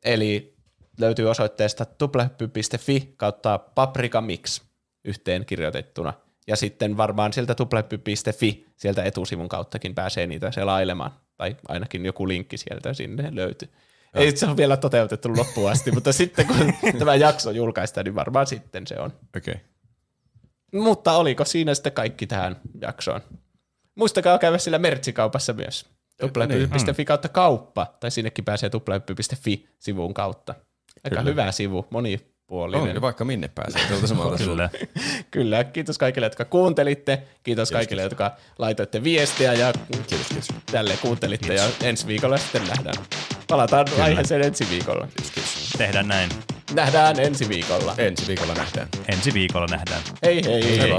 [0.06, 0.56] Eli
[1.00, 4.62] löytyy osoitteesta tuplahyppy.fi kautta Paprika Mix
[5.06, 6.14] yhteen kirjoitettuna.
[6.48, 11.12] Ja sitten varmaan sieltä tuplahyppy.fi sieltä etusivun kauttakin pääsee niitä selailemaan.
[11.38, 13.70] Tai ainakin joku linkki sieltä sinne löytyy.
[14.14, 18.48] Ei se ole vielä toteutettu loppuun asti, mutta sitten kun tämä jakso julkaistaan, niin varmaan
[18.48, 19.14] sitten se on.
[19.38, 19.54] Okei.
[19.54, 19.66] Okay.
[20.74, 23.22] Mutta oliko siinä sitten kaikki tähän jaksoon?
[23.96, 25.86] Muistakaa käydä sillä mertsikaupassa myös.
[26.22, 30.56] Tuplahyppy.fi kautta kauppa, tai sinnekin pääsee tuplahyppy.fi sivun kautta.
[31.04, 31.30] Aika Kyllä.
[31.30, 31.88] hyvä sivu,
[32.52, 32.96] monipuolinen.
[32.96, 34.70] On, vaikka minne pääsee tuolta samalta Kyllä.
[35.32, 37.22] Kyllä, kiitos kaikille, jotka kuuntelitte.
[37.44, 39.74] Kiitos kaikille, jotka laitoitte viestiä ja
[40.08, 40.48] Kiitos, kiitos.
[40.72, 41.54] tälle kuuntelitte.
[41.54, 43.06] Ja ensi viikolla sitten nähdään.
[43.48, 45.08] Palataan aiheeseen ensi viikolla.
[45.78, 46.30] Tehdään näin.
[46.74, 47.96] Nähdään ensi viikolla.
[47.98, 48.88] Ensi viikolla nähdään.
[49.08, 50.02] Ensi viikolla nähdään.
[50.24, 50.76] Hei hei.
[50.78, 50.98] Selvä.